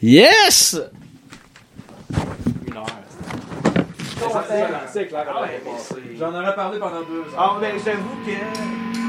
Yes! 0.00 0.76
J'en 6.18 6.34
aurais 6.34 6.54
parlé 6.54 6.78
pendant 6.78 7.02
deux 7.02 7.20
heures. 7.20 7.38
Ah, 7.38 7.56
ben, 7.60 7.72
j'avoue 7.84 8.16
que... 8.26 8.99